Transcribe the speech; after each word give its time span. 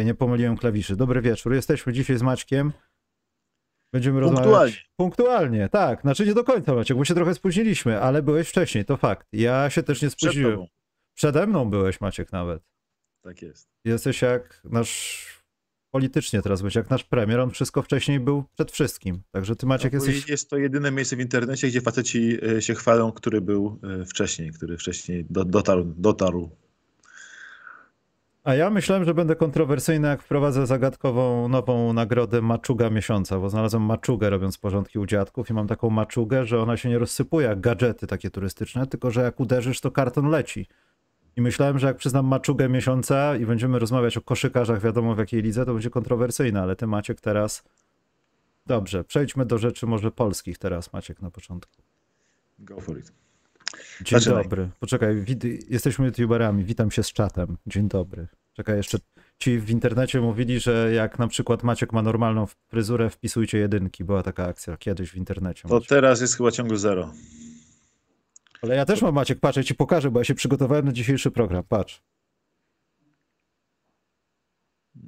Ej, 0.00 0.06
nie 0.06 0.14
pomyliłem 0.14 0.56
klawiszy. 0.56 0.96
Dobry 0.96 1.20
wieczór. 1.22 1.54
Jesteśmy 1.54 1.92
dzisiaj 1.92 2.18
z 2.18 2.22
Maćkiem. 2.22 2.72
Będziemy 3.92 4.20
Punktualnie. 4.20 4.50
rozmawiać. 4.50 4.90
Punktualnie, 4.96 5.68
tak. 5.68 6.00
Znaczy 6.02 6.26
nie 6.26 6.34
do 6.34 6.44
końca, 6.44 6.74
Maciek, 6.74 6.96
bo 6.96 7.04
się 7.04 7.14
trochę 7.14 7.34
spóźniliśmy, 7.34 8.00
ale 8.00 8.22
byłeś 8.22 8.48
wcześniej, 8.48 8.84
to 8.84 8.96
fakt. 8.96 9.28
Ja 9.32 9.70
się 9.70 9.82
też 9.82 10.02
nie 10.02 10.08
Przed 10.08 10.20
spóźniłem. 10.20 10.52
tobą. 10.52 10.66
Przede 11.16 11.46
mną 11.46 11.70
byłeś, 11.70 12.00
Maciek, 12.00 12.32
nawet. 12.32 12.62
Tak 13.24 13.42
jest. 13.42 13.68
Jesteś 13.84 14.22
jak 14.22 14.60
nasz, 14.64 15.26
politycznie 15.94 16.42
teraz 16.42 16.62
być, 16.62 16.74
jak 16.74 16.90
nasz 16.90 17.04
premier, 17.04 17.40
on 17.40 17.50
wszystko 17.50 17.82
wcześniej 17.82 18.20
był 18.20 18.44
przed 18.54 18.72
wszystkim. 18.72 19.22
Także 19.30 19.56
ty, 19.56 19.66
Maciek, 19.66 19.92
No, 19.92 19.96
jesteś... 20.04 20.28
Jest 20.28 20.50
to 20.50 20.56
jedyne 20.56 20.90
miejsce 20.90 21.16
w 21.16 21.20
internecie, 21.20 21.68
gdzie 21.68 21.80
faceci 21.80 22.38
e, 22.56 22.62
się 22.62 22.74
chwalą, 22.74 23.12
który 23.12 23.40
był 23.40 23.80
e, 24.00 24.04
wcześniej, 24.04 24.52
który 24.52 24.78
wcześniej 24.78 25.26
do, 25.30 25.44
dotarł, 25.44 25.84
dotarł. 25.96 26.50
A 28.44 28.54
ja 28.54 28.70
myślałem, 28.70 29.04
że 29.04 29.14
będę 29.14 29.36
kontrowersyjny, 29.36 30.08
jak 30.08 30.22
wprowadzę 30.22 30.66
zagadkową 30.66 31.48
nową 31.48 31.92
nagrodę 31.92 32.42
Maczuga 32.42 32.90
Miesiąca, 32.90 33.38
bo 33.38 33.50
znalazłem 33.50 33.82
maczugę 33.82 34.30
robiąc 34.30 34.58
porządki 34.58 34.98
u 34.98 35.06
dziadków 35.06 35.50
i 35.50 35.54
mam 35.54 35.66
taką 35.66 35.90
maczugę, 35.90 36.46
że 36.46 36.62
ona 36.62 36.76
się 36.76 36.88
nie 36.88 36.98
rozsypuje 36.98 37.46
jak 37.46 37.60
gadżety 37.60 38.06
takie 38.06 38.30
turystyczne, 38.30 38.86
tylko 38.86 39.10
że 39.10 39.22
jak 39.22 39.40
uderzysz, 39.40 39.80
to 39.80 39.90
karton 39.90 40.28
leci. 40.28 40.68
I 41.36 41.40
myślałem, 41.40 41.78
że 41.78 41.86
jak 41.86 41.96
przyznam 41.96 42.26
maczugę 42.26 42.68
miesiąca 42.68 43.36
i 43.36 43.46
będziemy 43.46 43.78
rozmawiać 43.78 44.16
o 44.16 44.20
koszykarzach, 44.20 44.80
wiadomo 44.80 45.14
w 45.14 45.18
jakiej 45.18 45.42
lidze, 45.42 45.66
to 45.66 45.72
będzie 45.72 45.90
kontrowersyjne, 45.90 46.62
ale 46.62 46.76
ty 46.76 46.86
Maciek 46.86 47.20
teraz... 47.20 47.64
Dobrze, 48.66 49.04
przejdźmy 49.04 49.46
do 49.46 49.58
rzeczy 49.58 49.86
może 49.86 50.10
polskich 50.10 50.58
teraz, 50.58 50.92
Maciek, 50.92 51.22
na 51.22 51.30
początku. 51.30 51.82
Go 52.58 52.80
for 52.80 52.98
it. 52.98 53.12
Dzień 54.00 54.20
Zaczynaj. 54.20 54.42
dobry. 54.42 54.68
Poczekaj, 54.80 55.24
jesteśmy 55.68 56.06
youtuberami, 56.06 56.64
witam 56.64 56.90
się 56.90 57.02
z 57.02 57.12
czatem. 57.12 57.56
Dzień 57.66 57.88
dobry. 57.88 58.26
Czekaj, 58.52 58.76
jeszcze 58.76 58.98
ci 59.38 59.58
w 59.58 59.70
internecie 59.70 60.20
mówili, 60.20 60.60
że 60.60 60.92
jak 60.94 61.18
na 61.18 61.28
przykład 61.28 61.62
Maciek 61.62 61.92
ma 61.92 62.02
normalną 62.02 62.46
fryzurę, 62.68 63.10
wpisujcie 63.10 63.58
jedynki. 63.58 64.04
Była 64.04 64.22
taka 64.22 64.44
akcja 64.46 64.76
kiedyś 64.76 65.10
w 65.10 65.16
internecie. 65.16 65.68
To 65.68 65.74
Maciek. 65.74 65.88
teraz 65.88 66.20
jest 66.20 66.36
chyba 66.36 66.50
ciągle 66.50 66.76
zero. 66.76 67.12
Ale 68.62 68.76
ja 68.76 68.84
też 68.84 69.02
mam 69.02 69.14
Maciek, 69.14 69.40
patrz, 69.40 69.56
ja 69.56 69.62
ci 69.62 69.74
pokażę, 69.74 70.10
bo 70.10 70.20
ja 70.20 70.24
się 70.24 70.34
przygotowałem 70.34 70.84
na 70.84 70.92
dzisiejszy 70.92 71.30
program, 71.30 71.64
patrz. 71.68 72.02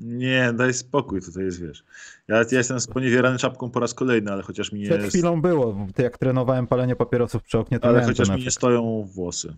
Nie, 0.00 0.52
daj 0.52 0.74
spokój, 0.74 1.22
tutaj 1.22 1.44
jest, 1.44 1.60
wiesz. 1.60 1.84
Ja, 2.28 2.36
ja 2.36 2.58
jestem 2.58 2.80
sponiewierany 2.80 3.38
czapką 3.38 3.70
po 3.70 3.80
raz 3.80 3.94
kolejny, 3.94 4.32
ale 4.32 4.42
chociaż 4.42 4.72
mi 4.72 4.80
nie, 4.80 4.86
Przed 4.86 5.02
chwilą 5.02 5.40
było, 5.40 5.86
jak 5.98 6.18
trenowałem 6.18 6.66
palenie 6.66 6.96
papierosów 6.96 7.42
przy 7.42 7.58
oknie, 7.58 7.80
to 7.80 7.88
ale 7.88 8.04
chociaż 8.04 8.30
mi 8.30 8.44
nie 8.44 8.50
stoją 8.50 9.08
włosy. 9.14 9.54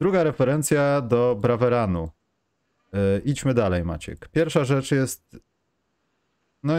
Druga 0.00 0.24
referencja 0.24 1.00
do 1.00 1.36
Braveranu. 1.40 2.10
Yy, 2.92 3.22
idźmy 3.24 3.54
dalej, 3.54 3.84
Maciek. 3.84 4.28
Pierwsza 4.28 4.64
rzecz 4.64 4.90
jest 4.90 5.36
no 6.62 6.74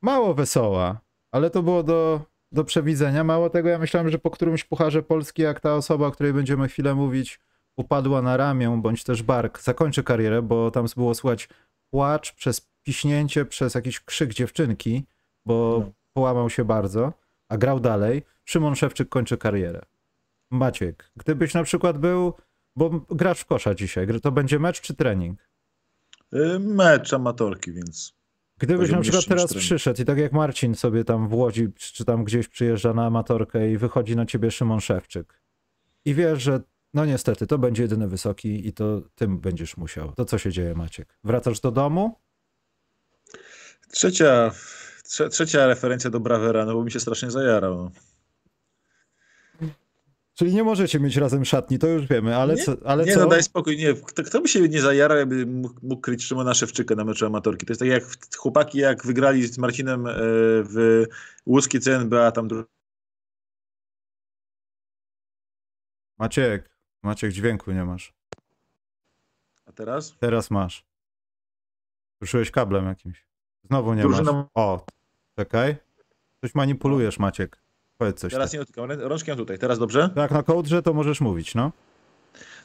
mało 0.00 0.34
wesoła, 0.34 1.00
ale 1.32 1.50
to 1.50 1.62
było 1.62 1.82
do, 1.82 2.20
do 2.52 2.64
przewidzenia. 2.64 3.24
Mało 3.24 3.50
tego, 3.50 3.68
ja 3.68 3.78
myślałem, 3.78 4.10
że 4.10 4.18
po 4.18 4.30
którymś 4.30 4.64
pucharze 4.64 5.02
Polski, 5.02 5.42
jak 5.42 5.60
ta 5.60 5.74
osoba, 5.74 6.06
o 6.06 6.10
której 6.10 6.32
będziemy 6.32 6.68
chwilę 6.68 6.94
mówić, 6.94 7.40
upadła 7.78 8.22
na 8.22 8.36
ramię 8.36 8.78
bądź 8.82 9.04
też 9.04 9.22
bark, 9.22 9.60
zakończy 9.60 10.02
karierę, 10.02 10.42
bo 10.42 10.70
tam 10.70 10.86
było 10.96 11.14
słychać 11.14 11.48
płacz 11.90 12.34
przez 12.34 12.68
piśnięcie, 12.82 13.44
przez 13.44 13.74
jakiś 13.74 14.00
krzyk 14.00 14.34
dziewczynki, 14.34 15.04
bo 15.46 15.82
No. 15.86 15.92
połamał 16.12 16.50
się 16.50 16.64
bardzo, 16.64 17.12
a 17.48 17.56
grał 17.58 17.80
dalej. 17.80 18.22
Szymon 18.44 18.74
Szewczyk 18.74 19.08
kończy 19.08 19.36
karierę. 19.38 19.82
Maciek, 20.50 21.10
gdybyś 21.16 21.54
na 21.54 21.62
przykład 21.64 21.98
był, 21.98 22.32
bo 22.76 22.90
grasz 23.10 23.40
w 23.40 23.44
kosza 23.46 23.74
dzisiaj, 23.74 24.06
to 24.22 24.32
będzie 24.32 24.58
mecz 24.58 24.80
czy 24.80 24.94
trening? 24.94 25.48
Y, 26.34 26.58
Mecz 26.58 27.12
amatorki, 27.14 27.72
więc 27.72 28.14
Gdybyś 28.58 28.90
na 28.90 29.00
przykład 29.00 29.24
teraz 29.26 29.44
trening. 29.46 29.64
przyszedł 29.64 30.02
i 30.02 30.04
tak 30.04 30.18
jak 30.18 30.32
Marcin 30.32 30.74
sobie 30.74 31.04
tam 31.04 31.28
w 31.28 31.34
Łodzi, 31.34 31.68
czy 31.76 32.04
tam 32.04 32.24
gdzieś 32.24 32.48
przyjeżdża 32.48 32.94
na 32.94 33.06
amatorkę 33.06 33.70
i 33.70 33.78
wychodzi 33.78 34.16
na 34.16 34.26
ciebie 34.26 34.50
Szymon 34.50 34.80
Szewczyk 34.80 35.42
i 36.04 36.14
wiesz, 36.14 36.42
że 36.42 36.60
no 36.98 37.04
niestety 37.04 37.46
to 37.46 37.58
będzie 37.58 37.82
jedyny 37.82 38.08
wysoki 38.08 38.68
i 38.68 38.72
to 38.72 39.02
tym 39.14 39.38
będziesz 39.40 39.76
musiał. 39.76 40.12
To 40.12 40.24
co 40.24 40.38
się 40.38 40.52
dzieje 40.52 40.74
Maciek? 40.74 41.18
Wracasz 41.24 41.60
do 41.60 41.70
domu? 41.70 42.16
trzecia, 43.92 44.50
trze, 45.04 45.28
trzecia 45.28 45.66
referencja 45.66 46.10
do 46.10 46.20
Bravera, 46.20 46.64
no 46.64 46.74
bo 46.74 46.84
mi 46.84 46.90
się 46.90 47.00
strasznie 47.00 47.30
zajarał. 47.30 47.90
Czyli 50.34 50.54
nie 50.54 50.64
możecie 50.64 51.00
mieć 51.00 51.16
razem 51.16 51.44
szatni, 51.44 51.78
to 51.78 51.86
już 51.86 52.06
wiemy, 52.06 52.36
ale 52.36 52.54
Nie, 52.54 52.62
co? 52.62 52.76
Ale 52.84 53.04
nie, 53.04 53.14
co? 53.14 53.20
no 53.20 53.26
daj 53.26 53.42
spokój, 53.42 53.76
nie. 53.76 53.94
Kto, 53.94 54.22
kto 54.22 54.40
by 54.40 54.48
się 54.48 54.68
nie 54.68 54.80
zajarał, 54.80 55.18
jakby 55.18 55.46
mógł, 55.46 55.74
mógł 55.82 56.00
kryć 56.00 56.24
Szymona 56.24 56.54
Szewczyka 56.54 56.94
na 56.94 57.04
meczu 57.04 57.26
amatorki. 57.26 57.66
To 57.66 57.72
jest 57.72 57.80
tak 57.80 57.88
jak 57.88 58.04
chłopaki, 58.36 58.78
jak 58.78 59.06
wygrali 59.06 59.46
z 59.46 59.58
Marcinem 59.58 60.06
e, 60.06 60.12
w 60.62 61.04
Łuski 61.46 61.80
CNBA, 61.80 62.32
tam 62.32 62.48
Maciek, 66.18 66.77
Maciek 67.02 67.32
dźwięku 67.32 67.72
nie 67.72 67.84
masz. 67.84 68.12
A 69.66 69.72
teraz? 69.72 70.16
Teraz 70.20 70.50
masz. 70.50 70.84
Ruszyłeś 72.20 72.50
kablem 72.50 72.86
jakimś. 72.86 73.26
Znowu 73.64 73.94
nie 73.94 74.02
Drużyna- 74.02 74.32
masz. 74.32 74.46
O, 74.54 74.86
czekaj. 75.36 75.76
Coś 76.40 76.54
manipulujesz, 76.54 77.18
Maciek. 77.18 77.58
Powiedz 77.98 78.20
coś. 78.20 78.32
Teraz 78.32 78.50
tak. 78.50 78.52
nie 78.52 78.58
dotykam. 78.66 78.90
Rączki 78.90 79.30
mam 79.30 79.38
tutaj. 79.38 79.58
Teraz 79.58 79.78
dobrze? 79.78 80.10
Tak, 80.14 80.30
na 80.30 80.42
kołdrze 80.42 80.82
to 80.82 80.94
możesz 80.94 81.20
mówić, 81.20 81.54
no. 81.54 81.72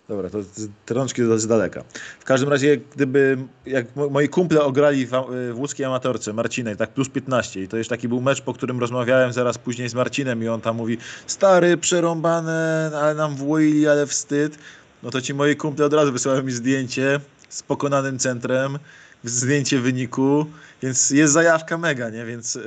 Dobra, 0.10 0.30
to 0.30 0.44
z- 0.44 0.68
te 0.86 0.94
rączki 0.94 1.22
do 1.22 1.40
z 1.40 1.48
daleka. 1.48 1.84
W 2.20 2.26
każdym 2.26 2.50
razie, 2.50 2.78
gdyby, 2.96 3.38
jak 3.66 3.96
mo- 3.96 4.10
moi 4.10 4.30
kumple 4.30 4.62
ograli 4.64 5.06
w, 5.06 5.12
w 5.54 5.60
łódzkiej 5.60 5.86
amatorce, 5.86 6.34
Marcinej, 6.34 6.78
tak 6.78 6.90
plus 6.90 7.10
15 7.10 7.62
i 7.64 7.68
to 7.68 7.78
już 7.78 7.88
taki 7.88 8.08
był 8.08 8.22
mecz, 8.22 8.42
po 8.42 8.54
którym 8.54 8.80
rozmawiałem 8.80 9.34
zaraz 9.34 9.58
później 9.58 9.90
z 9.90 9.94
Marcinem 9.94 10.44
i 10.44 10.48
on 10.48 10.62
tam 10.62 10.76
mówi, 10.76 10.98
stary, 11.28 11.78
przerąbane, 11.78 12.92
ale 12.96 13.16
nam 13.16 13.36
włoili, 13.36 13.88
ale 13.88 14.08
wstyd. 14.08 14.58
No 15.04 15.10
to 15.12 15.22
ci 15.22 15.34
moi 15.34 15.56
kumple 15.56 15.86
od 15.86 15.94
razu 15.94 16.12
wysyłają 16.12 16.44
mi 16.44 16.52
zdjęcie 16.52 17.20
z 17.50 17.64
pokonanym 17.64 18.20
centrem, 18.20 18.80
zdjęcie 19.24 19.80
wyniku, 19.80 20.46
więc 20.82 21.10
jest 21.10 21.34
zajawka 21.34 21.78
mega, 21.78 22.10
nie? 22.10 22.26
Więc 22.26 22.56
yy, 22.56 22.62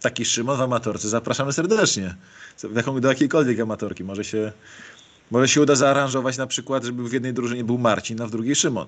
taki 0.00 0.24
Szymon 0.24 0.58
w 0.58 0.60
amatorce 0.60 1.08
zapraszamy 1.08 1.52
serdecznie. 1.52 2.14
Do 3.00 3.08
jakiejkolwiek 3.08 3.60
amatorki. 3.60 4.04
Może 4.04 4.24
się 4.24 4.52
może 5.30 5.48
się 5.48 5.60
uda 5.62 5.74
zaaranżować 5.74 6.38
na 6.38 6.46
przykład, 6.46 6.84
żeby 6.84 7.08
w 7.08 7.12
jednej 7.12 7.32
drużynie 7.32 7.64
był 7.64 7.78
Marcin, 7.78 8.20
a 8.22 8.26
w 8.26 8.30
drugiej 8.30 8.54
Szymon. 8.54 8.86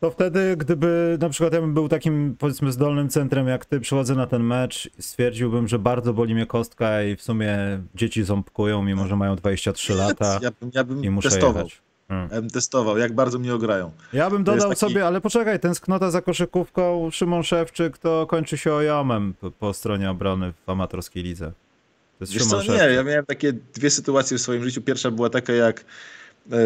To 0.00 0.10
wtedy, 0.10 0.56
gdyby 0.56 1.18
na 1.20 1.28
przykład 1.28 1.52
ja 1.52 1.60
bym 1.60 1.74
był 1.74 1.88
takim, 1.88 2.36
powiedzmy, 2.38 2.72
zdolnym 2.72 3.08
centrem 3.08 3.48
jak 3.48 3.64
ty, 3.64 3.80
przychodzę 3.80 4.14
na 4.14 4.26
ten 4.26 4.42
mecz 4.42 4.90
stwierdziłbym, 4.98 5.68
że 5.68 5.78
bardzo 5.78 6.12
boli 6.14 6.34
mnie 6.34 6.46
kostka 6.46 7.02
i 7.02 7.16
w 7.16 7.22
sumie 7.22 7.58
dzieci 7.94 8.24
ząbkują, 8.24 8.82
mimo 8.82 9.06
że 9.06 9.16
mają 9.16 9.36
23 9.36 9.94
lata 10.04 10.38
Ja 10.42 10.50
bym, 10.60 10.70
ja 10.74 10.84
bym 10.84 11.04
i 11.04 11.10
muszę 11.10 11.28
testował. 11.30 11.54
jechać. 11.64 11.82
Hmm. 12.08 12.28
Ja 12.32 12.40
bym 12.40 12.50
testował, 12.50 12.98
jak 12.98 13.14
bardzo 13.14 13.38
mnie 13.38 13.54
ograją. 13.54 13.90
Ja 14.12 14.30
bym 14.30 14.44
dodał 14.44 14.68
taki- 14.68 14.80
sobie, 14.80 15.06
ale 15.06 15.20
poczekaj, 15.20 15.60
tęsknota 15.60 16.10
za 16.10 16.22
koszykówką, 16.22 17.10
Szymon 17.10 17.42
Szewczyk 17.42 17.98
to 17.98 18.26
kończy 18.26 18.58
się 18.58 18.72
ojomem 18.74 19.34
po, 19.40 19.50
po 19.50 19.72
stronie 19.72 20.10
obrony 20.10 20.52
w 20.66 20.70
amatorskiej 20.70 21.22
lidze. 21.22 21.52
Wiesz 22.20 22.46
co, 22.46 22.62
nie, 22.62 22.78
ja 22.94 23.02
miałem 23.04 23.26
takie 23.26 23.52
dwie 23.52 23.90
sytuacje 23.90 24.38
w 24.38 24.40
swoim 24.40 24.64
życiu. 24.64 24.82
Pierwsza 24.82 25.10
była 25.10 25.30
taka, 25.30 25.52
jak 25.52 25.84
e, 26.52 26.56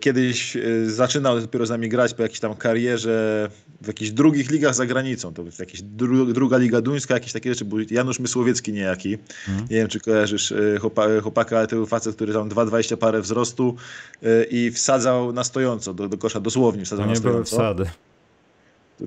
kiedyś 0.00 0.56
e, 0.56 0.60
zaczynał 0.86 1.40
dopiero 1.40 1.66
z 1.66 1.70
nami 1.70 1.88
grać 1.88 2.14
po 2.14 2.22
jakiejś 2.22 2.40
tam 2.40 2.54
karierze 2.54 3.48
w 3.80 3.86
jakichś 3.86 4.10
drugich 4.10 4.50
ligach 4.50 4.74
za 4.74 4.86
granicą. 4.86 5.34
To 5.34 5.44
jakaś 5.58 5.82
dru, 5.82 6.26
druga 6.26 6.56
liga 6.56 6.80
duńska, 6.80 7.14
jakieś 7.14 7.32
takie 7.32 7.50
rzeczy. 7.50 7.64
Był 7.64 7.78
Janusz 7.90 8.18
Mysłowiecki 8.20 8.72
niejaki. 8.72 9.18
Mhm. 9.48 9.66
Nie 9.70 9.76
wiem, 9.76 9.88
czy 9.88 10.00
kojarzysz 10.00 10.52
e, 10.52 10.78
chłopa, 10.78 11.20
chłopaka, 11.22 11.58
ale 11.58 11.66
to 11.66 11.76
był 11.76 11.86
facet, 11.86 12.14
który 12.16 12.32
tam 12.32 12.48
2,20 12.48 12.96
parę 12.96 13.20
wzrostu 13.20 13.76
i 14.50 14.70
wsadzał 14.70 15.32
na 15.32 15.44
stojąco 15.44 15.94
do, 15.94 16.08
do 16.08 16.18
kosza, 16.18 16.40
dosłownie 16.40 16.84
wsadzał 16.84 17.04
To 17.04 17.08
na 17.10 17.14
nie 17.14 17.20
były 17.20 17.46
stojąco. 17.46 17.56
wsady. 17.56 17.90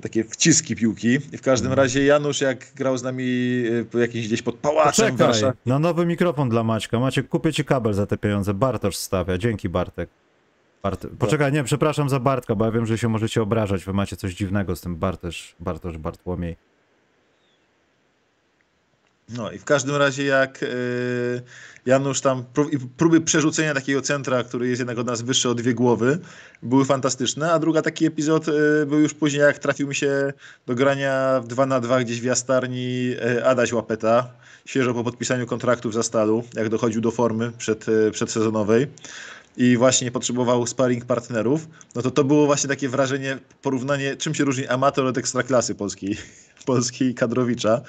Takie 0.01 0.23
wciski 0.23 0.75
piłki. 0.75 1.07
I 1.07 1.37
w 1.37 1.41
każdym 1.41 1.71
Mhm. 1.71 1.85
razie 1.85 2.05
Janusz, 2.05 2.41
jak 2.41 2.73
grał 2.75 2.97
z 2.97 3.03
nami 3.03 3.63
po 3.91 3.99
jakiś 3.99 4.27
gdzieś 4.27 4.41
pod 4.41 4.55
pałacem 4.55 5.15
Warszawie. 5.15 5.53
na 5.65 5.79
nowy 5.79 6.05
mikrofon 6.05 6.49
dla 6.49 6.63
Maćka. 6.63 6.99
Maciek, 6.99 7.27
kupię 7.29 7.53
ci 7.53 7.65
kabel 7.65 7.93
za 7.93 8.05
te 8.05 8.17
pieniądze. 8.17 8.53
Bartosz 8.53 8.95
stawia. 8.97 9.37
Dzięki, 9.37 9.69
Bartek. 9.69 10.09
Bart... 10.83 11.07
Poczekaj, 11.19 11.51
nie, 11.51 11.63
przepraszam 11.63 12.09
za 12.09 12.19
Bartka, 12.19 12.55
bo 12.55 12.65
ja 12.65 12.71
wiem, 12.71 12.85
że 12.85 12.97
się 12.97 13.09
możecie 13.09 13.41
obrażać. 13.41 13.83
Wy 13.85 13.93
macie 13.93 14.15
coś 14.15 14.33
dziwnego 14.35 14.75
z 14.75 14.81
tym 14.81 14.95
Bartosz, 14.95 15.55
Bartosz 15.59 15.97
Bartłomiej. 15.97 16.55
No 19.29 19.51
i 19.51 19.57
w 19.57 19.65
każdym 19.65 19.95
razie 19.95 20.23
jak 20.23 20.63
y, 20.63 21.41
Janusz 21.85 22.21
tam 22.21 22.43
próby 22.97 23.21
przerzucenia 23.21 23.73
takiego 23.73 24.01
centra, 24.01 24.43
który 24.43 24.67
jest 24.67 24.79
jednak 24.79 24.97
od 24.97 25.07
nas 25.07 25.21
wyższy 25.21 25.49
o 25.49 25.55
dwie 25.55 25.73
głowy, 25.73 26.19
były 26.63 26.85
fantastyczne, 26.85 27.51
a 27.51 27.59
druga 27.59 27.81
taki 27.81 28.05
epizod 28.05 28.47
y, 28.47 28.85
był 28.85 28.99
już 28.99 29.13
później, 29.13 29.41
jak 29.41 29.59
trafił 29.59 29.87
mi 29.87 29.95
się 29.95 30.33
do 30.67 30.75
grania 30.75 31.41
w 31.43 31.47
2 31.47 31.65
na 31.65 31.79
2 31.79 32.03
gdzieś 32.03 32.21
w 32.21 32.23
Jastarni 32.23 33.11
y, 33.37 33.45
Adaś 33.45 33.73
Łapeta, 33.73 34.29
świeżo 34.65 34.93
po 34.93 35.03
podpisaniu 35.03 35.45
kontraktu 35.45 35.89
w 35.89 35.93
Zastalu, 35.93 36.43
jak 36.53 36.69
dochodził 36.69 37.01
do 37.01 37.11
formy 37.11 37.51
przed, 37.57 37.85
przedsezonowej. 38.11 38.87
i 39.57 39.77
właśnie 39.77 40.11
potrzebował 40.11 40.67
sparring 40.67 41.05
partnerów, 41.05 41.67
no 41.95 42.01
to 42.01 42.11
to 42.11 42.23
było 42.23 42.45
właśnie 42.45 42.67
takie 42.67 42.89
wrażenie, 42.89 43.37
porównanie, 43.61 44.15
czym 44.15 44.35
się 44.35 44.43
różni 44.43 44.67
amator 44.67 45.05
od 45.05 45.17
ekstraklasy 45.17 45.75
polskiej, 45.75 46.17
polskiej 46.65 47.15
kadrowicza 47.15 47.81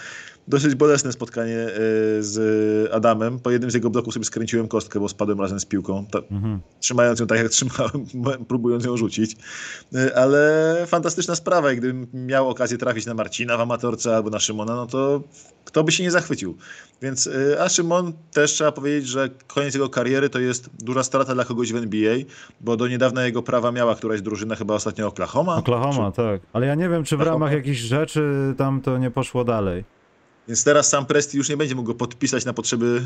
dosyć 0.49 0.75
bolesne 0.75 1.13
spotkanie 1.13 1.59
e, 1.59 1.73
z 2.21 2.93
Adamem. 2.93 3.39
Po 3.39 3.51
jednym 3.51 3.71
z 3.71 3.75
jego 3.75 3.91
bloków 3.91 4.15
sobie 4.15 4.27
skręciłem 4.27 4.69
kostkę, 4.69 5.01
bo 5.01 5.09
spadłem 5.09 5.41
razem 5.41 5.61
z 5.61 5.65
piłką, 5.65 6.05
mhm. 6.31 6.61
trzymając 6.81 7.21
ją 7.21 7.27
tak 7.27 7.39
jak 7.39 7.49
trzymałem, 7.57 8.07
próbując 8.49 8.85
ją 8.85 8.97
rzucić. 8.97 9.37
E, 9.95 10.19
ale 10.19 10.77
fantastyczna 10.87 11.35
sprawa 11.35 11.73
i 11.73 11.77
gdybym 11.77 12.07
miał 12.15 12.49
okazję 12.49 12.79
trafić 12.79 13.07
na 13.07 13.15
Marcina 13.15 13.57
w 13.57 13.61
amatorce 13.61 14.17
albo 14.17 14.31
na 14.31 14.39
Szymona, 14.39 14.77
no 14.77 14.87
to 14.87 15.23
kto 15.65 15.85
by 15.85 15.93
się 15.93 16.03
nie 16.03 16.11
zachwycił. 16.11 16.57
Więc, 17.03 17.27
e, 17.27 17.63
a 17.63 17.69
Szymon 17.69 18.13
też 18.33 18.53
trzeba 18.53 18.73
powiedzieć, 18.73 19.09
że 19.09 19.29
koniec 19.47 19.75
jego 19.75 19.89
kariery 19.89 20.31
to 20.31 20.39
jest 20.39 20.71
duża 20.85 21.03
strata 21.03 21.35
dla 21.35 21.45
kogoś 21.45 21.73
w 21.73 21.77
NBA, 21.77 22.17
bo 22.61 22.77
do 22.77 22.89
niedawna 22.89 23.25
jego 23.25 23.43
prawa 23.43 23.73
miała 23.73 23.95
któraś 23.95 24.23
drużyna, 24.23 24.55
chyba 24.55 24.75
ostatnio 24.75 25.07
Oklahoma. 25.07 25.57
Oklahoma, 25.57 26.11
czy... 26.11 26.17
tak. 26.17 26.41
Ale 26.53 26.67
ja 26.67 26.75
nie 26.75 26.89
wiem, 26.89 27.05
czy 27.05 27.17
w 27.17 27.21
ramach 27.21 27.53
jakichś 27.53 27.79
rzeczy 27.79 28.55
tam 28.59 28.81
to 28.81 28.99
nie 28.99 29.11
poszło 29.11 29.45
dalej. 29.45 29.96
Więc 30.49 30.65
teraz 30.65 30.89
sam 30.89 31.07
Presti 31.07 31.39
już 31.39 31.49
nie 31.49 31.57
będzie 31.57 31.75
mógł 31.75 31.87
go 31.87 31.95
podpisać 31.95 32.45
na 32.45 32.53
potrzeby 32.53 33.03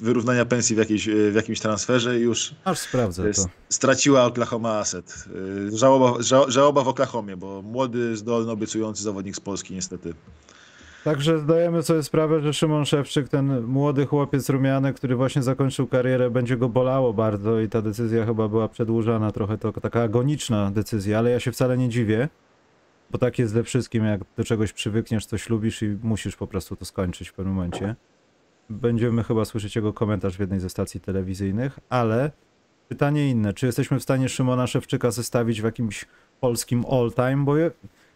y, 0.00 0.04
wyrównania 0.04 0.44
pensji 0.44 0.76
w, 0.76 0.78
jakiejś, 0.78 1.08
y, 1.08 1.32
w 1.32 1.34
jakimś 1.34 1.60
transferze 1.60 2.18
i 2.18 2.22
już 2.22 2.54
Aż 2.64 2.78
sprawdzę 2.78 3.32
to. 3.32 3.44
straciła 3.68 4.24
Oklahoma 4.24 4.78
Asset. 4.78 5.24
Y, 5.72 5.76
żałoba, 5.76 6.22
ża, 6.22 6.50
żałoba 6.50 6.84
w 6.84 6.88
Oklahomie, 6.88 7.36
bo 7.36 7.62
młody, 7.62 8.16
zdolny, 8.16 8.52
obiecujący 8.52 9.02
zawodnik 9.02 9.36
z 9.36 9.40
Polski 9.40 9.74
niestety. 9.74 10.14
Także 11.04 11.38
zdajemy 11.38 11.82
sobie 11.82 12.02
sprawę, 12.02 12.40
że 12.40 12.52
Szymon 12.52 12.84
Szewczyk, 12.84 13.28
ten 13.28 13.62
młody 13.62 14.06
chłopiec 14.06 14.48
rumiany, 14.48 14.94
który 14.94 15.16
właśnie 15.16 15.42
zakończył 15.42 15.86
karierę, 15.86 16.30
będzie 16.30 16.56
go 16.56 16.68
bolało 16.68 17.12
bardzo 17.12 17.60
i 17.60 17.68
ta 17.68 17.82
decyzja 17.82 18.26
chyba 18.26 18.48
była 18.48 18.68
przedłużana, 18.68 19.32
trochę 19.32 19.58
to 19.58 19.72
taka 19.72 20.02
agoniczna 20.02 20.70
decyzja, 20.70 21.18
ale 21.18 21.30
ja 21.30 21.40
się 21.40 21.52
wcale 21.52 21.78
nie 21.78 21.88
dziwię. 21.88 22.28
Bo 23.14 23.18
tak 23.18 23.38
jest 23.38 23.52
ze 23.52 23.64
wszystkim, 23.64 24.04
jak 24.04 24.20
do 24.36 24.44
czegoś 24.44 24.72
przywykniesz, 24.72 25.26
coś 25.26 25.48
lubisz 25.48 25.82
i 25.82 25.98
musisz 26.02 26.36
po 26.36 26.46
prostu 26.46 26.76
to 26.76 26.84
skończyć 26.84 27.28
w 27.28 27.32
pewnym 27.32 27.54
momencie. 27.54 27.94
Będziemy 28.70 29.24
chyba 29.24 29.44
słyszeć 29.44 29.76
jego 29.76 29.92
komentarz 29.92 30.36
w 30.36 30.40
jednej 30.40 30.60
ze 30.60 30.70
stacji 30.70 31.00
telewizyjnych, 31.00 31.78
ale 31.88 32.30
pytanie 32.88 33.30
inne, 33.30 33.52
czy 33.52 33.66
jesteśmy 33.66 33.98
w 33.98 34.02
stanie 34.02 34.28
Szymona 34.28 34.66
Szewczyka 34.66 35.10
zestawić 35.10 35.60
w 35.60 35.64
jakimś 35.64 36.04
polskim 36.40 36.84
all-time, 36.90 37.44
bo 37.44 37.56
ja 37.56 37.70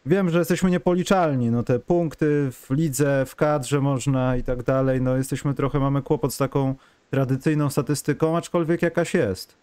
wiem, 0.07 0.31
że 0.31 0.39
jesteśmy 0.39 0.71
niepoliczalni, 0.71 1.51
no 1.51 1.63
te 1.63 1.79
punkty 1.79 2.49
w 2.53 2.67
lidze, 2.71 3.25
w 3.27 3.37
kadrze 3.37 3.81
można 3.81 4.37
i 4.37 4.43
tak 4.43 4.63
dalej, 4.63 5.03
no 5.03 5.17
jesteśmy 5.17 5.55
trochę, 5.55 5.81
mamy 5.81 6.03
kłopot 6.03 6.35
z 6.35 6.39
taką 6.39 6.75
tradycyjną 7.11 7.71
statystyką, 7.71 8.37
aczkolwiek 8.37 8.83
jakaś 8.83 9.15
jest. 9.15 9.57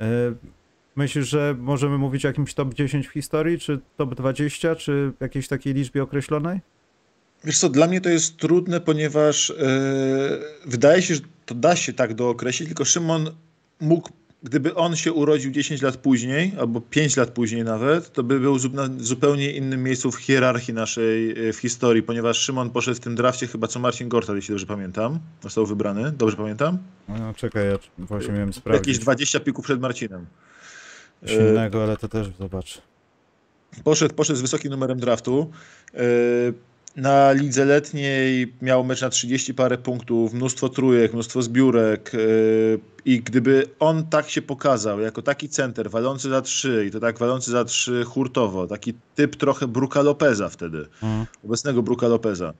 E, 0.00 0.06
Myślisz, 0.96 1.28
że 1.28 1.54
możemy 1.58 1.98
mówić 1.98 2.24
o 2.24 2.28
jakimś 2.28 2.54
top 2.54 2.74
10 2.74 3.08
w 3.08 3.12
historii, 3.12 3.58
czy 3.58 3.80
top 3.96 4.14
20, 4.14 4.76
czy 4.76 5.12
jakiejś 5.20 5.48
takiej 5.48 5.74
liczbie 5.74 6.02
określonej? 6.02 6.60
Wiesz 7.44 7.58
co, 7.58 7.68
dla 7.68 7.86
mnie 7.86 8.00
to 8.00 8.08
jest 8.08 8.36
trudne, 8.36 8.80
ponieważ 8.80 9.48
yy, 9.48 9.56
wydaje 10.66 11.02
się, 11.02 11.14
że 11.14 11.20
to 11.46 11.54
da 11.54 11.76
się 11.76 11.92
tak 11.92 12.14
dookreślić, 12.14 12.68
tylko 12.68 12.84
Szymon 12.84 13.30
mógł, 13.80 14.10
gdyby 14.42 14.74
on 14.74 14.96
się 14.96 15.12
urodził 15.12 15.50
10 15.50 15.82
lat 15.82 15.96
później, 15.96 16.52
albo 16.58 16.80
5 16.80 17.16
lat 17.16 17.30
później 17.30 17.64
nawet, 17.64 18.12
to 18.12 18.22
by 18.22 18.40
był 18.40 18.58
w 18.58 18.68
zupełnie 18.98 19.52
innym 19.52 19.82
miejscu 19.82 20.10
w 20.10 20.16
hierarchii 20.16 20.74
naszej 20.74 21.48
e, 21.48 21.52
w 21.52 21.56
historii, 21.56 22.02
ponieważ 22.02 22.38
Szymon 22.38 22.70
poszedł 22.70 22.96
w 22.96 23.00
tym 23.00 23.14
drafcie 23.14 23.46
chyba 23.46 23.66
co 23.68 23.80
Marcin 23.80 24.08
Gortal, 24.08 24.36
jeśli 24.36 24.52
dobrze 24.52 24.66
pamiętam, 24.66 25.18
został 25.40 25.66
wybrany. 25.66 26.12
Dobrze 26.12 26.36
pamiętam? 26.36 26.78
No 27.08 27.34
czekaj, 27.34 27.66
ja 27.66 27.78
właśnie 27.98 28.32
miałem 28.32 28.52
sprawdzić. 28.52 28.86
Jakieś 28.86 28.98
20 28.98 29.40
pików 29.40 29.64
przed 29.64 29.80
Marcinem. 29.80 30.26
Silnego, 31.26 31.82
ale 31.82 31.96
to 31.96 32.08
też 32.08 32.28
zobacz. 32.38 32.82
Poszedł, 33.84 34.14
poszedł 34.14 34.38
z 34.38 34.42
wysokim 34.42 34.70
numerem 34.70 35.00
draftu. 35.00 35.50
E, 35.94 36.00
na 36.96 37.32
lidze 37.32 37.64
letniej 37.64 38.54
miał 38.62 38.84
mecz 38.84 39.00
na 39.00 39.08
30 39.08 39.54
parę 39.54 39.78
punktów, 39.78 40.32
mnóstwo 40.32 40.68
trójek, 40.68 41.12
mnóstwo 41.12 41.42
zbiórek 41.42 42.12
e, 42.14 42.18
i 43.04 43.20
gdyby 43.20 43.66
on 43.80 44.06
tak 44.06 44.30
się 44.30 44.42
pokazał, 44.42 45.00
jako 45.00 45.22
taki 45.22 45.48
center 45.48 45.90
walący 45.90 46.30
za 46.30 46.42
trzy 46.42 46.84
i 46.88 46.90
to 46.90 47.00
tak 47.00 47.18
walący 47.18 47.50
za 47.50 47.64
trzy 47.64 48.04
hurtowo, 48.04 48.66
taki 48.66 48.94
typ 49.14 49.36
trochę 49.36 49.66
Bruka 49.66 50.02
Lopeza 50.02 50.48
wtedy, 50.48 50.78
mhm. 50.78 51.26
obecnego 51.44 51.82
Bruka 51.82 52.08
Lopeza, 52.08 52.52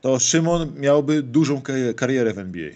to 0.00 0.18
Szymon 0.18 0.72
miałby 0.76 1.22
dużą 1.22 1.62
karierę 1.96 2.34
w 2.34 2.38
NBA 2.38 2.70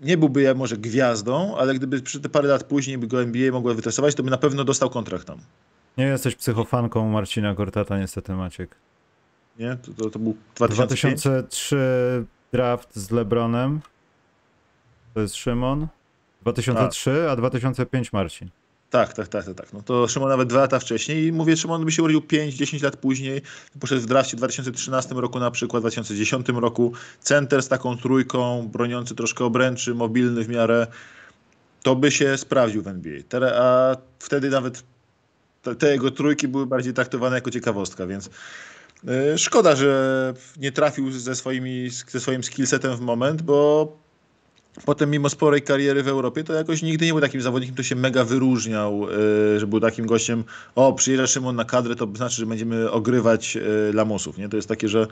nie 0.00 0.16
byłby 0.16 0.42
ja 0.42 0.54
może 0.54 0.76
gwiazdą, 0.76 1.56
ale 1.56 1.74
gdyby 1.74 2.02
przy 2.02 2.20
te 2.20 2.28
parę 2.28 2.48
lat 2.48 2.64
później 2.64 2.98
by 2.98 3.06
go 3.06 3.22
NBA 3.22 3.52
mogła 3.52 3.74
wytresować, 3.74 4.14
to 4.14 4.22
by 4.22 4.30
na 4.30 4.38
pewno 4.38 4.64
dostał 4.64 4.90
kontrakt 4.90 5.26
tam. 5.26 5.38
Nie 5.98 6.04
jesteś 6.04 6.34
psychofanką 6.34 7.08
Marcina 7.08 7.54
Gortata, 7.54 7.98
niestety 7.98 8.32
Maciek. 8.32 8.76
Nie? 9.58 9.76
To, 9.76 9.92
to, 9.92 10.10
to 10.10 10.18
był 10.18 10.36
2005? 10.54 11.22
2003 11.22 12.24
draft 12.52 12.96
z 12.96 13.10
LeBronem. 13.10 13.80
To 15.14 15.20
jest 15.20 15.34
Szymon. 15.34 15.86
2003, 16.42 17.26
a, 17.28 17.32
a 17.32 17.36
2005 17.36 18.12
Marcin. 18.12 18.50
Tak, 18.90 19.12
tak, 19.12 19.28
tak, 19.28 19.44
tak, 19.44 19.54
tak. 19.54 19.72
No 19.72 19.82
to 19.82 20.08
Szymon 20.08 20.28
nawet 20.28 20.48
dwa 20.48 20.60
lata 20.60 20.78
wcześniej 20.78 21.26
i 21.26 21.32
mówię, 21.32 21.56
Szymon 21.56 21.84
by 21.84 21.92
się 21.92 22.02
urodził 22.02 22.20
5-10 22.20 22.82
lat 22.82 22.96
później, 22.96 23.42
poszedł 23.80 24.02
w 24.02 24.06
drafcie 24.06 24.36
w 24.36 24.40
2013 24.40 25.14
roku 25.14 25.38
na 25.38 25.50
przykład, 25.50 25.80
w 25.80 25.84
2010 25.84 26.48
roku, 26.48 26.92
center 27.20 27.62
z 27.62 27.68
taką 27.68 27.96
trójką, 27.96 28.68
broniący 28.72 29.14
troszkę 29.14 29.44
obręczy, 29.44 29.94
mobilny 29.94 30.44
w 30.44 30.48
miarę, 30.48 30.86
to 31.82 31.96
by 31.96 32.10
się 32.10 32.38
sprawdził 32.38 32.82
w 32.82 32.88
NBA. 32.88 33.40
A 33.54 33.96
wtedy 34.18 34.50
nawet 34.50 34.82
te 35.78 35.92
jego 35.92 36.10
trójki 36.10 36.48
były 36.48 36.66
bardziej 36.66 36.94
traktowane 36.94 37.36
jako 37.36 37.50
ciekawostka, 37.50 38.06
więc 38.06 38.30
y, 39.34 39.38
szkoda, 39.38 39.76
że 39.76 40.34
nie 40.56 40.72
trafił 40.72 41.12
ze, 41.12 41.34
swoimi, 41.34 41.90
ze 42.08 42.20
swoim 42.20 42.44
skillsetem 42.44 42.96
w 42.96 43.00
moment, 43.00 43.42
bo 43.42 43.92
Potem 44.84 45.10
mimo 45.10 45.28
sporej 45.28 45.62
kariery 45.62 46.02
w 46.02 46.08
Europie, 46.08 46.44
to 46.44 46.52
jakoś 46.52 46.82
nigdy 46.82 47.06
nie 47.06 47.12
był 47.12 47.20
takim 47.20 47.42
zawodnikiem, 47.42 47.74
który 47.74 47.88
się 47.88 47.96
mega 47.96 48.24
wyróżniał, 48.24 49.06
e, 49.56 49.60
że 49.60 49.66
był 49.66 49.80
takim 49.80 50.06
gościem, 50.06 50.44
o 50.74 50.92
przyjeżdża 50.92 51.26
Szymon 51.26 51.56
na 51.56 51.64
kadrę, 51.64 51.96
to 51.96 52.08
znaczy, 52.14 52.36
że 52.36 52.46
będziemy 52.46 52.90
ogrywać 52.90 53.56
e, 53.56 53.60
lamusów. 53.92 54.38
Nie? 54.38 54.48
To 54.48 54.56
jest 54.56 54.68
takie, 54.68 54.88
że 54.88 55.06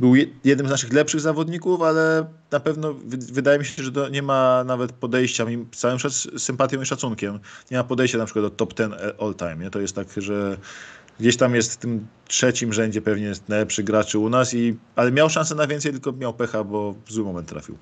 był 0.00 0.14
jednym 0.44 0.66
z 0.66 0.70
naszych 0.70 0.92
lepszych 0.92 1.20
zawodników, 1.20 1.82
ale 1.82 2.26
na 2.50 2.60
pewno 2.60 2.94
wydaje 3.32 3.58
mi 3.58 3.64
się, 3.64 3.82
że 3.82 3.92
to 3.92 4.08
nie 4.08 4.22
ma 4.22 4.64
nawet 4.64 4.92
podejścia, 4.92 5.46
z 5.74 5.78
całym 5.78 5.98
sympatią 6.38 6.82
i 6.82 6.86
szacunkiem, 6.86 7.38
nie 7.70 7.76
ma 7.76 7.84
podejścia 7.84 8.18
na 8.18 8.24
przykład 8.24 8.44
do 8.44 8.50
top 8.50 8.74
10 8.74 8.94
all 9.20 9.34
time. 9.34 9.56
Nie? 9.56 9.70
To 9.70 9.80
jest 9.80 9.94
tak, 9.94 10.08
że 10.16 10.58
gdzieś 11.20 11.36
tam 11.36 11.54
jest 11.54 11.72
w 11.72 11.76
tym 11.76 12.06
trzecim 12.28 12.72
rzędzie 12.72 13.02
pewnie 13.02 13.32
najlepszy 13.48 13.82
graczy 13.82 14.18
u 14.18 14.28
nas, 14.28 14.54
i, 14.54 14.76
ale 14.96 15.12
miał 15.12 15.30
szansę 15.30 15.54
na 15.54 15.66
więcej, 15.66 15.92
tylko 15.92 16.12
miał 16.12 16.34
pecha, 16.34 16.64
bo 16.64 16.94
w 17.06 17.12
zły 17.12 17.24
moment 17.24 17.48
trafił. 17.48 17.78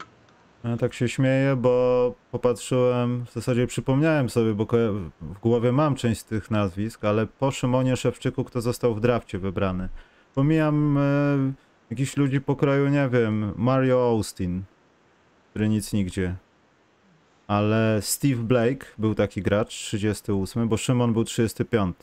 Ja 0.65 0.77
tak 0.77 0.95
się 0.95 1.09
śmieję, 1.09 1.57
bo 1.57 2.15
popatrzyłem, 2.31 3.25
w 3.27 3.33
zasadzie 3.33 3.67
przypomniałem 3.67 4.31
sobie, 4.31 4.55
bo 4.55 4.67
w 5.21 5.39
głowie 5.39 5.73
mam 5.73 5.95
część 5.95 6.21
z 6.21 6.25
tych 6.25 6.51
nazwisk, 6.51 7.05
ale 7.05 7.27
po 7.27 7.51
Szymonie 7.51 7.97
Szewczyku, 7.97 8.45
kto 8.45 8.61
został 8.61 8.95
w 8.95 9.01
drafcie 9.01 9.39
wybrany. 9.39 9.89
Pomijam 10.35 10.99
e, 10.99 11.03
jakichś 11.91 12.17
ludzi 12.17 12.41
po 12.41 12.57
kraju, 12.57 12.89
nie 12.89 13.09
wiem, 13.09 13.53
Mario 13.57 14.09
Austin, 14.09 14.63
który 15.51 15.69
nic 15.69 15.93
nigdzie. 15.93 16.37
Ale 17.47 17.99
Steve 18.03 18.43
Blake 18.43 18.87
był 18.99 19.15
taki 19.15 19.43
gracz, 19.43 19.75
38, 19.75 20.69
bo 20.69 20.77
Szymon 20.77 21.13
był 21.13 21.25
35. 21.25 21.97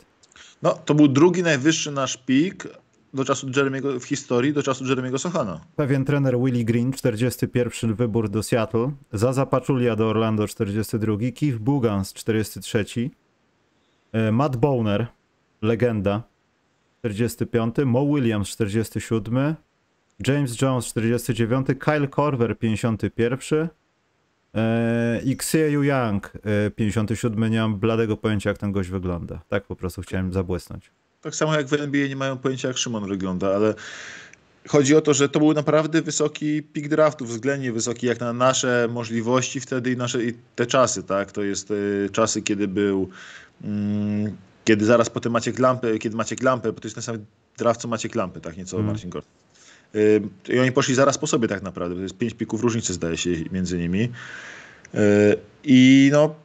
No, 0.62 0.74
to 0.74 0.96
był 0.96 1.08
drugi 1.08 1.44
najwyższy 1.44 1.92
nasz 1.92 2.18
pik, 2.18 2.68
do 3.14 3.26
czasu 3.26 3.48
Jeremiego, 3.56 4.00
w 4.00 4.04
historii 4.04 4.54
do 4.54 4.64
czasu 4.64 4.86
Jeremiego 4.86 5.20
Sochana. 5.20 5.60
Pewien 5.76 6.06
trener 6.06 6.40
Willie 6.40 6.66
Green, 6.66 6.94
41 6.94 7.96
wybór 7.96 8.30
do 8.30 8.44
Seattle, 8.44 8.92
Zaza 9.14 9.46
Pachulia 9.46 9.96
do 9.96 10.08
Orlando, 10.08 10.48
42, 10.48 11.18
Keith 11.36 11.58
Bugans, 11.58 12.14
43, 12.14 13.10
e, 14.12 14.32
Matt 14.32 14.58
Bowner, 14.58 15.08
legenda, 15.62 16.24
45, 17.02 17.86
Mo 17.86 18.04
Williams, 18.04 18.50
47, 18.50 19.56
James 20.28 20.62
Jones, 20.62 20.86
49, 20.94 21.68
Kyle 21.80 22.08
Korver, 22.08 22.58
51, 22.60 23.70
e, 24.54 25.22
i 25.24 25.36
Xie 25.36 25.72
Young, 25.72 26.32
57. 26.76 27.50
Nie 27.50 27.60
mam 27.60 27.76
bladego 27.80 28.18
pojęcia, 28.18 28.50
jak 28.50 28.58
ten 28.58 28.72
gość 28.72 28.90
wygląda. 28.90 29.42
Tak 29.48 29.64
po 29.64 29.76
prostu 29.76 30.02
chciałem 30.02 30.34
zabłysnąć. 30.34 30.92
Tak 31.24 31.36
samo 31.36 31.56
jak 31.56 31.68
w 31.68 31.74
NBA 31.74 32.08
nie 32.08 32.16
mają 32.16 32.38
pojęcia, 32.38 32.68
jak 32.68 32.78
Szymon 32.78 33.08
wygląda, 33.08 33.56
ale 33.56 33.74
chodzi 34.68 34.96
o 34.96 35.02
to, 35.02 35.14
że 35.14 35.30
to 35.30 35.40
był 35.40 35.54
naprawdę 35.54 36.02
wysoki 36.02 36.64
pik 36.64 36.88
draftu, 36.88 37.26
względnie 37.26 37.72
wysoki 37.72 38.08
jak 38.08 38.20
na 38.20 38.34
nasze 38.34 38.88
możliwości 38.92 39.60
wtedy 39.60 39.92
i, 39.92 39.98
nasze, 39.98 40.24
i 40.24 40.34
te 40.56 40.66
czasy, 40.66 41.04
tak? 41.04 41.32
To 41.32 41.44
jest 41.44 41.72
y, 41.72 42.10
czasy, 42.12 42.42
kiedy 42.42 42.68
był, 42.68 43.10
mm, 43.64 44.38
kiedy 44.66 44.86
zaraz 44.86 45.10
potem 45.10 45.32
Maciek 45.32 45.60
Lampę, 45.60 46.00
kiedy 46.00 46.16
Maciek 46.16 46.44
Lampę, 46.44 46.74
bo 46.74 46.80
to 46.80 46.88
jest 46.88 46.96
ten 46.96 47.04
sam 47.04 47.18
draft 47.58 47.82
co 47.82 47.88
Maciek 47.88 48.16
Lampy, 48.16 48.42
tak? 48.42 48.58
Nieco 48.58 48.78
mm. 48.78 48.88
Marcin 48.88 49.10
Gort. 49.10 49.28
Y, 49.96 50.22
I 50.50 50.60
oni 50.60 50.72
poszli 50.72 50.96
zaraz 50.96 51.18
po 51.18 51.28
sobie 51.28 51.48
tak 51.48 51.62
naprawdę, 51.62 51.96
to 51.96 52.02
jest 52.02 52.18
pięć 52.18 52.34
pików 52.34 52.62
różnicy 52.62 52.94
zdaje 52.94 53.18
się 53.18 53.30
między 53.52 53.78
nimi. 53.78 54.10
Y, 54.96 55.38
I 55.64 56.10
no, 56.14 56.36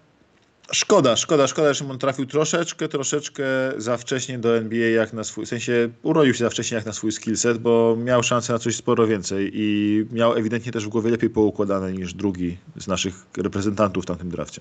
szkoda, 0.72 1.16
szkoda, 1.16 1.46
szkoda, 1.46 1.74
że 1.74 1.88
on 1.90 1.98
trafił 1.98 2.26
troszeczkę, 2.26 2.88
troszeczkę 2.88 3.44
za 3.76 3.96
wcześnie 3.96 4.38
do 4.38 4.56
NBA, 4.56 4.88
jak 4.88 5.12
na 5.12 5.24
swój, 5.24 5.46
w 5.46 5.48
sensie 5.48 5.88
urodził 6.02 6.34
się 6.34 6.44
za 6.44 6.50
wcześnie 6.50 6.74
jak 6.74 6.86
na 6.86 6.92
swój 6.92 7.12
skillset, 7.12 7.58
bo 7.58 7.96
miał 7.96 8.22
szansę 8.22 8.52
na 8.52 8.58
coś 8.58 8.76
sporo 8.76 9.06
więcej 9.06 9.50
i 9.54 10.06
miał 10.12 10.34
ewidentnie 10.34 10.72
też 10.72 10.86
w 10.86 10.88
głowie 10.88 11.10
lepiej 11.10 11.30
poukładane 11.30 11.92
niż 11.92 12.14
drugi 12.14 12.56
z 12.76 12.86
naszych 12.86 13.26
reprezentantów 13.36 14.04
w 14.04 14.06
tamtym 14.06 14.30
drafcie. 14.30 14.60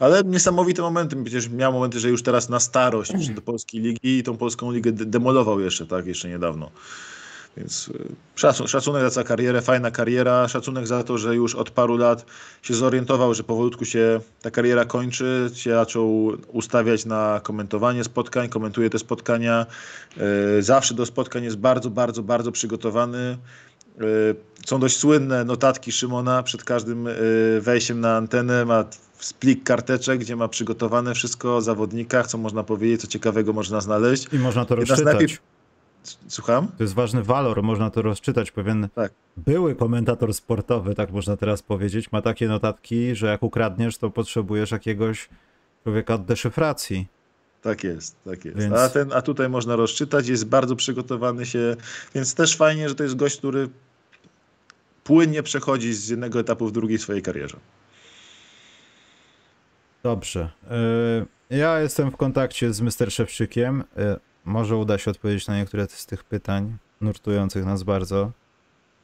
Ale 0.00 0.22
niesamowite 0.24 0.82
momenty. 0.82 1.16
Przecież 1.24 1.48
miał 1.48 1.72
momenty, 1.72 2.00
że 2.00 2.08
już 2.08 2.22
teraz 2.22 2.48
na 2.48 2.60
starość 2.60 3.28
do 3.28 3.42
polskiej 3.42 3.80
ligi 3.80 4.18
i 4.18 4.22
tą 4.22 4.36
polską 4.36 4.72
ligę 4.72 4.92
demolował 4.92 5.60
jeszcze, 5.60 5.86
tak, 5.86 6.06
jeszcze 6.06 6.28
niedawno. 6.28 6.70
Więc 7.56 7.88
y, 7.88 8.68
szacunek 8.68 9.10
za 9.10 9.24
karierę, 9.24 9.62
fajna 9.62 9.90
kariera, 9.90 10.48
szacunek 10.48 10.86
za 10.86 11.04
to, 11.04 11.18
że 11.18 11.34
już 11.34 11.54
od 11.54 11.70
paru 11.70 11.96
lat 11.96 12.26
się 12.62 12.74
zorientował, 12.74 13.34
że 13.34 13.44
powolutku 13.44 13.84
się 13.84 14.20
ta 14.42 14.50
kariera 14.50 14.84
kończy, 14.84 15.50
się 15.54 15.70
zaczął 15.70 16.32
ustawiać 16.48 17.04
na 17.04 17.40
komentowanie 17.42 18.04
spotkań, 18.04 18.48
komentuje 18.48 18.90
te 18.90 18.98
spotkania. 18.98 19.66
Y, 20.58 20.62
zawsze 20.62 20.94
do 20.94 21.06
spotkań 21.06 21.44
jest 21.44 21.56
bardzo, 21.56 21.90
bardzo, 21.90 22.22
bardzo 22.22 22.52
przygotowany. 22.52 23.38
Y, 24.00 24.34
są 24.66 24.80
dość 24.80 24.96
słynne 24.96 25.44
notatki 25.44 25.92
Szymona 25.92 26.42
przed 26.42 26.64
każdym 26.64 27.08
wejściem 27.60 28.00
na 28.00 28.16
antenę. 28.16 28.64
Ma 28.64 28.84
splik 29.18 29.64
karteczek, 29.64 30.20
gdzie 30.20 30.36
ma 30.36 30.48
przygotowane 30.48 31.14
wszystko 31.14 31.56
o 31.56 31.60
zawodnikach, 31.60 32.26
co 32.26 32.38
można 32.38 32.62
powiedzieć, 32.62 33.00
co 33.00 33.06
ciekawego 33.06 33.52
można 33.52 33.80
znaleźć. 33.80 34.26
I 34.32 34.38
można 34.38 34.64
to 34.64 34.76
rozczytać. 34.76 35.40
Słucham? 36.28 36.68
To 36.68 36.84
jest 36.84 36.94
ważny 36.94 37.22
walor, 37.22 37.62
można 37.62 37.90
to 37.90 38.02
rozczytać. 38.02 38.50
Pewien 38.50 38.88
tak. 38.94 39.12
były 39.36 39.74
komentator 39.74 40.34
sportowy, 40.34 40.94
tak 40.94 41.10
można 41.10 41.36
teraz 41.36 41.62
powiedzieć, 41.62 42.12
ma 42.12 42.22
takie 42.22 42.48
notatki, 42.48 43.14
że 43.16 43.26
jak 43.26 43.42
ukradniesz, 43.42 43.98
to 43.98 44.10
potrzebujesz 44.10 44.70
jakiegoś 44.70 45.28
człowieka 45.82 46.14
od 46.14 46.24
deszyfracji. 46.24 47.06
Tak 47.62 47.84
jest, 47.84 48.16
tak 48.24 48.44
jest. 48.44 48.58
Więc... 48.58 48.74
A, 48.74 48.88
ten, 48.88 49.12
a 49.12 49.22
tutaj 49.22 49.48
można 49.48 49.76
rozczytać, 49.76 50.28
jest 50.28 50.46
bardzo 50.46 50.76
przygotowany 50.76 51.46
się, 51.46 51.76
więc 52.14 52.34
też 52.34 52.56
fajnie, 52.56 52.88
że 52.88 52.94
to 52.94 53.02
jest 53.02 53.16
gość, 53.16 53.38
który 53.38 53.68
płynnie 55.04 55.42
przechodzi 55.42 55.94
z 55.94 56.08
jednego 56.08 56.40
etapu 56.40 56.66
w 56.66 56.72
drugi 56.72 56.98
w 56.98 57.02
swojej 57.02 57.22
karierze. 57.22 57.56
Dobrze. 60.02 60.50
E, 61.50 61.56
ja 61.56 61.80
jestem 61.80 62.10
w 62.10 62.16
kontakcie 62.16 62.72
z 62.72 62.80
Mr. 62.80 63.12
Szewczykiem. 63.12 63.84
Może 64.44 64.76
uda 64.76 64.98
się 64.98 65.10
odpowiedzieć 65.10 65.46
na 65.46 65.56
niektóre 65.56 65.86
z 65.88 66.06
tych 66.06 66.24
pytań 66.24 66.76
nurtujących 67.00 67.64
nas 67.64 67.82
bardzo. 67.82 68.30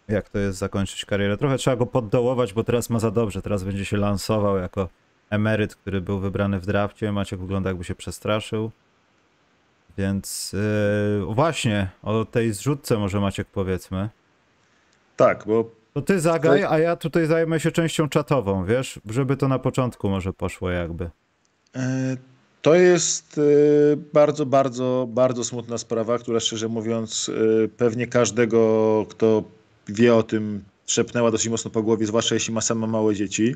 Jak 0.09 0.29
to 0.29 0.39
jest 0.39 0.59
zakończyć 0.59 1.05
karierę? 1.05 1.37
Trochę 1.37 1.59
trzeba 1.59 1.77
go 1.77 1.87
poddołować, 1.87 2.53
bo 2.53 2.65
teraz 2.65 2.91
ma 2.91 2.99
za 2.99 3.11
dobrze. 3.11 3.43
Teraz 3.43 3.65
będzie 3.65 3.85
się 3.85 3.97
lansował 3.97 4.57
jako 4.57 4.89
emeryt, 5.31 5.75
który 5.75 6.01
był 6.01 6.21
wybrany 6.21 6.61
w 6.61 6.67
drafcie. 6.67 7.13
Maciek 7.13 7.41
wygląda 7.41 7.71
jakby 7.71 7.85
się 7.85 7.95
przestraszył. 7.95 8.71
Więc 9.99 10.53
yy, 10.53 11.35
właśnie, 11.35 11.89
o 12.03 12.25
tej 12.25 12.53
zrzutce 12.53 12.99
może 12.99 13.21
Maciek 13.21 13.49
powiedzmy. 13.49 14.09
Tak, 15.17 15.45
bo... 15.47 15.71
To 15.93 16.03
ty 16.03 16.21
zagaj, 16.21 16.65
a 16.65 16.79
ja 16.79 16.97
tutaj 16.97 17.27
zajmę 17.27 17.61
się 17.61 17.71
częścią 17.71 18.09
czatową, 18.09 18.65
wiesz? 18.65 19.01
Żeby 19.07 19.37
to 19.37 19.49
na 19.49 19.59
początku 19.59 20.11
może 20.11 20.33
poszło 20.33 20.71
jakby. 20.71 21.11
E, 21.77 22.17
to 22.63 22.75
jest 22.75 23.39
y, 23.39 23.99
bardzo, 24.13 24.47
bardzo, 24.47 25.09
bardzo 25.11 25.45
smutna 25.45 25.79
sprawa, 25.79 26.19
która 26.19 26.41
szczerze 26.41 26.69
mówiąc 26.69 27.29
y, 27.29 27.69
pewnie 27.77 28.07
każdego, 28.07 29.07
kto 29.09 29.45
wie 29.89 30.15
o 30.15 30.23
tym, 30.23 30.65
trzepnęła 30.87 31.31
dosyć 31.31 31.49
mocno 31.49 31.71
po 31.71 31.83
głowie, 31.83 32.07
zwłaszcza 32.07 32.35
jeśli 32.35 32.55
ma 32.55 32.61
sama 32.61 32.87
małe 32.87 33.15
dzieci. 33.15 33.55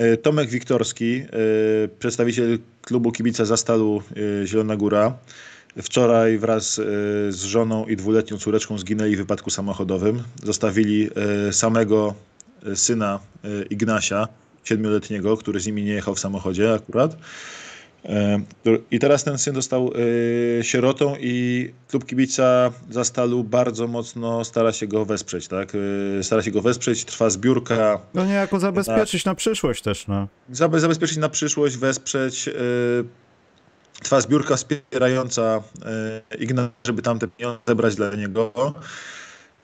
Y, 0.00 0.16
Tomek 0.16 0.50
Wiktorski, 0.50 1.22
przedstawiciel 1.98 2.58
klubu 2.82 3.12
kibica 3.12 3.44
Zastalu 3.44 4.02
Zielona 4.44 4.76
Góra, 4.76 5.16
wczoraj 5.82 6.38
wraz 6.38 6.74
z 7.28 7.42
żoną 7.42 7.86
i 7.86 7.96
dwuletnią 7.96 8.38
córeczką 8.38 8.78
zginęli 8.78 9.16
w 9.16 9.18
wypadku 9.18 9.50
samochodowym. 9.50 10.22
Zostawili 10.44 11.10
samego 11.50 12.14
syna 12.74 13.20
Ignasia, 13.70 14.28
siedmioletniego, 14.64 15.36
który 15.36 15.60
z 15.60 15.66
nimi 15.66 15.82
nie 15.82 15.92
jechał 15.92 16.14
w 16.14 16.20
samochodzie 16.20 16.74
akurat. 16.74 17.16
E, 18.04 18.40
I 18.90 18.98
teraz 18.98 19.24
ten 19.24 19.38
syn 19.38 19.54
został 19.54 19.90
e, 20.60 20.64
sierotą 20.64 21.14
i 21.20 21.72
klub 21.88 22.06
kibica 22.06 22.70
Zastalu 22.90 23.44
bardzo 23.44 23.88
mocno 23.88 24.44
stara 24.44 24.72
się 24.72 24.86
go 24.86 25.04
wesprzeć, 25.04 25.48
tak? 25.48 25.72
E, 26.18 26.22
stara 26.22 26.42
się 26.42 26.50
go 26.50 26.62
wesprzeć, 26.62 27.04
trwa 27.04 27.30
zbiórka. 27.30 28.00
No 28.14 28.24
niejako 28.24 28.60
zabezpieczyć 28.60 29.24
na, 29.24 29.30
na 29.30 29.34
przyszłość 29.34 29.82
też, 29.82 30.06
no. 30.06 30.28
Zabezpieczyć 30.50 31.16
na 31.16 31.28
przyszłość, 31.28 31.76
wesprzeć. 31.76 32.50
Trwa 34.02 34.20
zbiórka 34.20 34.56
wspierająca 34.56 35.62
Igna, 36.38 36.70
żeby 36.86 37.02
tam 37.02 37.18
te 37.18 37.28
pieniądze 37.28 37.60
zebrać 37.66 37.94
dla 37.94 38.14
niego. 38.14 38.52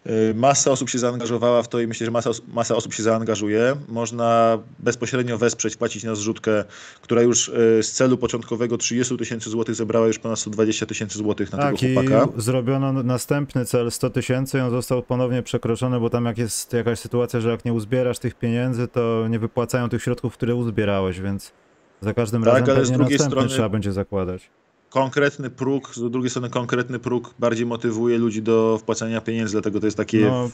Y, 0.09 0.35
masa 0.35 0.71
osób 0.71 0.91
się 0.91 0.99
zaangażowała 0.99 1.63
w 1.63 1.69
to 1.69 1.81
i 1.81 1.87
myślę, 1.87 2.05
że 2.05 2.11
masa, 2.11 2.31
masa 2.49 2.77
osób 2.77 2.95
się 2.95 3.03
zaangażuje. 3.03 3.77
Można 3.89 4.59
bezpośrednio 4.79 5.39
wesprzeć, 5.39 5.77
płacić 5.77 6.05
na 6.05 6.15
zrzutkę, 6.15 6.65
która 7.03 7.23
już 7.23 7.49
y, 7.49 7.83
z 7.83 7.93
celu 7.93 8.19
początkowego 8.19 8.79
30 8.79 9.17
tysięcy 9.17 9.51
złotych 9.51 9.75
zebrała 9.75 10.07
już 10.07 10.19
ponad 10.19 10.39
120 10.39 10.87
tysięcy 10.87 11.19
złotych 11.19 11.53
na 11.53 11.59
tak, 11.59 11.77
tego 11.77 11.95
chłopaka. 11.95 12.29
I 12.39 12.41
zrobiono 12.41 12.93
następny 12.93 13.65
cel 13.65 13.91
100 13.91 14.11
tysięcy 14.11 14.59
i 14.59 14.61
on 14.61 14.71
został 14.71 15.03
ponownie 15.03 15.43
przekroczony, 15.43 16.01
bo 16.01 16.11
tam 16.11 16.25
jak 16.25 16.39
jest 16.39 16.73
jakaś 16.73 16.99
sytuacja, 16.99 17.41
że 17.41 17.51
jak 17.51 17.65
nie 17.65 17.73
uzbierasz 17.73 18.19
tych 18.19 18.35
pieniędzy, 18.35 18.89
to 18.89 19.27
nie 19.31 19.39
wypłacają 19.39 19.89
tych 19.89 20.03
środków, 20.03 20.35
które 20.35 20.55
uzbierałeś, 20.55 21.21
więc 21.21 21.53
za 22.01 22.15
każdym 22.15 22.43
tak, 22.43 22.67
razem 22.67 22.77
pewnie 22.77 22.99
następny 22.99 23.19
strony... 23.19 23.49
trzeba 23.49 23.69
będzie 23.69 23.93
zakładać 23.93 24.51
konkretny 24.91 25.51
próg, 25.51 25.95
z 25.95 26.11
drugiej 26.11 26.31
strony 26.31 26.51
konkretny 26.51 26.99
próg 26.99 27.35
bardziej 27.39 27.67
motywuje 27.67 28.19
ludzi 28.19 28.43
do 28.43 28.79
wpłacania 28.79 29.21
pieniędzy, 29.21 29.53
dlatego 29.53 29.81
to 29.81 29.87
jest 29.87 29.97
takie 29.97 30.21
no. 30.21 30.51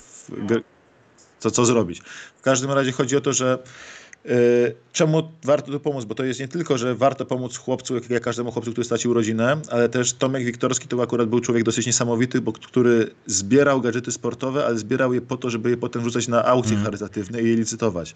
co, 1.39 1.51
co 1.51 1.65
zrobić. 1.65 2.03
W 2.39 2.43
każdym 2.43 2.71
razie 2.71 2.93
chodzi 2.93 3.17
o 3.17 3.21
to, 3.21 3.33
że 3.33 3.59
y, 4.27 4.75
czemu 4.93 5.33
warto 5.45 5.73
tu 5.73 5.81
pomóc, 5.81 6.05
bo 6.05 6.15
to 6.15 6.25
jest 6.25 6.41
nie 6.41 6.49
tylko, 6.49 6.79
że 6.79 6.95
warto 6.95 7.27
pomóc 7.27 7.57
chłopcu, 7.57 7.95
jak, 7.95 8.11
jak 8.11 8.23
każdemu 8.23 8.53
chłopcu, 8.53 8.73
który 8.73 8.85
stracił 8.85 9.15
rodzinę, 9.15 9.61
ale 9.71 9.89
też 9.89 10.13
Tomek 10.13 10.45
Wiktorski 10.45 10.89
to 10.89 11.03
akurat 11.03 11.29
był 11.29 11.41
człowiek 11.41 11.65
dosyć 11.65 11.87
niesamowity, 11.87 12.41
bo 12.41 12.53
który 12.53 13.11
zbierał 13.27 13.81
gadżety 13.81 14.13
sportowe, 14.13 14.67
ale 14.67 14.79
zbierał 14.79 15.15
je 15.15 15.21
po 15.21 15.37
to, 15.37 15.51
żeby 15.51 15.71
je 15.71 15.77
potem 15.77 16.03
wrzucać 16.03 16.29
na 16.29 16.45
aukcje 16.45 16.73
mm. 16.73 16.85
charytatywne 16.85 17.43
i 17.43 17.49
je 17.49 17.57
licytować. 17.57 18.15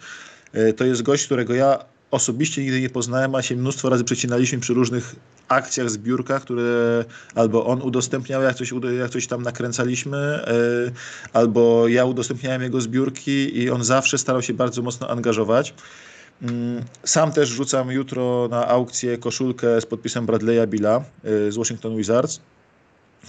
Y, 0.55 0.73
to 0.73 0.85
jest 0.85 1.01
gość, 1.01 1.25
którego 1.25 1.53
ja 1.53 1.85
osobiście 2.11 2.61
nigdy 2.61 2.81
nie 2.81 2.89
poznałem, 2.89 3.35
a 3.35 3.41
się 3.41 3.55
mnóstwo 3.55 3.89
razy 3.89 4.03
przecinaliśmy 4.03 4.59
przy 4.59 4.73
różnych 4.73 5.15
akcjach, 5.47 5.89
zbiórkach, 5.89 6.41
które 6.41 7.05
albo 7.35 7.65
on 7.65 7.81
udostępniał, 7.81 8.41
jak 8.41 8.55
coś, 8.55 8.73
jak 8.99 9.11
coś 9.11 9.27
tam 9.27 9.41
nakręcaliśmy, 9.41 10.17
e, 10.17 10.51
albo 11.33 11.87
ja 11.87 12.05
udostępniałem 12.05 12.61
jego 12.61 12.81
zbiórki 12.81 13.57
i 13.57 13.69
on 13.69 13.83
zawsze 13.83 14.17
starał 14.17 14.41
się 14.41 14.53
bardzo 14.53 14.81
mocno 14.81 15.09
angażować. 15.09 15.73
Mm, 16.41 16.83
sam 17.03 17.31
też 17.31 17.49
rzucam 17.49 17.91
jutro 17.91 18.47
na 18.51 18.67
aukcję 18.67 19.17
koszulkę 19.17 19.81
z 19.81 19.85
podpisem 19.85 20.25
Bradley'a 20.27 20.67
Billa 20.67 21.03
e, 21.23 21.51
z 21.51 21.57
Washington 21.57 21.97
Wizards, 21.97 22.39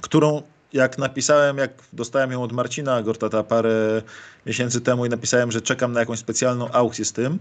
którą 0.00 0.42
jak 0.72 0.98
napisałem, 0.98 1.58
jak 1.58 1.70
dostałem 1.92 2.32
ją 2.32 2.42
od 2.42 2.52
Marcina 2.52 3.02
Gortata 3.02 3.42
parę 3.42 4.02
miesięcy 4.46 4.80
temu 4.80 5.06
i 5.06 5.08
napisałem, 5.08 5.52
że 5.52 5.60
czekam 5.60 5.92
na 5.92 6.00
jakąś 6.00 6.18
specjalną 6.18 6.72
aukcję 6.72 7.04
z 7.04 7.12
tym, 7.12 7.38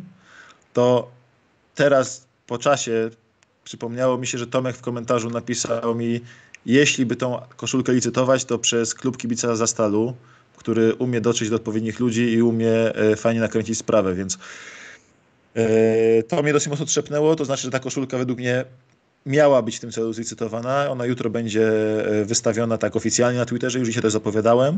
to 0.74 1.12
teraz 1.79 2.27
po 2.48 2.57
czasie 2.57 3.09
przypomniało 3.63 4.17
mi 4.17 4.27
się, 4.27 4.38
że 4.38 4.48
Tomek 4.48 4.75
w 4.75 4.81
komentarzu 4.81 5.29
napisał 5.29 5.95
mi, 5.95 6.21
jeśli 6.65 7.05
by 7.05 7.15
tą 7.15 7.41
koszulkę 7.57 7.93
licytować, 7.93 8.45
to 8.45 8.59
przez 8.59 8.93
klub 8.93 9.17
kibica 9.17 9.55
Zastalu, 9.55 10.13
który 10.57 10.95
umie 10.95 11.21
dotrzeć 11.21 11.50
do 11.50 11.55
odpowiednich 11.55 12.00
ludzi 12.00 12.33
i 12.33 12.41
umie 12.41 12.95
e, 12.95 13.15
fajnie 13.15 13.39
nakręcić 13.39 13.77
sprawę, 13.77 14.15
więc 14.15 14.38
e, 15.55 16.24
to 16.24 16.43
mnie 16.43 16.53
dosyć 16.53 16.69
mocno 16.69 16.86
trzepnęło, 16.86 17.36
to 17.36 17.45
znaczy, 17.45 17.63
że 17.63 17.71
ta 17.71 17.79
koszulka 17.79 18.17
według 18.17 18.39
mnie 18.39 18.65
miała 19.25 19.62
być 19.62 19.77
w 19.77 19.79
tym 19.79 19.91
celu 19.91 20.13
zlicytowana. 20.13 20.89
Ona 20.89 21.05
jutro 21.05 21.29
będzie 21.29 21.67
e, 22.21 22.25
wystawiona 22.25 22.77
tak 22.77 22.95
oficjalnie 22.95 23.39
na 23.39 23.45
Twitterze, 23.45 23.79
już 23.79 23.88
dzisiaj 23.88 24.03
to 24.03 24.09
zapowiadałem. 24.09 24.77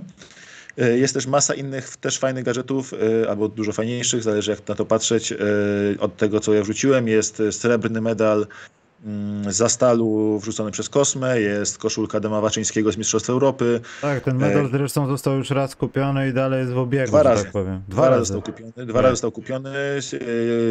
E, 0.78 0.98
jest 0.98 1.14
też 1.14 1.28
masa 1.28 1.54
innych 1.54 1.98
też 1.98 2.18
fajnych 2.18 2.44
gadżetów, 2.44 2.94
e, 2.94 3.30
albo 3.30 3.48
dużo 3.48 3.72
fajniejszych, 3.72 4.24
zależy 4.24 4.52
jak 4.52 4.68
na 4.68 4.76
to 4.76 4.86
patrzeć. 4.86 5.32
E, 5.32 5.38
od 6.00 6.18
tego, 6.18 6.40
co 6.40 6.54
ja 6.54 6.62
wrzuciłem, 6.64 7.08
jest 7.08 7.44
srebrny 7.52 8.02
medal 8.02 8.48
mm, 9.06 9.54
za 9.54 9.70
stalu 9.70 10.40
wrzucony 10.40 10.72
przez 10.72 10.90
Kosmę, 10.90 11.42
jest 11.42 11.78
koszulka 11.78 12.20
Dema 12.20 12.42
Waczyńskiego 12.42 12.92
z 12.92 12.98
Mistrzostw 12.98 13.30
Europy. 13.30 13.82
Tak, 14.02 14.24
ten 14.24 14.38
medal 14.38 14.70
zresztą 14.72 15.08
został 15.08 15.38
już 15.38 15.50
raz 15.50 15.76
kupiony 15.76 16.30
i 16.30 16.34
dalej 16.34 16.60
jest 16.60 16.74
w 16.74 16.78
obiegu, 16.78 17.08
dwa 17.08 17.24
razy. 17.24 17.44
Tak 17.44 17.52
powiem. 17.52 17.82
Dwa, 17.88 18.02
dwa 18.02 18.10
razy. 18.10 18.20
Został 18.20 18.42
kupiony, 18.42 18.72
dwa 18.86 18.94
tak. 18.94 19.04
razy 19.04 19.12
został 19.12 19.32
kupiony. 19.32 19.74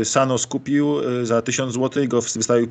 Sano 0.05 0.39
skupił 0.39 0.97
za 1.23 1.43
1000 1.43 1.75
zł, 1.75 2.09
go 2.09 2.21
wystawił, 2.21 2.69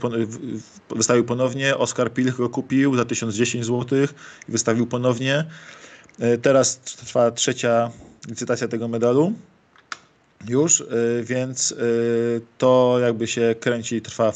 wystawił 0.90 1.26
ponownie. 1.26 1.78
Oskar 1.78 2.14
Pilch 2.14 2.38
go 2.38 2.50
kupił 2.50 2.96
za 2.96 3.06
1010 3.06 3.66
zł 3.66 4.00
i 4.50 4.52
wystawił 4.52 4.88
ponownie. 4.88 5.46
E, 6.20 6.38
teraz 6.38 6.78
trwa 6.78 7.32
trzecia 7.32 7.92
licytacja 8.28 8.68
tego 8.68 8.88
medalu. 8.88 9.34
już, 10.48 10.84
więc 11.24 11.76
to 12.58 12.98
jakby 13.02 13.28
się 13.28 13.56
kręci, 13.60 14.02
trwa, 14.02 14.34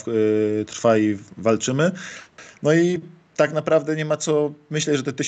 trwa 0.68 0.98
i 0.98 1.18
walczymy. 1.38 1.92
No 2.64 2.74
i 2.74 3.00
tak 3.36 3.54
naprawdę 3.54 3.96
nie 3.96 4.06
ma 4.06 4.18
co, 4.18 4.54
myślę, 4.70 4.98
że 4.98 5.04
te 5.04 5.24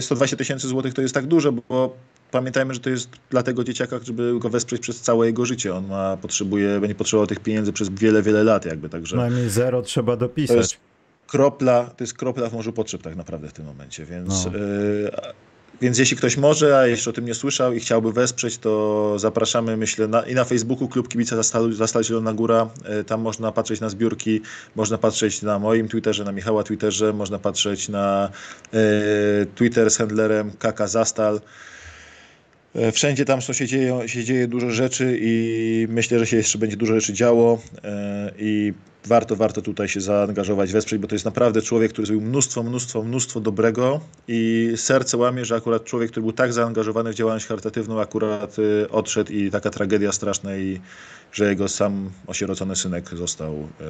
120 0.00 0.36
tysięcy 0.36 0.68
złotych 0.68 0.94
to 0.94 1.02
jest 1.02 1.14
tak 1.14 1.26
dużo, 1.26 1.52
bo 1.52 1.96
pamiętajmy, 2.30 2.74
że 2.74 2.80
to 2.80 2.90
jest 2.90 3.10
dla 3.30 3.42
tego 3.42 3.64
dzieciaka, 3.64 3.98
żeby 4.02 4.38
go 4.38 4.50
wesprzeć 4.50 4.82
przez 4.82 5.00
całe 5.00 5.26
jego 5.26 5.46
życie. 5.46 5.74
On 5.74 5.86
ma, 5.86 6.16
potrzebuje, 6.16 6.80
będzie 6.80 6.94
potrzebował 6.94 7.26
tych 7.26 7.40
pieniędzy 7.40 7.72
przez 7.72 7.88
wiele, 7.88 8.22
wiele 8.22 8.44
lat 8.44 8.64
jakby, 8.64 8.88
także... 8.88 9.16
Najmniej 9.16 9.50
zero 9.50 9.82
trzeba 9.82 10.16
dopisać. 10.16 10.56
To 10.56 10.60
jest 10.60 10.76
kropla, 11.26 11.84
to 11.84 12.04
jest 12.04 12.14
kropla 12.14 12.50
w 12.50 12.52
morzu 12.52 12.72
potrzeb 12.72 13.02
tak 13.02 13.16
naprawdę 13.16 13.48
w 13.48 13.52
tym 13.52 13.66
momencie, 13.66 14.04
więc... 14.04 14.46
No. 14.46 14.58
Y 14.58 15.53
więc 15.80 15.98
jeśli 15.98 16.16
ktoś 16.16 16.36
może, 16.36 16.78
a 16.78 16.86
jeszcze 16.86 17.10
o 17.10 17.12
tym 17.12 17.24
nie 17.24 17.34
słyszał 17.34 17.72
i 17.72 17.80
chciałby 17.80 18.12
wesprzeć, 18.12 18.58
to 18.58 19.14
zapraszamy, 19.18 19.76
myślę, 19.76 20.08
na, 20.08 20.22
i 20.22 20.34
na 20.34 20.44
Facebooku 20.44 20.88
Klub 20.88 21.08
Kibica 21.08 21.36
Zastal 21.70 22.04
Zielona 22.04 22.32
Góra. 22.32 22.70
E, 22.84 23.04
tam 23.04 23.20
można 23.20 23.52
patrzeć 23.52 23.80
na 23.80 23.88
zbiórki, 23.88 24.40
można 24.76 24.98
patrzeć 24.98 25.42
na 25.42 25.58
moim 25.58 25.88
Twitterze, 25.88 26.24
na 26.24 26.32
Michała 26.32 26.62
Twitterze, 26.62 27.12
można 27.12 27.38
patrzeć 27.38 27.88
na 27.88 28.30
e, 28.72 28.78
Twitter 29.54 29.90
z 29.90 29.96
handlerem 29.96 30.50
Kaka 30.58 30.86
Zastal. 30.86 31.40
E, 32.74 32.92
wszędzie 32.92 33.24
tam 33.24 33.40
się 33.40 33.66
dzieje, 33.66 34.08
się 34.08 34.24
dzieje 34.24 34.48
dużo 34.48 34.70
rzeczy 34.70 35.18
i 35.20 35.86
myślę, 35.90 36.18
że 36.18 36.26
się 36.26 36.36
jeszcze 36.36 36.58
będzie 36.58 36.76
dużo 36.76 36.94
rzeczy 36.94 37.12
działo 37.12 37.62
i 38.38 38.72
warto, 39.06 39.36
warto 39.36 39.62
tutaj 39.62 39.88
się 39.88 40.00
zaangażować, 40.00 40.72
wesprzeć, 40.72 41.00
bo 41.00 41.08
to 41.08 41.14
jest 41.14 41.24
naprawdę 41.24 41.62
człowiek, 41.62 41.92
który 41.92 42.06
zrobił 42.06 42.28
mnóstwo, 42.28 42.62
mnóstwo, 42.62 43.02
mnóstwo 43.02 43.40
dobrego 43.40 44.00
i 44.28 44.72
serce 44.76 45.16
łamie, 45.16 45.44
że 45.44 45.56
akurat 45.56 45.84
człowiek, 45.84 46.10
który 46.10 46.22
był 46.22 46.32
tak 46.32 46.52
zaangażowany 46.52 47.12
w 47.12 47.14
działalność 47.14 47.46
charytatywną, 47.46 48.00
akurat 48.00 48.58
y, 48.58 48.90
odszedł 48.90 49.32
i 49.32 49.50
taka 49.50 49.70
tragedia 49.70 50.12
straszna 50.12 50.56
i 50.56 50.80
że 51.32 51.44
jego 51.44 51.68
sam 51.68 52.10
osierocony 52.26 52.76
synek 52.76 53.08
został 53.08 53.54
e, 53.54 53.84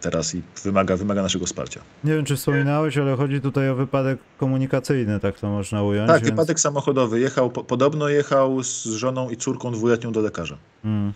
teraz 0.00 0.34
i 0.34 0.42
wymaga, 0.64 0.96
wymaga 0.96 1.22
naszego 1.22 1.46
wsparcia. 1.46 1.80
Nie 2.04 2.14
wiem, 2.14 2.24
czy 2.24 2.36
wspominałeś, 2.36 2.98
ale 2.98 3.16
chodzi 3.16 3.40
tutaj 3.40 3.70
o 3.70 3.74
wypadek 3.74 4.18
komunikacyjny, 4.38 5.20
tak 5.20 5.40
to 5.40 5.50
można 5.50 5.82
ująć. 5.82 6.08
Tak, 6.08 6.22
więc... 6.22 6.30
wypadek 6.30 6.60
samochodowy. 6.60 7.20
Jechał, 7.20 7.50
podobno 7.50 8.08
jechał 8.08 8.62
z 8.62 8.84
żoną 8.84 9.30
i 9.30 9.36
córką 9.36 9.72
dwuletnią 9.72 10.12
do 10.12 10.20
lekarza. 10.20 10.56
Hmm. 10.82 11.12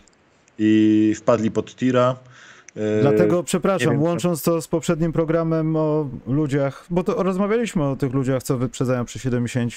I 0.59 1.15
wpadli 1.17 1.51
pod 1.51 1.77
tira. 1.77 2.17
E, 2.79 3.01
Dlatego, 3.01 3.43
przepraszam, 3.43 3.93
wiem, 3.93 4.03
łącząc 4.03 4.43
to 4.43 4.63
z 4.63 4.69
poprzednim 4.69 5.13
programem 5.13 5.77
o 5.77 6.09
ludziach, 6.27 6.87
bo 6.91 7.05
to 7.05 7.23
rozmawialiśmy 7.23 7.85
o 7.85 7.97
tych 7.97 8.15
ludziach, 8.15 8.43
co 8.43 8.59
wyprzedzają 8.59 9.05
przy 9.05 9.19
70, 9.19 9.73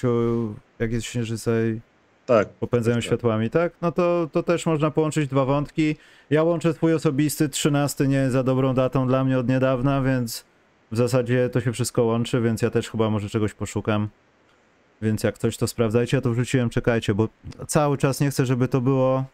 jak 0.79 0.91
jest 0.91 1.05
śnieżyca 1.05 1.51
i 1.51 1.79
tak. 2.25 2.49
popędzają 2.49 2.97
tak. 2.97 3.03
światłami, 3.03 3.49
tak? 3.49 3.73
No 3.81 3.91
to, 3.91 4.29
to 4.31 4.43
też 4.43 4.65
można 4.65 4.91
połączyć 4.91 5.29
dwa 5.29 5.45
wątki. 5.45 5.95
Ja 6.29 6.43
łączę 6.43 6.73
twój 6.73 6.93
osobisty, 6.93 7.49
13 7.49 8.07
nie 8.07 8.17
jest 8.17 8.33
za 8.33 8.43
dobrą 8.43 8.73
datą 8.73 9.07
dla 9.07 9.23
mnie 9.23 9.39
od 9.39 9.49
niedawna, 9.49 10.01
więc 10.01 10.45
w 10.91 10.97
zasadzie 10.97 11.49
to 11.49 11.61
się 11.61 11.71
wszystko 11.71 12.03
łączy, 12.03 12.41
więc 12.41 12.61
ja 12.61 12.69
też 12.69 12.89
chyba 12.89 13.09
może 13.09 13.29
czegoś 13.29 13.53
poszukam. 13.53 14.09
Więc 15.01 15.23
jak 15.23 15.37
coś 15.37 15.57
to 15.57 15.67
sprawdzajcie, 15.67 16.17
ja 16.17 16.21
to 16.21 16.31
wrzuciłem, 16.31 16.69
czekajcie, 16.69 17.13
bo 17.13 17.27
cały 17.67 17.97
czas 17.97 18.19
nie 18.19 18.29
chcę, 18.29 18.45
żeby 18.45 18.67
to 18.67 18.81
było 18.81 19.25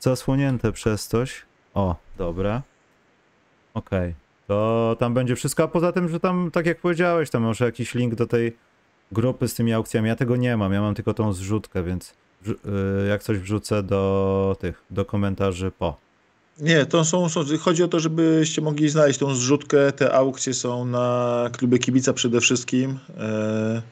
zasłonięte 0.00 0.72
przez 0.72 1.08
coś. 1.08 1.42
O, 1.74 1.96
dobra. 2.18 2.62
Okej. 3.74 4.08
Okay. 4.10 4.14
To 4.46 4.96
tam 4.98 5.14
będzie 5.14 5.36
wszystko, 5.36 5.62
a 5.62 5.68
poza 5.68 5.92
tym, 5.92 6.08
że 6.08 6.20
tam, 6.20 6.50
tak 6.50 6.66
jak 6.66 6.80
powiedziałeś, 6.80 7.30
tam 7.30 7.42
może 7.42 7.64
jakiś 7.64 7.94
link 7.94 8.14
do 8.14 8.26
tej 8.26 8.56
grupy 9.12 9.48
z 9.48 9.54
tymi 9.54 9.72
aukcjami. 9.72 10.08
Ja 10.08 10.16
tego 10.16 10.36
nie 10.36 10.56
mam, 10.56 10.72
ja 10.72 10.80
mam 10.80 10.94
tylko 10.94 11.14
tą 11.14 11.32
zrzutkę, 11.32 11.82
więc 11.82 12.14
y, 12.48 12.54
jak 13.08 13.22
coś 13.22 13.38
wrzucę 13.38 13.82
do 13.82 14.56
tych, 14.60 14.82
do 14.90 15.04
komentarzy 15.04 15.70
po. 15.78 16.04
Nie, 16.60 16.86
to 16.86 17.04
są, 17.04 17.28
są, 17.28 17.40
chodzi 17.60 17.82
o 17.82 17.88
to, 17.88 18.00
żebyście 18.00 18.62
mogli 18.62 18.88
znaleźć 18.88 19.18
tą 19.18 19.34
zrzutkę. 19.34 19.92
Te 19.92 20.14
aukcje 20.14 20.54
są 20.54 20.84
na 20.84 21.50
klubie 21.58 21.78
kibica 21.78 22.12
przede 22.12 22.40
wszystkim. 22.40 22.98
E, 23.18 23.82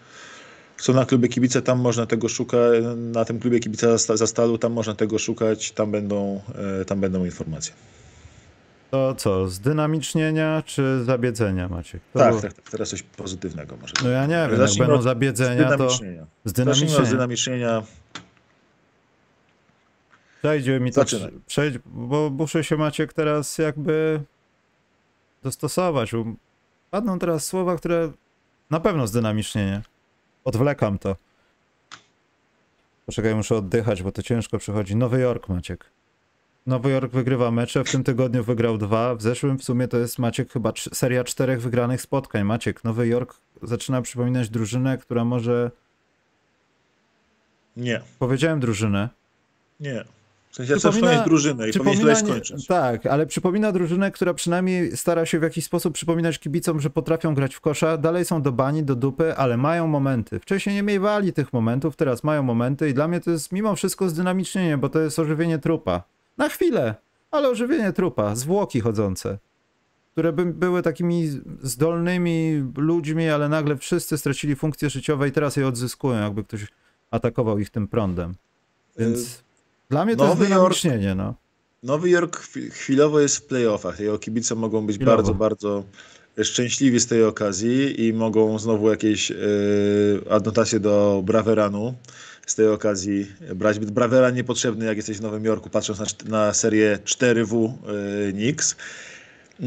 są 0.76 0.92
na 0.92 1.06
klubie 1.06 1.28
kibica, 1.28 1.60
tam 1.60 1.80
można 1.80 2.06
tego 2.06 2.28
szukać. 2.28 2.84
Na 2.96 3.24
tym 3.24 3.40
klubie 3.40 3.60
kibica 3.60 3.98
za 3.98 4.26
stalu, 4.26 4.58
tam 4.58 4.72
można 4.72 4.94
tego 4.94 5.18
szukać, 5.18 5.72
tam 5.72 5.90
będą, 5.90 6.40
e, 6.80 6.84
tam 6.84 7.00
będą 7.00 7.24
informacje. 7.24 7.72
To 8.92 9.14
co, 9.14 9.48
zdynamicznienia 9.48 10.62
czy 10.66 11.04
zabiedzenia 11.04 11.68
macie? 11.68 12.00
tak, 12.12 12.40
tak, 12.40 12.52
tak, 12.52 12.70
teraz 12.70 12.88
coś 12.88 13.02
pozytywnego 13.02 13.76
może. 13.76 13.94
No 14.04 14.08
ja 14.08 14.26
nie 14.26 14.48
wiem, 14.50 14.60
jak 14.60 14.78
będą 14.78 15.02
zabiedzenia, 15.02 15.76
to 15.76 15.90
zdynamicznienia. 16.44 17.04
zdynamicznienia. 17.04 17.82
Przejdzie 20.38 20.80
mi 20.80 20.92
to, 20.92 21.04
przejdź, 21.46 21.78
bo 21.86 22.30
muszę 22.30 22.64
się 22.64 22.76
Maciek 22.76 23.12
teraz 23.12 23.58
jakby 23.58 24.20
dostosować. 25.42 26.10
Padną 26.90 27.18
teraz 27.18 27.46
słowa, 27.46 27.76
które 27.76 28.12
na 28.70 28.80
pewno 28.80 29.06
zdynamicznienie. 29.06 29.82
Odwlekam 30.44 30.98
to. 30.98 31.16
Poczekaj, 33.06 33.34
muszę 33.34 33.56
oddychać, 33.56 34.02
bo 34.02 34.12
to 34.12 34.22
ciężko 34.22 34.58
przychodzi. 34.58 34.96
Nowy 34.96 35.20
Jork, 35.20 35.48
Maciek. 35.48 35.90
Nowy 36.66 36.90
Jork 36.90 37.12
wygrywa 37.12 37.50
mecze, 37.50 37.84
w 37.84 37.90
tym 37.90 38.04
tygodniu 38.04 38.44
wygrał 38.44 38.78
dwa. 38.78 39.14
W 39.14 39.22
zeszłym 39.22 39.58
w 39.58 39.64
sumie 39.64 39.88
to 39.88 39.98
jest 39.98 40.18
Maciek 40.18 40.52
chyba 40.52 40.72
seria 40.92 41.24
czterech 41.24 41.62
wygranych 41.62 42.00
spotkań. 42.02 42.44
Maciek, 42.44 42.84
Nowy 42.84 43.08
Jork 43.08 43.34
zaczyna 43.62 44.02
przypominać 44.02 44.50
drużynę, 44.50 44.98
która 44.98 45.24
może... 45.24 45.70
Nie. 47.76 48.00
Powiedziałem 48.18 48.60
drużynę. 48.60 49.08
Nie. 49.80 50.04
W 50.50 50.56
sensie 50.56 50.76
przypomina, 50.76 51.24
drużynę 51.24 51.68
i 51.68 51.72
powinien 51.72 52.16
skończyć. 52.16 52.66
Tak, 52.66 53.06
ale 53.06 53.26
przypomina 53.26 53.72
drużynę, 53.72 54.10
która 54.10 54.34
przynajmniej 54.34 54.96
stara 54.96 55.26
się 55.26 55.38
w 55.38 55.42
jakiś 55.42 55.64
sposób 55.64 55.94
przypominać 55.94 56.38
kibicom, 56.38 56.80
że 56.80 56.90
potrafią 56.90 57.34
grać 57.34 57.54
w 57.54 57.60
kosza. 57.60 57.96
Dalej 57.96 58.24
są 58.24 58.42
do 58.42 58.52
bani, 58.52 58.82
do 58.82 58.94
dupy, 58.94 59.36
ale 59.36 59.56
mają 59.56 59.86
momenty. 59.86 60.40
Wcześniej 60.40 60.74
nie 60.76 60.82
miewali 60.82 61.32
tych 61.32 61.52
momentów, 61.52 61.96
teraz 61.96 62.24
mają 62.24 62.42
momenty 62.42 62.88
i 62.88 62.94
dla 62.94 63.08
mnie 63.08 63.20
to 63.20 63.30
jest 63.30 63.52
mimo 63.52 63.76
wszystko 63.76 64.08
zdynamicznienie, 64.08 64.78
bo 64.78 64.88
to 64.88 65.00
jest 65.00 65.18
ożywienie 65.18 65.58
trupa. 65.58 66.02
Na 66.38 66.48
chwilę, 66.48 66.94
ale 67.30 67.48
ożywienie 67.48 67.92
trupa, 67.92 68.34
zwłoki 68.36 68.80
chodzące, 68.80 69.38
które 70.12 70.32
by 70.32 70.44
były 70.44 70.82
takimi 70.82 71.28
zdolnymi 71.62 72.64
ludźmi, 72.76 73.28
ale 73.28 73.48
nagle 73.48 73.76
wszyscy 73.76 74.18
stracili 74.18 74.56
funkcje 74.56 74.90
życiowe 74.90 75.28
i 75.28 75.32
teraz 75.32 75.56
je 75.56 75.66
odzyskują, 75.66 76.22
jakby 76.22 76.44
ktoś 76.44 76.66
atakował 77.10 77.58
ich 77.58 77.70
tym 77.70 77.88
prądem. 77.88 78.34
Więc 78.98 79.18
y 79.18 79.42
dla 79.90 80.04
mnie 80.04 80.16
to 80.16 80.26
Nowy 80.26 80.44
jest 80.48 80.84
Jork, 80.84 81.16
no. 81.16 81.34
Nowy 81.82 82.10
Jork 82.10 82.40
chwilowo 82.70 83.20
jest 83.20 83.36
w 83.36 83.42
playoffach. 83.42 84.00
Jego 84.00 84.18
kibice 84.18 84.54
mogą 84.54 84.86
być 84.86 84.96
chwilowo. 84.96 85.16
bardzo, 85.16 85.34
bardzo 85.34 85.84
szczęśliwi 86.42 87.00
z 87.00 87.06
tej 87.06 87.24
okazji 87.24 88.06
i 88.06 88.12
mogą 88.12 88.58
znowu 88.58 88.90
jakieś 88.90 89.30
yy, 89.30 89.36
adnotacje 90.30 90.80
do 90.80 91.22
Braveranu 91.24 91.94
z 92.46 92.54
tej 92.54 92.68
okazji 92.68 93.32
brać. 93.54 93.78
Braveran 93.78 94.34
niepotrzebny, 94.34 94.84
jak 94.84 94.96
jesteś 94.96 95.18
w 95.18 95.22
Nowym 95.22 95.44
Jorku, 95.44 95.70
patrząc 95.70 95.98
na, 95.98 96.06
na 96.28 96.54
serię 96.54 96.98
4W 97.04 97.72
yy, 98.26 98.32
Knicks. 98.32 98.76
Yy, 99.60 99.66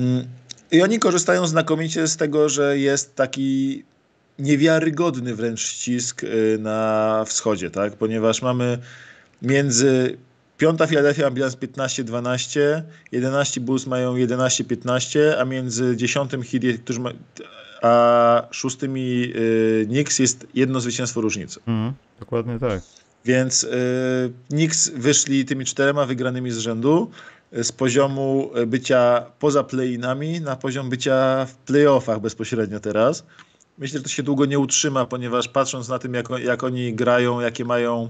I 0.71 0.81
oni 0.81 0.99
korzystają 0.99 1.47
znakomicie 1.47 2.07
z 2.07 2.17
tego, 2.17 2.49
że 2.49 2.77
jest 2.77 3.15
taki 3.15 3.83
niewiarygodny 4.39 5.35
wręcz 5.35 5.61
ścisk 5.61 6.23
y, 6.23 6.57
na 6.59 7.23
wschodzie, 7.27 7.69
tak? 7.69 7.95
ponieważ 7.95 8.41
mamy 8.41 8.77
między 9.41 10.17
Piąta 10.57 10.88
Philadelphia 10.88 11.31
bilans 11.31 11.55
15-12, 11.55 12.81
11 13.11 13.61
Bulls 13.61 13.85
mają 13.88 14.15
11-15, 14.15 15.19
a 15.39 15.45
między 15.45 15.97
dziesiątym 15.97 16.43
Heat, 16.43 16.63
którzy 16.83 16.99
ma, 16.99 17.11
a 17.81 18.47
szóstymi 18.51 19.33
y, 19.35 19.85
Knicks 19.89 20.19
jest 20.19 20.47
jedno 20.53 20.79
zwycięstwo 20.79 21.21
różnicy. 21.21 21.59
Mm, 21.67 21.93
dokładnie 22.19 22.59
tak. 22.59 22.81
Więc 23.25 23.63
y, 23.63 23.67
Knicks 24.49 24.89
wyszli 24.89 25.45
tymi 25.45 25.65
czterema 25.65 26.05
wygranymi 26.05 26.51
z 26.51 26.57
rzędu 26.57 27.11
y, 27.53 27.63
z 27.63 27.71
poziomu 27.71 28.51
bycia 28.67 29.25
poza 29.39 29.63
play-inami 29.63 30.41
na 30.41 30.55
poziom 30.55 30.89
bycia 30.89 31.45
w 31.45 31.55
playoffach 31.55 32.19
bezpośrednio 32.19 32.79
teraz. 32.79 33.23
Myślę, 33.77 33.99
że 33.99 34.03
to 34.03 34.09
się 34.09 34.23
długo 34.23 34.45
nie 34.45 34.59
utrzyma, 34.59 35.05
ponieważ 35.05 35.47
patrząc 35.47 35.88
na 35.89 35.99
tym, 35.99 36.13
jak, 36.13 36.29
jak 36.43 36.63
oni 36.63 36.93
grają, 36.93 37.39
jakie 37.39 37.65
mają 37.65 38.09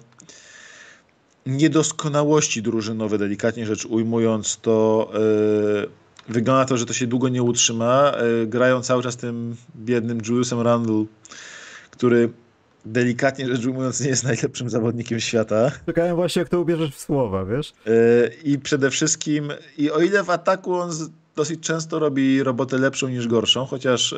niedoskonałości 1.45 2.62
drużynowe, 2.62 3.17
delikatnie 3.17 3.65
rzecz 3.65 3.86
ujmując, 3.86 4.58
to 4.62 5.10
yy, 5.13 5.89
wygląda 6.29 6.65
to, 6.65 6.77
że 6.77 6.85
to 6.85 6.93
się 6.93 7.07
długo 7.07 7.29
nie 7.29 7.43
utrzyma. 7.43 8.11
Yy, 8.39 8.47
grają 8.47 8.81
cały 8.81 9.03
czas 9.03 9.17
tym 9.17 9.55
biednym 9.75 10.21
Juliusem 10.27 10.61
Randle, 10.61 11.05
który 11.91 12.29
delikatnie 12.85 13.47
rzecz 13.47 13.65
ujmując 13.65 14.01
nie 14.01 14.07
jest 14.07 14.23
najlepszym 14.23 14.69
zawodnikiem 14.69 15.19
świata. 15.19 15.71
Czekałem 15.85 16.15
właśnie, 16.15 16.39
jak 16.39 16.49
to 16.49 16.61
ubierzesz 16.61 16.95
w 16.95 16.99
słowa, 16.99 17.45
wiesz? 17.45 17.73
Yy, 17.85 17.93
I 18.43 18.59
przede 18.59 18.89
wszystkim, 18.89 19.51
i 19.77 19.91
o 19.91 19.99
ile 20.01 20.23
w 20.23 20.29
ataku 20.29 20.73
on 20.73 20.91
dosyć 21.35 21.59
często 21.59 21.99
robi 21.99 22.43
robotę 22.43 22.77
lepszą 22.77 23.07
niż 23.07 23.27
gorszą, 23.27 23.65
chociaż 23.65 24.15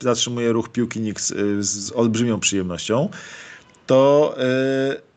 zatrzymuje 0.00 0.52
ruch 0.52 0.68
piłki 0.68 1.00
Knicks 1.00 1.34
z 1.58 1.92
olbrzymią 1.92 2.40
przyjemnością, 2.40 3.08
to 3.86 4.36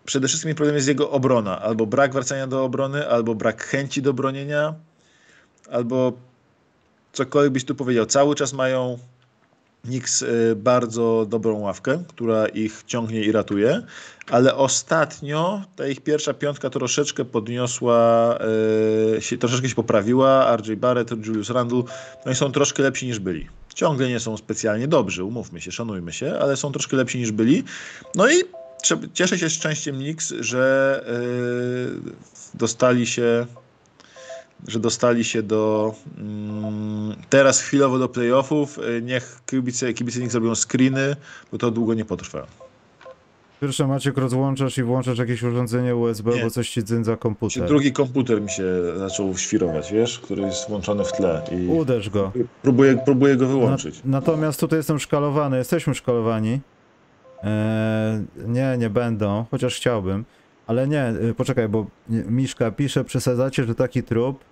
przede 0.05 0.27
wszystkim 0.27 0.55
problem 0.55 0.75
jest 0.75 0.87
jego 0.87 1.11
obrona. 1.11 1.61
Albo 1.61 1.85
brak 1.85 2.13
wracania 2.13 2.47
do 2.47 2.63
obrony, 2.63 3.09
albo 3.09 3.35
brak 3.35 3.63
chęci 3.63 4.01
do 4.01 4.13
bronienia, 4.13 4.75
albo 5.71 6.13
cokolwiek 7.13 7.53
byś 7.53 7.65
tu 7.65 7.75
powiedział. 7.75 8.05
Cały 8.05 8.35
czas 8.35 8.53
mają 8.53 8.97
Knicks 9.87 10.21
y, 10.21 10.55
bardzo 10.55 11.25
dobrą 11.29 11.59
ławkę, 11.59 12.03
która 12.07 12.47
ich 12.47 12.83
ciągnie 12.87 13.21
i 13.21 13.31
ratuje, 13.31 13.81
ale 14.29 14.55
ostatnio 14.55 15.61
ta 15.75 15.87
ich 15.87 16.01
pierwsza 16.01 16.33
piątka 16.33 16.69
troszeczkę 16.69 17.25
podniosła, 17.25 18.39
y, 19.17 19.21
się, 19.21 19.37
troszeczkę 19.37 19.69
się 19.69 19.75
poprawiła. 19.75 20.57
RJ 20.57 20.75
Barrett, 20.75 21.11
Julius 21.11 21.49
Randle, 21.49 21.83
no 22.25 22.31
i 22.31 22.35
są 22.35 22.51
troszkę 22.51 22.83
lepsi 22.83 23.07
niż 23.07 23.19
byli. 23.19 23.47
Ciągle 23.75 24.09
nie 24.09 24.19
są 24.19 24.37
specjalnie 24.37 24.87
dobrzy, 24.87 25.23
umówmy 25.23 25.61
się, 25.61 25.71
szanujmy 25.71 26.13
się, 26.13 26.39
ale 26.39 26.57
są 26.57 26.71
troszkę 26.71 26.97
lepsi 26.97 27.17
niż 27.17 27.31
byli. 27.31 27.63
No 28.15 28.31
i 28.31 28.43
cieszę 29.13 29.39
się 29.39 29.49
szczęściem 29.49 29.95
Knicks, 29.95 30.33
że 30.39 31.03
yy, 32.05 32.11
dostali 32.53 33.07
się 33.07 33.45
że 34.67 34.79
dostali 34.79 35.23
się 35.23 35.43
do 35.43 35.93
mm, 36.17 37.15
teraz 37.29 37.61
chwilowo 37.61 37.99
do 37.99 38.09
playoffów. 38.09 38.79
Y, 38.79 39.01
niech 39.01 39.41
kibice, 39.45 39.93
kibice 39.93 40.19
niech 40.19 40.31
zrobią 40.31 40.55
screeny, 40.55 41.15
bo 41.51 41.57
to 41.57 41.71
długo 41.71 41.93
nie 41.93 42.05
potrwa. 42.05 42.47
Pierwsze 43.61 43.87
Maciek 43.87 44.17
rozłączasz 44.17 44.77
i 44.77 44.83
włączasz 44.83 45.17
jakieś 45.17 45.43
urządzenie 45.43 45.95
USB, 45.95 46.35
nie. 46.35 46.43
bo 46.43 46.49
coś 46.49 46.69
ci 46.69 46.83
dzynza 46.83 47.17
komputer. 47.17 47.67
Drugi 47.67 47.91
komputer 47.91 48.41
mi 48.41 48.49
się 48.49 48.63
zaczął 48.97 49.37
świrować, 49.37 49.91
wiesz, 49.91 50.19
który 50.19 50.41
jest 50.41 50.69
włączony 50.69 51.03
w 51.03 51.11
tle. 51.11 51.43
I 51.51 51.67
Uderz 51.67 52.09
go. 52.09 52.31
Próbuję, 52.61 52.99
próbuję 53.05 53.35
go 53.35 53.47
wyłączyć. 53.47 53.95
Na, 53.95 54.11
natomiast 54.11 54.59
tutaj 54.59 54.79
jestem 54.79 54.99
szkalowany, 54.99 55.57
jesteśmy 55.57 55.95
szkalowani. 55.95 56.59
Eee, 57.43 58.25
nie, 58.47 58.75
nie 58.77 58.89
będą, 58.89 59.45
chociaż 59.51 59.75
chciałbym. 59.75 60.25
Ale 60.67 60.87
nie, 60.87 61.09
y, 61.09 61.33
poczekaj, 61.33 61.69
bo 61.69 61.85
Miszka 62.09 62.71
pisze, 62.71 63.03
przesadzacie, 63.03 63.63
że 63.63 63.75
taki 63.75 64.03
trup. 64.03 64.43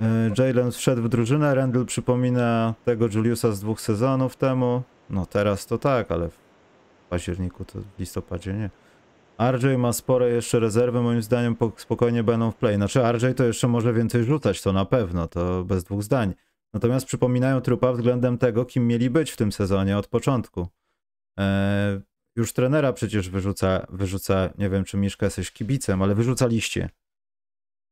Y, 0.00 0.04
Jalen 0.38 0.72
wszedł 0.72 1.02
w 1.02 1.08
drużynę, 1.08 1.54
Randall 1.54 1.86
przypomina 1.86 2.74
tego 2.84 3.06
Juliusa 3.14 3.52
z 3.52 3.60
dwóch 3.60 3.80
sezonów 3.80 4.36
temu. 4.36 4.82
No 5.10 5.26
teraz 5.26 5.66
to 5.66 5.78
tak, 5.78 6.10
ale 6.10 6.28
w 6.28 6.38
październiku 7.10 7.64
to 7.64 7.80
w 7.80 7.98
listopadzie 7.98 8.54
nie. 8.54 8.70
RJ 9.52 9.78
ma 9.78 9.92
spore 9.92 10.30
jeszcze 10.30 10.60
rezerwy, 10.60 11.00
moim 11.00 11.22
zdaniem 11.22 11.56
spokojnie 11.76 12.22
będą 12.22 12.50
w 12.50 12.56
play. 12.56 12.76
Znaczy 12.76 13.12
RJ 13.12 13.26
to 13.36 13.44
jeszcze 13.44 13.68
może 13.68 13.92
więcej 13.92 14.24
rzucać, 14.24 14.62
to 14.62 14.72
na 14.72 14.84
pewno, 14.84 15.28
to 15.28 15.64
bez 15.64 15.84
dwóch 15.84 16.02
zdań. 16.02 16.34
Natomiast 16.74 17.06
przypominają 17.06 17.60
trupa 17.60 17.92
względem 17.92 18.38
tego, 18.38 18.64
kim 18.64 18.86
mieli 18.86 19.10
być 19.10 19.30
w 19.30 19.36
tym 19.36 19.52
sezonie 19.52 19.98
od 19.98 20.06
początku. 20.06 20.68
Eee, 21.36 22.00
już 22.36 22.52
trenera 22.52 22.92
przecież 22.92 23.30
wyrzuca, 23.30 23.86
wyrzuca, 23.90 24.50
nie 24.58 24.70
wiem 24.70 24.84
czy 24.84 24.96
Miszka 24.96 25.26
jesteś 25.26 25.50
kibicem, 25.50 26.02
ale 26.02 26.14
wyrzucaliście. 26.14 26.90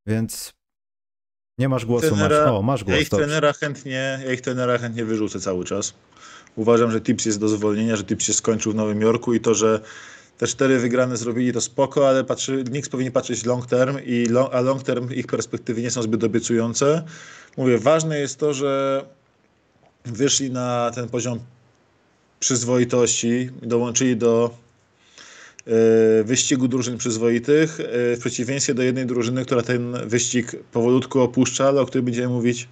Więc 0.06 0.54
nie 1.58 1.68
masz 1.68 1.86
głosu, 1.86 2.06
trenera, 2.06 2.38
masz, 2.38 2.48
o, 2.48 2.62
masz 2.62 2.84
głos. 2.84 2.96
Ja 2.96 3.02
ich, 3.02 3.08
trenera 3.08 3.52
chętnie, 3.52 4.20
ja 4.24 4.32
ich 4.32 4.40
trenera 4.40 4.78
chętnie 4.78 5.04
wyrzucę 5.04 5.40
cały 5.40 5.64
czas. 5.64 5.94
Uważam, 6.56 6.90
że 6.90 7.00
Tips 7.00 7.24
jest 7.24 7.40
do 7.40 7.48
zwolnienia, 7.48 7.96
że 7.96 8.04
Tips 8.04 8.24
się 8.24 8.32
skończył 8.32 8.72
w 8.72 8.74
Nowym 8.74 9.00
Jorku 9.00 9.34
i 9.34 9.40
to, 9.40 9.54
że 9.54 9.80
te 10.38 10.46
cztery 10.46 10.78
wygrane 10.78 11.16
zrobili 11.16 11.52
to 11.52 11.60
spoko, 11.60 12.08
ale 12.08 12.24
patrzy, 12.24 12.64
Knicks 12.64 12.88
powinien 12.88 13.12
patrzeć 13.12 13.44
long 13.44 13.66
term, 13.66 13.98
i 14.04 14.26
long, 14.26 14.54
a 14.54 14.60
long 14.60 14.82
term 14.82 15.12
ich 15.12 15.26
perspektywy 15.26 15.82
nie 15.82 15.90
są 15.90 16.02
zbyt 16.02 16.24
obiecujące. 16.24 17.04
Mówię, 17.56 17.78
ważne 17.78 18.18
jest 18.18 18.38
to, 18.38 18.54
że 18.54 19.04
wyszli 20.04 20.50
na 20.50 20.90
ten 20.94 21.08
poziom 21.08 21.40
przyzwoitości, 22.44 23.50
dołączyli 23.62 24.16
do 24.16 24.50
e, 25.66 26.24
wyścigu 26.24 26.68
drużyn 26.68 26.98
przyzwoitych, 26.98 27.80
e, 27.80 28.16
w 28.16 28.20
przeciwieństwie 28.20 28.74
do 28.74 28.82
jednej 28.82 29.06
drużyny, 29.06 29.44
która 29.44 29.62
ten 29.62 29.96
wyścig 30.06 30.56
powolutku 30.72 31.20
opuszcza, 31.20 31.68
ale 31.68 31.80
o 31.80 31.86
której 31.86 32.02
będziemy 32.02 32.28
mówić. 32.28 32.68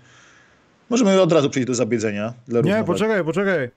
Możemy 0.91 1.21
od 1.21 1.33
razu 1.33 1.51
przejść 1.51 1.67
do 1.67 1.75
zabiedzenia. 1.75 2.35
Nie, 2.65 2.85
poczekaj, 2.87 3.25
poczekaj. 3.25 3.71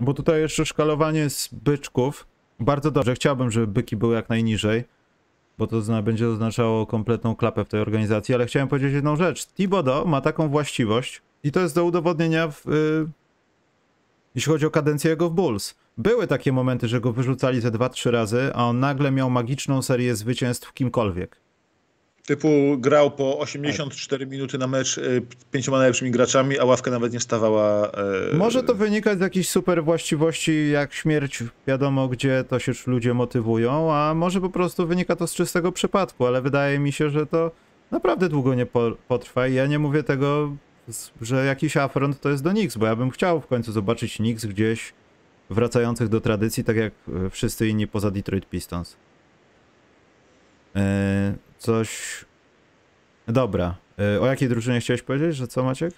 Bo 0.00 0.14
tutaj 0.14 0.40
jeszcze 0.40 0.66
szkalowanie 0.66 1.30
z 1.30 1.48
byczków. 1.52 2.26
Bardzo 2.60 2.90
dobrze. 2.90 3.14
Chciałbym, 3.14 3.50
żeby 3.50 3.66
byki 3.66 3.96
były 3.96 4.14
jak 4.14 4.28
najniżej, 4.28 4.84
bo 5.58 5.66
to 5.66 6.02
będzie 6.02 6.28
oznaczało 6.28 6.86
kompletną 6.86 7.36
klapę 7.36 7.64
w 7.64 7.68
tej 7.68 7.80
organizacji, 7.80 8.34
ale 8.34 8.46
chciałem 8.46 8.68
powiedzieć 8.68 8.92
jedną 8.92 9.16
rzecz. 9.16 9.46
Thibodeau 9.46 10.06
ma 10.08 10.20
taką 10.20 10.48
właściwość 10.48 11.22
i 11.44 11.52
to 11.52 11.60
jest 11.60 11.74
do 11.74 11.84
udowodnienia 11.84 12.48
w, 12.48 12.66
yy, 12.66 13.08
jeśli 14.34 14.52
chodzi 14.52 14.66
o 14.66 14.70
kadencję 14.70 15.10
jego 15.10 15.30
w 15.30 15.32
Bulls. 15.32 15.74
Były 15.98 16.26
takie 16.26 16.52
momenty, 16.52 16.88
że 16.88 17.00
go 17.00 17.12
wyrzucali 17.12 17.60
ze 17.60 17.70
2-3 17.70 18.10
razy, 18.10 18.50
a 18.54 18.64
on 18.64 18.80
nagle 18.80 19.10
miał 19.10 19.30
magiczną 19.30 19.82
serię 19.82 20.16
zwycięstw 20.16 20.72
kimkolwiek. 20.72 21.42
Typu 22.26 22.48
grał 22.78 23.10
po 23.10 23.38
84 23.38 24.24
tak. 24.24 24.32
minuty 24.32 24.58
na 24.58 24.66
mecz 24.66 24.98
y, 24.98 25.22
pięcioma 25.50 25.78
najlepszymi 25.78 26.10
graczami, 26.10 26.58
a 26.58 26.64
ławka 26.64 26.90
nawet 26.90 27.12
nie 27.12 27.20
stawała. 27.20 27.90
E... 28.32 28.36
Może 28.36 28.62
to 28.62 28.74
wynikać 28.74 29.18
z 29.18 29.20
jakichś 29.20 29.48
super 29.48 29.84
właściwości, 29.84 30.70
jak 30.70 30.92
śmierć, 30.92 31.44
wiadomo 31.66 32.08
gdzie 32.08 32.44
to 32.48 32.58
się 32.58 32.72
ludzie 32.86 33.14
motywują, 33.14 33.92
a 33.92 34.14
może 34.14 34.40
po 34.40 34.50
prostu 34.50 34.86
wynika 34.86 35.16
to 35.16 35.26
z 35.26 35.34
czystego 35.34 35.72
przypadku, 35.72 36.26
ale 36.26 36.42
wydaje 36.42 36.78
mi 36.78 36.92
się, 36.92 37.10
że 37.10 37.26
to 37.26 37.50
naprawdę 37.90 38.28
długo 38.28 38.54
nie 38.54 38.66
potrwa 39.08 39.48
i 39.48 39.54
ja 39.54 39.66
nie 39.66 39.78
mówię 39.78 40.02
tego 40.02 40.56
że 41.20 41.44
jakiś 41.46 41.76
afront 41.76 42.20
to 42.20 42.30
jest 42.30 42.42
do 42.42 42.50
Knicks, 42.50 42.76
bo 42.76 42.86
ja 42.86 42.96
bym 42.96 43.10
chciał 43.10 43.40
w 43.40 43.46
końcu 43.46 43.72
zobaczyć 43.72 44.16
Knicks 44.16 44.46
gdzieś 44.46 44.92
wracających 45.50 46.08
do 46.08 46.20
tradycji, 46.20 46.64
tak 46.64 46.76
jak 46.76 46.92
e, 47.26 47.30
wszyscy 47.30 47.68
inni 47.68 47.86
poza 47.86 48.10
Detroit 48.10 48.48
Pistons. 48.48 48.96
E, 50.76 51.34
coś... 51.58 52.24
Dobra. 53.28 53.76
E, 53.98 54.20
o 54.20 54.26
jakiej 54.26 54.48
drużynie 54.48 54.80
chciałeś 54.80 55.02
powiedzieć, 55.02 55.36
że 55.36 55.48
co 55.48 55.62
Maciek? 55.62 55.94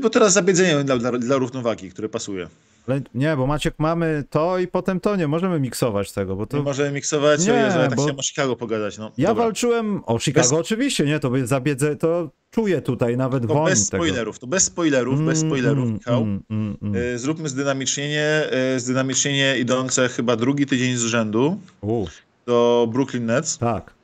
Bo 0.00 0.10
teraz 0.10 0.32
zabiedzenie 0.32 0.84
dla, 0.84 0.98
dla, 0.98 1.12
dla 1.12 1.36
równowagi, 1.36 1.90
które 1.90 2.08
pasuje. 2.08 2.48
Ale 2.88 3.00
nie, 3.14 3.36
bo 3.36 3.46
Maciek 3.46 3.74
mamy 3.78 4.24
to 4.30 4.58
i 4.58 4.68
potem 4.68 5.00
to, 5.00 5.16
nie 5.16 5.28
możemy 5.28 5.60
miksować 5.60 6.12
tego, 6.12 6.36
bo 6.36 6.46
to... 6.46 6.56
Nie 6.56 6.62
możemy 6.62 6.90
miksować, 6.90 7.46
nie, 7.46 7.52
Jezu, 7.52 7.78
ja 7.78 7.88
tak 7.88 7.96
bo... 7.96 8.02
chciałem 8.02 8.18
o 8.18 8.22
Chicago 8.22 8.56
pogadać, 8.56 8.98
no. 8.98 9.12
Ja 9.18 9.28
Dobra. 9.28 9.44
walczyłem 9.44 10.02
o 10.06 10.18
Chicago, 10.18 10.48
bez... 10.48 10.52
oczywiście, 10.52 11.04
nie, 11.04 11.20
to 11.20 11.30
zabiedzę, 11.44 11.96
to 11.96 12.30
czuję 12.50 12.82
tutaj 12.82 13.16
nawet 13.16 13.46
to 13.46 13.54
woń 13.54 13.70
bez 13.70 13.90
tego. 13.90 14.04
spoilerów, 14.04 14.38
to 14.38 14.46
bez 14.46 14.64
spoilerów, 14.64 15.24
bez 15.24 15.38
mm, 15.38 15.50
spoilerów, 15.50 15.84
mm, 15.84 15.94
Michał. 15.94 16.22
Mm, 16.22 16.42
mm, 16.50 16.76
mm. 16.82 16.96
Y, 17.14 17.18
zróbmy 17.18 17.48
zdynamicznienie, 17.48 18.42
y, 18.76 18.80
zdynamicznienie 18.80 19.58
idące 19.58 20.08
chyba 20.08 20.36
drugi 20.36 20.66
tydzień 20.66 20.96
z 20.96 21.02
rzędu 21.02 21.60
U. 21.80 22.06
do 22.46 22.88
Brooklyn 22.92 23.26
Nets. 23.26 23.58
Tak. 23.58 23.94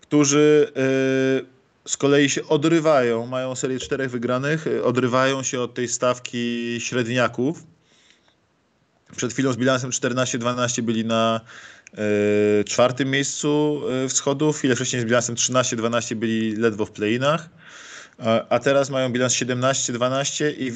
Którzy 0.00 0.72
y, 1.84 1.90
z 1.90 1.96
kolei 1.96 2.30
się 2.30 2.48
odrywają, 2.48 3.26
mają 3.26 3.54
serię 3.54 3.78
czterech 3.78 4.10
wygranych, 4.10 4.66
odrywają 4.84 5.42
się 5.42 5.60
od 5.60 5.74
tej 5.74 5.88
stawki 5.88 6.76
średniaków, 6.80 7.62
przed 9.16 9.32
chwilą 9.32 9.52
z 9.52 9.56
bilansem 9.56 9.90
14-12 9.90 10.82
byli 10.82 11.04
na 11.04 11.40
y, 12.60 12.64
czwartym 12.64 13.10
miejscu 13.10 13.82
y, 14.04 14.08
wschodu, 14.08 14.52
chwilę 14.52 14.76
wcześniej 14.76 15.02
z 15.02 15.04
bilansem 15.04 15.34
13-12 15.34 16.14
byli 16.14 16.56
ledwo 16.56 16.86
w 16.86 16.90
playinach, 16.90 17.48
a, 18.18 18.48
a 18.48 18.58
teraz 18.58 18.90
mają 18.90 19.12
bilans 19.12 19.32
17-12 19.32 20.44
i 20.58 20.72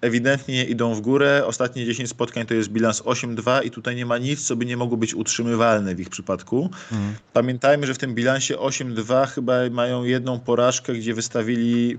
ewidentnie 0.00 0.64
idą 0.64 0.94
w 0.94 1.00
górę. 1.00 1.42
Ostatnie 1.46 1.86
10 1.86 2.08
spotkań 2.08 2.46
to 2.46 2.54
jest 2.54 2.68
bilans 2.68 3.02
8-2 3.02 3.64
i 3.64 3.70
tutaj 3.70 3.96
nie 3.96 4.06
ma 4.06 4.18
nic, 4.18 4.46
co 4.46 4.56
by 4.56 4.66
nie 4.66 4.76
mogło 4.76 4.96
być 4.96 5.14
utrzymywalne 5.14 5.94
w 5.94 6.00
ich 6.00 6.08
przypadku. 6.08 6.70
Mhm. 6.92 7.14
Pamiętajmy, 7.32 7.86
że 7.86 7.94
w 7.94 7.98
tym 7.98 8.14
bilansie 8.14 8.54
8-2 8.56 9.26
chyba 9.26 9.52
mają 9.70 10.04
jedną 10.04 10.40
porażkę, 10.40 10.92
gdzie 10.94 11.14
wystawili 11.14 11.98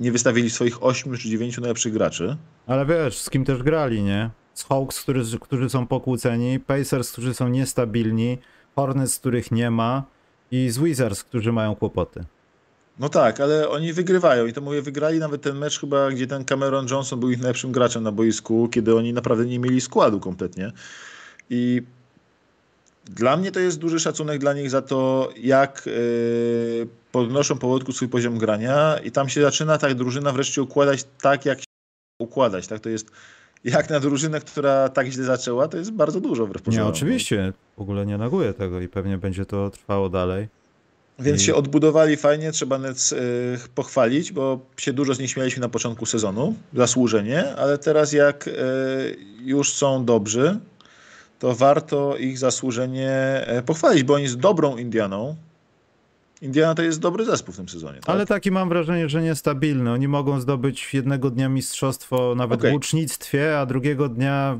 nie 0.00 0.12
wystawili 0.12 0.50
swoich 0.50 0.82
8 0.82 1.16
czy 1.16 1.28
9 1.28 1.58
najlepszych 1.58 1.92
graczy. 1.92 2.36
Ale 2.66 2.86
wiesz, 2.86 3.18
z 3.18 3.30
kim 3.30 3.44
też 3.44 3.62
grali, 3.62 4.02
nie? 4.02 4.30
Hawks, 4.64 5.00
którzy, 5.00 5.38
którzy 5.38 5.70
są 5.70 5.86
pokłóceni, 5.86 6.60
Pacers, 6.60 7.12
którzy 7.12 7.34
są 7.34 7.48
niestabilni, 7.48 8.38
Hornets, 8.76 9.18
których 9.18 9.50
nie 9.50 9.70
ma 9.70 10.04
i 10.50 10.70
z 10.70 10.78
Wizards, 10.78 11.24
którzy 11.24 11.52
mają 11.52 11.76
kłopoty. 11.76 12.24
No 12.98 13.08
tak, 13.08 13.40
ale 13.40 13.68
oni 13.68 13.92
wygrywają 13.92 14.46
i 14.46 14.52
to 14.52 14.60
mówię, 14.60 14.82
wygrali 14.82 15.18
nawet 15.18 15.42
ten 15.42 15.58
mecz 15.58 15.80
chyba, 15.80 16.10
gdzie 16.10 16.26
ten 16.26 16.44
Cameron 16.44 16.86
Johnson 16.90 17.20
był 17.20 17.30
ich 17.30 17.38
najlepszym 17.38 17.72
graczem 17.72 18.02
na 18.02 18.12
boisku, 18.12 18.68
kiedy 18.68 18.96
oni 18.96 19.12
naprawdę 19.12 19.46
nie 19.46 19.58
mieli 19.58 19.80
składu 19.80 20.20
kompletnie. 20.20 20.72
I 21.50 21.82
dla 23.04 23.36
mnie 23.36 23.52
to 23.52 23.60
jest 23.60 23.78
duży 23.78 24.00
szacunek 24.00 24.38
dla 24.38 24.52
nich 24.52 24.70
za 24.70 24.82
to, 24.82 25.30
jak 25.36 25.82
yy, 25.86 26.88
podnoszą 27.12 27.58
powolutku 27.58 27.92
swój 27.92 28.08
poziom 28.08 28.38
grania 28.38 28.98
i 29.04 29.10
tam 29.10 29.28
się 29.28 29.42
zaczyna 29.42 29.78
ta 29.78 29.94
drużyna 29.94 30.32
wreszcie 30.32 30.62
układać 30.62 31.04
tak, 31.20 31.44
jak 31.44 31.58
się 31.58 31.66
układać. 32.18 32.66
Tak? 32.66 32.80
To 32.80 32.88
jest 32.88 33.10
jak 33.66 33.90
na 33.90 34.00
drużynę, 34.00 34.40
która 34.40 34.88
tak 34.88 35.06
źle 35.06 35.24
zaczęła, 35.24 35.68
to 35.68 35.76
jest 35.76 35.90
bardzo 35.90 36.20
dużo 36.20 36.46
wbrew 36.46 36.62
pozorom. 36.62 36.86
Nie, 36.86 36.92
oczywiście. 36.92 37.52
W 37.76 37.80
ogóle 37.80 38.06
nie 38.06 38.18
neguję 38.18 38.52
tego 38.52 38.80
i 38.80 38.88
pewnie 38.88 39.18
będzie 39.18 39.46
to 39.46 39.70
trwało 39.70 40.08
dalej. 40.08 40.48
Więc 41.18 41.42
I... 41.42 41.44
się 41.44 41.54
odbudowali 41.54 42.16
fajnie, 42.16 42.52
trzeba 42.52 42.78
Nets 42.78 43.12
y, 43.12 43.58
pochwalić, 43.74 44.32
bo 44.32 44.60
się 44.76 44.92
dużo 44.92 45.14
z 45.14 45.18
nich 45.18 45.30
śmialiśmy 45.30 45.60
na 45.60 45.68
początku 45.68 46.06
sezonu, 46.06 46.54
zasłużenie, 46.74 47.56
ale 47.56 47.78
teraz 47.78 48.12
jak 48.12 48.48
y, 48.48 48.52
już 49.44 49.72
są 49.72 50.04
dobrzy, 50.04 50.58
to 51.38 51.54
warto 51.54 52.16
ich 52.16 52.38
zasłużenie 52.38 53.10
e, 53.46 53.62
pochwalić, 53.62 54.02
bo 54.02 54.14
oni 54.14 54.28
z 54.28 54.36
dobrą 54.36 54.76
Indianą. 54.76 55.36
Indiana 56.46 56.74
to 56.74 56.82
jest 56.82 57.00
dobry 57.00 57.24
zespół 57.24 57.54
w 57.54 57.56
tym 57.56 57.68
sezonie. 57.68 58.00
Tak? 58.00 58.10
Ale 58.10 58.26
taki 58.26 58.50
mam 58.50 58.68
wrażenie, 58.68 59.08
że 59.08 59.22
niestabilny. 59.22 59.92
Oni 59.92 60.08
mogą 60.08 60.40
zdobyć 60.40 60.94
jednego 60.94 61.30
dnia 61.30 61.48
mistrzostwo 61.48 62.34
nawet 62.36 62.60
Okej. 62.60 62.70
w 62.70 62.74
łucznictwie, 62.74 63.58
a 63.58 63.66
drugiego 63.66 64.08
dnia 64.08 64.58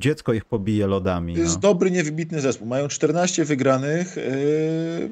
dziecko 0.00 0.32
ich 0.32 0.44
pobije 0.44 0.86
lodami. 0.86 1.34
To 1.34 1.40
jest 1.40 1.54
No. 1.54 1.60
dobry, 1.60 1.90
niewybitny 1.90 2.40
zespół. 2.40 2.66
Mają 2.68 2.88
14 2.88 3.44
wygranych. 3.44 4.16
Yy... 4.16 5.10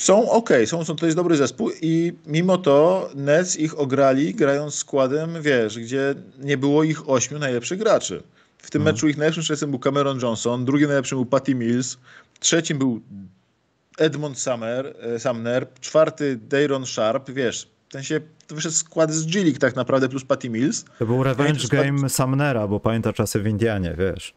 Są 0.00 0.30
ok, 0.30 0.50
są, 0.66 0.84
są, 0.84 0.96
to 0.96 1.06
jest 1.06 1.16
dobry 1.18 1.36
zespół 1.36 1.70
i 1.82 2.12
mimo 2.26 2.58
to 2.58 3.08
Nets 3.14 3.56
ich 3.56 3.78
ograli 3.78 4.34
grając 4.34 4.74
składem, 4.74 5.30
wiesz, 5.42 5.78
gdzie 5.78 6.14
nie 6.38 6.56
było 6.58 6.84
ich 6.84 7.08
ośmiu 7.10 7.38
najlepszych 7.38 7.78
graczy. 7.78 8.22
W 8.58 8.70
tym 8.70 8.82
Mhm. 8.82 8.94
meczu 8.94 9.08
ich 9.08 9.16
najlepszym 9.16 9.42
strzelcem 9.42 9.70
był 9.70 9.78
Cameron 9.78 10.20
Johnson, 10.22 10.64
drugim 10.64 10.86
najlepszym 10.88 11.18
był 11.18 11.26
Patty 11.26 11.54
Mills, 11.54 11.98
trzecim 12.38 12.78
był 12.78 13.00
Edmond 13.98 14.38
Summer, 14.38 14.94
e, 15.00 15.18
Sumner, 15.18 15.66
czwarty 15.80 16.36
Dayron 16.48 16.86
Sharp, 16.86 17.30
wiesz, 17.30 17.68
w 17.88 17.92
sensie 17.92 18.20
to 18.46 18.54
wyszedł 18.54 18.74
skład 18.74 19.12
z 19.12 19.26
G 19.26 19.42
League 19.44 19.58
tak 19.58 19.76
naprawdę 19.76 20.08
plus 20.08 20.24
Patty 20.24 20.50
Mills. 20.50 20.84
To 20.98 21.06
był 21.06 21.22
revenge 21.22 21.68
tak- 21.68 21.70
game 21.70 22.08
Sumnera, 22.08 22.68
bo 22.68 22.80
pamięta 22.80 23.12
czasy 23.12 23.40
w 23.40 23.46
Indianie, 23.46 23.94
wiesz. 23.98 24.34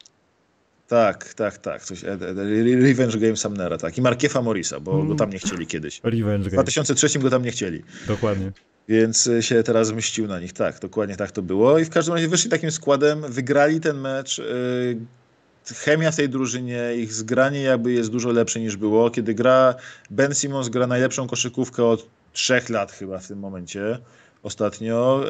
Tak, 0.87 1.33
tak, 1.33 1.57
tak. 1.57 1.83
Coś, 1.83 2.03
Ed, 2.03 2.21
Ed, 2.21 2.37
Revenge 2.81 3.17
Game 3.17 3.35
Sumnera, 3.37 3.77
tak. 3.77 3.97
I 3.97 4.01
Markiefa 4.01 4.41
Morisa, 4.41 4.79
bo 4.79 4.93
Mm. 4.95 5.07
go 5.07 5.15
tam 5.15 5.29
nie 5.29 5.39
chcieli 5.39 5.67
kiedyś. 5.67 6.01
Revenge 6.03 6.43
W 6.49 6.51
game, 6.51 6.63
2003 6.63 7.19
go 7.19 7.29
tam 7.29 7.43
nie 7.43 7.51
chcieli, 7.51 7.83
dokładnie. 8.07 8.51
więc 8.87 9.29
się 9.41 9.63
teraz 9.63 9.91
mścił 9.91 10.27
na 10.27 10.39
nich. 10.39 10.53
Tak, 10.53 10.79
dokładnie 10.79 11.15
tak 11.15 11.31
to 11.31 11.41
było. 11.41 11.79
I 11.79 11.85
w 11.85 11.89
każdym 11.89 12.13
razie 12.13 12.27
wyszli 12.27 12.49
takim 12.49 12.71
składem, 12.71 13.21
wygrali 13.29 13.79
ten 13.79 13.97
mecz. 13.99 14.39
y, 14.39 14.97
Chemia 15.65 16.11
w 16.11 16.15
tej 16.15 16.29
drużynie, 16.29 16.81
ich 16.95 17.13
zgranie 17.13 17.61
jakby 17.61 17.91
jest 17.91 18.09
dużo 18.11 18.31
lepsze 18.31 18.59
niż 18.59 18.77
było. 18.77 19.09
Kiedy 19.11 19.33
gra 19.33 19.75
Ben 20.09 20.33
Simmons 20.35 20.69
gra 20.69 20.87
najlepszą 20.87 21.27
koszykówkę 21.27 21.85
od 21.85 22.05
trzech 22.33 22.69
lat 22.69 22.91
chyba 22.91 23.19
w 23.19 23.27
tym 23.27 23.39
momencie 23.39 23.99
ostatnio. 24.43 25.23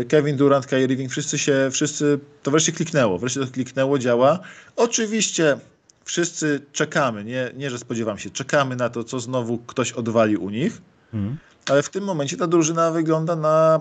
Y, 0.00 0.04
Kevin 0.08 0.36
Durant, 0.36 0.66
Kyrie 0.66 0.84
Irving, 0.84 1.10
wszyscy 1.10 1.38
się, 1.38 1.68
wszyscy, 1.72 2.18
to 2.42 2.50
wreszcie 2.50 2.72
kliknęło, 2.72 3.18
wreszcie 3.18 3.40
to 3.40 3.46
kliknęło, 3.46 3.98
działa. 3.98 4.38
Oczywiście 4.76 5.58
wszyscy 6.04 6.60
czekamy, 6.72 7.24
nie, 7.24 7.50
nie 7.56 7.70
że 7.70 7.78
spodziewam 7.78 8.18
się, 8.18 8.30
czekamy 8.30 8.76
na 8.76 8.90
to, 8.90 9.04
co 9.04 9.20
znowu 9.20 9.58
ktoś 9.58 9.92
odwali 9.92 10.36
u 10.36 10.50
nich, 10.50 10.82
Mhm. 11.14 11.36
ale 11.70 11.82
w 11.82 11.88
tym 11.88 12.04
momencie 12.04 12.36
ta 12.36 12.46
drużyna 12.46 12.90
wygląda 12.90 13.36
na 13.36 13.80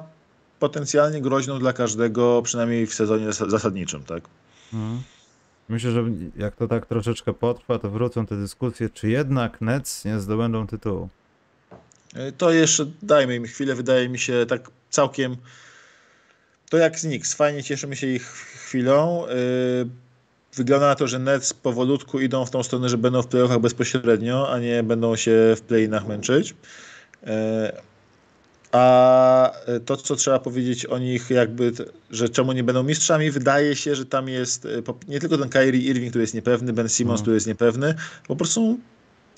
potencjalnie 0.59 1.21
groźną 1.21 1.59
dla 1.59 1.73
każdego, 1.73 2.41
przynajmniej 2.41 2.87
w 2.87 2.93
sezonie 2.93 3.25
zas- 3.29 3.49
zasadniczym, 3.49 4.03
tak? 4.03 4.23
Mhm. 4.73 5.01
Myślę, 5.73 5.91
że 5.91 6.03
jak 6.37 6.55
to 6.55 6.67
tak 6.67 6.85
troszeczkę 6.85 7.33
potrwa, 7.33 7.79
to 7.79 7.89
wrócą 7.89 8.25
te 8.25 8.35
dyskusje, 8.35 8.89
czy 8.89 9.09
jednak 9.09 9.61
Nets 9.61 10.05
nie 10.05 10.19
zdobędą 10.19 10.67
tytułu. 10.67 11.09
Y, 12.17 12.31
To 12.31 12.51
jeszcze 12.51 12.85
dajmy 13.01 13.35
im 13.35 13.45
chwilę, 13.45 13.75
wydaje 13.75 14.09
mi 14.09 14.19
się 14.19 14.45
tak 14.47 14.69
całkiem 14.89 15.35
to 16.69 16.77
jak 16.77 16.99
z 16.99 17.01
Knicks. 17.01 17.33
Fajnie 17.33 17.63
cieszymy 17.63 17.95
się 17.95 18.07
ich 18.07 18.23
chwilą. 18.25 19.25
Y, 19.27 19.89
Wygląda 20.55 20.87
na 20.87 20.95
to, 20.95 21.07
że 21.07 21.19
Nets 21.19 21.53
powolutku 21.53 22.19
idą 22.19 22.45
w 22.45 22.51
tą 22.51 22.63
stronę, 22.63 22.89
że 22.89 22.97
będą 22.97 23.21
w 23.21 23.27
playoffach 23.27 23.59
bezpośrednio, 23.59 24.51
a 24.51 24.59
nie 24.59 24.83
będą 24.83 25.15
się 25.15 25.31
w 25.57 25.61
play-inach 25.61 26.07
męczyć. 26.07 26.55
A 28.73 29.51
to, 29.85 29.97
co 29.97 30.15
trzeba 30.15 30.39
powiedzieć 30.39 30.85
o 30.85 30.97
nich, 30.97 31.29
jakby, 31.29 31.71
że 32.11 32.29
czemu 32.29 32.51
nie 32.51 32.63
będą 32.63 32.83
mistrzami, 32.83 33.31
wydaje 33.31 33.75
się, 33.75 33.95
że 33.95 34.05
tam 34.05 34.27
jest 34.29 34.67
po- 34.85 34.97
nie 35.07 35.19
tylko 35.19 35.37
ten 35.37 35.49
Kyrie 35.49 35.81
Irving, 35.81 36.09
który 36.09 36.23
jest 36.23 36.33
niepewny, 36.33 36.73
Ben 36.73 36.89
Simmons, 36.89 37.19
Mhm. 37.19 37.23
który 37.23 37.35
jest 37.35 37.47
niepewny, 37.47 37.95
po 38.27 38.35
prostu 38.35 38.79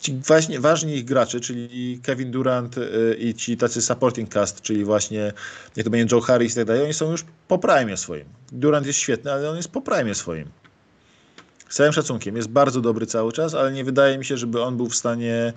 ci 0.02 0.14
właśnie, 0.28 0.60
ważni 0.60 0.96
ich 0.96 1.06
gracze, 1.06 1.40
czyli 1.40 2.00
Kevin 2.04 2.32
Durant 2.32 2.78
y, 2.78 3.16
i 3.20 3.34
ci 3.34 3.58
tacy 3.58 3.82
supporting 3.82 4.30
cast, 4.30 4.62
czyli 4.62 4.84
właśnie 4.86 5.34
niech 5.78 5.84
to 5.84 5.90
będzie 5.90 6.16
Joe 6.16 6.22
Harris 6.22 6.54
i 6.54 6.56
tak 6.56 6.66
dalej, 6.66 6.84
oni 6.84 6.94
są 6.94 7.12
już 7.12 7.26
po 7.48 7.58
prime 7.58 7.98
swoim. 7.98 8.26
Durant 8.52 8.88
jest 8.88 9.00
świetny, 9.00 9.32
ale 9.34 9.50
on 9.50 9.58
jest 9.58 9.70
po 9.70 9.82
prime 9.82 10.16
swoim. 10.16 10.50
Z 11.70 11.76
całym 11.76 11.94
szacunkiem. 11.94 12.36
Jest 12.36 12.50
bardzo 12.50 12.82
dobry 12.82 13.06
cały 13.06 13.32
czas, 13.32 13.54
ale 13.56 13.72
nie 13.72 13.84
wydaje 13.84 14.18
mi 14.18 14.26
się, 14.26 14.38
żeby 14.38 14.62
on 14.62 14.78
był 14.78 14.90
w 14.90 14.96
stanie 14.96 15.54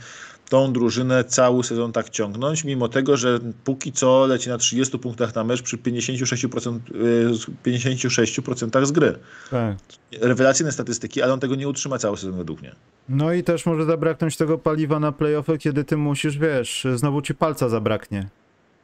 tą 0.48 0.72
drużynę 0.72 1.24
cały 1.24 1.64
sezon 1.64 1.92
tak 1.92 2.10
ciągnąć, 2.10 2.64
mimo 2.64 2.88
tego, 2.88 3.16
że 3.16 3.38
póki 3.64 3.92
co 3.92 4.26
leci 4.26 4.48
na 4.48 4.58
30 4.58 4.98
punktach 4.98 5.34
na 5.34 5.44
mecz 5.44 5.62
przy 5.62 5.78
56%, 5.78 6.78
y, 6.94 7.30
56% 7.64 8.86
z 8.86 8.92
gry. 8.92 9.18
Tak. 9.50 9.76
Rewelacyjne 10.20 10.72
statystyki, 10.72 11.22
ale 11.22 11.32
on 11.32 11.40
tego 11.40 11.54
nie 11.54 11.68
utrzyma 11.68 11.98
cały 11.98 12.16
sezon 12.16 12.36
według 12.38 12.60
mnie. 12.62 12.74
No 13.08 13.32
i 13.32 13.42
też 13.42 13.66
może 13.66 13.84
zabraknąć 13.84 14.36
tego 14.36 14.58
paliwa 14.58 15.00
na 15.00 15.12
playoffy, 15.12 15.58
kiedy 15.58 15.84
ty 15.84 15.96
musisz, 15.96 16.38
wiesz, 16.38 16.86
znowu 16.94 17.22
ci 17.22 17.34
palca 17.34 17.68
zabraknie. 17.68 18.28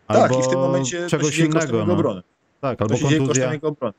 tak, 0.07 0.33
i 0.39 0.43
w 0.43 0.49
tym 0.49 0.59
momencie 0.59 1.03
to 1.03 1.09
czegoś 1.11 1.39
innego. 1.39 1.87
No. 1.87 1.93
obrony. 1.93 2.23
Tak, 2.61 2.79
To 2.79 2.85
albo 2.85 2.97
się 2.97 3.03
kosztem 3.03 3.19
kontuzja. 3.19 3.53
jego 3.53 3.69
obrony. 3.69 3.95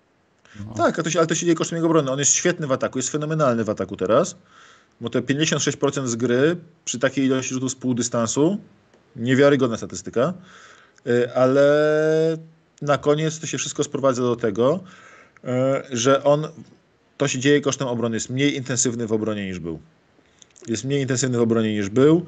No. 0.67 0.73
Tak, 0.73 1.03
to 1.03 1.09
się, 1.09 1.19
ale 1.19 1.27
to 1.27 1.35
się 1.35 1.45
dzieje 1.45 1.55
kosztem 1.55 1.75
jego 1.75 1.87
obrony. 1.87 2.11
On 2.11 2.19
jest 2.19 2.31
świetny 2.31 2.67
w 2.67 2.71
ataku, 2.71 2.99
jest 2.99 3.09
fenomenalny 3.09 3.63
w 3.63 3.69
ataku 3.69 3.95
teraz, 3.95 4.35
bo 5.01 5.09
te 5.09 5.21
56% 5.21 6.07
z 6.07 6.15
gry 6.15 6.57
przy 6.85 6.99
takiej 6.99 7.25
ilości 7.25 7.53
rzutów 7.53 7.71
z 7.71 7.75
pół 7.75 7.93
dystansu, 7.93 8.57
niewiarygodna 9.15 9.77
statystyka, 9.77 10.33
y, 11.07 11.33
ale 11.33 12.37
na 12.81 12.97
koniec 12.97 13.39
to 13.39 13.47
się 13.47 13.57
wszystko 13.57 13.83
sprowadza 13.83 14.21
do 14.21 14.35
tego, 14.35 14.83
y, 15.43 15.47
że 15.91 16.23
on, 16.23 16.47
to 17.17 17.27
się 17.27 17.39
dzieje 17.39 17.61
kosztem 17.61 17.87
obrony, 17.87 18.15
jest 18.15 18.29
mniej 18.29 18.55
intensywny 18.55 19.07
w 19.07 19.13
obronie 19.13 19.45
niż 19.45 19.59
był. 19.59 19.79
Jest 20.67 20.83
mniej 20.83 21.01
intensywny 21.01 21.37
w 21.37 21.41
obronie 21.41 21.73
niż 21.73 21.89
był. 21.89 22.25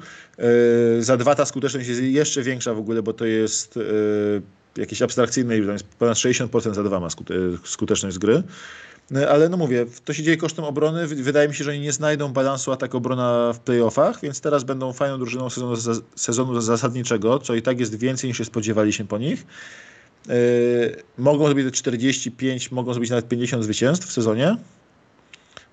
Y, 0.98 1.02
Za 1.02 1.16
dwa 1.16 1.34
ta 1.34 1.46
skuteczność 1.46 1.88
jest 1.88 2.02
jeszcze 2.02 2.42
większa 2.42 2.74
w 2.74 2.78
ogóle, 2.78 3.02
bo 3.02 3.12
to 3.12 3.24
jest 3.24 3.76
y, 3.76 4.42
jakieś 4.78 5.02
abstrakcyjne, 5.02 5.58
tam 5.60 5.72
jest 5.72 5.84
ponad 5.84 6.16
60% 6.18 6.74
za 6.74 6.82
dwa 6.82 7.00
ma 7.00 7.08
skute- 7.08 7.58
skuteczność 7.64 8.14
z 8.14 8.18
gry. 8.18 8.42
Y, 9.16 9.28
Ale 9.30 9.48
no 9.48 9.56
mówię, 9.56 9.86
to 10.04 10.12
się 10.12 10.22
dzieje 10.22 10.36
kosztem 10.36 10.64
obrony. 10.64 11.06
Wy- 11.06 11.22
Wydaje 11.22 11.48
mi 11.48 11.54
się, 11.54 11.64
że 11.64 11.70
oni 11.70 11.80
nie 11.80 11.92
znajdą 11.92 12.32
balansu 12.32 12.72
atak-obrona 12.72 13.52
w 13.52 13.58
playoffach, 13.60 14.20
więc 14.20 14.40
teraz 14.40 14.64
będą 14.64 14.92
fajną 14.92 15.18
drużyną 15.18 15.50
sezonu, 15.50 15.74
sezonu 16.16 16.60
zasadniczego, 16.60 17.38
co 17.38 17.54
i 17.54 17.62
tak 17.62 17.80
jest 17.80 17.94
więcej 17.98 18.28
niż 18.28 18.38
się 18.38 18.44
spodziewaliśmy 18.44 19.04
po 19.04 19.18
nich. 19.18 19.46
Yy, 20.28 20.34
mogą 21.18 21.46
zrobić 21.46 21.64
te 21.66 21.70
45, 21.72 22.70
mogą 22.70 22.92
zrobić 22.94 23.10
nawet 23.10 23.28
50 23.28 23.64
zwycięstw 23.64 24.06
w 24.06 24.12
sezonie. 24.12 24.56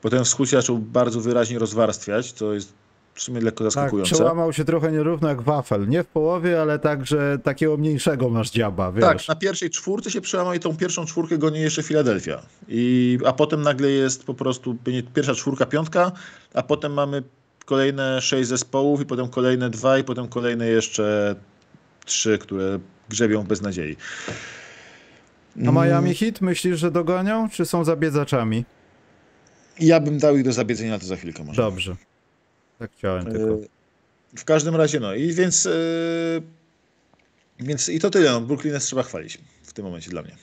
Potem 0.01 0.23
wschód 0.25 0.49
się 0.49 0.57
zaczął 0.57 0.77
bardzo 0.77 1.21
wyraźnie 1.21 1.59
rozwarstwiać, 1.59 2.31
co 2.31 2.53
jest 2.53 2.73
w 3.15 3.21
sumie 3.21 3.41
lekko 3.41 3.63
Tak, 3.63 3.73
zaskakujące. 3.73 4.15
przełamał 4.15 4.53
się 4.53 4.65
trochę 4.65 4.91
nierówno 4.91 5.29
jak 5.29 5.41
wafel. 5.41 5.87
Nie 5.87 6.03
w 6.03 6.07
połowie, 6.07 6.61
ale 6.61 6.79
tak, 6.79 7.05
że 7.05 7.39
takiego 7.43 7.77
mniejszego 7.77 8.29
masz 8.29 8.51
dziaba, 8.51 8.91
wiesz. 8.91 9.03
Tak, 9.03 9.27
na 9.27 9.35
pierwszej 9.35 9.69
czwórce 9.69 10.11
się 10.11 10.21
przełamał 10.21 10.53
i 10.53 10.59
tą 10.59 10.77
pierwszą 10.77 11.05
czwórkę 11.05 11.37
goni 11.37 11.59
jeszcze 11.59 11.83
Filadelfia. 11.83 12.41
I, 12.67 13.17
a 13.25 13.33
potem 13.33 13.61
nagle 13.61 13.89
jest 13.89 14.23
po 14.23 14.33
prostu 14.33 14.77
pierwsza 15.13 15.35
czwórka, 15.35 15.65
piątka, 15.65 16.11
a 16.53 16.63
potem 16.63 16.93
mamy 16.93 17.23
kolejne 17.65 18.21
sześć 18.21 18.49
zespołów 18.49 19.01
i 19.01 19.05
potem 19.05 19.27
kolejne 19.27 19.69
dwa 19.69 19.97
i 19.97 20.03
potem 20.03 20.27
kolejne 20.27 20.67
jeszcze 20.67 21.35
trzy, 22.05 22.37
które 22.37 22.79
grzebią 23.09 23.41
w 23.41 23.47
beznadziei. 23.47 23.95
A 25.67 25.71
Miami 25.71 26.15
Heat 26.15 26.41
myślisz, 26.41 26.79
że 26.79 26.91
dogonią, 26.91 27.49
czy 27.49 27.65
są 27.65 27.83
zabiezaczami? 27.83 28.65
Ja 29.79 29.99
bym 29.99 30.17
dał 30.17 30.37
ich 30.37 30.43
do 30.43 30.53
zabiedzenia, 30.53 30.99
to 30.99 31.05
za 31.05 31.15
chwilkę 31.15 31.43
może. 31.43 31.61
Dobrze. 31.61 31.95
Tak 32.79 32.91
chciałem 32.91 33.25
tylko. 33.25 33.53
E, 33.53 33.57
W 34.37 34.45
każdym 34.45 34.75
razie, 34.75 34.99
no 34.99 35.13
i 35.13 35.33
więc, 35.33 35.65
e, 35.65 35.71
więc 37.59 37.89
i 37.89 37.99
to 37.99 38.09
tyle. 38.09 38.31
No, 38.31 38.41
Brooklyn 38.41 38.79
trzeba 38.79 39.03
chwalić 39.03 39.37
w 39.63 39.73
tym 39.73 39.85
momencie 39.85 40.09
dla 40.09 40.21
mnie. 40.21 40.35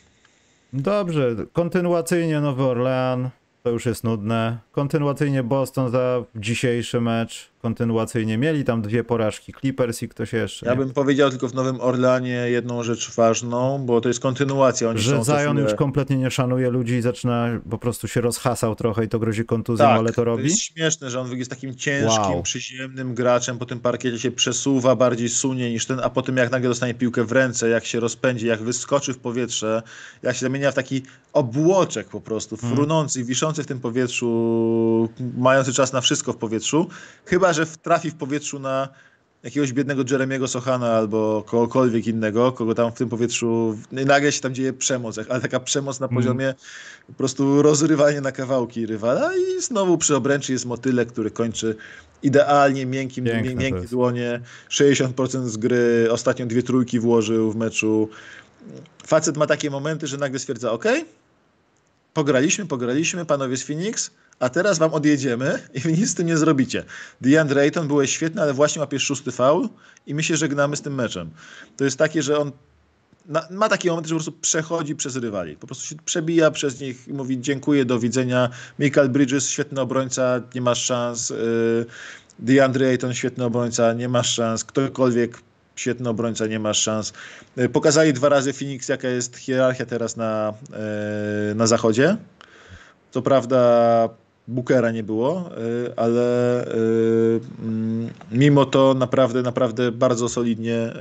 Dobrze, 0.73 1.37
kontynuacyjnie 1.53 2.41
Nowy 2.41 2.63
Orlean, 2.63 3.31
to 3.63 3.71
już 3.71 3.87
jest 3.87 4.05
nudne. 4.05 4.59
Kontynuacyjnie 4.73 5.43
Boston 5.43 5.91
za 5.91 6.25
dzisiejszy 6.37 7.01
mecz. 7.01 7.52
Kontynuacyjnie 7.63 8.39
mieli 8.39 8.65
tam 8.65 8.83
dwie 8.83 9.05
porażki 9.05 9.53
Clippers 9.61 10.03
i 10.03 10.09
ktoś 10.09 10.33
jeszcze. 10.33 10.67
Ja 10.67 10.73
nie? 10.73 10.79
bym 10.79 10.91
powiedział 10.93 11.31
tylko 11.31 11.49
w 11.49 11.55
Nowym 11.55 11.81
Orleanie 11.81 12.31
jedną 12.51 12.83
rzecz 12.83 13.15
ważną, 13.15 13.79
bo 13.87 14.01
to 14.01 14.09
jest 14.09 14.21
kontynuacja. 14.21 14.89
Oni 14.89 14.99
Że 15.01 15.21
Zion 15.25 15.59
już 15.59 15.75
kompletnie 15.75 16.17
nie 16.17 16.31
szanuje 16.31 16.71
ludzi 16.71 16.95
i 16.95 17.03
zaczyna 17.03 17.49
po 17.71 17.79
prostu 17.79 18.09
się 18.09 18.21
rozhasał 18.21 18.75
trochę 18.75 19.05
i 19.05 19.09
to 19.09 19.19
grozi 19.19 19.45
kontuzją, 19.45 19.87
tak, 19.87 19.99
ale 19.99 20.13
to 20.13 20.25
robi? 20.25 20.45
jest 20.45 20.59
śmieszne, 20.61 21.11
że 21.11 21.21
on 21.21 21.37
jest 21.39 21.51
takim 21.51 21.75
ciężkim, 21.75 22.23
Wow. 22.23 22.43
przyziemnym 22.43 23.15
graczem, 23.15 23.59
po 23.59 23.67
tym 23.67 23.81
parkiecie 23.81 24.19
się 24.19 24.31
przesuwa, 24.31 24.97
bardziej 24.97 25.29
sunie 25.29 25.71
niż 25.71 25.87
ten, 25.87 26.01
a 26.01 26.11
potem 26.11 26.37
jak 26.37 26.51
nagle 26.51 26.69
dostanie 26.69 26.95
piłkę 26.95 27.25
w 27.25 27.33
ręce, 27.33 27.69
jak 27.69 27.85
się 27.85 28.01
rozpędzi, 28.01 28.47
jak 28.47 28.63
wyskoczy 28.63 29.15
w 29.15 29.19
powietrze, 29.19 29.83
jak 30.23 30.37
się 30.37 30.41
zamienia 30.41 30.71
w 30.73 30.75
taki 30.75 31.03
obłoczek 31.33 32.07
po 32.09 32.21
prostu, 32.21 32.55
Mhm. 32.55 32.75
frunący, 32.75 33.25
wiszący 33.25 33.63
w 33.63 33.67
tym 33.67 33.81
powietrzu, 33.81 35.09
mający 35.39 35.73
czas 35.73 35.93
na 35.93 36.01
wszystko 36.01 36.33
w 36.33 36.37
powietrzu, 36.37 36.89
chyba, 37.25 37.52
że 37.53 37.67
w- 37.67 37.79
trafi 37.79 38.11
w 38.11 38.15
powietrzu 38.15 38.59
na 38.59 38.89
jakiegoś 39.43 39.73
biednego 39.73 40.03
Jeremiego 40.11 40.49
Sochana 40.49 40.93
albo 40.93 41.45
kogokolwiek 41.47 42.07
innego, 42.07 42.53
kogo 42.53 42.75
tam 42.75 42.93
w 42.93 42.95
tym 42.95 43.09
powietrzu, 43.09 43.79
i 43.93 44.05
nagle 44.05 44.33
się 44.33 44.41
tam 44.41 44.55
dzieje 44.55 44.73
przemoc, 44.73 45.19
ale 45.29 45.41
taka 45.41 45.61
przemoc 45.61 46.01
na 46.01 46.07
mhm. 46.07 46.23
poziomie 46.23 46.45
mm. 46.45 46.57
po 47.07 47.13
prostu 47.13 47.63
rozrywanie 47.63 48.21
na 48.21 48.33
kawałki 48.33 48.87
rywala 48.87 49.31
i 49.37 49.63
znowu 49.63 49.99
przy 49.99 50.17
obręczy 50.17 50.53
jest 50.53 50.67
motylek, 50.67 51.09
który 51.09 51.31
kończy 51.31 51.77
idealnie, 52.23 52.87
miękkim, 52.87 53.25
miękkie 53.25 53.89
dłonie, 53.91 54.41
60% 54.71 55.49
z 55.49 55.57
gry, 55.57 56.09
ostatnio 56.11 56.47
dwie 56.47 56.63
trójki 56.63 57.01
włożył 57.01 57.53
w 57.53 57.57
meczu. 57.57 58.09
Facet 59.07 59.37
ma 59.37 59.47
takie 59.47 59.71
momenty, 59.71 60.07
że 60.07 60.17
nagle 60.17 60.39
stwierdza, 60.39 60.73
ok, 60.73 60.85
pograliśmy, 62.15 62.67
pograliśmy, 62.67 63.25
panowie 63.25 63.57
z 63.57 63.63
Phoenix, 63.63 64.11
a 64.39 64.49
teraz 64.49 64.79
wam 64.79 64.95
odjedziemy 64.95 65.59
i 65.75 65.89
nic 65.89 66.11
z 66.11 66.15
tym 66.15 66.27
nie 66.27 66.37
zrobicie. 66.37 66.85
DeAndre 67.21 67.61
Ayton 67.61 67.89
byłeś 67.89 68.11
świetny, 68.11 68.43
ale 68.43 68.53
właśnie 68.53 68.81
łapiesz 68.81 69.03
szósty 69.03 69.33
faul 69.33 69.69
i 70.07 70.15
my 70.15 70.23
się 70.23 70.37
żegnamy 70.37 70.77
z 70.77 70.83
tym 70.83 70.95
meczem. 70.95 71.31
To 71.77 71.85
jest 71.85 71.99
takie, 71.99 72.23
że 72.23 72.39
on 72.39 72.53
ma 73.51 73.69
taki 73.69 73.89
moment, 73.89 74.07
że 74.07 74.15
po 74.15 74.19
prostu 74.19 74.33
przechodzi 74.33 74.97
przez 74.97 75.17
rywali. 75.17 75.57
Po 75.57 75.67
prostu 75.67 75.87
się 75.87 75.97
przebija 76.05 76.51
przez 76.51 76.81
nich 76.81 77.09
i 77.09 77.13
mówi 77.13 77.41
dziękuję, 77.41 77.85
do 77.85 77.99
widzenia. 77.99 78.51
Michael 78.79 79.09
Bridges, 79.09 79.49
świetny 79.49 79.81
obrońca, 79.81 80.41
nie 80.55 80.61
masz 80.61 80.85
szans. 80.85 81.33
DeAndre 82.39 82.89
Ayton, 82.89 83.15
świetny 83.15 83.45
obrońca, 83.45 83.93
nie 83.93 84.09
masz 84.09 84.35
szans. 84.35 84.65
Ktokolwiek, 84.65 85.39
świetny 85.77 86.09
obrońca, 86.09 86.47
nie 86.47 86.59
masz 86.59 86.79
szans. 86.79 87.13
Yy, 87.57 87.69
pokazali 87.69 88.13
dwa 88.13 88.29
razy 88.29 88.53
Phoenix, 88.53 88.89
jaka 88.89 89.09
jest 89.09 89.37
hierarchia 89.37 89.87
teraz 89.87 90.17
na, 90.17 90.55
yy, 91.49 91.55
na 91.55 91.67
zachodzie. 91.67 92.17
Co 93.11 93.23
prawda 93.23 94.09
Bookera 94.49 94.91
nie 94.91 95.03
było, 95.03 95.51
y, 95.87 95.97
ale 95.97 96.65
y, 96.75 97.41
mm, 97.63 98.11
mimo 98.33 98.65
to 98.65 98.95
naprawdę, 98.95 99.43
naprawdę 99.43 99.93
bardzo 99.93 100.29
solidnie 100.29 100.93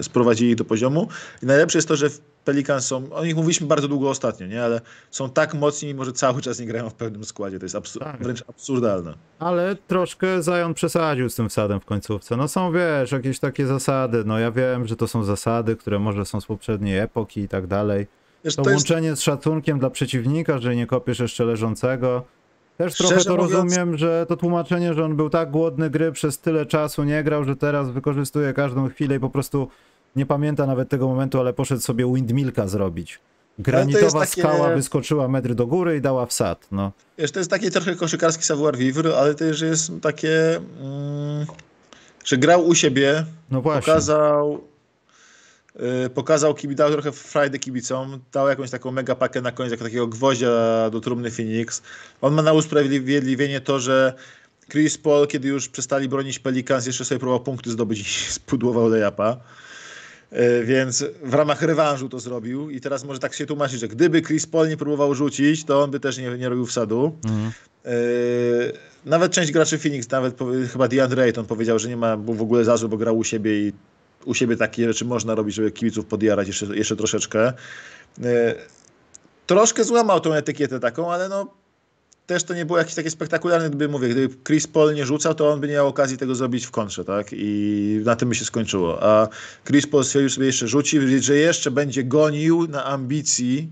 y, 0.00 0.02
sprowadzili 0.02 0.56
do 0.56 0.64
poziomu. 0.64 1.08
I 1.42 1.46
najlepsze 1.46 1.78
jest 1.78 1.88
to, 1.88 1.96
że 1.96 2.08
Pelicans 2.44 2.86
są, 2.86 3.12
o 3.12 3.24
nich 3.24 3.36
mówiliśmy 3.36 3.66
bardzo 3.66 3.88
długo 3.88 4.10
ostatnio, 4.10 4.46
nie? 4.46 4.64
ale 4.64 4.80
są 5.10 5.30
tak 5.30 5.54
mocni, 5.54 5.88
mimo 5.88 6.04
że 6.04 6.12
cały 6.12 6.42
czas 6.42 6.60
nie 6.60 6.66
grają 6.66 6.90
w 6.90 6.94
pełnym 6.94 7.24
składzie. 7.24 7.58
To 7.58 7.64
jest 7.64 7.74
absur 7.74 8.02
tak. 8.02 8.22
wręcz 8.22 8.44
absurdalne. 8.48 9.14
Ale 9.38 9.76
troszkę 9.86 10.26
Zion 10.42 10.74
przesadził 10.74 11.30
z 11.30 11.34
tym 11.34 11.48
wsadem 11.48 11.80
w 11.80 11.84
końcówce. 11.84 12.36
No 12.36 12.48
są, 12.48 12.72
wiesz, 12.72 13.12
jakieś 13.12 13.38
takie 13.38 13.66
zasady. 13.66 14.22
No 14.26 14.38
ja 14.38 14.50
wiem, 14.50 14.86
że 14.86 14.96
to 14.96 15.08
są 15.08 15.24
zasady, 15.24 15.76
które 15.76 15.98
może 15.98 16.24
są 16.24 16.40
z 16.40 16.46
poprzedniej 16.46 16.98
epoki 16.98 17.40
i 17.40 17.48
tak 17.48 17.66
dalej. 17.66 18.06
Wiesz, 18.44 18.56
to, 18.56 18.62
to 18.62 18.70
łączenie 18.70 19.08
jest... 19.08 19.22
z 19.22 19.24
szacunkiem 19.24 19.78
dla 19.78 19.90
przeciwnika, 19.90 20.58
że 20.58 20.76
nie 20.76 20.86
kopiesz 20.86 21.18
jeszcze 21.18 21.44
leżącego 21.44 22.24
też 22.78 22.94
trochę 22.94 23.14
Szczerze 23.14 23.24
to 23.24 23.42
mówiąc... 23.42 23.52
rozumiem, 23.52 23.96
że 23.96 24.26
to 24.28 24.36
tłumaczenie, 24.36 24.94
że 24.94 25.04
on 25.04 25.16
był 25.16 25.30
tak 25.30 25.50
głodny 25.50 25.90
gry 25.90 26.12
przez 26.12 26.38
tyle 26.38 26.66
czasu, 26.66 27.04
nie 27.04 27.24
grał, 27.24 27.44
że 27.44 27.56
teraz 27.56 27.90
wykorzystuje 27.90 28.52
każdą 28.52 28.88
chwilę 28.88 29.16
i 29.16 29.20
po 29.20 29.30
prostu 29.30 29.68
nie 30.16 30.26
pamięta 30.26 30.66
nawet 30.66 30.88
tego 30.88 31.08
momentu, 31.08 31.40
ale 31.40 31.52
poszedł 31.52 31.80
sobie 31.80 32.14
windmilka 32.14 32.68
zrobić. 32.68 33.20
Granitowa 33.58 34.20
takie... 34.20 34.42
skała 34.42 34.74
wyskoczyła 34.74 35.28
metr 35.28 35.54
do 35.54 35.66
góry 35.66 35.96
i 35.96 36.00
dała 36.00 36.26
wsad. 36.26 36.68
No. 36.72 36.92
Wiesz, 37.18 37.32
to 37.32 37.40
jest 37.40 37.50
taki 37.50 37.70
trochę 37.70 37.94
koszykarski 37.94 38.44
savoir 38.44 38.76
vivre, 38.76 39.16
ale 39.16 39.34
też 39.34 39.60
jest 39.60 39.92
takie, 40.02 40.56
mm, 40.56 41.46
że 42.24 42.36
grał 42.36 42.66
u 42.66 42.74
siebie, 42.74 43.24
no 43.50 43.62
pokazał 43.62 44.60
Y, 46.06 46.10
pokazał, 46.10 46.54
dał 46.68 46.92
trochę 46.92 47.12
frajdy 47.12 47.58
kibicom, 47.58 48.20
dał 48.32 48.48
jakąś 48.48 48.70
taką 48.70 48.90
mega 48.90 49.14
pakę 49.14 49.40
na 49.40 49.52
koniec, 49.52 49.70
jako 49.70 49.84
takiego 49.84 50.06
gwoździa 50.06 50.90
do 50.90 51.00
trumny 51.00 51.30
Phoenix. 51.30 51.82
On 52.20 52.34
ma 52.34 52.42
na 52.42 52.52
usprawiedliwienie 52.52 53.60
to, 53.60 53.80
że 53.80 54.14
Chris 54.70 54.98
Paul, 54.98 55.26
kiedy 55.26 55.48
już 55.48 55.68
przestali 55.68 56.08
bronić 56.08 56.38
Pelicans, 56.38 56.86
jeszcze 56.86 57.04
sobie 57.04 57.18
próbował 57.18 57.40
punkty 57.40 57.70
zdobyć 57.70 58.00
i 58.00 58.32
spudłował 58.32 58.88
lejapa. 58.88 59.36
Y, 60.32 60.64
więc 60.64 61.04
w 61.22 61.34
ramach 61.34 61.62
rewanżu 61.62 62.08
to 62.08 62.20
zrobił 62.20 62.70
i 62.70 62.80
teraz 62.80 63.04
może 63.04 63.20
tak 63.20 63.34
się 63.34 63.46
tłumaczyć, 63.46 63.80
że 63.80 63.88
gdyby 63.88 64.22
Chris 64.22 64.46
Paul 64.46 64.68
nie 64.68 64.76
próbował 64.76 65.14
rzucić, 65.14 65.64
to 65.64 65.82
on 65.82 65.90
by 65.90 66.00
też 66.00 66.18
nie, 66.18 66.38
nie 66.38 66.48
robił 66.48 66.66
wsadu. 66.66 67.18
Mhm. 67.24 67.52
Y, 67.86 68.72
nawet 69.04 69.32
część 69.32 69.52
graczy 69.52 69.78
Phoenix, 69.78 70.10
nawet 70.10 70.38
chyba 70.72 70.88
DeAndre 70.88 71.22
Ayton 71.22 71.46
powiedział, 71.46 71.78
że 71.78 71.88
nie 71.88 71.96
ma 71.96 72.16
w 72.16 72.42
ogóle 72.42 72.64
zarzut, 72.64 72.90
bo 72.90 72.96
grał 72.96 73.18
u 73.18 73.24
siebie 73.24 73.68
i 73.68 73.72
u 74.24 74.34
siebie 74.34 74.56
takie 74.56 74.88
rzeczy 74.88 75.04
można 75.04 75.34
robić, 75.34 75.54
żeby 75.54 75.70
kibiców 75.70 76.06
podjarać 76.06 76.48
jeszcze, 76.48 76.66
jeszcze 76.66 76.96
troszeczkę. 76.96 77.52
E, 78.24 78.54
troszkę 79.46 79.84
złamał 79.84 80.20
tą 80.20 80.32
etykietę 80.32 80.80
taką, 80.80 81.12
ale 81.12 81.28
no 81.28 81.62
też 82.26 82.44
to 82.44 82.54
nie 82.54 82.66
było 82.66 82.78
jakieś 82.78 82.94
takie 82.94 83.10
spektakularne, 83.10 83.68
gdyby 83.68 83.88
mówię, 83.88 84.08
gdyby 84.08 84.34
Chris 84.44 84.66
Paul 84.66 84.94
nie 84.94 85.06
rzucał, 85.06 85.34
to 85.34 85.48
on 85.48 85.60
by 85.60 85.68
nie 85.68 85.74
miał 85.74 85.88
okazji 85.88 86.18
tego 86.18 86.34
zrobić 86.34 86.66
w 86.66 86.70
kontrze, 86.70 87.04
tak? 87.04 87.26
I 87.32 88.00
na 88.04 88.16
tym 88.16 88.28
by 88.28 88.34
się 88.34 88.44
skończyło. 88.44 89.02
A 89.02 89.28
Chris 89.64 89.86
Paul 89.86 90.04
stwierdził 90.04 90.30
sobie 90.30 90.46
jeszcze 90.46 90.68
rzuci, 90.68 91.20
że 91.22 91.36
jeszcze 91.36 91.70
będzie 91.70 92.04
gonił 92.04 92.68
na 92.68 92.84
ambicji 92.84 93.70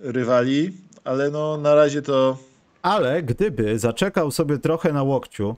rywali, 0.00 0.72
ale 1.04 1.30
no 1.30 1.56
na 1.56 1.74
razie 1.74 2.02
to... 2.02 2.38
Ale 2.82 3.22
gdyby 3.22 3.78
zaczekał 3.78 4.30
sobie 4.30 4.58
trochę 4.58 4.92
na 4.92 5.02
łokciu, 5.02 5.56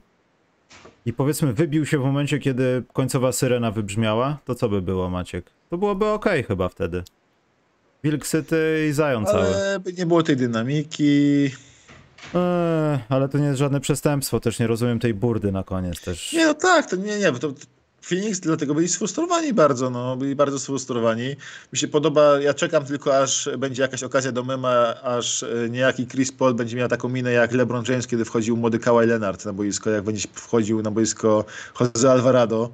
i 1.05 1.13
powiedzmy 1.13 1.53
wybił 1.53 1.85
się 1.85 1.97
w 1.97 2.01
momencie, 2.01 2.39
kiedy 2.39 2.83
końcowa 2.93 3.31
syrena 3.31 3.71
wybrzmiała, 3.71 4.37
to 4.45 4.55
co 4.55 4.69
by 4.69 4.81
było, 4.81 5.09
Maciek? 5.09 5.45
To 5.69 5.77
byłoby 5.77 6.05
ok 6.05 6.25
chyba 6.47 6.69
wtedy. 6.69 7.03
Wilk 8.03 8.27
syty 8.27 8.87
i 8.89 8.93
zając 8.93 9.29
cały. 9.29 9.45
Ale 9.45 9.79
by 9.79 9.93
nie 9.93 10.05
było 10.05 10.23
tej 10.23 10.35
dynamiki. 10.37 11.45
Eee, 12.35 12.99
ale 13.09 13.29
to 13.29 13.37
nie 13.37 13.45
jest 13.45 13.59
żadne 13.59 13.79
przestępstwo, 13.79 14.39
też 14.39 14.59
nie 14.59 14.67
rozumiem 14.67 14.99
tej 14.99 15.13
burdy 15.13 15.51
na 15.51 15.63
koniec 15.63 16.01
też. 16.01 16.33
Nie, 16.33 16.45
no 16.45 16.53
tak, 16.53 16.89
to 16.89 16.95
nie, 16.95 17.19
nie, 17.19 17.31
to 17.31 17.53
Phoenix 18.03 18.39
dlatego 18.39 18.73
byli 18.73 18.89
sfrustrowani 18.89 19.53
bardzo, 19.53 19.89
no, 19.89 20.17
byli 20.17 20.35
bardzo 20.35 20.59
sfrustrowani. 20.59 21.35
Mi 21.73 21.79
się 21.79 21.87
podoba, 21.87 22.39
ja 22.39 22.53
czekam 22.53 22.85
tylko 22.85 23.17
aż 23.17 23.49
będzie 23.57 23.81
jakaś 23.81 24.03
okazja 24.03 24.31
do 24.31 24.43
mema, 24.43 25.01
aż 25.01 25.43
e, 25.43 25.69
niejaki 25.69 26.07
Chris 26.07 26.31
Paul 26.31 26.53
będzie 26.53 26.77
miał 26.77 26.89
taką 26.89 27.09
minę 27.09 27.31
jak 27.31 27.51
LeBron 27.51 27.83
James, 27.87 28.07
kiedy 28.07 28.25
wchodził 28.25 28.57
młody 28.57 28.79
Kawhi 28.79 29.07
Leonard 29.07 29.45
na 29.45 29.53
boisko, 29.53 29.89
jak 29.89 30.03
będzie 30.03 30.27
wchodził 30.33 30.81
na 30.81 30.91
boisko 30.91 31.45
Jose 31.79 32.11
Alvarado, 32.11 32.69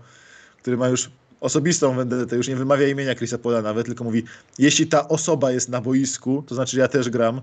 który 0.61 0.77
ma 0.77 0.87
już 0.87 1.09
osobistą 1.41 1.95
vendetę, 1.95 2.35
już 2.35 2.47
nie 2.47 2.55
wymawia 2.55 2.87
imienia 2.87 3.15
Chrisa 3.15 3.37
Paula 3.37 3.61
nawet, 3.61 3.85
tylko 3.85 4.03
mówi, 4.03 4.23
jeśli 4.57 4.87
ta 4.87 5.07
osoba 5.07 5.51
jest 5.51 5.69
na 5.69 5.81
boisku, 5.81 6.43
to 6.47 6.55
znaczy, 6.55 6.75
że 6.75 6.81
ja 6.81 6.87
też 6.87 7.09
gram. 7.09 7.41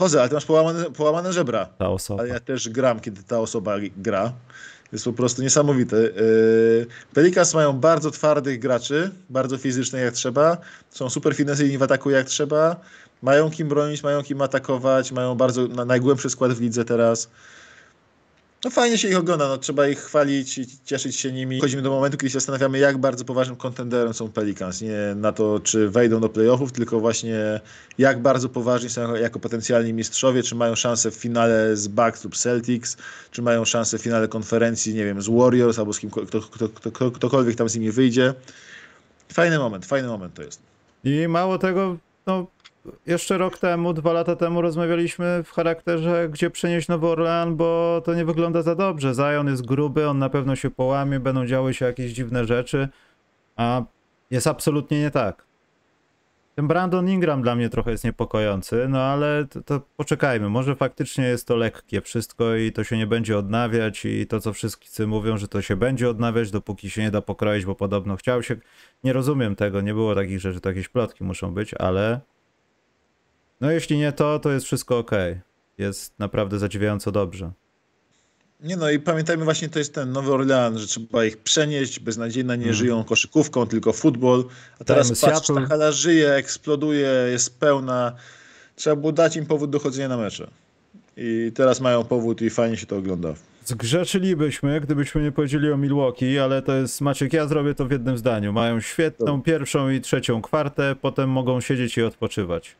Jose, 0.00 0.20
ale 0.20 0.28
ty 0.28 0.34
masz 0.34 0.44
połamane, 0.44 0.84
połamane 0.84 1.32
żebra. 1.32 1.66
Ta 1.78 1.88
osoba. 1.88 2.20
Ale 2.20 2.28
ja 2.28 2.40
też 2.40 2.68
gram, 2.68 3.00
kiedy 3.00 3.22
ta 3.22 3.40
osoba 3.40 3.76
gra 3.96 4.32
jest 4.92 5.04
po 5.04 5.12
prostu 5.12 5.42
niesamowite. 5.42 5.96
Yy, 5.96 6.86
Pelicans 7.14 7.54
mają 7.54 7.72
bardzo 7.72 8.10
twardych 8.10 8.58
graczy, 8.58 9.10
bardzo 9.30 9.58
fizycznych 9.58 10.02
jak 10.02 10.14
trzeba, 10.14 10.58
są 10.90 11.10
super 11.10 11.34
finezyjni 11.34 11.78
w 11.78 11.82
ataku 11.82 12.10
jak 12.10 12.26
trzeba, 12.26 12.76
mają 13.22 13.50
kim 13.50 13.68
bronić, 13.68 14.02
mają 14.02 14.22
kim 14.22 14.42
atakować, 14.42 15.12
mają 15.12 15.34
bardzo 15.34 15.66
najgłębszy 15.66 16.30
skład 16.30 16.52
w 16.52 16.60
lidze 16.60 16.84
teraz 16.84 17.28
no 18.64 18.70
fajnie 18.70 18.98
się 18.98 19.08
ich 19.08 19.16
ogląda, 19.16 19.48
no, 19.48 19.58
trzeba 19.58 19.88
ich 19.88 19.98
chwalić 19.98 20.58
i 20.58 20.66
cieszyć 20.84 21.16
się 21.16 21.32
nimi. 21.32 21.60
Chodzimy 21.60 21.82
do 21.82 21.90
momentu, 21.90 22.18
kiedy 22.18 22.30
się 22.30 22.40
zastanawiamy, 22.40 22.78
jak 22.78 22.98
bardzo 22.98 23.24
poważnym 23.24 23.56
kontenderem 23.56 24.14
są 24.14 24.32
Pelicans. 24.32 24.80
Nie 24.80 25.14
na 25.16 25.32
to, 25.32 25.60
czy 25.60 25.90
wejdą 25.90 26.20
do 26.20 26.28
playoffów, 26.28 26.72
tylko 26.72 27.00
właśnie 27.00 27.60
jak 27.98 28.22
bardzo 28.22 28.48
poważni 28.48 28.90
są 28.90 29.14
jako 29.14 29.40
potencjalni 29.40 29.92
mistrzowie, 29.92 30.42
czy 30.42 30.54
mają 30.54 30.74
szansę 30.74 31.10
w 31.10 31.14
finale 31.14 31.76
z 31.76 31.88
Bucks 31.88 32.24
lub 32.24 32.36
Celtics, 32.36 32.96
czy 33.30 33.42
mają 33.42 33.64
szansę 33.64 33.98
w 33.98 34.02
finale 34.02 34.28
konferencji, 34.28 34.94
nie 34.94 35.04
wiem, 35.04 35.22
z 35.22 35.28
Warriors 35.28 35.78
albo 35.78 35.92
z 35.92 35.98
kim, 36.00 36.10
kto, 36.10 36.40
kto, 36.40 36.68
kto, 36.68 37.10
ktokolwiek 37.10 37.56
tam 37.56 37.68
z 37.68 37.74
nimi 37.74 37.90
wyjdzie. 37.90 38.34
Fajny 39.32 39.58
moment, 39.58 39.86
fajny 39.86 40.08
moment 40.08 40.34
to 40.34 40.42
jest. 40.42 40.60
I 41.04 41.28
mało 41.28 41.58
tego, 41.58 41.96
no 42.26 42.46
jeszcze 43.06 43.38
rok 43.38 43.58
temu, 43.58 43.92
dwa 43.92 44.12
lata 44.12 44.36
temu 44.36 44.62
rozmawialiśmy 44.62 45.42
w 45.44 45.52
charakterze, 45.52 46.28
gdzie 46.28 46.50
przenieść 46.50 46.88
Nowy 46.88 47.06
Orlean, 47.06 47.56
bo 47.56 48.02
to 48.04 48.14
nie 48.14 48.24
wygląda 48.24 48.62
za 48.62 48.74
dobrze. 48.74 49.14
Zion 49.14 49.46
jest 49.46 49.66
gruby, 49.66 50.08
on 50.08 50.18
na 50.18 50.28
pewno 50.28 50.56
się 50.56 50.70
połamie, 50.70 51.20
będą 51.20 51.46
działy 51.46 51.74
się 51.74 51.84
jakieś 51.84 52.12
dziwne 52.12 52.44
rzeczy, 52.44 52.88
a 53.56 53.82
jest 54.30 54.46
absolutnie 54.46 55.00
nie 55.00 55.10
tak. 55.10 55.46
Ten 56.56 56.68
Brandon 56.68 57.08
Ingram 57.08 57.42
dla 57.42 57.54
mnie 57.54 57.68
trochę 57.68 57.90
jest 57.90 58.04
niepokojący, 58.04 58.86
no 58.88 59.02
ale 59.02 59.46
to, 59.50 59.62
to, 59.62 59.80
poczekajmy. 59.96 60.48
Może 60.48 60.76
faktycznie 60.76 61.24
jest 61.24 61.46
to 61.46 61.56
lekkie 61.56 62.00
wszystko 62.00 62.54
i 62.54 62.72
to 62.72 62.84
się 62.84 62.96
nie 62.96 63.06
będzie 63.06 63.38
odnawiać 63.38 64.04
i 64.04 64.26
to, 64.26 64.40
co 64.40 64.52
wszyscy 64.52 65.06
mówią, 65.06 65.38
że 65.38 65.48
to 65.48 65.62
się 65.62 65.76
będzie 65.76 66.08
odnawiać, 66.08 66.50
dopóki 66.50 66.90
się 66.90 67.02
nie 67.02 67.10
da 67.10 67.22
pokroić, 67.22 67.64
bo 67.64 67.74
podobno 67.74 68.16
chciał 68.16 68.42
się. 68.42 68.56
Nie 69.04 69.12
rozumiem 69.12 69.56
tego, 69.56 69.80
nie 69.80 69.94
było 69.94 70.14
takich 70.14 70.40
rzeczy, 70.40 70.60
to 70.60 70.68
jakieś 70.68 70.88
plotki 70.88 71.24
muszą 71.24 71.54
być, 71.54 71.74
ale 71.74 72.20
no 73.60 73.70
jeśli 73.70 73.98
nie 73.98 74.12
to, 74.12 74.38
to 74.38 74.50
jest 74.50 74.66
wszystko 74.66 74.98
ok. 74.98 75.10
Jest 75.78 76.18
naprawdę 76.18 76.58
zadziwiająco 76.58 77.12
dobrze. 77.12 77.52
Nie 78.60 78.76
no 78.76 78.90
i 78.90 78.98
pamiętajmy 78.98 79.44
właśnie, 79.44 79.68
to 79.68 79.78
jest 79.78 79.94
ten 79.94 80.12
Nowy 80.12 80.32
Orlean, 80.32 80.78
że 80.78 80.86
trzeba 80.86 81.24
ich 81.24 81.36
przenieść, 81.36 82.00
beznadziejnie 82.00 82.56
nie 82.56 82.64
mm. 82.64 82.74
żyją 82.74 83.04
koszykówką, 83.04 83.66
tylko 83.66 83.92
futbol. 83.92 84.44
A 84.80 84.84
teraz 84.84 85.20
Dajmy 85.20 85.34
patrz, 85.34 85.46
ta 85.46 85.66
hala 85.66 85.92
żyje, 85.92 86.34
eksploduje, 86.34 87.08
jest 87.30 87.60
pełna. 87.60 88.12
Trzeba 88.76 88.96
było 88.96 89.12
dać 89.12 89.36
im 89.36 89.46
powód 89.46 89.70
do 89.70 89.78
chodzenia 89.78 90.08
na 90.08 90.16
mecze. 90.16 90.50
I 91.16 91.52
teraz 91.54 91.80
mają 91.80 92.04
powód 92.04 92.42
i 92.42 92.50
fajnie 92.50 92.76
się 92.76 92.86
to 92.86 92.96
ogląda. 92.96 93.34
Zgrzeszylibyśmy, 93.64 94.80
gdybyśmy 94.80 95.22
nie 95.22 95.32
powiedzieli 95.32 95.72
o 95.72 95.76
Milwaukee, 95.76 96.38
ale 96.38 96.62
to 96.62 96.76
jest, 96.76 97.00
Maciek, 97.00 97.32
ja 97.32 97.46
zrobię 97.46 97.74
to 97.74 97.86
w 97.86 97.90
jednym 97.90 98.18
zdaniu. 98.18 98.52
Mają 98.52 98.80
świetną 98.80 99.42
pierwszą 99.42 99.90
i 99.90 100.00
trzecią 100.00 100.42
kwartę, 100.42 100.96
potem 101.00 101.30
mogą 101.30 101.60
siedzieć 101.60 101.98
i 101.98 102.02
odpoczywać. 102.02 102.76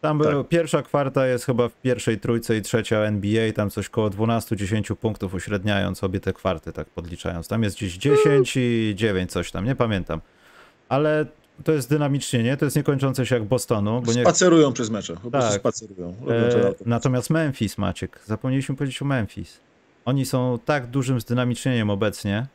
Tam 0.00 0.18
Tak. 0.20 0.48
pierwsza 0.48 0.82
kwarta 0.82 1.26
jest 1.26 1.44
chyba 1.44 1.68
w 1.68 1.72
pierwszej 1.76 2.18
trójce 2.18 2.56
i 2.56 2.62
trzecia 2.62 2.96
NBA, 2.98 3.52
tam 3.52 3.70
coś 3.70 3.88
koło 3.88 4.10
12-10 4.10 4.96
punktów 4.96 5.34
uśredniając 5.34 6.04
obie 6.04 6.20
te 6.20 6.32
kwarty, 6.32 6.72
tak 6.72 6.86
podliczając. 6.88 7.48
Tam 7.48 7.62
jest 7.62 7.76
gdzieś 7.76 7.96
10 7.98 8.56
i 8.56 8.92
9 8.96 9.30
coś 9.32 9.50
tam, 9.50 9.64
nie 9.64 9.74
pamiętam. 9.76 10.20
Ale 10.88 11.26
to 11.64 11.72
jest 11.72 11.90
dynamicznie, 11.90 12.42
nie? 12.42 12.56
To 12.56 12.64
jest 12.64 12.76
niekończące 12.76 13.26
się 13.26 13.34
jak 13.34 13.44
Bostonu, 13.44 14.02
bo 14.06 14.12
nie, 14.12 14.22
Spacerują 14.22 14.72
przez 14.72 14.90
mecze. 14.90 15.14
Po 15.22 15.30
Tak. 15.30 15.52
spacerują. 15.52 16.14
E, 16.28 16.40
na 16.42 16.50
to. 16.72 16.74
natomiast 16.86 17.30
Memphis, 17.30 17.78
Maciek, 17.78 18.20
zapomnieliśmy 18.26 18.76
powiedzieć 18.76 19.02
o 19.02 19.04
Memphis. 19.04 19.60
Oni 20.04 20.26
są 20.26 20.58
tak 20.64 20.86
dużym 20.86 21.20
zdynamicznieniem 21.20 21.90
obecnie, 21.90 22.46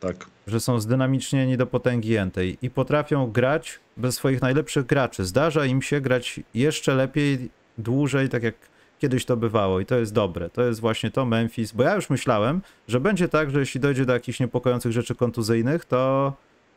Tak. 0.00 0.26
Że 0.46 0.60
są 0.60 0.80
zdynamicznieni 0.80 1.56
do 1.56 1.66
potęgi 1.66 2.16
entej 2.16 2.58
i 2.62 2.70
potrafią 2.70 3.30
grać 3.30 3.80
bez 3.96 4.14
swoich 4.14 4.42
najlepszych 4.42 4.86
graczy. 4.86 5.24
Zdarza 5.24 5.66
im 5.66 5.82
się 5.82 6.00
grać 6.00 6.40
jeszcze 6.54 6.94
lepiej, 6.94 7.50
dłużej, 7.78 8.28
tak 8.28 8.42
jak 8.42 8.54
kiedyś 8.98 9.24
to 9.24 9.36
bywało 9.36 9.80
i 9.80 9.86
to 9.86 9.98
jest 9.98 10.12
dobre. 10.12 10.50
To 10.50 10.62
jest 10.62 10.80
właśnie 10.80 11.10
to 11.10 11.24
Memphis, 11.24 11.72
bo 11.72 11.82
ja 11.82 11.94
już 11.94 12.10
myślałem, 12.10 12.60
że 12.88 13.00
będzie 13.00 13.28
tak, 13.28 13.50
że 13.50 13.60
jeśli 13.60 13.80
dojdzie 13.80 14.04
do 14.06 14.12
jakichś 14.12 14.40
niepokojących 14.40 14.92
rzeczy 14.92 15.14
kontuzyjnych, 15.14 15.84
to, 15.84 16.32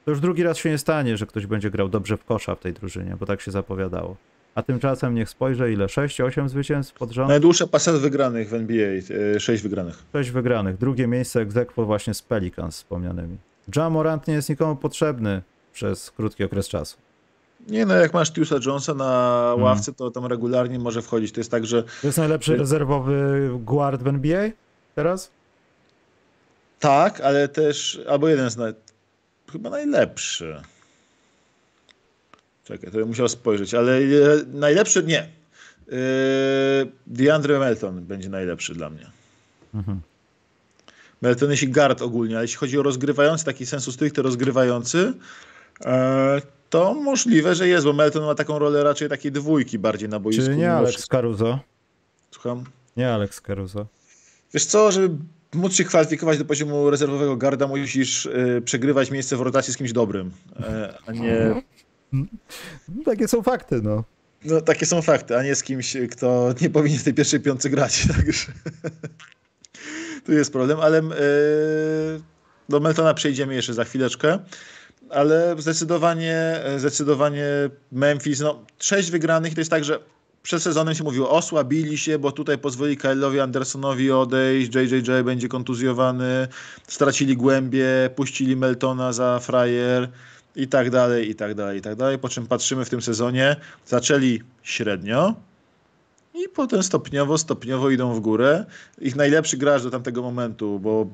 to 0.06 0.12
już 0.12 0.20
drugi 0.20 0.44
raz 0.44 0.58
się 0.58 0.70
nie 0.70 0.78
stanie, 0.78 1.18
że 1.18 1.26
ktoś 1.26 1.46
będzie 1.46 1.72
grał 1.72 1.90
dobrze 1.90 2.18
w 2.18 2.24
kosza 2.26 2.56
w 2.56 2.60
tej 2.60 2.74
drużynie, 2.74 3.16
bo 3.20 3.26
tak 3.26 3.42
się 3.42 3.52
zapowiadało. 3.52 4.16
A 4.56 4.62
tymczasem 4.64 5.16
niech 5.16 5.30
spojrzę, 5.30 5.72
ile? 5.72 5.86
6-8 5.86 6.50
zwycięstw 6.50 6.94
pod 6.94 7.12
rząd? 7.12 7.30
Najdłuższa 7.30 7.68
pasja 7.68 7.94
wygranych 7.94 8.50
w 8.50 8.54
NBA. 8.54 8.88
e, 9.36 9.40
Sześć 9.40 9.64
wygranych. 9.64 10.04
6 10.14 10.32
wygranych. 10.32 10.78
Drugie 10.78 11.08
miejsce 11.08 11.42
egzekwo 11.42 11.86
właśnie 11.86 12.14
z 12.14 12.22
Pelicans 12.22 12.76
wspomnianymi. 12.76 13.38
Ja 13.76 13.90
Morant 13.90 14.28
nie 14.28 14.34
jest 14.34 14.50
nikomu 14.50 14.76
potrzebny 14.76 15.42
przez 15.74 16.12
krótki 16.12 16.44
okres 16.44 16.68
czasu. 16.70 16.98
Nie 17.68 17.86
no, 17.86 17.94
jak 17.96 18.14
masz 18.14 18.32
Tiusa 18.32 18.56
Jonesa 18.66 18.94
na 18.94 19.04
Hmm. 19.48 19.64
ławce, 19.64 19.94
to 19.94 20.12
tam 20.12 20.26
regularnie 20.26 20.80
może 20.80 21.02
wchodzić. 21.02 21.32
To 21.32 21.40
jest 21.40 21.52
tak, 21.52 21.66
że 21.66 21.84
To 21.84 22.08
jest 22.08 22.18
najlepszy 22.18 22.52
Ty- 22.52 22.58
rezerwowy 22.58 23.50
guard 23.60 24.04
w 24.04 24.08
NBA 24.08 24.50
teraz? 24.96 25.32
tak, 26.80 27.22
ale 27.22 27.48
też, 27.48 28.00
albo 28.10 28.28
jeden 28.28 28.50
z 28.50 28.58
naj... 28.58 28.74
chyba 29.52 29.70
najlepszy. 29.70 30.62
Czekaj, 32.64 32.92
to 32.92 32.98
bym 32.98 33.08
musiał 33.08 33.30
spojrzeć, 33.30 33.74
ale 33.74 33.98
e, 33.98 34.02
najlepszy 34.54 35.04
nie. 35.04 35.20
E, 35.22 35.28
DeAndre 37.08 37.60
Melton 37.60 38.02
będzie 38.06 38.30
najlepszy 38.30 38.74
dla 38.76 38.90
mnie. 38.90 39.08
Mhm. 39.76 40.02
Melton 41.22 41.52
jeśli 41.52 41.68
guard 41.68 42.02
ogólnie, 42.02 42.36
ale 42.36 42.44
jeśli 42.44 42.58
chodzi 42.58 42.80
o 42.80 42.84
rozgrywający, 42.84 43.46
taki 43.46 43.66
sensu 43.66 43.92
stricte 43.92 44.22
rozgrywający, 44.22 45.14
e, 45.86 46.42
to 46.70 46.94
możliwe, 46.94 47.56
że 47.56 47.68
jest, 47.68 47.86
bo 47.86 47.94
Melton 47.94 48.24
ma 48.24 48.36
taką 48.36 48.60
rolę 48.60 48.84
raczej 48.84 49.10
takiej 49.10 49.32
dwójki 49.32 49.80
bardziej 49.80 50.10
na 50.10 50.20
boisku. 50.20 50.46
Czy 50.46 50.56
nie 50.56 50.72
Alex. 50.72 51.08
Caruso? 51.08 51.60
Słucham? 52.32 52.64
Nie 52.98 53.14
Alex 53.14 53.42
Caruso. 53.42 53.88
Wiesz 54.54 54.66
co, 54.66 54.92
żeby 54.92 55.16
móc 55.54 55.74
się 55.74 55.84
kwalifikować 55.84 56.38
do 56.38 56.46
poziomu 56.46 56.90
rezerwowego 56.90 57.38
garda, 57.38 57.68
musisz 57.68 58.26
y, 58.26 58.62
przegrywać 58.66 59.12
miejsce 59.12 59.38
w 59.38 59.42
rotacji 59.42 59.74
z 59.74 59.78
kimś 59.78 59.92
dobrym, 59.92 60.32
e, 60.60 60.98
a 61.06 61.12
nie... 61.12 61.62
No, 62.14 62.26
takie 63.06 63.28
są 63.28 63.44
fakty, 63.44 63.82
no. 63.82 64.04
No 64.46 64.62
takie 64.62 64.86
są 64.86 65.02
fakty, 65.02 65.38
a 65.38 65.44
nie 65.44 65.56
z 65.56 65.64
kimś, 65.64 65.98
kto 66.12 66.54
nie 66.62 66.70
powinien 66.70 67.00
w 67.00 67.04
tej 67.04 67.14
pierwszej 67.14 67.40
piątce 67.40 67.70
grać, 67.70 68.08
także... 68.16 68.52
tu 70.26 70.34
jest 70.34 70.54
problem, 70.54 70.80
ale 70.80 71.00
y, 71.00 71.04
do 72.70 72.80
Meltona 72.80 73.14
przejdziemy 73.14 73.56
jeszcze 73.56 73.74
za 73.74 73.84
chwileczkę. 73.84 74.40
Ale 75.10 75.56
zdecydowanie, 75.58 76.62
zdecydowanie 76.78 77.46
Memphis, 77.92 78.40
no 78.40 78.66
sześć 78.80 79.12
wygranych 79.12 79.54
to 79.54 79.62
jest 79.62 79.72
tak, 79.72 79.84
że 79.84 80.00
przed 80.44 80.64
sezonem 80.64 80.96
się 80.96 81.04
mówiło, 81.04 81.30
osłabili 81.30 81.98
się, 81.98 82.20
bo 82.20 82.32
tutaj 82.32 82.58
pozwoli 82.58 82.98
Kyle'owi 82.98 83.40
Andersonowi 83.40 84.12
odejść, 84.12 84.76
JJJ 84.76 85.24
będzie 85.24 85.48
kontuzjowany, 85.48 86.48
stracili 86.88 87.38
głębie, 87.38 88.10
puścili 88.16 88.56
Meltona 88.56 89.14
za 89.14 89.40
frajer 89.40 90.10
i 90.56 90.68
tak 90.68 90.90
dalej, 90.90 91.30
i 91.30 91.36
tak 91.36 91.56
dalej, 91.56 91.80
i 91.80 91.82
tak 91.82 91.96
dalej. 91.96 92.20
Po 92.20 92.30
czym 92.30 92.48
patrzymy 92.48 92.86
w 92.86 92.90
tym 92.90 93.02
sezonie, 93.02 93.56
zaczęli 93.86 94.42
średnio 94.64 95.36
i 96.46 96.50
potem 96.50 96.84
stopniowo, 96.84 97.38
stopniowo 97.38 97.90
idą 97.90 98.14
w 98.14 98.20
górę. 98.20 98.66
Ich 99.02 99.16
najlepszy 99.16 99.58
gracz 99.58 99.84
do 99.84 99.92
tamtego 99.92 100.22
momentu, 100.22 100.80
bo 100.80 101.08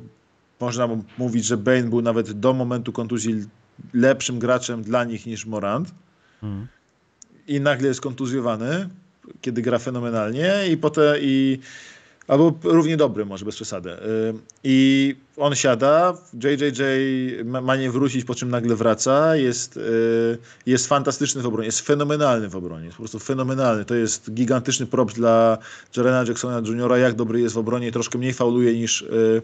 można 0.60 0.90
mówić, 1.18 1.46
że 1.46 1.58
Bane 1.58 1.84
był 1.84 2.02
nawet 2.02 2.32
do 2.32 2.54
momentu 2.54 2.92
kontuzji 2.92 3.46
lepszym 3.94 4.40
graczem 4.40 4.82
dla 4.84 5.04
nich 5.04 5.26
niż 5.26 5.46
Morant 5.46 5.92
Mhm. 6.44 6.68
i 7.48 7.60
nagle 7.62 7.88
jest 7.88 8.02
kontuzjowany, 8.02 8.90
kiedy 9.42 9.62
gra 9.62 9.80
fenomenalnie 9.80 10.54
i 10.72 10.78
potem 10.78 11.16
i 11.22 11.60
albo 12.28 12.54
równie 12.64 12.98
dobry 12.98 13.26
może 13.26 13.46
bez 13.46 13.56
przesady. 13.56 13.90
Y, 13.90 13.96
I 14.64 15.16
on 15.38 15.56
siada, 15.56 16.18
JJJ 16.34 16.82
ma, 17.46 17.76
nie 17.76 17.92
wrócić, 17.92 18.26
po 18.26 18.36
czym 18.36 18.50
nagle 18.50 18.76
wraca, 18.76 19.36
jest, 19.36 19.78
y, 19.78 20.38
jest 20.66 20.88
fantastyczny 20.88 21.42
w 21.42 21.46
obronie, 21.46 21.66
jest 21.66 21.82
fenomenalny 21.82 22.50
w 22.50 22.56
obronie, 22.56 22.86
jest 22.86 22.98
po 22.98 23.02
prostu 23.02 23.20
fenomenalny. 23.20 23.86
To 23.86 23.96
jest 23.96 24.34
gigantyczny 24.34 24.86
prop 24.86 25.12
dla 25.12 25.58
Jarena 25.98 26.24
Jacksona 26.28 26.70
Jr., 26.70 26.98
jak 26.98 27.14
dobry 27.14 27.42
jest 27.42 27.56
w 27.56 27.58
obronie, 27.58 27.92
troszkę 27.92 28.18
mniej 28.18 28.34
fauluje 28.34 28.74
niż 28.74 29.02
y, 29.02 29.42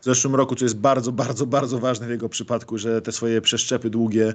w 0.00 0.04
zeszłym 0.04 0.34
roku, 0.34 0.56
co 0.56 0.64
jest 0.64 0.76
bardzo, 0.76 1.12
bardzo, 1.12 1.46
bardzo 1.46 1.78
ważne 1.78 2.06
w 2.06 2.10
jego 2.10 2.28
przypadku, 2.28 2.78
że 2.78 3.02
te 3.02 3.12
swoje 3.12 3.40
przeszczepy 3.40 3.90
długie 3.90 4.34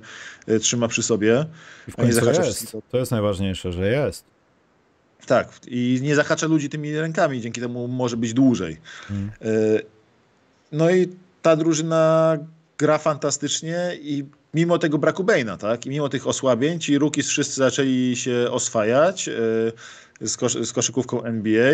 trzyma 0.62 0.88
przy 0.88 1.04
sobie. 1.04 1.46
I 1.88 1.92
w 1.92 1.96
końcu 1.96 2.26
jest. 2.26 2.78
To 2.92 2.98
jest 2.98 3.12
najważniejsze, 3.12 3.72
że 3.72 3.92
jest. 3.92 4.35
Tak, 5.26 5.50
i 5.68 6.00
nie 6.02 6.16
zahacza 6.16 6.48
ludzi 6.48 6.70
tymi 6.70 6.96
rękami, 6.96 7.42
dzięki 7.42 7.62
temu 7.62 7.88
może 7.88 8.18
być 8.18 8.34
dłużej. 8.34 8.78
Mhm. 9.10 9.32
Y, 9.52 9.86
No 10.72 10.92
i 10.92 11.10
ta 11.42 11.56
drużyna 11.56 12.38
gra 12.78 12.98
fantastycznie 12.98 13.92
i 14.02 14.26
mimo 14.54 14.78
tego 14.78 14.98
braku 14.98 15.24
Bane'a, 15.24 15.58
tak, 15.58 15.86
i 15.86 15.90
mimo 15.90 16.10
tych 16.10 16.28
osłabień, 16.28 16.80
ci 16.80 16.98
rookies 16.98 17.28
wszyscy 17.28 17.56
zaczęli 17.56 18.16
się 18.16 18.48
oswajać 18.52 19.28
y, 19.28 20.28
z, 20.28 20.38
kosz 20.38 20.54
z 20.54 20.74
koszykówką 20.74 21.24
NBA. 21.24 21.74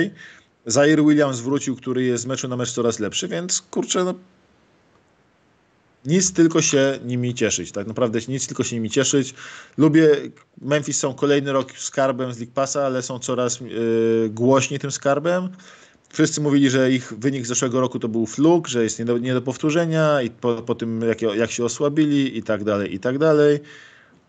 Zaire 0.65 1.03
Williams 1.03 1.39
wrócił, 1.39 1.75
który 1.75 2.03
jest 2.03 2.23
z 2.23 2.25
meczu 2.25 2.47
na 2.47 2.57
mecz 2.57 2.71
coraz 2.71 2.99
lepszy, 2.99 3.27
więc 3.27 3.61
kurczę, 3.61 4.03
no, 4.03 4.13
nic 6.05 6.33
tylko 6.33 6.61
się 6.61 6.99
nimi 7.05 7.33
cieszyć. 7.33 7.71
Tak 7.71 7.87
naprawdę 7.87 8.19
nic 8.27 8.47
tylko 8.47 8.63
się 8.63 8.75
nimi 8.75 8.89
cieszyć. 8.89 9.33
Lubię, 9.77 10.09
Memphis 10.61 10.99
są 10.99 11.13
kolejny 11.13 11.51
rok 11.51 11.71
skarbem 11.71 12.33
z 12.33 12.39
League 12.39 12.53
Passa, 12.53 12.85
ale 12.85 13.01
są 13.01 13.19
coraz 13.19 13.61
y, 13.61 14.29
głośniej 14.29 14.79
tym 14.79 14.91
skarbem. 14.91 15.49
Wszyscy 16.09 16.41
mówili, 16.41 16.69
że 16.69 16.91
ich 16.91 17.13
wynik 17.17 17.45
z 17.45 17.47
zeszłego 17.47 17.81
roku 17.81 17.99
to 17.99 18.07
był 18.07 18.25
fluk, 18.25 18.67
że 18.67 18.83
jest 18.83 18.99
nie 18.99 19.05
do, 19.05 19.17
nie 19.17 19.33
do 19.33 19.41
powtórzenia 19.41 20.21
i 20.21 20.29
po, 20.29 20.55
po 20.55 20.75
tym 20.75 21.01
jak, 21.01 21.21
jak 21.21 21.51
się 21.51 21.65
osłabili 21.65 22.37
i 22.37 22.43
tak 22.43 22.63
dalej, 22.63 22.93
i 22.93 22.99
tak 22.99 23.17
dalej. 23.17 23.59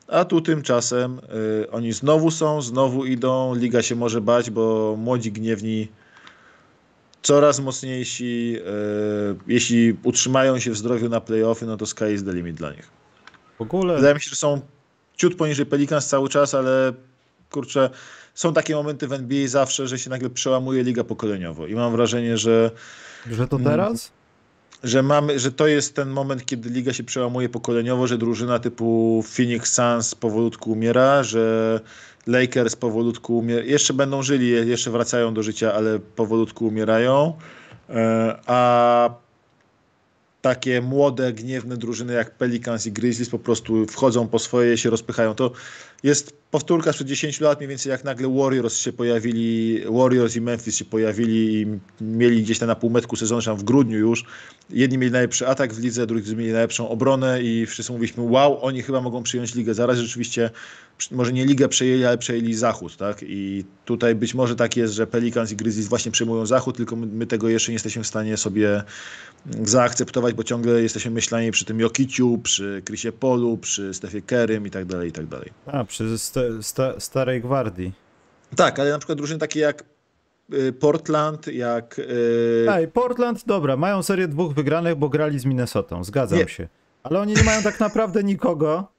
A 0.08 0.24
tu 0.24 0.40
tymczasem 0.40 1.20
y, 1.64 1.70
oni 1.70 1.92
znowu 1.92 2.30
są, 2.30 2.62
znowu 2.62 3.04
idą, 3.04 3.54
liga 3.54 3.82
się 3.82 3.96
może 3.96 4.20
bać, 4.20 4.50
bo 4.50 4.94
młodzi 4.98 5.32
gniewni 5.32 5.88
coraz 7.22 7.60
mocniejsi, 7.60 8.56
y, 8.58 9.36
jeśli 9.46 9.96
utrzymają 10.02 10.58
się 10.58 10.70
w 10.70 10.76
zdrowiu 10.76 11.08
na 11.08 11.20
playoffy, 11.20 11.66
no 11.66 11.76
to 11.76 11.86
sky 11.86 12.12
is 12.14 12.24
the 12.24 12.32
limit 12.32 12.56
dla 12.56 12.70
nich. 12.70 12.90
W 13.58 13.62
ogóle 13.62 13.96
Wydaje 13.96 14.14
mi 14.14 14.20
się, 14.20 14.30
że 14.30 14.36
są 14.36 14.60
ciut 15.16 15.36
poniżej 15.36 15.66
Pelicans 15.66 16.06
cały 16.06 16.28
czas, 16.28 16.54
ale 16.54 16.92
kurczę, 17.50 17.90
są 18.34 18.52
takie 18.52 18.74
momenty 18.74 19.08
w 19.08 19.12
NBA 19.12 19.48
zawsze, 19.48 19.88
że 19.88 19.98
się 19.98 20.10
nagle 20.10 20.30
przełamuje 20.30 20.82
liga 20.82 21.04
pokoleniowo 21.04 21.66
i 21.66 21.74
mam 21.74 21.92
wrażenie, 21.92 22.38
że, 22.38 22.70
że 23.30 23.48
to 23.48 23.58
teraz? 23.58 24.12
Że, 24.82 25.02
mamy, 25.02 25.38
że 25.38 25.52
to 25.52 25.66
jest 25.66 25.96
ten 25.96 26.08
moment, 26.08 26.46
kiedy 26.46 26.70
liga 26.70 26.92
się 26.92 27.04
przełamuje 27.04 27.48
pokoleniowo, 27.48 28.06
że 28.06 28.18
drużyna 28.18 28.58
typu 28.58 29.22
Phoenix 29.36 29.72
Suns 29.72 30.14
powolutku 30.14 30.72
umiera, 30.72 31.22
że 31.22 31.80
Lakers 32.26 32.76
powolutku 32.76 33.38
umiera. 33.38 33.62
Jeszcze 33.62 33.94
będą 33.94 34.22
żyli, 34.22 34.68
jeszcze 34.68 34.90
wracają 34.90 35.34
do 35.34 35.42
życia, 35.42 35.74
ale 35.74 35.98
powolutku 35.98 36.66
umierają. 36.66 37.32
E, 37.88 38.38
A 38.46 39.10
takie 40.42 40.80
młode, 40.80 41.32
gniewne 41.32 41.76
drużyny 41.76 42.12
jak 42.12 42.30
Pelicans 42.30 42.86
i 42.86 42.92
Grizzlies 42.92 43.30
po 43.30 43.38
prostu 43.38 43.86
wchodzą 43.86 44.28
po 44.28 44.38
swoje, 44.38 44.78
się 44.78 44.90
rozpychają. 44.90 45.34
To 45.34 45.52
jest 46.02 46.42
powtórka 46.50 46.92
sprzed 46.92 47.08
10 47.08 47.40
lat, 47.40 47.58
mniej 47.58 47.68
więcej 47.68 47.90
jak 47.90 48.04
nagle 48.04 48.28
Warriors 48.28 48.78
się 48.78 48.92
pojawili, 48.92 49.80
Warriors 49.90 50.36
i 50.36 50.40
Memphis 50.40 50.76
się 50.76 50.84
pojawili 50.84 51.60
i 51.60 51.66
mieli 52.00 52.42
gdzieś 52.42 52.58
tam 52.58 52.68
na 52.68 52.74
półmetku 52.74 53.16
sezonu, 53.16 53.42
tam 53.42 53.56
w 53.56 53.64
grudniu 53.64 53.98
już. 53.98 54.24
Jedni 54.70 54.98
mieli 54.98 55.12
najlepszy 55.12 55.48
atak 55.48 55.74
w 55.74 55.78
lidze, 55.78 56.06
drudzy 56.06 56.36
mieli 56.36 56.52
najlepszą 56.52 56.88
obronę 56.88 57.42
i 57.42 57.66
wszyscy 57.66 57.92
mówiliśmy, 57.92 58.22
wow, 58.22 58.64
oni 58.64 58.82
chyba 58.82 59.00
mogą 59.00 59.22
przyjąć 59.22 59.54
ligę. 59.54 59.74
Zaraz 59.74 59.98
rzeczywiście, 59.98 60.50
może 61.10 61.32
nie 61.32 61.46
ligę 61.46 61.68
przejęli, 61.68 62.04
ale 62.04 62.18
przejęli 62.18 62.54
zachód, 62.54 62.96
tak? 62.96 63.18
I 63.22 63.64
tutaj 63.84 64.14
być 64.14 64.34
może 64.34 64.56
tak 64.56 64.76
jest, 64.76 64.94
że 64.94 65.06
Pelicans 65.06 65.52
i 65.52 65.56
Grizzlies 65.56 65.88
właśnie 65.88 66.12
przejmują 66.12 66.46
zachód, 66.46 66.76
tylko 66.76 66.96
my, 66.96 67.06
my 67.06 67.26
tego 67.26 67.48
jeszcze 67.48 67.72
nie 67.72 67.74
jesteśmy 67.74 68.02
w 68.02 68.06
stanie 68.06 68.36
sobie 68.36 68.82
zaakceptować, 69.62 70.34
bo 70.34 70.44
ciągle 70.44 70.82
jesteśmy 70.82 71.10
myślani 71.10 71.50
przy 71.50 71.64
tym 71.64 71.80
Jokiciu, 71.80 72.38
przy 72.38 72.82
Chrisie 72.86 73.12
Polu, 73.12 73.58
przy 73.58 73.94
Stefie 73.94 74.22
Kerym 74.22 74.66
i 74.66 74.70
tak 74.70 74.84
dalej, 74.84 75.08
i 75.08 75.12
tak 75.12 75.26
dalej. 75.26 75.50
A, 75.66 75.84
przy 75.92 76.18
sta, 76.62 77.00
starej 77.00 77.40
gwardii. 77.40 77.92
Tak, 78.56 78.78
ale 78.78 78.90
na 78.90 78.98
przykład 78.98 79.18
drużyny 79.18 79.40
takie 79.40 79.60
jak 79.60 79.84
y, 80.54 80.72
Portland, 80.72 81.46
jak... 81.46 82.00
Ej, 82.68 82.88
Portland, 82.88 83.44
dobra, 83.46 83.76
mają 83.76 84.02
serię 84.02 84.28
dwóch 84.28 84.54
wygranych, 84.54 84.94
bo 84.94 85.08
grali 85.08 85.38
z 85.38 85.44
Minnesotą, 85.44 86.04
zgadzam 86.04 86.38
nie. 86.38 86.48
się. 86.48 86.68
Ale 87.02 87.20
oni 87.20 87.34
nie 87.34 87.44
mają 87.44 87.62
tak 87.62 87.80
naprawdę 87.80 88.24
nikogo, 88.24 88.92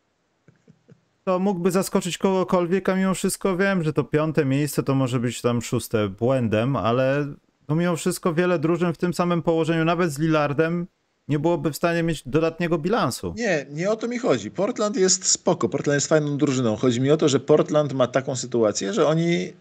to 1.24 1.40
mógłby 1.40 1.72
zaskoczyć 1.72 2.18
kogokolwiek, 2.18 2.90
a 2.90 2.96
mimo 2.96 3.14
wszystko 3.14 3.58
wiem, 3.58 3.84
że 3.84 3.94
to 3.94 4.04
piąte 4.04 4.46
miejsce 4.46 4.84
to 4.84 4.96
może 4.96 5.20
być 5.20 5.42
tam 5.42 5.62
szóste 5.62 6.10
błędem, 6.10 6.76
ale 6.76 7.34
no 7.70 7.76
mimo 7.76 7.96
wszystko 7.96 8.34
wiele 8.34 8.60
drużyn 8.60 8.94
w 8.94 8.98
tym 8.98 9.14
samym 9.14 9.42
położeniu, 9.42 9.86
nawet 9.86 10.12
z 10.12 10.20
Lillardem, 10.20 10.88
nie 11.28 11.40
byłoby 11.40 11.72
w 11.72 11.76
stanie 11.76 12.04
mieć 12.04 12.24
dodatniego 12.26 12.78
bilansu. 12.78 13.34
Nie, 13.38 13.66
nie 13.70 13.92
o 13.92 13.96
to 13.96 14.08
mi 14.08 14.20
chodzi. 14.20 14.52
Portland 14.52 14.96
jest 14.98 15.26
spoko, 15.26 15.70
Portland 15.70 15.96
jest 15.96 16.08
fajną 16.08 16.38
drużyną. 16.38 16.76
Chodzi 16.76 17.02
mi 17.02 17.12
o 17.12 17.18
to, 17.18 17.30
że 17.30 17.40
Portland 17.40 17.94
ma 17.94 18.08
taką 18.08 18.36
sytuację, 18.36 18.94
że 18.94 19.08
oni 19.08 19.54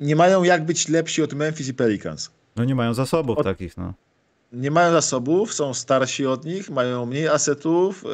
nie 0.00 0.16
mają 0.16 0.42
jak 0.42 0.64
być 0.64 0.88
lepsi 0.88 1.22
od 1.22 1.32
Memphis 1.32 1.68
i 1.68 1.74
Pelicans. 1.74 2.30
No 2.56 2.64
nie 2.64 2.74
mają 2.74 2.94
zasobów 2.94 3.38
od... 3.38 3.44
takich, 3.44 3.76
no. 3.76 3.94
Nie 4.52 4.70
mają 4.70 4.92
zasobów, 4.92 5.54
są 5.54 5.74
starsi 5.74 6.26
od 6.26 6.44
nich, 6.44 6.70
mają 6.70 7.06
mniej 7.06 7.28
asetów, 7.28 8.04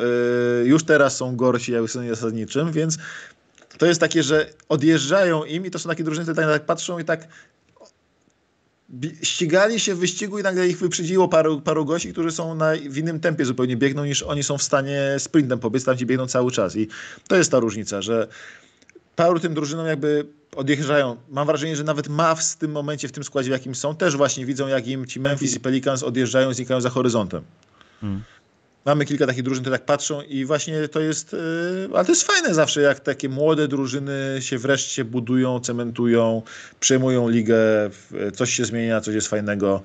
yy, 0.61 0.69
już 0.69 0.85
teraz 0.85 1.17
są 1.17 1.37
gorsi 1.37 1.73
jak 1.73 1.83
w 1.83 1.87
sezonie 1.87 2.09
zasadniczym, 2.15 2.73
więc 2.73 2.99
to 3.79 3.87
jest 3.87 4.01
takie, 4.01 4.23
że 4.23 4.47
odjeżdżają 4.69 5.45
im 5.45 5.67
i 5.67 5.71
to 5.71 5.79
są 5.79 5.89
takie 5.89 6.05
drużyny, 6.05 6.25
które 6.25 6.47
tak, 6.47 6.55
tak 6.55 6.67
patrzą 6.67 6.99
i 6.99 7.05
tak 7.05 7.29
ścigali 9.23 9.81
się 9.81 9.95
w 9.95 9.99
wyścigu 9.99 10.39
i 10.39 10.43
nagle 10.43 10.69
ich 10.69 10.79
wyprzedziło 10.79 11.29
paru, 11.29 11.61
paru 11.61 11.85
gości, 11.85 12.13
którzy 12.13 12.31
są 12.31 12.55
na, 12.55 12.73
w 12.91 12.99
innym 12.99 13.21
tempie 13.21 13.45
zupełnie 13.45 13.77
biegną 13.77 14.05
niż 14.05 14.23
oni 14.23 14.43
są 14.43 14.59
w 14.59 14.63
stanie 14.63 15.01
sprintem 15.19 15.59
pobiec, 15.59 15.85
tam 15.85 15.97
ci 15.97 16.07
biegną 16.07 16.27
cały 16.27 16.51
czas 16.51 16.77
i 16.77 16.89
to 17.29 17.37
jest 17.37 17.51
ta 17.51 17.61
różnica, 17.61 18.03
że 18.03 18.29
paru 19.17 19.41
tym 19.41 19.55
drużynom 19.55 19.87
jakby 19.87 20.27
odjeżdżają. 20.57 21.17
Mam 21.29 21.47
wrażenie, 21.47 21.77
że 21.77 21.85
nawet 21.85 22.09
Mavs 22.09 22.55
w 22.55 22.57
tym 22.57 22.73
momencie, 22.73 23.09
w 23.09 23.13
tym 23.13 23.25
składzie 23.25 23.51
w 23.51 23.53
jakim 23.53 23.75
są, 23.75 23.97
też 23.97 24.17
właśnie 24.17 24.47
widzą 24.47 24.69
jak 24.69 24.87
im 24.87 25.07
ci 25.07 25.21
Memphis 25.21 25.57
i 25.57 25.61
Pelicans 25.61 26.03
odjeżdżają, 26.03 26.55
znikają 26.55 26.81
za 26.81 26.91
horyzontem. 26.91 27.43
Hmm 28.01 28.23
mamy 28.85 29.05
kilka 29.05 29.27
takich 29.27 29.43
drużyn, 29.43 29.63
które 29.63 29.79
tak 29.79 29.87
patrzą 29.87 30.23
i 30.23 30.45
właśnie 30.45 30.89
to 30.89 31.01
jest, 31.01 31.33
yy, 31.33 31.89
ale 31.95 32.05
to 32.05 32.13
jest 32.13 32.23
fajne 32.23 32.55
zawsze, 32.55 32.81
jak 32.81 33.01
takie 33.01 33.29
młode 33.29 33.69
drużyny 33.69 34.37
się 34.41 34.59
wreszcie 34.59 35.05
budują, 35.05 35.61
cementują, 35.61 36.43
przejmują 36.81 37.29
ligę, 37.29 37.57
coś 38.35 38.55
się 38.55 38.65
zmienia, 38.65 39.01
coś 39.01 39.15
jest 39.15 39.29
fajnego. 39.29 39.83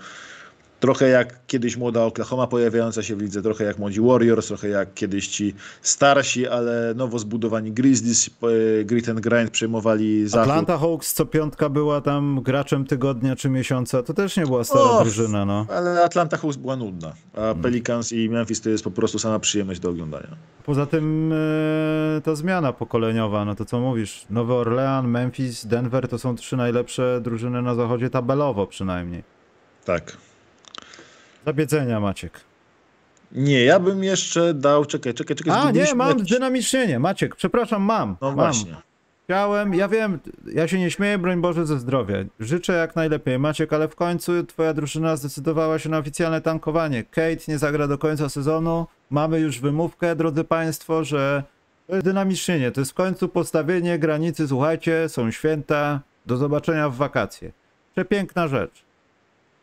Trochę 0.79 1.09
jak 1.09 1.45
kiedyś 1.47 1.77
młoda 1.77 2.03
Oklahoma 2.03 2.47
pojawiająca 2.47 3.03
się 3.03 3.15
w 3.15 3.21
lidze, 3.21 3.41
trochę 3.41 3.63
jak 3.63 3.79
młodzi 3.79 4.01
Warriors, 4.01 4.47
trochę 4.47 4.67
jak 4.67 4.93
kiedyś 4.93 5.27
ci 5.27 5.55
starsi, 5.81 6.47
ale 6.47 6.93
nowo 6.95 7.19
zbudowani 7.19 7.71
Grizzlies, 7.71 8.29
e, 8.81 8.83
Grit 8.83 9.09
and 9.09 9.19
Grind 9.19 9.51
przejmowali 9.51 10.27
zachód. 10.27 10.49
Atlanta 10.49 10.77
Hawks 10.77 11.13
co 11.13 11.25
piątka 11.25 11.69
była 11.69 12.01
tam 12.01 12.41
graczem 12.43 12.85
tygodnia 12.85 13.35
czy 13.35 13.49
miesiąca, 13.49 14.03
to 14.03 14.13
też 14.13 14.37
nie 14.37 14.45
była 14.45 14.63
stara 14.63 14.81
o, 14.81 15.03
drużyna. 15.03 15.45
No. 15.45 15.65
Ale 15.69 16.03
Atlanta 16.03 16.37
Hawks 16.37 16.57
była 16.57 16.75
nudna, 16.75 17.13
a 17.33 17.39
hmm. 17.39 17.61
Pelicans 17.61 18.11
i 18.11 18.29
Memphis 18.29 18.61
to 18.61 18.69
jest 18.69 18.83
po 18.83 18.91
prostu 18.91 19.19
sama 19.19 19.39
przyjemność 19.39 19.79
do 19.79 19.89
oglądania. 19.89 20.35
Poza 20.65 20.85
tym 20.85 21.33
e, 22.17 22.21
ta 22.21 22.35
zmiana 22.35 22.73
pokoleniowa, 22.73 23.45
no 23.45 23.55
to 23.55 23.65
co 23.65 23.79
mówisz, 23.79 24.25
Nowy 24.29 24.53
Orlean, 24.53 25.07
Memphis, 25.07 25.65
Denver 25.65 26.07
to 26.07 26.19
są 26.19 26.35
trzy 26.35 26.57
najlepsze 26.57 27.21
drużyny 27.21 27.61
na 27.61 27.75
zachodzie 27.75 28.09
tabelowo 28.09 28.67
przynajmniej. 28.67 29.23
Tak. 29.85 30.17
Zabiedzenia, 31.47 31.99
Maciek. 31.99 32.39
Nie, 33.31 33.63
ja 33.63 33.79
bym 33.79 34.03
jeszcze 34.03 34.53
dał. 34.53 34.85
Czekaj, 34.85 35.13
czekaj, 35.13 35.35
czekaj. 35.35 35.53
A, 35.55 35.71
nie, 35.71 35.95
mam 35.95 36.09
jakiś... 36.09 36.29
dynamicznie, 36.29 36.87
nie. 36.87 36.99
Maciek, 36.99 37.35
przepraszam, 37.35 37.81
mam. 37.81 38.17
No 38.21 38.27
mam. 38.27 38.35
właśnie. 38.35 38.75
Chciałem, 39.23 39.73
ja 39.73 39.87
wiem, 39.87 40.19
ja 40.53 40.67
się 40.67 40.79
nie 40.79 40.91
śmieję, 40.91 41.17
broń 41.17 41.41
Boże, 41.41 41.65
ze 41.65 41.79
zdrowia. 41.79 42.15
Życzę 42.39 42.73
jak 42.73 42.95
najlepiej, 42.95 43.39
Maciek, 43.39 43.73
ale 43.73 43.87
w 43.87 43.95
końcu 43.95 44.43
twoja 44.43 44.73
drużyna 44.73 45.15
zdecydowała 45.15 45.79
się 45.79 45.89
na 45.89 45.97
oficjalne 45.97 46.41
tankowanie. 46.41 47.03
Kate 47.03 47.43
nie 47.47 47.57
zagra 47.57 47.87
do 47.87 47.97
końca 47.97 48.29
sezonu. 48.29 48.87
Mamy 49.09 49.39
już 49.39 49.59
wymówkę, 49.59 50.15
drodzy 50.15 50.43
Państwo, 50.43 51.03
że 51.03 51.43
to 51.87 51.93
jest 51.93 52.05
dynamicznie. 52.05 52.71
To 52.71 52.81
jest 52.81 52.91
w 52.91 52.95
końcu 52.95 53.29
postawienie 53.29 53.99
granicy. 53.99 54.47
Słuchajcie, 54.47 55.09
są 55.09 55.31
święta. 55.31 55.99
Do 56.25 56.37
zobaczenia 56.37 56.89
w 56.89 56.95
wakacje. 56.95 57.51
Przepiękna 57.91 58.47
rzecz. 58.47 58.86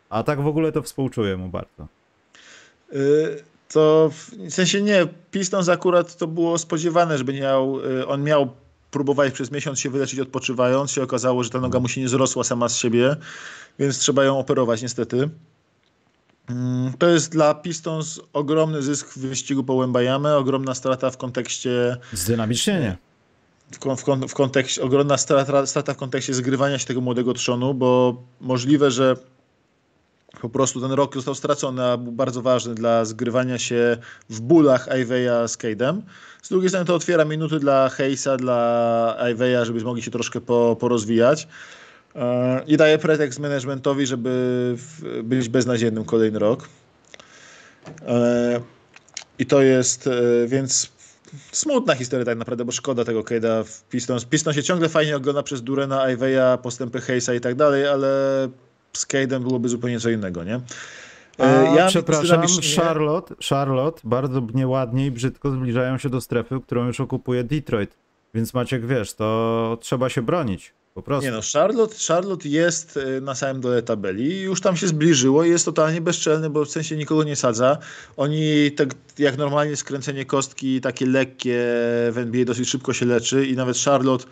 A 0.09 0.23
tak 0.23 0.41
w 0.41 0.47
ogóle 0.47 0.71
to 0.71 0.81
współczuję 0.81 1.37
mu 1.37 1.49
bardzo. 1.49 1.87
Y, 2.93 3.43
to 3.69 4.11
w 4.11 4.53
sensie 4.53 4.81
nie, 4.81 5.07
Pistons 5.31 5.69
akurat 5.69 6.17
to 6.17 6.27
było 6.27 6.57
spodziewane, 6.57 7.17
żeby 7.17 7.33
miał, 7.33 7.79
y, 7.85 8.07
on 8.07 8.23
miał 8.23 8.49
próbować 8.91 9.33
przez 9.33 9.51
miesiąc 9.51 9.79
się 9.79 9.89
wyleczyć 9.89 10.19
odpoczywając. 10.19 10.91
Się 10.91 11.03
okazało, 11.03 11.43
że 11.43 11.49
ta 11.49 11.59
noga 11.59 11.79
mu 11.79 11.87
się 11.87 12.01
nie 12.01 12.09
zrosła 12.09 12.43
sama 12.43 12.69
z 12.69 12.77
siebie, 12.77 13.15
więc 13.79 13.99
trzeba 13.99 14.23
ją 14.23 14.39
operować 14.39 14.81
niestety. 14.81 15.29
Mm, 16.49 16.93
to 16.93 17.07
jest 17.07 17.31
dla 17.31 17.53
Pistons 17.53 18.19
ogromny 18.33 18.81
zysk 18.81 19.09
w 19.09 19.17
wyścigu 19.17 19.63
po 19.63 19.73
Łębajamy, 19.73 20.35
ogromna 20.35 20.75
strata 20.75 21.11
w 21.11 21.17
kontekście... 21.17 21.97
Zdynamicznienie. 22.13 22.97
W, 23.71 23.95
w, 23.95 24.27
w 24.29 24.33
kontekście, 24.33 24.83
ogromna 24.83 25.17
strata, 25.17 25.65
strata 25.65 25.93
w 25.93 25.97
kontekście 25.97 26.33
zgrywania 26.33 26.79
się 26.79 26.85
tego 26.85 27.01
młodego 27.01 27.33
trzonu, 27.33 27.73
bo 27.73 28.21
możliwe, 28.41 28.91
że 28.91 29.15
po 30.41 30.49
prostu 30.49 30.81
ten 30.81 30.91
rok 30.91 31.15
został 31.15 31.35
stracony, 31.35 31.83
a 31.83 31.97
był 31.97 32.11
bardzo 32.11 32.41
ważny 32.41 32.75
dla 32.75 33.05
zgrywania 33.05 33.57
się 33.57 33.97
w 34.29 34.41
bólach 34.41 34.87
Iveya 35.01 35.47
z 35.47 35.57
Cade'em. 35.57 36.01
Z 36.41 36.49
drugiej 36.49 36.69
strony 36.69 36.85
to 36.85 36.95
otwiera 36.95 37.25
minuty 37.25 37.59
dla 37.59 37.89
Hayesa, 37.89 38.37
dla 38.37 39.17
Iveya, 39.31 39.65
żeby 39.65 39.83
mogli 39.83 40.03
się 40.03 40.11
troszkę 40.11 40.41
po, 40.41 40.77
porozwijać. 40.79 41.47
E, 42.15 42.63
I 42.67 42.77
daje 42.77 42.97
pretekst 42.97 43.39
managementowi, 43.39 44.05
żeby 44.05 44.75
być 45.23 45.49
beznadziejnym 45.49 46.05
kolejny 46.05 46.39
rok. 46.39 46.69
E, 48.07 48.61
I 49.39 49.45
to 49.45 49.61
jest, 49.61 50.07
e, 50.07 50.47
więc 50.47 50.91
smutna 51.51 51.95
historia 51.95 52.25
tak 52.25 52.37
naprawdę, 52.37 52.65
bo 52.65 52.71
szkoda 52.71 53.05
tego 53.05 53.21
Cade'a 53.21 53.63
w 53.63 53.83
Pistons. 53.83 54.25
Pistons 54.25 54.55
się 54.55 54.63
ciągle 54.63 54.89
fajnie 54.89 55.15
ogląda 55.15 55.43
przez 55.43 55.63
Durena, 55.63 56.11
Iveya, 56.11 56.57
postępy 56.63 57.01
Hayesa 57.01 57.33
i 57.33 57.39
tak 57.39 57.55
dalej, 57.55 57.87
ale 57.87 58.09
z 58.97 59.07
Cade'em 59.07 59.39
byłoby 59.39 59.69
zupełnie 59.69 59.99
co 59.99 60.09
innego, 60.09 60.43
nie? 60.43 60.59
A, 61.37 61.43
e, 61.43 61.75
ja 61.75 61.87
przepraszam, 61.87 62.41
Charlotte, 62.75 63.35
Charlotte 63.49 64.01
bardzo 64.03 64.47
nieładnie 64.53 65.05
i 65.05 65.11
brzydko 65.11 65.51
zbliżają 65.51 65.97
się 65.97 66.09
do 66.09 66.21
strefy, 66.21 66.59
którą 66.65 66.87
już 66.87 66.99
okupuje 66.99 67.43
Detroit. 67.43 67.97
Więc 68.33 68.53
Maciek, 68.53 68.85
wiesz, 68.85 69.13
to 69.13 69.77
trzeba 69.81 70.09
się 70.09 70.21
bronić. 70.21 70.73
Po 70.95 71.01
prostu. 71.01 71.25
Nie 71.25 71.31
no, 71.31 71.39
Charlotte, 71.53 71.95
Charlotte 72.07 72.49
jest 72.49 72.97
e, 72.97 73.21
na 73.21 73.35
samym 73.35 73.61
dole 73.61 73.81
tabeli 73.81 74.41
już 74.41 74.61
tam 74.61 74.77
się 74.77 74.87
zbliżyło 74.87 75.43
i 75.43 75.49
jest 75.49 75.65
totalnie 75.65 76.01
bezczelny, 76.01 76.49
bo 76.49 76.65
w 76.65 76.69
sensie 76.69 76.97
nikogo 76.97 77.23
nie 77.23 77.35
sadza. 77.35 77.77
Oni 78.17 78.71
tak 78.71 78.89
jak 79.19 79.37
normalnie 79.37 79.75
skręcenie 79.75 80.25
kostki 80.25 80.81
takie 80.81 81.05
lekkie 81.05 81.59
w 82.11 82.13
NBA 82.15 82.45
dosyć 82.45 82.69
szybko 82.69 82.93
się 82.93 83.05
leczy 83.05 83.45
i 83.45 83.55
nawet 83.55 83.77
Charlotte 83.77 84.25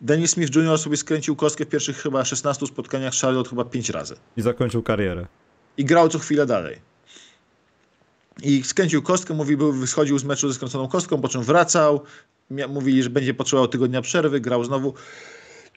Dennis 0.00 0.30
Smith 0.30 0.56
Jr. 0.56 0.78
sobie 0.78 0.96
skręcił 0.96 1.36
kostkę 1.36 1.64
w 1.64 1.68
pierwszych 1.68 1.96
chyba 1.96 2.24
16 2.24 2.66
spotkaniach 2.66 3.14
Charlotte 3.14 3.50
chyba 3.50 3.64
5 3.64 3.90
razy. 3.90 4.16
I 4.36 4.42
zakończył 4.42 4.82
karierę. 4.82 5.26
I 5.76 5.84
grał 5.84 6.08
co 6.08 6.18
chwilę 6.18 6.46
dalej. 6.46 6.78
I 8.42 8.62
skręcił 8.62 9.02
kostkę, 9.02 9.34
mówi, 9.34 9.56
był, 9.56 9.72
wyschodził 9.72 10.18
z 10.18 10.24
meczu 10.24 10.48
ze 10.48 10.54
skręconą 10.54 10.88
kostką, 10.88 11.20
po 11.20 11.28
czym 11.28 11.42
wracał. 11.42 12.02
Mówili, 12.68 13.02
że 13.02 13.10
będzie 13.10 13.34
potrzebował 13.34 13.68
tygodnia 13.68 14.02
przerwy, 14.02 14.40
grał 14.40 14.64
znowu. 14.64 14.94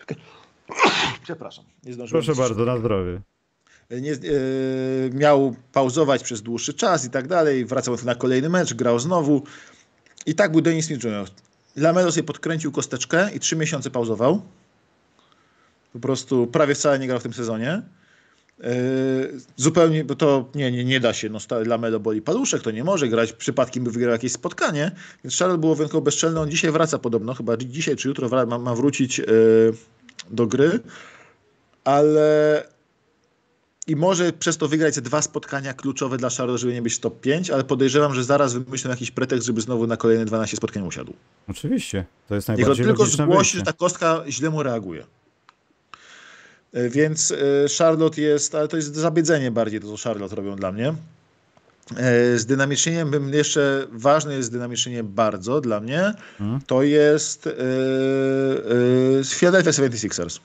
Przepraszam. 1.24 1.66
Nie 1.84 2.08
Proszę 2.08 2.36
bardzo, 2.36 2.66
na 2.66 2.78
zdrowie. 2.78 3.22
Nie, 3.92 4.10
yy, 4.10 4.20
miał 5.14 5.56
pauzować 5.74 6.24
przez 6.24 6.42
dłuższy 6.42 6.74
czas 6.74 7.06
i 7.06 7.10
tak 7.10 7.28
dalej. 7.28 7.66
Wracał 7.66 7.96
na 8.04 8.16
kolejny 8.16 8.50
mecz, 8.50 8.74
grał 8.74 9.00
znowu. 9.00 9.44
I 10.26 10.36
tak 10.36 10.52
był 10.52 10.62
Dennis 10.62 10.86
Smith 10.86 11.04
Jr. 11.04 11.28
Lamelo 11.76 12.12
sobie 12.12 12.24
podkręcił 12.24 12.72
kosteczkę 12.72 13.30
i 13.36 13.40
trzy 13.40 13.56
miesiące 13.56 13.92
pauzował. 13.92 14.42
Po 15.94 16.00
prostu 16.00 16.48
prawie 16.48 16.76
wcale 16.76 17.00
nie 17.00 17.08
grał 17.08 17.20
w 17.20 17.24
tym 17.24 17.34
sezonie. 17.34 17.82
zupełnie, 19.56 20.06
bo 20.06 20.16
to 20.16 20.50
nie, 20.56 20.72
nie, 20.72 20.86
nie 20.86 21.00
da 21.00 21.14
się, 21.14 21.30
no 21.30 21.40
Lamelo 21.66 22.00
boli 22.00 22.22
paluszek, 22.22 22.62
to 22.62 22.72
nie 22.72 22.84
może 22.84 23.08
grać, 23.08 23.34
przypadkiem 23.34 23.84
by 23.84 23.92
wygrał 23.92 24.12
jakieś 24.12 24.32
spotkanie, 24.32 24.92
więc 25.24 25.38
Charlotte 25.38 25.60
było 25.60 25.76
wyjątkowo 25.76 26.02
bezczelny, 26.02 26.40
on 26.40 26.52
dzisiaj 26.52 26.72
wraca 26.72 27.00
podobno, 27.00 27.34
chyba 27.34 27.58
dzisiaj 27.58 27.96
czy 27.96 28.08
jutro 28.08 28.46
ma, 28.46 28.58
ma 28.58 28.76
wrócić 28.76 29.22
do 30.30 30.48
gry, 30.48 30.80
ale 31.84 32.68
i 33.88 33.96
może 33.96 34.34
przez 34.34 34.58
to 34.58 34.68
wygrać 34.68 34.96
te 34.96 35.02
dwa 35.02 35.22
spotkania 35.22 35.74
kluczowe 35.74 36.18
dla 36.18 36.30
Charlotte, 36.30 36.58
żeby 36.58 36.74
nie 36.74 36.82
być 36.82 37.00
top 37.00 37.22
5, 37.22 37.50
ale 37.50 37.64
podejrzewam, 37.64 38.14
że 38.14 38.24
zaraz 38.24 38.54
wymyślą 38.54 38.90
jakiś 38.90 39.12
pretekst, 39.12 39.46
żeby 39.46 39.62
znowu 39.62 39.88
na 39.88 39.98
kolejne 39.98 40.26
12 40.26 40.58
spotkań 40.58 40.88
usiadł. 40.88 41.14
Oczywiście, 41.50 42.06
to 42.30 42.36
jest 42.36 42.48
najbardziej 42.48 42.86
Tylko 42.86 43.06
zgłosi, 43.06 43.58
że 43.58 43.64
ta 43.64 43.74
kostka 43.74 44.24
źle 44.30 44.50
mu 44.50 44.64
reaguje. 44.64 45.06
E, 46.74 46.90
więc 46.90 47.32
e, 47.32 47.36
Charlotte 47.78 48.22
jest, 48.22 48.56
ale 48.56 48.68
to 48.68 48.78
jest 48.78 48.96
zabiedzenie 48.96 49.52
bardziej 49.52 49.80
to, 49.80 49.98
co 49.98 50.04
Charlotte 50.04 50.36
robią 50.36 50.56
dla 50.56 50.72
mnie. 50.72 50.94
E, 51.98 52.38
z 52.38 52.46
dynamicznieniem 52.46 53.12
bym 53.12 53.34
jeszcze, 53.34 53.88
ważne 53.92 54.34
jest 54.34 54.50
zdynamicznienie 54.50 55.04
bardzo 55.04 55.62
dla 55.62 55.80
mnie, 55.80 56.14
hmm. 56.38 56.60
to 56.68 56.84
jest 56.84 57.46
yy, 57.46 59.24
Philadelphia 59.26 59.72
76ers. 59.72 60.40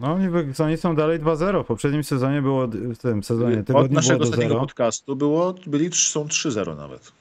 No 0.00 0.18
oni, 0.64 0.76
są 0.76 0.96
dalej 0.96 1.20
2-0. 1.20 1.64
W 1.64 1.66
poprzednim 1.66 2.04
sezonie 2.04 2.42
było, 2.42 2.66
w 2.68 2.98
tym 2.98 3.22
sezonie 3.22 3.56
tygodniu 3.56 3.86
Od 3.86 3.90
naszego 3.90 4.24
ostatniego 4.24 4.60
podcastu 4.60 5.16
było, 5.16 5.54
byli, 5.66 5.90
są 5.92 6.24
3-0 6.24 6.76
nawet. 6.76 7.12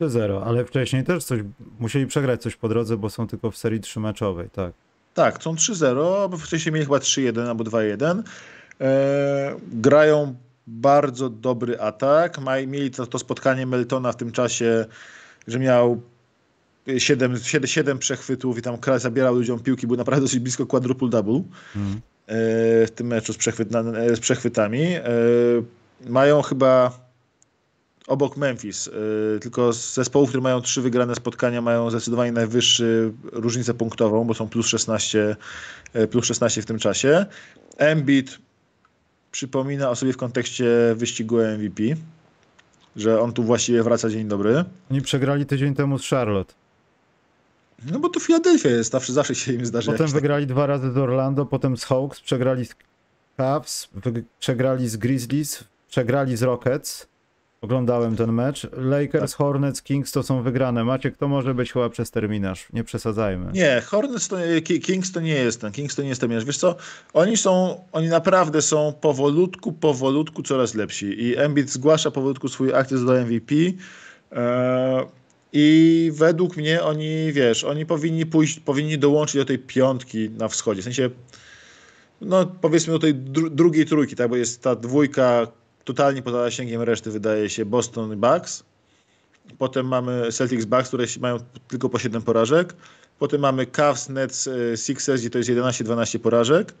3-0, 0.00 0.42
ale 0.44 0.64
wcześniej 0.64 1.04
też 1.04 1.24
coś, 1.24 1.40
musieli 1.78 2.06
przegrać 2.06 2.42
coś 2.42 2.56
po 2.56 2.68
drodze, 2.68 2.96
bo 2.96 3.10
są 3.10 3.26
tylko 3.26 3.50
w 3.50 3.56
serii 3.56 3.80
trzymeczowej, 3.80 4.50
tak. 4.50 4.72
Tak, 5.14 5.42
są 5.42 5.54
3-0, 5.54 6.30
bo 6.30 6.36
wcześniej 6.36 6.72
mieli 6.72 6.86
chyba 6.86 6.98
3-1 6.98 7.48
albo 7.48 7.64
2-1. 7.64 8.22
E, 8.80 9.56
grają 9.72 10.34
bardzo 10.66 11.30
dobry 11.30 11.80
atak. 11.80 12.40
Mieli 12.66 12.90
to, 12.90 13.06
to 13.06 13.18
spotkanie 13.18 13.66
Meltona 13.66 14.12
w 14.12 14.16
tym 14.16 14.32
czasie, 14.32 14.86
że 15.48 15.58
miał 15.58 16.00
7, 16.98 17.38
7, 17.38 17.68
7 17.68 17.98
przechwytów 17.98 18.58
i 18.58 18.62
tam 18.62 18.78
kraj 18.78 19.00
zabierał 19.00 19.34
ludziom 19.34 19.60
piłki, 19.60 19.86
był 19.86 19.96
naprawdę 19.96 20.22
dosyć 20.22 20.40
blisko 20.40 20.66
quadruple 20.66 21.08
double. 21.08 21.42
Mm 21.76 22.00
w 22.28 22.88
tym 22.94 23.06
meczu 23.06 23.32
z, 23.32 23.36
przechwyt, 23.36 23.68
z 24.14 24.20
przechwytami. 24.20 24.82
E, 24.84 25.02
mają 26.06 26.42
chyba 26.42 26.98
obok 28.06 28.36
Memphis, 28.36 28.88
e, 28.88 28.92
tylko 29.40 29.72
zespołów, 29.72 30.28
które 30.28 30.42
mają 30.42 30.60
trzy 30.60 30.82
wygrane 30.82 31.14
spotkania, 31.14 31.60
mają 31.60 31.90
zdecydowanie 31.90 32.32
najwyższy 32.32 33.12
różnicę 33.32 33.74
punktową, 33.74 34.24
bo 34.24 34.34
są 34.34 34.48
plus 34.48 34.66
16, 34.66 35.36
e, 35.92 36.06
plus 36.06 36.26
16 36.26 36.62
w 36.62 36.66
tym 36.66 36.78
czasie. 36.78 37.26
Embiid 37.76 38.38
przypomina 39.32 39.90
o 39.90 39.96
sobie 39.96 40.12
w 40.12 40.16
kontekście 40.16 40.66
wyścigu 40.94 41.36
MVP, 41.36 41.82
że 42.96 43.20
on 43.20 43.32
tu 43.32 43.42
właściwie 43.42 43.82
wraca 43.82 44.10
dzień 44.10 44.28
dobry. 44.28 44.64
Oni 44.90 45.00
przegrali 45.00 45.46
tydzień 45.46 45.74
temu 45.74 45.98
z 45.98 46.08
Charlotte. 46.08 46.54
No 47.84 47.98
bo 47.98 48.08
to 48.08 48.20
Filadelfia 48.20 48.68
jest, 48.68 48.92
zawsze, 48.92 49.12
zawsze 49.12 49.34
się 49.34 49.52
im 49.52 49.66
zdarza. 49.66 49.92
Potem 49.92 50.06
wygrali 50.06 50.46
dwa 50.46 50.66
razy 50.66 50.92
z 50.92 50.96
Orlando, 50.96 51.46
potem 51.46 51.76
z 51.76 51.84
Hawks, 51.84 52.20
przegrali 52.20 52.66
z 52.66 52.74
Cavs, 53.36 53.88
przegrali 54.38 54.88
z 54.88 54.96
Grizzlies, 54.96 55.64
przegrali 55.88 56.36
z 56.36 56.42
Rockets. 56.42 57.06
Oglądałem 57.60 58.16
ten 58.16 58.32
mecz. 58.32 58.66
Lakers, 58.72 59.32
tak. 59.32 59.38
Hornets, 59.38 59.82
Kings 59.82 60.12
to 60.12 60.22
są 60.22 60.42
wygrane. 60.42 60.84
Macie, 60.84 61.10
kto 61.10 61.28
może 61.28 61.54
być 61.54 61.72
chyba 61.72 61.90
przez 61.90 62.10
terminarz. 62.10 62.68
Nie 62.72 62.84
przesadzajmy. 62.84 63.52
Nie, 63.52 63.82
Hornets 63.86 64.28
to, 64.28 64.36
Kings 64.82 65.12
to 65.12 65.20
nie 65.20 65.34
jest 65.34 65.60
ten. 65.60 65.72
Kings 65.72 65.96
to 65.96 66.02
nie 66.02 66.08
jest 66.08 66.20
terminarz. 66.20 66.44
Wiesz 66.44 66.58
co, 66.58 66.76
oni 67.12 67.36
są, 67.36 67.80
oni 67.92 68.08
naprawdę 68.08 68.62
są 68.62 68.92
powolutku, 69.00 69.72
powolutku 69.72 70.42
coraz 70.42 70.74
lepsi. 70.74 71.22
I 71.22 71.36
Embiid 71.36 71.70
zgłasza 71.70 72.10
powolutku 72.10 72.48
swój 72.48 72.74
akces 72.74 73.04
do 73.04 73.12
MVP. 73.12 73.54
Eee, 73.54 75.06
i 75.58 76.10
według 76.14 76.56
mnie 76.56 76.82
oni, 76.82 77.32
wiesz, 77.32 77.64
oni 77.64 77.86
powinni 77.86 78.26
pójść, 78.26 78.60
powinni 78.60 78.98
dołączyć 78.98 79.36
do 79.36 79.44
tej 79.44 79.58
piątki 79.58 80.30
na 80.30 80.48
wschodzie. 80.48 80.80
W 80.80 80.84
sensie, 80.84 81.10
no 82.20 82.46
powiedzmy 82.46 82.92
do 82.92 82.98
tej 82.98 83.14
dru 83.14 83.50
drugiej 83.50 83.86
trójki, 83.86 84.16
tak, 84.16 84.28
bo 84.28 84.36
jest 84.36 84.62
ta 84.62 84.74
dwójka 84.74 85.46
totalnie 85.84 86.22
poza 86.22 86.38
zasięgiem 86.38 86.82
reszty, 86.82 87.10
wydaje 87.10 87.50
się, 87.50 87.64
Boston 87.64 88.20
Bucks. 88.20 88.64
Potem 89.58 89.86
mamy 89.86 90.32
Celtics 90.32 90.64
Bucks, 90.64 90.88
które 90.88 91.04
mają 91.20 91.38
tylko 91.68 91.88
po 91.88 91.98
7 91.98 92.22
porażek. 92.22 92.74
Potem 93.18 93.40
mamy 93.40 93.66
Cavs, 93.66 94.08
Nets, 94.08 94.48
e, 94.48 94.76
Sixers, 94.76 95.20
gdzie 95.20 95.30
to 95.30 95.38
jest 95.38 95.50
11-12 95.50 96.18
porażek. 96.18 96.74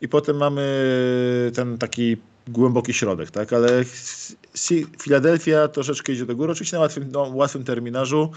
I 0.00 0.08
potem 0.08 0.36
mamy 0.36 0.62
ten 1.54 1.78
taki 1.78 2.16
głęboki 2.48 2.94
środek, 2.94 3.30
tak? 3.30 3.52
Ale 3.52 3.84
Filadelfia 5.02 5.68
troszeczkę 5.68 6.12
idzie 6.12 6.26
do 6.26 6.36
góry, 6.36 6.52
oczywiście 6.52 6.76
na 6.76 6.80
łatwym, 6.80 7.08
no, 7.12 7.22
łatwym 7.34 7.64
terminarzu. 7.64 8.30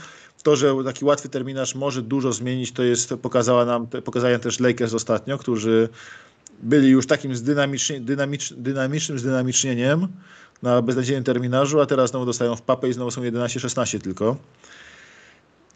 To, 0.43 0.55
że 0.55 0.75
taki 0.85 1.05
łatwy 1.05 1.29
terminarz 1.29 1.75
może 1.75 2.01
dużo 2.01 2.33
zmienić, 2.33 2.71
to 2.71 2.83
jest 2.83 3.13
pokazała 3.21 3.65
nam, 3.65 3.87
pokazali 3.87 4.39
też 4.39 4.59
Lakers 4.59 4.93
ostatnio, 4.93 5.37
którzy 5.37 5.89
byli 6.63 6.89
już 6.89 7.07
takim 7.07 7.35
zdynamiczni, 7.35 8.01
dynamicz, 8.01 8.53
dynamicznym 8.53 9.19
zdynamicznieniem 9.19 10.07
na 10.61 10.81
beznadziejnym 10.81 11.23
terminarzu, 11.23 11.79
a 11.79 11.85
teraz 11.85 12.09
znowu 12.09 12.25
dostają 12.25 12.55
w 12.55 12.61
papę 12.61 12.89
i 12.89 12.93
znowu 12.93 13.11
są 13.11 13.21
11-16 13.21 14.01
tylko. 14.01 14.37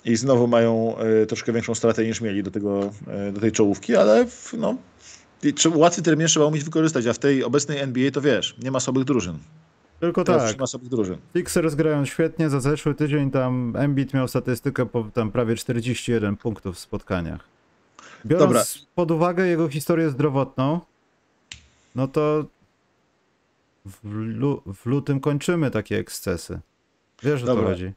I 0.05 0.15
znowu 0.15 0.47
mają 0.47 0.95
y, 1.23 1.25
troszkę 1.25 1.53
większą 1.53 1.75
stratę 1.75 2.05
niż 2.05 2.21
mieli 2.21 2.43
do, 2.43 2.51
tego, 2.51 2.91
y, 3.29 3.31
do 3.31 3.41
tej 3.41 3.51
czołówki, 3.51 3.95
ale 3.95 4.25
w, 4.25 4.53
no, 4.57 4.75
łatwy 5.75 6.01
termin 6.01 6.27
trzeba 6.27 6.45
umieć 6.45 6.63
wykorzystać, 6.63 7.07
a 7.07 7.13
w 7.13 7.19
tej 7.19 7.43
obecnej 7.43 7.79
NBA 7.79 8.11
to 8.11 8.21
wiesz, 8.21 8.55
nie 8.63 8.71
ma 8.71 8.79
słabych 8.79 9.03
drużyn. 9.03 9.37
Tylko 9.99 10.23
Teraz 10.23 10.51
tak. 10.51 10.59
Ma 10.59 10.67
słabych 10.67 10.89
drużyn. 10.89 11.17
Sixers 11.37 11.75
grają 11.75 12.05
świetnie, 12.05 12.49
za 12.49 12.59
zeszły 12.59 12.95
tydzień 12.95 13.31
tam 13.31 13.73
Embiid 13.77 14.13
miał 14.13 14.27
statystykę 14.27 14.85
po 14.85 15.03
tam 15.13 15.31
prawie 15.31 15.55
41 15.55 16.37
punktów 16.37 16.75
w 16.75 16.79
spotkaniach. 16.79 17.39
Biorąc 18.25 18.47
Dobra. 18.47 18.63
pod 18.95 19.11
uwagę 19.11 19.47
jego 19.47 19.69
historię 19.69 20.09
zdrowotną, 20.09 20.79
no 21.95 22.07
to 22.07 22.45
w, 23.85 23.99
lu 24.13 24.61
w 24.73 24.85
lutym 24.85 25.19
kończymy 25.19 25.71
takie 25.71 25.97
ekscesy. 25.97 26.59
Wiesz 27.23 27.43
o 27.43 27.45
co 27.45 27.55
chodzi. 27.55 27.93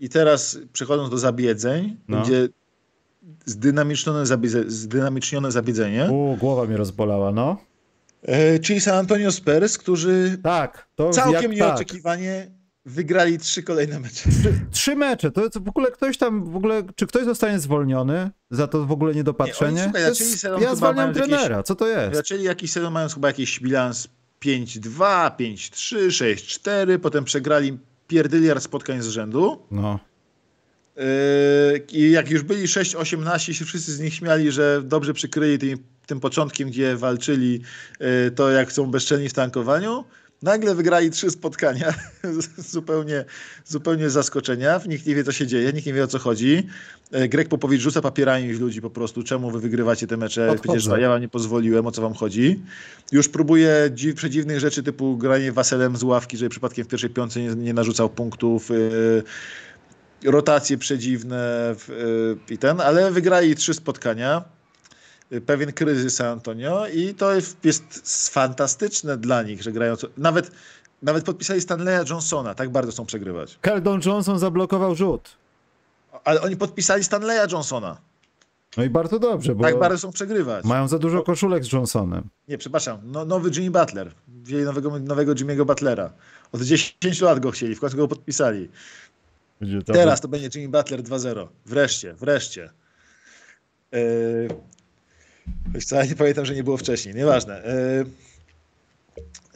I 0.00 0.08
teraz 0.08 0.58
przechodząc 0.72 1.10
do 1.10 1.18
zabiedzeń, 1.18 1.96
no. 2.08 2.22
gdzie 2.22 2.48
zdynamicznione, 3.44 4.26
zabiedze, 4.26 4.70
zdynamicznione 4.70 5.52
zabiedzenie. 5.52 6.08
U, 6.12 6.36
głowa 6.36 6.64
mnie 6.64 6.76
rozbolała, 6.76 7.32
no. 7.32 7.56
E, 8.22 8.58
czyli 8.58 8.80
San 8.80 8.94
Antonio 8.94 9.32
Spurs, 9.32 9.78
którzy 9.78 10.38
tak, 10.42 10.88
to 10.94 11.10
całkiem 11.10 11.52
jak, 11.52 11.60
nieoczekiwanie 11.60 12.46
tak. 12.46 12.92
wygrali 12.92 13.38
trzy 13.38 13.62
kolejne 13.62 14.00
mecze. 14.00 14.30
Trzy, 14.30 14.60
trzy 14.70 14.96
mecze, 14.96 15.30
to 15.30 15.60
w 15.60 15.68
ogóle 15.68 15.90
ktoś 15.90 16.18
tam, 16.18 16.50
w 16.50 16.56
ogóle, 16.56 16.82
czy 16.96 17.06
ktoś 17.06 17.24
zostanie 17.24 17.58
zwolniony 17.58 18.30
za 18.50 18.66
to 18.66 18.86
w 18.86 18.92
ogóle 18.92 19.14
niedopatrzenie? 19.14 19.76
Nie, 19.76 19.82
słuchaj, 19.82 20.02
jest, 20.02 20.46
ja 20.60 20.74
zwalniam 20.74 21.14
trenera, 21.14 21.56
jakieś, 21.56 21.66
co 21.66 21.74
to 21.74 21.88
jest? 21.88 22.16
Zaczęli 22.16 22.42
jakiś 22.42 22.72
sezon, 22.72 22.92
mając 22.92 23.14
chyba 23.14 23.28
jakiś 23.28 23.60
bilans 23.60 24.08
5-2, 24.44 25.30
5-3, 25.36 25.96
6-4, 26.06 26.98
potem 26.98 27.24
przegrali 27.24 27.78
pierdyliard 28.08 28.62
spotkań 28.62 29.02
z 29.02 29.08
rzędu. 29.08 29.62
No. 29.70 29.98
Yy, 30.96 31.84
I 31.92 32.10
jak 32.10 32.30
już 32.30 32.42
byli 32.42 32.66
6-18, 32.66 33.52
się 33.52 33.64
wszyscy 33.64 33.92
z 33.92 34.00
nich 34.00 34.14
śmiali, 34.14 34.52
że 34.52 34.82
dobrze 34.84 35.14
przykryli 35.14 35.58
tym, 35.58 35.78
tym 36.06 36.20
początkiem, 36.20 36.68
gdzie 36.68 36.96
walczyli 36.96 37.60
yy, 38.00 38.30
to, 38.30 38.50
jak 38.50 38.72
są 38.72 38.90
bezczelni 38.90 39.28
w 39.28 39.32
tankowaniu. 39.32 40.04
Nagle 40.42 40.74
wygrali 40.74 41.10
trzy 41.10 41.30
spotkania, 41.30 41.94
zupełnie, 42.72 43.24
zupełnie 43.64 44.10
zaskoczenia. 44.10 44.80
Nikt 44.88 45.06
nie 45.06 45.14
wie, 45.14 45.24
co 45.24 45.32
się 45.32 45.46
dzieje, 45.46 45.72
nikt 45.72 45.86
nie 45.86 45.92
wie, 45.92 46.04
o 46.04 46.06
co 46.06 46.18
chodzi. 46.18 46.66
Yy, 47.12 47.28
Greg 47.28 47.48
Popowicz 47.48 47.80
rzuca 47.80 48.02
papierami 48.02 48.54
w 48.54 48.60
ludzi 48.60 48.80
po 48.80 48.90
prostu, 48.90 49.22
czemu 49.22 49.50
wy 49.50 49.60
wygrywacie 49.60 50.06
te 50.06 50.16
mecze, 50.16 50.50
Odchodzę. 50.50 50.78
przecież 50.78 51.00
ja 51.00 51.08
wam 51.08 51.20
nie 51.20 51.28
pozwoliłem, 51.28 51.86
o 51.86 51.92
co 51.92 52.02
wam 52.02 52.14
chodzi. 52.14 52.60
Już 53.12 53.28
próbuje 53.28 53.90
dziw, 53.94 54.14
przedziwnych 54.14 54.60
rzeczy 54.60 54.82
typu 54.82 55.16
granie 55.16 55.52
waselem 55.52 55.96
z 55.96 56.02
ławki, 56.02 56.36
żeby 56.36 56.48
przypadkiem 56.48 56.84
w 56.84 56.88
pierwszej 56.88 57.10
piątce 57.10 57.40
nie, 57.40 57.54
nie 57.54 57.74
narzucał 57.74 58.10
punktów. 58.10 58.70
Yy, 58.70 59.22
rotacje 60.24 60.78
przedziwne 60.78 61.72
y, 61.88 62.52
i 62.54 62.58
ten, 62.58 62.80
ale 62.80 63.10
wygrali 63.10 63.56
trzy 63.56 63.74
spotkania. 63.74 64.44
Y, 65.32 65.40
pewien 65.40 65.72
kryzys 65.72 66.14
San 66.14 66.26
Antonio 66.26 66.86
i 66.86 67.14
to 67.14 67.32
jest 67.64 68.30
fantastyczne 68.32 69.16
dla 69.16 69.42
nich, 69.42 69.62
że 69.62 69.72
grają. 69.72 69.94
Nawet, 70.16 70.50
nawet 71.02 71.24
podpisali 71.24 71.60
Stanleya 71.60 72.10
Johnsona, 72.10 72.54
tak 72.54 72.70
bardzo 72.70 72.92
chcą 72.92 73.06
przegrywać. 73.06 73.58
Keldon 73.60 74.00
Johnson 74.06 74.38
zablokował 74.38 74.94
rzut. 74.94 75.36
Ale 76.24 76.40
oni 76.40 76.56
podpisali 76.56 77.04
Stanleya 77.04 77.52
Johnsona. 77.52 77.96
No 78.76 78.84
i 78.84 78.90
bardzo 78.90 79.18
dobrze, 79.18 79.54
bo. 79.54 79.64
Tak 79.64 79.78
bardzo 79.78 79.98
chcą 79.98 80.12
przegrywać. 80.12 80.64
Mają 80.64 80.88
za 80.88 80.98
dużo 80.98 81.22
koszulek 81.22 81.64
z 81.64 81.72
Johnsonem. 81.72 82.28
Nie, 82.48 82.58
przepraszam. 82.58 82.98
No, 83.04 83.24
nowy 83.24 83.50
Jimmy 83.50 83.70
Butler. 83.70 84.12
Wzięli 84.28 84.64
nowego, 84.64 84.98
nowego 84.98 85.34
Jimmy'ego 85.34 85.66
Butlera. 85.66 86.12
Od 86.52 86.62
10 86.62 87.20
lat 87.20 87.40
go 87.40 87.50
chcieli, 87.50 87.74
w 87.74 87.80
końcu 87.80 87.96
go 87.96 88.08
podpisali. 88.08 88.68
Teraz 89.86 90.20
to 90.20 90.28
będzie 90.28 90.60
Jimmy 90.60 90.78
Butler 90.78 91.02
2-0. 91.02 91.48
Wreszcie, 91.66 92.14
wreszcie. 92.14 92.70
Yy, 93.92 94.48
co, 95.86 95.96
ja 95.96 96.04
nie 96.04 96.16
pamiętam, 96.16 96.46
że 96.46 96.54
nie 96.54 96.64
było 96.64 96.76
wcześniej. 96.76 97.14
Nieważne. 97.14 97.62
Yy, 97.66 98.10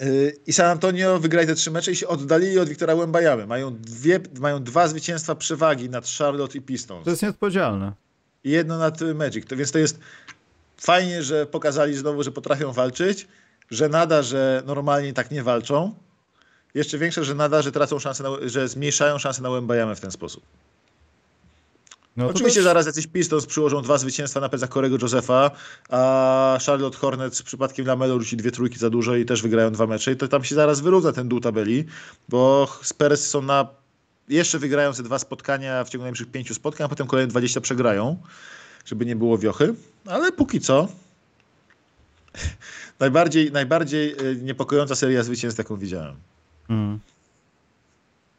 Yy, 0.01 0.37
I 0.47 0.53
San 0.53 0.67
Antonio 0.67 1.19
wygrali 1.19 1.47
te 1.47 1.55
trzy 1.55 1.71
mecze 1.71 1.93
i 1.93 1.97
się 1.97 2.09
oddalili 2.09 2.59
od 2.59 2.69
Wiktora 2.69 2.95
Łębajamy. 2.95 3.47
Mają, 3.47 3.77
dwie, 3.77 4.21
mają 4.39 4.63
dwa 4.63 4.89
zwycięstwa 4.89 5.35
przewagi 5.35 5.91
nad 5.91 6.09
Charlotte 6.19 6.59
i 6.59 6.61
Pistons. 6.61 7.05
To 7.05 7.11
jest 7.11 7.23
nieodpowiedzialne. 7.23 7.93
I 8.45 8.51
jedno 8.51 8.79
nad 8.79 9.01
Magic. 9.15 9.47
To, 9.47 9.57
więc 9.57 9.73
to 9.73 9.79
jest 9.79 9.99
fajnie, 10.77 11.23
że 11.23 11.47
pokazali 11.47 11.97
znowu, 11.97 12.23
że 12.23 12.33
potrafią 12.33 12.73
walczyć. 12.73 13.29
Że 13.71 13.89
nada, 13.89 14.23
że 14.23 14.63
normalnie 14.67 15.13
tak 15.13 15.31
nie 15.31 15.43
walczą. 15.43 15.95
Jeszcze 16.75 16.99
większe, 16.99 17.25
że 17.25 17.35
nada, 17.35 17.63
że 17.63 17.73
tracą 17.73 17.99
szansę, 17.99 18.23
na, 18.23 18.31
że 18.49 18.69
zmniejszają 18.69 19.19
szanse 19.19 19.43
na 19.43 19.51
Łębajamę 19.51 19.97
w 19.97 20.01
ten 20.01 20.11
sposób. 20.11 20.43
No 22.17 22.29
Oczywiście 22.29 22.59
też... 22.59 22.65
zaraz 22.65 22.87
jacyś 22.87 23.07
Pistons 23.07 23.47
przyłożą 23.47 23.83
dwa 23.83 23.99
zwycięstwa 23.99 24.41
na 24.41 24.49
plecach 24.49 24.69
Korego 24.69 24.97
Josefa, 25.03 25.51
a 25.91 26.59
Charlotte 26.67 26.99
Hornets 26.99 27.43
przypadkiem 27.43 27.87
Lamelo 27.87 28.21
rzuci 28.21 28.37
dwie 28.37 28.51
trójki 28.51 28.79
za 28.79 28.91
dużo 28.91 29.17
i 29.17 29.25
też 29.25 29.43
wygrają 29.43 29.73
dwa 29.73 29.87
mecze 29.87 30.13
i 30.13 30.17
to 30.17 30.29
tam 30.29 30.45
się 30.45 30.55
zaraz 30.55 30.81
wyrówna 30.81 31.13
ten 31.13 31.29
dół 31.29 31.41
tabeli, 31.41 31.85
bo 32.29 32.69
Spurs 32.83 33.27
są 33.27 33.43
na... 33.43 33.69
jeszcze 34.29 34.59
wygrają 34.59 34.93
te 34.93 35.03
dwa 35.03 35.19
spotkania 35.19 35.85
w 35.85 35.89
ciągu 35.89 36.03
najbliższych 36.03 36.31
pięciu 36.31 36.55
spotkań, 36.55 36.85
a 36.85 36.89
potem 36.89 37.07
kolejne 37.07 37.31
20 37.31 37.61
przegrają, 37.61 38.17
żeby 38.85 39.07
nie 39.07 39.17
było 39.17 39.39
wiochy, 39.39 39.75
ale 40.07 40.33
póki 40.33 40.61
co 40.61 40.89
najbardziej, 43.01 43.53
najbardziej 43.53 44.13
e, 44.13 44.35
niepokojąca 44.35 44.95
seria 44.95 45.23
zwycięstw, 45.23 45.59
jaką 45.59 45.77
widziałem. 45.77 46.17
Mm. 46.71 46.99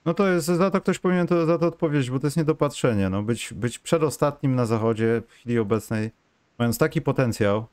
No 0.06 0.14
to 0.14 0.28
jest, 0.28 0.48
za 0.48 0.72
to 0.72 0.82
ktoś 0.82 1.00
powinien 1.00 1.28
to, 1.28 1.46
za 1.46 1.58
to 1.58 1.68
odpowiedzieć, 1.68 2.10
bo 2.10 2.20
to 2.20 2.28
jest 2.28 2.38
niedopatrzenie. 2.38 3.10
No, 3.10 3.24
być, 3.24 3.54
być 3.54 3.80
przedostatnim 3.80 4.56
na 4.56 4.66
zachodzie 4.66 5.22
w 5.28 5.32
chwili 5.32 5.60
obecnej, 5.60 6.12
mając 6.60 6.78
taki 6.78 7.02
potencjał. 7.02 7.66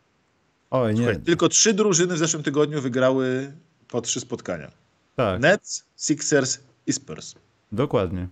Oj, 0.71 0.95
nie. 0.95 0.97
Słuchaj, 0.97 1.23
tylko 1.23 1.49
trzy 1.49 1.75
drużyny 1.75 2.15
w 2.15 2.19
zeszłym 2.19 2.43
tygodniu 2.43 2.81
wygrały 2.81 3.53
po 3.89 4.01
trzy 4.01 4.21
spotkania. 4.21 4.71
Tak. 5.17 5.41
Nets, 5.41 5.85
Sixers 5.97 6.59
i 6.87 6.93
Spurs. 6.93 7.35
Dokładnie. 7.73 8.29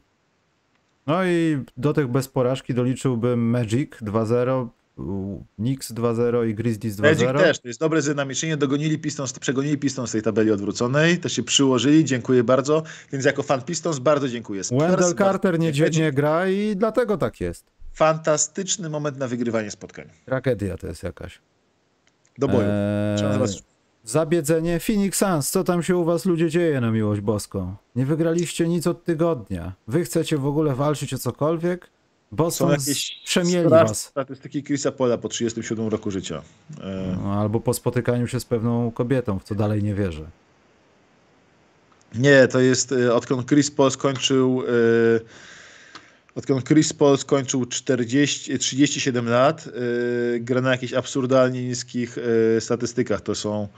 No 1.06 1.24
i 1.24 1.64
do 1.76 1.92
tych 1.92 2.08
bez 2.08 2.28
porażki 2.28 2.74
doliczyłbym 2.74 3.50
Magic 3.50 3.90
2-0, 4.02 4.68
Knicks 5.57 5.92
2-0 5.92 6.49
i 6.49 6.55
Grizzlies 6.55 6.97
2-0. 6.97 7.03
Magic 7.03 7.42
też, 7.42 7.59
to 7.59 7.68
jest 7.68 7.80
dobre 7.80 8.03
zjednoczenie. 8.03 8.57
Dogonili 8.57 8.99
Pistons, 8.99 9.32
przegonili 9.32 9.78
Pistons 9.78 10.09
z 10.11 10.12
tej 10.12 10.22
tabeli 10.22 10.51
odwróconej, 10.51 11.18
też 11.18 11.32
się 11.32 11.42
przyłożyli, 11.42 12.05
dziękuję 12.05 12.44
bardzo. 12.44 12.82
Więc 13.12 13.24
jako 13.24 13.42
fan 13.42 13.62
Pistons 13.62 13.99
bardzo 13.99 14.28
dziękuję. 14.28 14.64
Spurs, 14.64 14.82
Wendell 14.82 15.14
Carter 15.14 15.59
nie, 15.59 15.72
nie 15.92 16.12
gra 16.12 16.49
i 16.49 16.76
dlatego 16.76 17.16
tak 17.16 17.40
jest. 17.40 17.64
Fantastyczny 17.92 18.90
moment 18.90 19.18
na 19.18 19.28
wygrywanie 19.28 19.70
spotkań. 19.70 20.09
Tragedia 20.24 20.76
to 20.76 20.86
jest 20.86 21.03
jakaś. 21.03 21.40
Do 22.38 22.49
boju. 22.49 22.68
Eee... 22.68 23.76
Zabiedzenie 24.05 24.80
Phoenix 24.80 25.18
Suns. 25.18 25.51
Co 25.51 25.64
tam 25.64 25.82
się 25.82 25.97
u 25.97 26.05
was 26.05 26.24
ludzie 26.24 26.51
dzieje 26.51 26.80
na 26.80 26.90
miłość 26.90 27.20
boską? 27.20 27.76
Nie 27.97 28.07
wygraliście 28.07 28.68
nic 28.68 28.86
od 28.86 29.05
tygodnia. 29.05 29.72
Wy 29.88 30.05
chcecie 30.05 30.38
w 30.38 30.47
ogóle 30.47 30.74
walczyć 30.74 31.14
o 31.14 31.18
cokolwiek? 31.18 31.90
Boston 32.32 32.68
Są 32.68 32.72
jakieś 32.72 33.22
przemieli 33.24 33.68
was. 33.68 34.04
statystyki 34.04 34.62
Chrisa 34.62 34.92
Pola 34.92 35.18
po 35.18 35.28
37 35.28 35.88
roku 35.88 36.10
życia. 36.10 36.42
E... 36.80 37.18
No, 37.22 37.40
albo 37.40 37.60
po 37.60 37.74
spotykaniu 37.74 38.26
się 38.26 38.40
z 38.40 38.44
pewną 38.44 38.90
kobietą, 38.90 39.38
w 39.38 39.44
co 39.44 39.54
dalej 39.54 39.82
nie 39.82 39.94
wierzę. 39.94 40.26
Nie, 42.14 42.48
to 42.48 42.60
jest 42.60 42.92
e, 42.92 43.14
odkąd 43.14 43.48
Chris 43.48 43.70
Paul 43.70 43.90
skończył 43.90 44.62
e, 44.62 45.20
odkąd 46.34 46.68
Chris 46.68 46.92
Paul 46.92 47.18
skończył 47.18 47.66
40, 47.66 48.58
37 48.58 49.28
lat, 49.28 49.68
e, 49.68 50.40
gra 50.40 50.60
na 50.60 50.70
jakichś 50.70 50.92
absurdalnie 50.92 51.64
niskich 51.68 52.16
statystykach. 52.60 53.20
To 53.20 53.34
są 53.34 53.68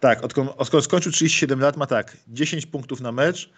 tak, 0.00 0.24
odkąd, 0.24 0.50
odkąd 0.56 0.84
skończył 0.84 1.12
37 1.12 1.60
lat 1.60 1.76
ma 1.76 1.86
tak, 1.86 2.16
10 2.28 2.66
punktów 2.66 3.00
na 3.00 3.12
mecz, 3.12 3.50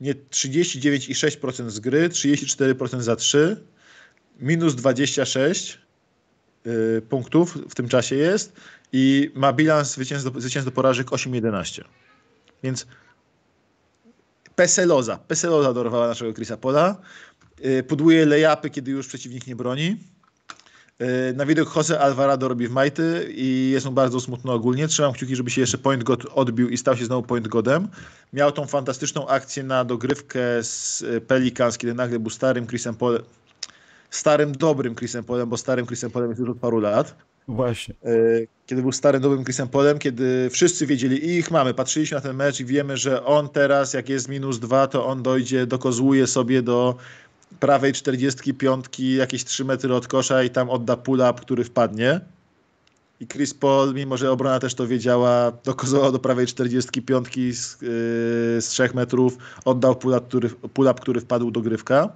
nie 0.00 0.14
39,6% 0.14 1.70
z 1.70 1.80
gry, 1.80 2.08
34% 2.08 3.00
za 3.00 3.16
3, 3.16 3.56
minus 4.40 4.74
26 4.74 5.78
y, 6.66 7.02
punktów 7.02 7.58
w 7.70 7.74
tym 7.74 7.88
czasie 7.88 8.16
jest 8.16 8.52
i 8.92 9.30
ma 9.34 9.52
bilans 9.52 9.92
zwycięstw 9.92 10.64
do, 10.64 10.72
porażek 10.72 11.06
8-11. 11.06 11.84
Więc 12.62 12.86
Peseloza, 14.56 15.18
Peseloza 15.18 15.72
dorwała 15.72 16.08
naszego 16.08 16.32
Chrisa 16.32 16.56
Pola, 16.56 17.00
y, 17.64 17.82
lejapy, 18.26 18.70
kiedy 18.70 18.90
już 18.90 19.06
przeciwnik 19.06 19.46
nie 19.46 19.56
broni, 19.56 19.96
na 21.34 21.46
widok 21.46 21.76
Jose 21.76 22.00
Alvarado 22.00 22.48
robi 22.48 22.68
w 22.68 22.70
majty 22.70 23.32
i 23.34 23.70
jest 23.70 23.86
mu 23.86 23.92
bardzo 23.92 24.20
smutno 24.20 24.52
ogólnie. 24.52 24.88
Trzymam 24.88 25.12
kciuki, 25.12 25.36
żeby 25.36 25.50
się 25.50 25.60
jeszcze 25.60 25.78
point 25.78 26.04
god 26.04 26.26
odbił 26.34 26.68
i 26.68 26.76
stał 26.76 26.96
się 26.96 27.04
znowu 27.04 27.22
point 27.22 27.48
godem. 27.48 27.88
Miał 28.32 28.52
tą 28.52 28.66
fantastyczną 28.66 29.28
akcję 29.28 29.62
na 29.62 29.84
dogrywkę 29.84 30.40
z 30.62 31.02
e, 31.02 31.20
Pelicans, 31.20 31.78
kiedy 31.78 31.94
nagle 31.94 32.18
był 32.18 32.30
starym 32.30 32.66
Chrisem 32.66 32.94
Polem. 32.94 33.22
Starym, 34.10 34.52
dobrym 34.52 34.94
Chrisem 34.94 35.24
Polem, 35.24 35.48
bo 35.48 35.56
starym 35.56 35.86
Chrisem 35.86 36.10
Polem 36.10 36.28
jest 36.28 36.40
już 36.40 36.50
od 36.50 36.58
paru 36.58 36.80
lat. 36.80 37.14
Właśnie. 37.48 37.94
E, 38.04 38.10
kiedy 38.66 38.82
był 38.82 38.92
starym, 38.92 39.22
dobrym 39.22 39.44
Chrisem 39.44 39.68
Polem, 39.68 39.98
kiedy 39.98 40.50
wszyscy 40.50 40.86
wiedzieli 40.86 41.24
i 41.26 41.38
ich 41.38 41.50
mamy, 41.50 41.74
patrzyliśmy 41.74 42.14
na 42.14 42.20
ten 42.20 42.36
mecz 42.36 42.60
i 42.60 42.64
wiemy, 42.64 42.96
że 42.96 43.24
on 43.24 43.48
teraz, 43.48 43.94
jak 43.94 44.08
jest 44.08 44.28
minus 44.28 44.58
dwa, 44.58 44.86
to 44.86 45.06
on 45.06 45.22
dojdzie, 45.22 45.66
dokozłuje 45.66 46.26
sobie 46.26 46.62
do 46.62 46.96
prawej 47.60 47.92
45 47.92 48.86
jakieś 48.98 49.44
3 49.44 49.64
metry 49.64 49.94
od 49.94 50.06
kosza 50.06 50.42
i 50.42 50.50
tam 50.50 50.70
odda 50.70 50.96
pull-up, 50.96 51.40
który 51.40 51.64
wpadnie. 51.64 52.20
I 53.20 53.26
Chris 53.26 53.54
Paul, 53.54 53.94
mimo 53.94 54.16
że 54.16 54.30
obrona 54.30 54.60
też 54.60 54.74
to 54.74 54.86
wiedziała, 54.86 55.52
dokozował 55.64 56.12
do 56.12 56.18
prawej 56.18 56.46
45 56.46 57.28
z, 57.56 57.82
yy, 57.82 57.88
z 58.62 58.68
3 58.68 58.90
metrów, 58.94 59.38
oddał 59.64 59.94
pull-up 59.94 60.26
który, 60.28 60.48
pull 60.50 60.94
który 60.94 61.20
wpadł 61.20 61.50
do 61.50 61.60
grywka. 61.60 62.08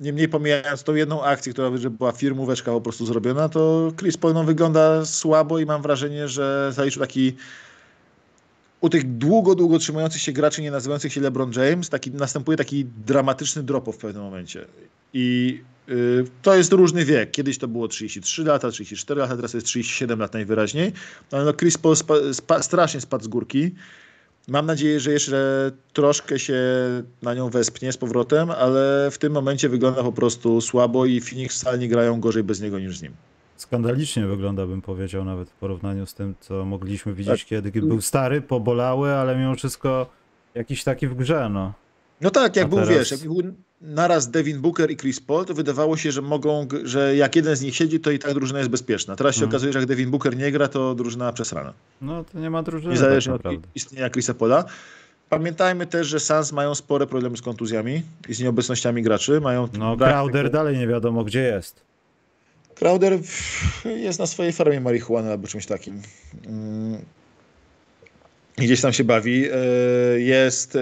Niemniej 0.00 0.28
pomijając 0.28 0.82
tą 0.82 0.94
jedną 0.94 1.24
akcję, 1.24 1.52
która 1.52 1.76
że 1.76 1.90
była 1.90 2.12
firmóweczka 2.12 2.72
po 2.72 2.80
prostu 2.80 3.06
zrobiona, 3.06 3.48
to 3.48 3.92
Chris 3.98 4.16
Paul 4.16 4.34
no, 4.34 4.44
wygląda 4.44 5.06
słabo 5.06 5.58
i 5.58 5.66
mam 5.66 5.82
wrażenie, 5.82 6.28
że 6.28 6.72
zaliczył 6.72 7.00
taki 7.00 7.36
u 8.80 8.88
tych 8.88 9.16
długo, 9.18 9.54
długo 9.54 9.78
trzymających 9.78 10.22
się 10.22 10.32
graczy, 10.32 10.62
nie 10.62 10.70
nazywających 10.70 11.12
się 11.12 11.20
LeBron 11.20 11.52
James, 11.52 11.88
taki, 11.88 12.10
następuje 12.10 12.56
taki 12.58 12.84
dramatyczny 13.06 13.62
drop 13.62 13.94
w 13.94 13.96
pewnym 13.96 14.22
momencie. 14.22 14.66
I 15.12 15.60
y, 15.88 16.24
to 16.42 16.54
jest 16.54 16.72
różny 16.72 17.04
wiek. 17.04 17.30
Kiedyś 17.30 17.58
to 17.58 17.68
było 17.68 17.88
33 17.88 18.44
lata, 18.44 18.70
34 18.70 19.20
lata, 19.20 19.36
teraz 19.36 19.54
jest 19.54 19.66
37 19.66 20.18
lat 20.18 20.32
najwyraźniej. 20.32 20.92
Ale 21.32 21.44
no 21.44 21.52
Chris 21.52 21.78
Paul 21.78 21.96
spa, 21.96 22.14
spa, 22.32 22.62
strasznie 22.62 23.00
spadł 23.00 23.24
z 23.24 23.28
górki. 23.28 23.74
Mam 24.48 24.66
nadzieję, 24.66 25.00
że 25.00 25.12
jeszcze 25.12 25.70
troszkę 25.92 26.38
się 26.38 26.58
na 27.22 27.34
nią 27.34 27.50
wespnie 27.50 27.92
z 27.92 27.96
powrotem, 27.96 28.50
ale 28.50 29.08
w 29.10 29.18
tym 29.18 29.32
momencie 29.32 29.68
wygląda 29.68 30.02
po 30.02 30.12
prostu 30.12 30.60
słabo 30.60 31.06
i 31.06 31.20
Phoenix 31.20 31.54
wcale 31.54 31.78
nie 31.78 31.88
grają 31.88 32.20
gorzej 32.20 32.42
bez 32.42 32.60
niego 32.60 32.78
niż 32.78 32.98
z 32.98 33.02
nim 33.02 33.12
skandalicznie 33.62 34.26
wygląda, 34.26 34.66
bym 34.66 34.82
powiedział, 34.82 35.24
nawet 35.24 35.50
w 35.50 35.54
porównaniu 35.54 36.06
z 36.06 36.14
tym, 36.14 36.34
co 36.40 36.64
mogliśmy 36.64 37.14
widzieć, 37.14 37.40
tak. 37.40 37.48
kiedy 37.48 37.82
był 37.82 38.00
stary, 38.00 38.40
pobolały, 38.40 39.12
ale 39.12 39.36
mimo 39.36 39.54
wszystko 39.54 40.06
jakiś 40.54 40.84
taki 40.84 41.06
w 41.06 41.14
grze, 41.14 41.48
no. 41.52 41.72
No 42.20 42.30
tak, 42.30 42.56
jak 42.56 42.64
A 42.64 42.68
był, 42.68 42.78
teraz... 42.78 42.90
wiesz, 42.94 43.10
jak 43.10 43.20
był 43.20 43.42
naraz 43.80 44.30
Devin 44.30 44.60
Booker 44.60 44.90
i 44.90 44.96
Chris 44.96 45.20
Paul, 45.20 45.44
to 45.44 45.54
wydawało 45.54 45.96
się, 45.96 46.12
że 46.12 46.22
mogą, 46.22 46.68
że 46.84 47.16
jak 47.16 47.36
jeden 47.36 47.56
z 47.56 47.60
nich 47.60 47.76
siedzi, 47.76 48.00
to 48.00 48.10
i 48.10 48.18
tak 48.18 48.34
drużyna 48.34 48.58
jest 48.58 48.70
bezpieczna. 48.70 49.16
Teraz 49.16 49.34
się 49.34 49.40
hmm. 49.40 49.50
okazuje, 49.50 49.72
że 49.72 49.78
jak 49.78 49.88
Devin 49.88 50.10
Booker 50.10 50.36
nie 50.36 50.52
gra, 50.52 50.68
to 50.68 50.94
drużyna 50.94 51.32
przesrana. 51.32 51.72
No 52.00 52.24
to 52.24 52.38
nie 52.38 52.50
ma 52.50 52.62
drużyny. 52.62 52.92
Niezależnie 52.92 53.38
tak 53.38 53.52
od 53.52 53.60
istnienia 53.74 54.10
Chrisa 54.10 54.34
Paula. 54.34 54.64
Pamiętajmy 55.28 55.86
też, 55.86 56.06
że 56.06 56.20
Suns 56.20 56.52
mają 56.52 56.74
spore 56.74 57.06
problemy 57.06 57.36
z 57.36 57.42
kontuzjami 57.42 58.02
i 58.28 58.34
z 58.34 58.40
nieobecnościami 58.40 59.02
graczy. 59.02 59.40
Mają 59.40 59.68
no 59.78 59.96
Crowder 59.96 60.44
tego... 60.44 60.52
dalej 60.58 60.78
nie 60.78 60.86
wiadomo 60.86 61.24
gdzie 61.24 61.42
jest. 61.42 61.89
Crowder 62.80 63.18
jest 63.84 64.18
na 64.18 64.26
swojej 64.26 64.52
farmie 64.52 64.80
marihuany 64.80 65.30
albo 65.30 65.48
czymś 65.48 65.66
takim. 65.66 66.02
Mm. 66.46 67.04
Gdzieś 68.56 68.80
tam 68.80 68.92
się 68.92 69.04
bawi. 69.04 69.46
E, 69.52 70.20
jest 70.20 70.76
e, 70.76 70.80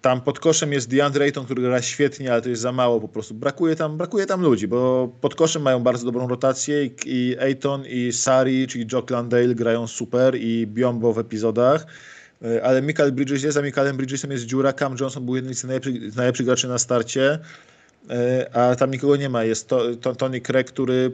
tam 0.00 0.20
pod 0.20 0.40
koszem 0.40 0.72
jest 0.72 0.88
DeAndre 0.88 1.24
Ayton, 1.24 1.44
który 1.44 1.62
gra 1.62 1.82
świetnie, 1.82 2.32
ale 2.32 2.42
to 2.42 2.48
jest 2.48 2.62
za 2.62 2.72
mało 2.72 3.00
po 3.00 3.08
prostu. 3.08 3.34
Brakuje 3.34 3.76
tam, 3.76 3.96
brakuje 3.96 4.26
tam 4.26 4.42
ludzi, 4.42 4.68
bo 4.68 5.12
pod 5.20 5.34
koszem 5.34 5.62
mają 5.62 5.80
bardzo 5.80 6.06
dobrą 6.06 6.28
rotację 6.28 6.90
i, 7.06 7.36
Ayton 7.40 7.84
i 7.86 8.12
Sari, 8.12 8.66
czyli 8.66 8.86
Jock 8.92 9.10
Landale 9.10 9.54
grają 9.54 9.86
super 9.86 10.36
i 10.36 10.66
Biombo 10.66 11.12
w 11.12 11.18
epizodach. 11.18 11.86
E, 12.44 12.64
ale 12.64 12.82
Michael 12.82 13.12
Bridges 13.12 13.42
jest, 13.42 13.58
a 13.58 13.62
Michaelem 13.62 13.96
Bridgesem 13.96 14.30
jest 14.30 14.44
dziura. 14.44 14.72
Cam 14.72 14.96
Johnson 15.00 15.24
był 15.24 15.36
jednym 15.36 15.54
z 15.54 15.64
najlepszych, 15.64 16.16
najlepszych 16.16 16.46
graczy 16.46 16.68
na 16.68 16.78
starcie. 16.78 17.38
E, 18.10 18.50
a 18.56 18.76
tam 18.76 18.90
nikogo 18.90 19.16
nie 19.16 19.28
ma. 19.28 19.44
Jest 19.44 19.68
to, 19.68 19.96
to, 19.96 20.14
Tony 20.14 20.40
Craig, 20.40 20.68
który 20.68 21.12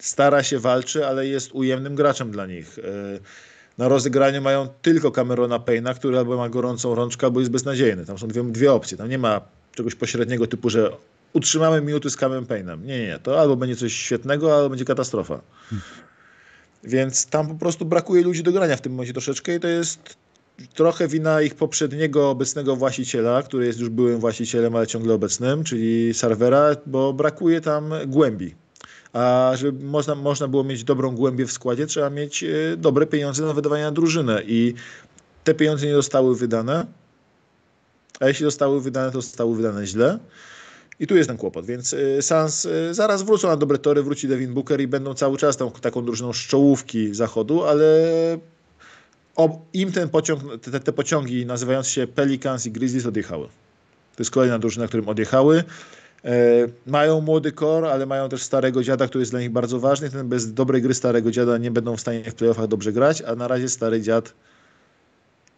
stara 0.00 0.42
się, 0.42 0.58
walczy, 0.58 1.06
ale 1.06 1.26
jest 1.26 1.50
ujemnym 1.52 1.94
graczem 1.94 2.30
dla 2.30 2.46
nich. 2.46 2.78
E, 2.78 2.82
na 3.78 3.88
rozegraniu 3.88 4.42
mają 4.42 4.68
tylko 4.82 5.10
Camerona 5.10 5.58
Payna, 5.58 5.94
który 5.94 6.18
albo 6.18 6.36
ma 6.36 6.48
gorącą 6.48 6.94
rączkę, 6.94 7.26
albo 7.26 7.40
jest 7.40 7.52
beznadziejny. 7.52 8.06
Tam 8.06 8.18
są 8.18 8.28
dwie, 8.28 8.42
dwie 8.42 8.72
opcje. 8.72 8.98
Tam 8.98 9.08
nie 9.08 9.18
ma 9.18 9.40
czegoś 9.72 9.94
pośredniego 9.94 10.46
typu, 10.46 10.70
że 10.70 10.90
utrzymamy 11.32 11.80
minuty 11.80 12.10
z 12.10 12.16
Camem 12.16 12.46
Paynem. 12.46 12.86
Nie, 12.86 12.98
nie, 12.98 13.06
nie. 13.06 13.18
To 13.18 13.40
albo 13.40 13.56
będzie 13.56 13.76
coś 13.76 13.92
świetnego, 13.92 14.56
albo 14.56 14.68
będzie 14.68 14.84
katastrofa. 14.84 15.40
Więc 16.84 17.26
tam 17.26 17.48
po 17.48 17.54
prostu 17.54 17.84
brakuje 17.84 18.22
ludzi 18.22 18.42
do 18.42 18.52
grania 18.52 18.76
w 18.76 18.80
tym 18.80 18.92
momencie 18.92 19.12
troszeczkę 19.12 19.54
i 19.54 19.60
to 19.60 19.68
jest 19.68 20.16
trochę 20.74 21.08
wina 21.08 21.42
ich 21.42 21.54
poprzedniego 21.54 22.30
obecnego 22.30 22.76
właściciela, 22.76 23.42
który 23.42 23.66
jest 23.66 23.78
już 23.78 23.88
byłym 23.88 24.20
właścicielem, 24.20 24.76
ale 24.76 24.86
ciągle 24.86 25.14
obecnym, 25.14 25.64
czyli 25.64 26.14
serwera, 26.14 26.76
bo 26.86 27.12
brakuje 27.12 27.60
tam 27.60 27.92
głębi. 28.06 28.54
A 29.12 29.52
żeby 29.54 29.84
można, 29.84 30.14
można 30.14 30.48
było 30.48 30.64
mieć 30.64 30.84
dobrą 30.84 31.16
głębię 31.16 31.46
w 31.46 31.52
składzie, 31.52 31.86
trzeba 31.86 32.10
mieć 32.10 32.44
e, 32.44 32.48
dobre 32.76 33.06
pieniądze 33.06 33.44
na 33.44 33.52
wydawanie 33.52 33.84
na 33.84 33.92
drużynę 33.92 34.42
i 34.46 34.74
te 35.44 35.54
pieniądze 35.54 35.86
nie 35.86 35.94
zostały 35.94 36.36
wydane, 36.36 36.86
a 38.20 38.28
jeśli 38.28 38.44
zostały 38.44 38.80
wydane, 38.80 39.12
to 39.12 39.20
zostały 39.20 39.56
wydane 39.56 39.86
źle. 39.86 40.18
I 41.00 41.06
tu 41.06 41.16
jest 41.16 41.28
ten 41.28 41.36
kłopot, 41.36 41.66
więc 41.66 41.94
e, 41.94 42.22
Sans 42.22 42.66
e, 42.66 42.94
zaraz 42.94 43.22
wrócą 43.22 43.48
na 43.48 43.56
dobre 43.56 43.78
tory, 43.78 44.02
wróci 44.02 44.28
Devin 44.28 44.54
Booker 44.54 44.80
i 44.80 44.86
będą 44.86 45.14
cały 45.14 45.38
czas 45.38 45.56
tą, 45.56 45.70
taką 45.70 46.04
drużyną 46.04 46.32
z 46.32 46.36
czołówki 46.36 47.14
zachodu, 47.14 47.64
ale 47.64 47.84
im 49.72 49.92
ten 49.92 50.08
pociąg, 50.08 50.42
te, 50.62 50.80
te 50.80 50.92
pociągi 50.92 51.46
nazywające 51.46 51.90
się 51.90 52.06
Pelicans 52.06 52.66
i 52.66 52.70
Grizzlies 52.70 53.06
odjechały. 53.06 53.46
To 54.16 54.22
jest 54.22 54.30
kolejna 54.30 54.58
drużyna, 54.58 54.88
którym 54.88 55.08
odjechały. 55.08 55.64
E, 56.24 56.32
mają 56.86 57.20
młody 57.20 57.52
kor, 57.52 57.84
ale 57.84 58.06
mają 58.06 58.28
też 58.28 58.42
starego 58.42 58.82
dziada, 58.82 59.06
który 59.06 59.22
jest 59.22 59.32
dla 59.32 59.40
nich 59.40 59.50
bardzo 59.50 59.80
ważny. 59.80 60.10
Ten 60.10 60.28
bez 60.28 60.54
dobrej 60.54 60.82
gry 60.82 60.94
starego 60.94 61.30
dziada 61.30 61.58
nie 61.58 61.70
będą 61.70 61.96
w 61.96 62.00
stanie 62.00 62.24
w 62.24 62.34
playoffach 62.34 62.66
dobrze 62.66 62.92
grać, 62.92 63.22
a 63.22 63.34
na 63.34 63.48
razie 63.48 63.68
stary 63.68 64.00
dziad 64.00 64.34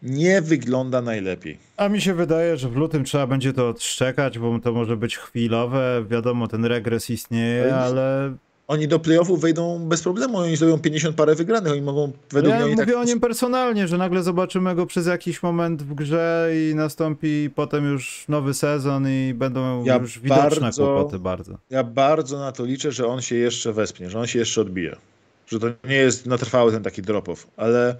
nie 0.03 0.43
wygląda 0.43 1.03
najlepiej. 1.03 1.59
A 1.77 1.89
mi 1.89 2.01
się 2.01 2.15
wydaje, 2.15 2.57
że 2.57 2.69
w 2.69 2.77
lutym 2.77 3.05
trzeba 3.05 3.27
będzie 3.27 3.53
to 3.53 3.69
odszczekać, 3.69 4.39
bo 4.39 4.59
to 4.59 4.73
może 4.73 4.97
być 4.97 5.17
chwilowe. 5.17 6.05
Wiadomo, 6.09 6.49
ten 6.49 6.65
regres 6.65 7.11
istnieje, 7.11 7.75
ale 7.75 8.37
oni 8.69 8.89
do 8.89 8.99
playoffów 8.99 9.41
wejdą 9.41 9.79
bez 9.89 10.03
problemu, 10.03 10.39
oni 10.39 10.57
zrobią 10.57 10.79
50 10.79 11.17
parę 11.17 11.35
wygranych, 11.35 11.73
oni 11.73 11.83
mogą 11.83 12.13
według 12.31 12.55
ja 12.55 12.61
mnie... 12.61 12.71
mówię 12.71 12.87
tak... 12.87 12.97
o 12.97 13.05
nim 13.05 13.21
personalnie, 13.21 13.89
że 13.89 13.99
nagle 13.99 14.23
zobaczymy 14.23 14.75
go 14.75 14.87
przez 14.87 15.07
jakiś 15.07 15.43
moment 15.43 15.83
w 15.83 15.95
grze 15.95 16.51
i 16.55 16.75
nastąpi 16.75 17.51
potem 17.55 17.93
już 17.93 18.25
nowy 18.29 18.55
sezon 18.55 19.09
i 19.09 19.35
będą 19.35 19.85
ja 19.85 19.97
już 19.97 20.19
widoczne 20.19 20.61
bardzo, 20.61 20.85
kłopoty 20.85 21.19
bardzo. 21.19 21.59
Ja 21.71 21.85
bardzo 21.85 22.39
na 22.39 22.53
to 22.53 22.65
liczę, 22.65 22.93
że 22.93 23.07
on 23.07 23.23
się 23.23 23.37
jeszcze 23.37 23.73
wespnie, 23.73 24.11
że 24.11 24.21
on 24.21 24.27
się 24.27 24.39
jeszcze 24.39 24.61
odbije. 24.61 24.97
Że 25.47 25.59
to 25.59 25.67
nie 25.89 25.97
jest 25.97 26.27
na 26.27 26.39
trwały 26.39 26.73
ten 26.73 26.83
taki 26.83 27.03
drop-off, 27.03 27.47
ale 27.57 27.97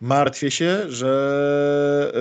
martwię 0.00 0.50
się, 0.50 0.78
że 0.88 2.12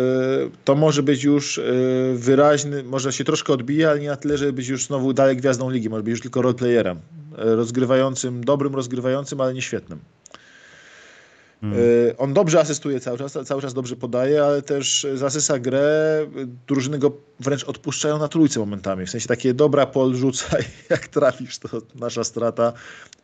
y, 0.45 0.51
to 0.65 0.75
może 0.75 1.03
być 1.03 1.23
już 1.23 1.57
y, 1.57 2.13
wyraźny, 2.15 2.83
może 2.83 3.13
się 3.13 3.23
troszkę 3.23 3.53
odbija, 3.53 3.89
ale 3.89 3.99
nie 3.99 4.07
na 4.07 4.15
tyle, 4.15 4.37
żeby 4.37 4.53
być 4.53 4.67
już 4.67 4.85
znowu 4.85 5.13
dalej 5.13 5.37
gwiazdą 5.37 5.69
ligi, 5.69 5.89
może 5.89 6.03
być 6.03 6.11
już 6.11 6.21
tylko 6.21 6.41
roleplayerem, 6.41 6.99
rozgrywającym, 7.37 8.43
dobrym 8.43 8.75
rozgrywającym, 8.75 9.41
ale 9.41 9.53
nie 9.53 9.61
świetnym. 9.61 9.99
Hmm. 11.61 11.81
On 12.17 12.33
dobrze 12.33 12.59
asystuje 12.59 12.99
cały 12.99 13.17
czas, 13.17 13.37
cały 13.45 13.61
czas 13.61 13.73
dobrze 13.73 13.95
podaje, 13.95 14.43
ale 14.43 14.61
też 14.61 15.07
zasysa 15.13 15.59
grę, 15.59 16.27
drużyny 16.67 16.99
go 16.99 17.11
wręcz 17.39 17.63
odpuszczają 17.63 18.17
na 18.19 18.27
trójce 18.27 18.59
momentami, 18.59 19.05
w 19.05 19.09
sensie 19.09 19.27
takie 19.27 19.53
dobra 19.53 19.85
pol 19.85 20.15
rzucaj, 20.15 20.63
jak 20.89 21.07
trafisz 21.07 21.59
to 21.59 21.81
nasza 21.95 22.23
strata 22.23 22.73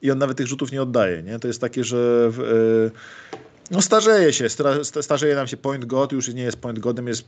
i 0.02 0.12
on 0.12 0.18
nawet 0.18 0.38
tych 0.38 0.48
rzutów 0.48 0.72
nie 0.72 0.82
oddaje, 0.82 1.24
nie? 1.24 1.40
To 1.40 1.48
jest 1.48 1.62
takie, 1.62 1.84
że 1.84 2.32
no 3.72 3.82
starzeje 3.82 4.34
się, 4.34 4.48
starzeje 5.02 5.36
nam 5.36 5.48
się 5.48 5.58
point 5.58 5.86
god, 5.86 6.12
już 6.12 6.34
nie 6.34 6.44
jest 6.44 6.58
point 6.58 6.80
godem, 6.80 7.08
jest 7.08 7.24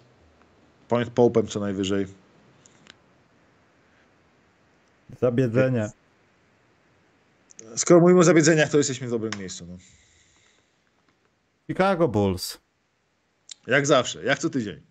point 0.88 1.10
popem 1.10 1.48
co 1.48 1.60
najwyżej. 1.60 2.08
Zabiedzenia. 5.22 5.92
Skoro 7.76 8.00
mówimy 8.00 8.20
o 8.20 8.24
zabiedzeniach, 8.24 8.70
to 8.70 8.78
jesteśmy 8.78 9.08
w 9.08 9.10
dobrym 9.10 9.32
miejscu. 9.40 9.66
No. 9.70 9.78
Chicago 11.68 12.08
Bulls. 12.08 12.58
Jak 13.68 13.88
zawsze, 13.88 14.24
jak 14.24 14.40
co 14.40 14.50
tydzień. 14.50 14.82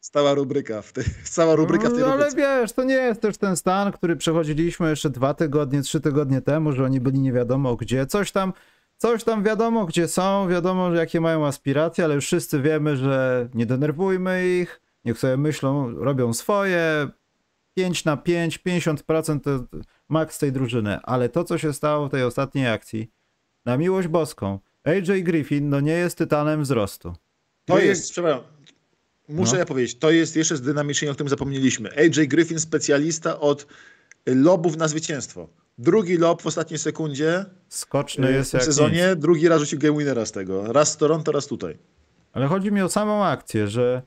Stała 0.00 0.34
rubryka 0.34 0.82
w 0.82 0.92
tej, 0.92 1.04
stała 1.24 1.54
rubryka 1.54 1.88
w 1.88 1.92
tej 1.92 2.00
no, 2.00 2.12
Ale 2.12 2.30
wiesz, 2.34 2.72
to 2.72 2.84
nie 2.84 2.94
jest 2.94 3.20
też 3.20 3.38
ten 3.38 3.56
stan, 3.56 3.92
który 3.92 4.16
przechodziliśmy 4.16 4.90
jeszcze 4.90 5.10
dwa 5.10 5.34
tygodnie, 5.34 5.82
trzy 5.82 6.00
tygodnie 6.00 6.40
temu, 6.40 6.72
że 6.72 6.84
oni 6.84 7.00
byli 7.00 7.20
nie 7.20 7.32
wiadomo 7.32 7.76
gdzie. 7.76 8.06
Coś 8.06 8.32
tam 8.32 8.52
Coś 8.98 9.24
tam 9.24 9.44
wiadomo, 9.44 9.86
gdzie 9.86 10.08
są, 10.08 10.48
wiadomo, 10.48 10.94
jakie 10.94 11.20
mają 11.20 11.46
aspiracje, 11.46 12.04
ale 12.04 12.14
już 12.14 12.26
wszyscy 12.26 12.62
wiemy, 12.62 12.96
że 12.96 13.48
nie 13.54 13.66
denerwujmy 13.66 14.48
ich, 14.48 14.80
niech 15.04 15.18
sobie 15.18 15.36
myślą, 15.36 15.90
robią 15.90 16.32
swoje. 16.32 17.08
5 17.74 18.04
na 18.04 18.16
5, 18.16 18.58
50% 18.58 19.40
to 19.40 19.50
maks 20.08 20.38
tej 20.38 20.52
drużyny. 20.52 20.98
Ale 21.02 21.28
to, 21.28 21.44
co 21.44 21.58
się 21.58 21.72
stało 21.72 22.08
w 22.08 22.10
tej 22.10 22.22
ostatniej 22.22 22.68
akcji, 22.68 23.10
na 23.64 23.76
miłość 23.76 24.08
boską, 24.08 24.58
AJ 24.84 25.22
Griffin 25.22 25.68
no 25.68 25.80
nie 25.80 25.92
jest 25.92 26.18
tytanem 26.18 26.62
wzrostu. 26.62 27.14
To 27.64 27.78
jest, 27.78 28.10
przepraszam, 28.10 28.42
muszę 29.28 29.52
no. 29.52 29.58
ja 29.58 29.66
powiedzieć, 29.66 29.98
to 29.98 30.10
jest 30.10 30.36
jeszcze 30.36 30.56
z 30.56 30.62
dynamicznie, 30.62 31.10
o 31.10 31.14
którym 31.14 31.28
zapomnieliśmy. 31.28 31.90
AJ 31.96 32.28
Griffin, 32.28 32.60
specjalista 32.60 33.40
od 33.40 33.66
lobów 34.26 34.76
na 34.76 34.88
zwycięstwo. 34.88 35.48
Drugi 35.78 36.16
lob 36.16 36.42
w 36.42 36.46
ostatniej 36.46 36.78
sekundzie. 36.78 37.44
Skoczny 37.68 38.32
jest 38.32 38.56
w 38.56 38.62
sezonie. 38.62 39.08
Nic. 39.10 39.20
Drugi 39.20 39.48
raz 39.48 39.60
rzucił 39.60 39.78
game 39.78 39.98
winnera 39.98 40.26
z 40.26 40.32
tego. 40.32 40.72
Raz 40.72 40.92
z 40.92 40.96
Toronto, 40.96 41.32
raz 41.32 41.46
tutaj. 41.46 41.78
Ale 42.32 42.46
chodzi 42.46 42.72
mi 42.72 42.82
o 42.82 42.88
samą 42.88 43.24
akcję, 43.24 43.68
że 43.68 44.02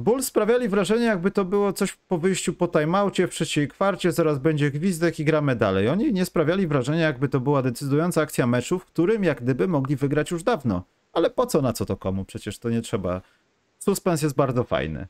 Bulls 0.00 0.26
sprawiali 0.26 0.68
wrażenie, 0.68 1.04
jakby 1.04 1.30
to 1.30 1.44
było 1.44 1.72
coś 1.72 1.92
po 1.92 2.18
wyjściu 2.18 2.52
po 2.54 2.68
timeoutie 2.68 3.26
w 3.26 3.30
trzeciej 3.30 3.68
kwarcie, 3.68 4.12
zaraz 4.12 4.38
będzie 4.38 4.70
gwizdek 4.70 5.20
i 5.20 5.24
gramy 5.24 5.56
dalej. 5.56 5.88
Oni 5.88 6.12
nie 6.12 6.24
sprawiali 6.24 6.66
wrażenia, 6.66 7.00
jakby 7.00 7.28
to 7.28 7.40
była 7.40 7.62
decydująca 7.62 8.20
akcja 8.20 8.46
meczu, 8.46 8.78
w 8.78 8.84
którym 8.84 9.24
jak 9.24 9.42
gdyby 9.42 9.68
mogli 9.68 9.96
wygrać 9.96 10.30
już 10.30 10.42
dawno. 10.42 10.82
Ale 11.12 11.30
po 11.30 11.46
co, 11.46 11.62
na 11.62 11.72
co 11.72 11.86
to 11.86 11.96
komu? 11.96 12.24
Przecież 12.24 12.58
to 12.58 12.70
nie 12.70 12.82
trzeba. 12.82 13.20
Suspens 13.78 14.22
jest 14.22 14.36
bardzo 14.36 14.64
fajny. 14.64 15.06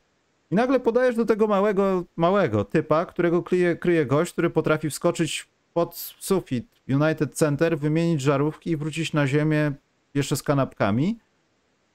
I 0.50 0.54
nagle 0.54 0.80
podajesz 0.80 1.16
do 1.16 1.24
tego 1.24 1.46
małego, 1.46 2.04
małego 2.16 2.64
typa, 2.64 3.06
którego 3.06 3.42
kryje, 3.42 3.76
kryje 3.76 4.06
gość, 4.06 4.32
który 4.32 4.50
potrafi 4.50 4.90
wskoczyć 4.90 5.48
pod 5.74 5.96
sufit 6.18 6.66
United 6.88 7.34
Center, 7.34 7.78
wymienić 7.78 8.20
żarówki 8.20 8.70
i 8.70 8.76
wrócić 8.76 9.12
na 9.12 9.26
ziemię 9.26 9.72
jeszcze 10.14 10.36
z 10.36 10.42
kanapkami. 10.42 11.18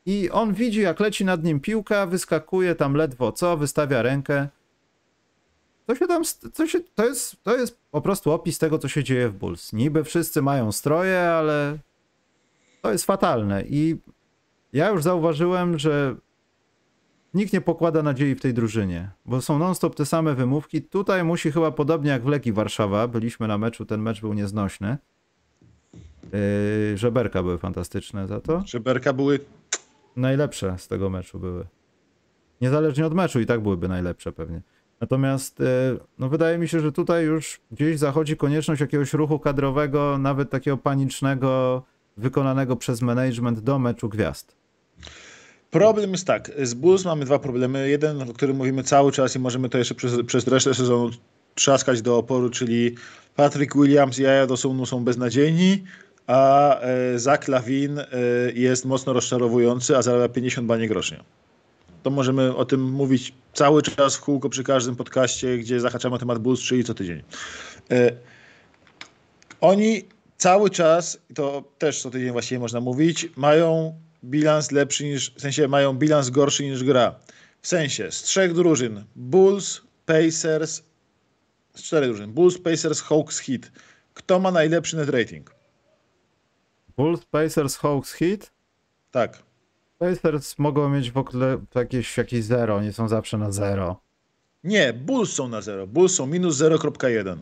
I 0.06 0.30
on 0.32 0.54
widzi, 0.54 0.82
jak 0.82 1.00
leci 1.00 1.26
nad 1.26 1.44
nim 1.44 1.60
piłka, 1.60 2.06
wyskakuje 2.06 2.76
tam 2.76 2.96
ledwo 2.96 3.32
co, 3.32 3.58
wystawia 3.58 4.02
rękę. 4.02 4.48
To 5.86 5.96
się 5.96 6.08
tam, 6.08 6.24
to, 6.54 6.68
się, 6.68 6.80
to, 6.96 7.06
jest, 7.06 7.44
to 7.44 7.58
jest 7.58 7.78
po 7.92 8.02
prostu 8.02 8.32
opis 8.32 8.58
tego, 8.60 8.80
co 8.80 8.88
się 8.88 9.04
dzieje 9.04 9.30
w 9.30 9.34
Bulls. 9.34 9.74
Niby 9.74 10.04
wszyscy 10.04 10.42
mają 10.42 10.72
stroje, 10.72 11.22
ale 11.22 11.78
to 12.82 12.92
jest 12.92 13.06
fatalne. 13.06 13.64
I 13.64 13.98
ja 14.74 14.90
już 14.90 15.04
zauważyłem, 15.04 15.80
że 15.80 16.16
nikt 17.34 17.54
nie 17.54 17.62
pokłada 17.62 18.04
nadziei 18.04 18.36
w 18.36 18.42
tej 18.42 18.54
drużynie, 18.54 19.12
bo 19.26 19.42
są 19.42 19.60
non-stop 19.60 19.96
te 19.96 20.06
same 20.06 20.36
wymówki. 20.36 20.82
Tutaj 20.82 21.24
musi 21.24 21.52
chyba 21.52 21.72
podobnie 21.72 22.12
jak 22.12 22.24
w 22.24 22.28
Legii 22.28 22.54
Warszawa, 22.54 23.08
byliśmy 23.08 23.48
na 23.48 23.58
meczu, 23.58 23.86
ten 23.86 24.02
mecz 24.02 24.22
był 24.22 24.34
nieznośny. 24.34 24.98
Yy, 26.34 26.98
żeberka 26.98 27.44
były 27.44 27.58
fantastyczne 27.58 28.28
za 28.28 28.42
to. 28.42 28.64
Żeberka 28.66 29.14
były... 29.14 29.40
Najlepsze 30.16 30.76
z 30.78 30.88
tego 30.88 31.10
meczu 31.10 31.40
były. 31.40 31.66
Niezależnie 32.62 33.06
od 33.06 33.14
meczu 33.14 33.40
i 33.40 33.46
tak 33.46 33.62
byłyby 33.62 33.88
najlepsze 33.88 34.32
pewnie. 34.32 34.62
Natomiast 35.02 35.60
yy, 35.60 35.66
no 36.20 36.30
wydaje 36.30 36.58
mi 36.58 36.68
się, 36.68 36.80
że 36.80 36.92
tutaj 36.92 37.26
już 37.26 37.62
gdzieś 37.72 38.00
zachodzi 38.00 38.38
konieczność 38.38 38.82
jakiegoś 38.82 39.14
ruchu 39.14 39.40
kadrowego, 39.40 40.18
nawet 40.18 40.50
takiego 40.50 40.78
panicznego, 40.78 41.84
wykonanego 42.18 42.76
przez 42.76 43.02
management 43.02 43.60
do 43.60 43.80
meczu 43.80 44.10
gwiazd. 44.10 44.56
Problem 45.72 46.12
jest 46.12 46.28
tak, 46.28 46.52
z 46.64 46.74
Bulls 46.74 47.06
mamy 47.06 47.26
dwa 47.26 47.40
problemy. 47.40 47.90
Jeden, 47.90 48.22
o 48.22 48.34
którym 48.34 48.58
mówimy 48.58 48.84
cały 48.84 49.12
czas 49.12 49.36
i 49.36 49.40
możemy 49.40 49.70
to 49.70 49.78
jeszcze 49.78 49.96
przez, 49.96 50.26
przez 50.26 50.48
resztę 50.48 50.74
sezonu 50.74 51.10
trzaskać 51.56 52.02
do 52.02 52.18
oporu, 52.18 52.50
czyli 52.50 52.96
Patrick 53.36 53.76
Williams 53.76 54.20
i 54.20 54.24
Jaja 54.24 54.48
Dosunu 54.48 54.86
są 54.86 55.04
beznadziejni, 55.04 55.84
a 56.28 56.80
e, 56.80 57.20
Zach 57.20 57.48
Lawin 57.48 58.00
e, 58.00 58.06
jest 58.54 58.86
mocno 58.86 59.14
rozczarowujący, 59.14 59.98
a 59.98 60.02
zarabia 60.02 60.30
50 60.30 60.68
baniek 60.68 60.92
rocznie. 60.92 61.24
To 62.04 62.10
możemy 62.10 62.56
o 62.56 62.66
tym 62.66 62.84
mówić 62.84 63.34
cały 63.54 63.82
czas 63.82 64.16
w 64.16 64.22
kółko 64.22 64.50
przy 64.50 64.64
każdym 64.64 64.96
podcaście, 64.96 65.58
gdzie 65.58 65.80
zahaczamy 65.80 66.20
temat 66.20 66.40
Bulls, 66.40 66.62
czyli 66.62 66.84
co 66.84 66.94
tydzień. 66.94 67.24
E, 67.92 68.12
oni 69.62 70.04
cały 70.38 70.70
czas, 70.70 71.18
to 71.36 71.64
też 71.78 72.02
co 72.02 72.12
tydzień 72.12 72.32
właściwie 72.32 72.60
można 72.60 72.82
mówić, 72.82 73.30
mają 73.36 73.96
bilans 74.24 74.72
lepszy 74.72 75.06
niż, 75.06 75.32
w 75.32 75.42
sensie 75.42 75.68
mają 75.68 75.94
bilans 75.94 76.30
gorszy 76.30 76.64
niż 76.64 76.84
gra. 76.84 77.16
W 77.62 77.68
sensie 77.68 78.12
z 78.12 78.24
trzech 78.24 78.54
drużyn, 78.54 79.04
Bulls, 79.16 79.82
Pacers, 80.06 80.82
z 81.76 81.84
czterech 81.84 82.10
drużyn, 82.10 82.34
Bulls, 82.34 82.58
Pacers, 82.58 83.02
Hawks, 83.02 83.40
Heat. 83.40 83.72
Kto 84.14 84.40
ma 84.40 84.52
najlepszy 84.52 84.96
net 84.96 85.10
rating? 85.10 85.55
Bulls, 86.98 87.26
Pacers, 87.26 87.78
Hawks, 87.78 88.14
Heat? 88.14 88.52
Tak. 89.12 89.44
Pacers 89.98 90.60
mogą 90.60 90.90
mieć 90.90 91.12
w 91.12 91.18
ogóle 91.18 91.58
jakieś, 91.76 92.18
jakieś 92.18 92.44
zero, 92.44 92.82
nie 92.82 92.94
są 92.94 93.08
zawsze 93.08 93.38
na 93.38 93.52
zero. 93.52 94.02
Nie, 94.64 94.94
Bulls 94.94 95.34
są 95.34 95.48
na 95.48 95.62
zero. 95.62 95.88
Bulls 95.88 96.16
są 96.16 96.26
minus 96.28 96.58
0.1. 96.58 97.38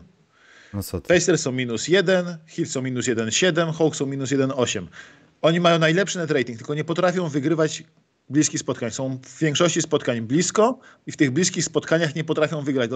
No 0.74 0.82
co 0.82 1.00
ty? 1.00 1.14
Pacers 1.14 1.42
są 1.42 1.52
minus 1.52 1.88
1, 1.88 2.38
Heat 2.46 2.68
są 2.68 2.82
minus 2.82 3.06
1,7, 3.06 3.72
Hawks 3.72 3.98
są 3.98 4.06
minus 4.06 4.30
1,8. 4.30 4.86
Oni 5.42 5.60
mają 5.60 5.78
najlepszy 5.78 6.18
net 6.18 6.30
rating, 6.30 6.58
tylko 6.58 6.74
nie 6.74 6.84
potrafią 6.84 7.28
wygrywać 7.28 7.84
bliskich 8.30 8.60
spotkań. 8.60 8.90
Są 8.90 9.18
w 9.22 9.38
większości 9.38 9.82
spotkań 9.82 10.20
blisko 10.20 10.78
i 11.06 11.12
w 11.12 11.16
tych 11.16 11.30
bliskich 11.30 11.64
spotkaniach 11.64 12.14
nie 12.14 12.24
potrafią 12.24 12.62
wygrać. 12.62 12.90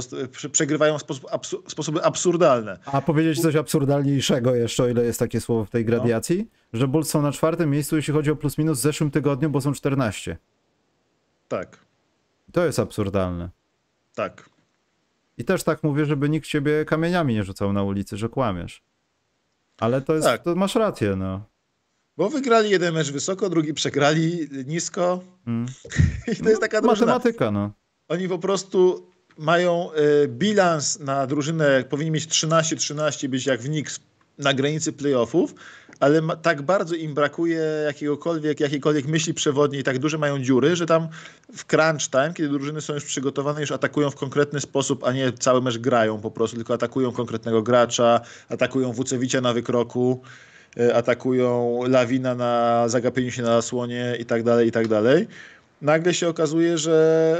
Przegrywają 0.52 0.98
w 0.98 1.00
sposób 1.00 1.24
absu- 1.24 1.62
sposoby 1.70 2.04
absurdalne. 2.04 2.78
A 2.84 3.00
powiedzieć 3.00 3.40
coś 3.42 3.56
absurdalniejszego 3.56 4.54
jeszcze, 4.54 4.82
o 4.84 4.88
ile 4.88 5.04
jest 5.04 5.18
takie 5.18 5.40
słowo 5.40 5.64
w 5.64 5.70
tej 5.70 5.84
gradiacji, 5.84 6.50
że 6.72 6.88
Bulls 6.88 7.08
są 7.10 7.22
na 7.22 7.32
czwartym 7.32 7.70
miejscu, 7.70 7.96
jeśli 7.96 8.14
chodzi 8.14 8.30
o 8.30 8.36
plus 8.36 8.58
minus 8.58 8.78
w 8.78 8.82
zeszłym 8.82 9.10
tygodniu, 9.10 9.50
bo 9.50 9.60
są 9.60 9.72
14. 9.72 10.36
Tak, 11.48 11.78
To 12.52 12.64
jest 12.66 12.78
absurdalne. 12.78 13.50
tak. 14.14 14.50
I 15.38 15.44
też 15.44 15.62
tak 15.64 15.82
mówię, 15.82 16.04
żeby 16.06 16.28
nikt 16.28 16.46
ciebie 16.46 16.84
kamieniami 16.84 17.34
nie 17.34 17.44
rzucał 17.44 17.72
na 17.72 17.82
ulicy, 17.82 18.16
że 18.16 18.28
kłamiesz. 18.28 18.82
Ale 19.80 20.00
to 20.00 20.14
jest, 20.14 20.26
Tak. 20.26 20.42
to 20.42 20.54
masz 20.54 20.74
rację, 20.74 21.16
no. 21.16 21.44
Bo 22.18 22.30
wygrali 22.30 22.70
jeden 22.70 22.94
mecz 22.94 23.12
wysoko, 23.12 23.50
drugi 23.50 23.74
przegrali 23.74 24.48
nisko. 24.66 25.20
Mm. 25.46 25.66
I 26.32 26.36
to 26.36 26.48
jest 26.48 26.60
taka 26.60 26.80
drużyna. 26.80 27.06
Matematyka, 27.06 27.50
no. 27.50 27.72
Oni 28.08 28.28
po 28.28 28.38
prostu 28.38 29.10
mają 29.36 29.90
y, 30.24 30.28
bilans 30.28 30.98
na 31.00 31.26
drużynę, 31.26 31.84
powinni 31.88 32.10
mieć 32.10 32.26
13-13, 32.26 33.28
być 33.28 33.46
jak 33.46 33.60
w 33.60 33.64
Knicks 33.64 34.00
na 34.38 34.54
granicy 34.54 34.92
playoffów, 34.92 35.54
ale 36.00 36.22
ma, 36.22 36.36
tak 36.36 36.62
bardzo 36.62 36.94
im 36.94 37.14
brakuje 37.14 37.62
jakiegokolwiek, 37.86 38.60
jakiejkolwiek 38.60 39.06
myśli 39.06 39.34
przewodniej, 39.34 39.84
tak 39.84 39.98
duże 39.98 40.18
mają 40.18 40.38
dziury, 40.38 40.76
że 40.76 40.86
tam 40.86 41.08
w 41.56 41.64
crunch 41.64 42.10
time, 42.10 42.32
kiedy 42.34 42.48
drużyny 42.48 42.80
są 42.80 42.94
już 42.94 43.04
przygotowane, 43.04 43.60
już 43.60 43.72
atakują 43.72 44.10
w 44.10 44.16
konkretny 44.16 44.60
sposób, 44.60 45.04
a 45.04 45.12
nie 45.12 45.32
cały 45.32 45.62
mecz 45.62 45.78
grają 45.78 46.20
po 46.20 46.30
prostu, 46.30 46.56
tylko 46.56 46.74
atakują 46.74 47.12
konkretnego 47.12 47.62
gracza, 47.62 48.20
atakują 48.48 48.92
Wucewicia 48.92 49.40
na 49.40 49.52
wykroku, 49.52 50.22
atakują 50.94 51.80
Lawina 51.88 52.34
na 52.34 52.84
zagapieniu 52.88 53.30
się 53.30 53.42
na 53.42 53.48
zasłonie 53.62 54.16
i 54.20 54.24
tak 54.24 54.42
dalej, 54.42 54.68
i 54.68 54.72
tak 54.72 54.88
dalej. 54.88 55.28
Nagle 55.82 56.14
się 56.14 56.28
okazuje, 56.28 56.78
że 56.78 57.38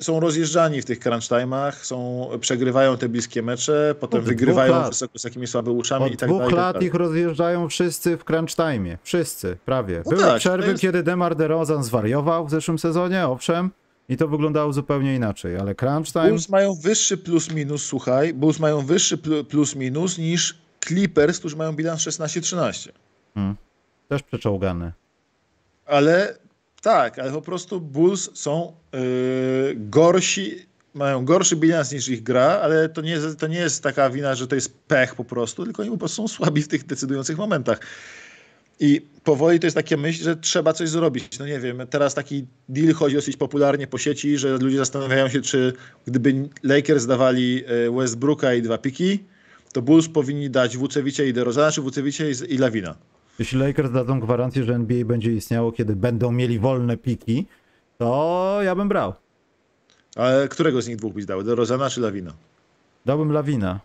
są 0.00 0.20
rozjeżdżani 0.20 0.82
w 0.82 0.84
tych 0.84 0.98
crunch 0.98 1.24
time'ach, 1.28 1.72
są, 1.72 2.28
przegrywają 2.40 2.96
te 2.96 3.08
bliskie 3.08 3.42
mecze, 3.42 3.94
potem 4.00 4.18
Od 4.18 4.24
dwóch 4.24 4.36
wygrywają 4.38 4.88
wysoko 4.88 5.18
z 5.18 5.24
jakimiś 5.24 5.50
słabeuszami 5.50 6.06
Od 6.06 6.12
i 6.12 6.16
tak 6.16 6.28
dwóch 6.28 6.38
dalej. 6.38 6.52
i 6.52 6.56
tak 6.56 6.74
lat 6.74 6.82
ich 6.82 6.94
rozjeżdżają 6.94 7.68
wszyscy 7.68 8.16
w 8.16 8.24
crunch 8.24 8.54
time. 8.56 8.98
Wszyscy, 9.02 9.56
prawie. 9.64 10.02
No 10.06 10.10
Były 10.10 10.22
tak, 10.22 10.38
przerwy, 10.38 10.70
jest- 10.70 10.82
kiedy 10.82 11.02
Demar 11.02 11.36
DeRozan 11.36 11.84
zwariował 11.84 12.46
w 12.46 12.50
zeszłym 12.50 12.78
sezonie, 12.78 13.26
owszem, 13.26 13.70
i 14.08 14.16
to 14.16 14.28
wyglądało 14.28 14.72
zupełnie 14.72 15.14
inaczej, 15.14 15.56
ale 15.56 15.74
crunch 15.74 16.12
time... 16.12 16.28
Bulls 16.28 16.48
mają 16.48 16.74
wyższy 16.74 17.16
plus 17.16 17.50
minus, 17.54 17.84
słuchaj, 17.84 18.34
Bulls 18.34 18.58
mają 18.60 18.80
wyższy 18.80 19.18
pl- 19.18 19.44
plus 19.44 19.76
minus 19.76 20.18
niż 20.18 20.63
Clippers, 20.86 21.38
którzy 21.38 21.56
mają 21.56 21.72
bilans 21.72 22.00
16-13. 22.00 22.88
Hmm. 23.34 23.56
Też 24.08 24.22
przeczołgany. 24.22 24.92
Ale 25.86 26.38
tak, 26.82 27.18
ale 27.18 27.32
po 27.32 27.42
prostu 27.42 27.80
Bulls 27.80 28.30
są 28.34 28.72
yy, 28.92 29.00
gorsi, 29.76 30.66
mają 30.94 31.24
gorszy 31.24 31.56
bilans 31.56 31.92
niż 31.92 32.08
ich 32.08 32.22
gra, 32.22 32.60
ale 32.62 32.88
to 32.88 33.00
nie, 33.00 33.10
jest, 33.10 33.38
to 33.38 33.46
nie 33.46 33.58
jest 33.58 33.82
taka 33.82 34.10
wina, 34.10 34.34
że 34.34 34.46
to 34.46 34.54
jest 34.54 34.78
pech 34.78 35.14
po 35.14 35.24
prostu, 35.24 35.64
tylko 35.64 35.82
oni 35.82 35.90
po 35.90 35.98
prostu 35.98 36.22
są 36.22 36.28
słabi 36.28 36.62
w 36.62 36.68
tych 36.68 36.86
decydujących 36.86 37.38
momentach. 37.38 37.80
I 38.80 39.06
powoli 39.24 39.60
to 39.60 39.66
jest 39.66 39.76
taka 39.76 39.96
myśl, 39.96 40.24
że 40.24 40.36
trzeba 40.36 40.72
coś 40.72 40.88
zrobić. 40.88 41.38
No 41.38 41.46
nie 41.46 41.60
wiem, 41.60 41.82
teraz 41.90 42.14
taki 42.14 42.46
deal 42.68 42.94
chodzi 42.94 43.16
dosyć 43.16 43.36
popularnie 43.36 43.86
po 43.86 43.98
sieci, 43.98 44.38
że 44.38 44.58
ludzie 44.58 44.78
zastanawiają 44.78 45.28
się, 45.28 45.40
czy 45.40 45.72
gdyby 46.06 46.48
Lakers 46.62 47.06
dawali 47.06 47.64
e, 47.66 47.90
Westbrooka 47.90 48.54
i 48.54 48.62
dwa 48.62 48.78
piki, 48.78 49.24
to 49.74 49.82
Bulls 49.82 50.08
powinni 50.08 50.50
dać 50.50 50.76
Wucewicia 50.76 51.24
i 51.24 51.32
DeRozana, 51.32 51.72
czy 51.72 51.82
Wucewicia 51.82 52.24
i, 52.24 52.54
i 52.54 52.58
Lawina. 52.58 52.94
Jeśli 53.38 53.58
Lakers 53.58 53.92
dadzą 53.92 54.20
gwarancję, 54.20 54.64
że 54.64 54.74
NBA 54.74 55.04
będzie 55.04 55.32
istniało, 55.32 55.72
kiedy 55.72 55.96
będą 55.96 56.32
mieli 56.32 56.58
wolne 56.58 56.96
piki, 56.96 57.46
to 57.98 58.58
ja 58.62 58.74
bym 58.74 58.88
brał. 58.88 59.12
Ale 60.16 60.48
którego 60.48 60.82
z 60.82 60.88
nich 60.88 60.96
dwóch 60.96 61.14
byś 61.14 61.26
dał? 61.26 61.42
DeRozana 61.42 61.90
czy 61.90 62.00
Lawina? 62.00 62.32
Dałbym 63.06 63.32
Lawina. 63.32 63.80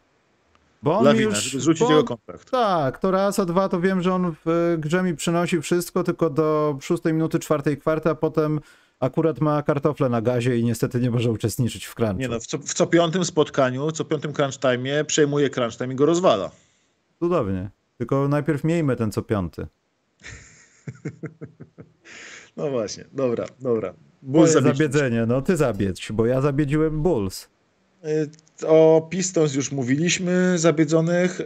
Bo 0.83 0.97
on 0.97 1.03
mi 1.03 1.05
Lawina, 1.05 1.25
już, 1.29 1.43
żeby 1.43 1.61
zrzucić 1.61 1.79
bo 1.81 1.89
jego 1.89 1.99
on- 1.99 2.05
kontrakt. 2.05 2.51
Tak, 2.51 2.99
to 2.99 3.11
raz, 3.11 3.39
a 3.39 3.45
dwa 3.45 3.69
to 3.69 3.81
wiem, 3.81 4.01
że 4.01 4.13
on 4.13 4.35
w 4.45 4.75
grze 4.79 5.03
mi 5.03 5.15
przynosi 5.15 5.61
wszystko, 5.61 6.03
tylko 6.03 6.29
do 6.29 6.77
szóstej 6.81 7.13
minuty, 7.13 7.39
czwartej 7.39 7.77
kwarty, 7.77 8.09
a 8.09 8.15
potem 8.15 8.59
akurat 8.99 9.41
ma 9.41 9.63
kartofle 9.63 10.09
na 10.09 10.21
gazie 10.21 10.57
i 10.57 10.63
niestety 10.63 10.99
nie 10.99 11.11
może 11.11 11.31
uczestniczyć 11.31 11.85
w 11.85 11.95
crunchu. 11.95 12.17
Nie 12.19 12.27
no, 12.27 12.39
w 12.39 12.45
co, 12.47 12.57
w 12.57 12.73
co 12.73 12.87
piątym 12.87 13.25
spotkaniu, 13.25 13.91
co 13.91 14.05
piątym 14.05 14.33
crunch 14.33 14.57
time 14.57 15.05
przejmuje 15.05 15.49
crunch 15.49 15.77
time 15.77 15.93
i 15.93 15.95
go 15.95 16.05
rozwala. 16.05 16.51
Cudownie. 17.19 17.69
Tylko 17.97 18.27
najpierw 18.27 18.63
miejmy 18.63 18.95
ten 18.95 19.11
co 19.11 19.21
piąty. 19.21 19.67
No 22.57 22.69
właśnie, 22.69 23.05
dobra, 23.11 23.45
dobra. 23.59 23.93
Bulls 24.21 24.51
zabiedzenie, 24.51 25.25
no 25.25 25.41
ty 25.41 25.57
zabiedź, 25.57 26.11
bo 26.11 26.25
ja 26.25 26.41
zabiedziłem 26.41 27.01
Bulls. 27.01 27.49
O 28.67 29.07
Pistons 29.09 29.55
już 29.55 29.71
mówiliśmy, 29.71 30.53
zabiedzonych. 30.57 31.41
Y, 31.41 31.45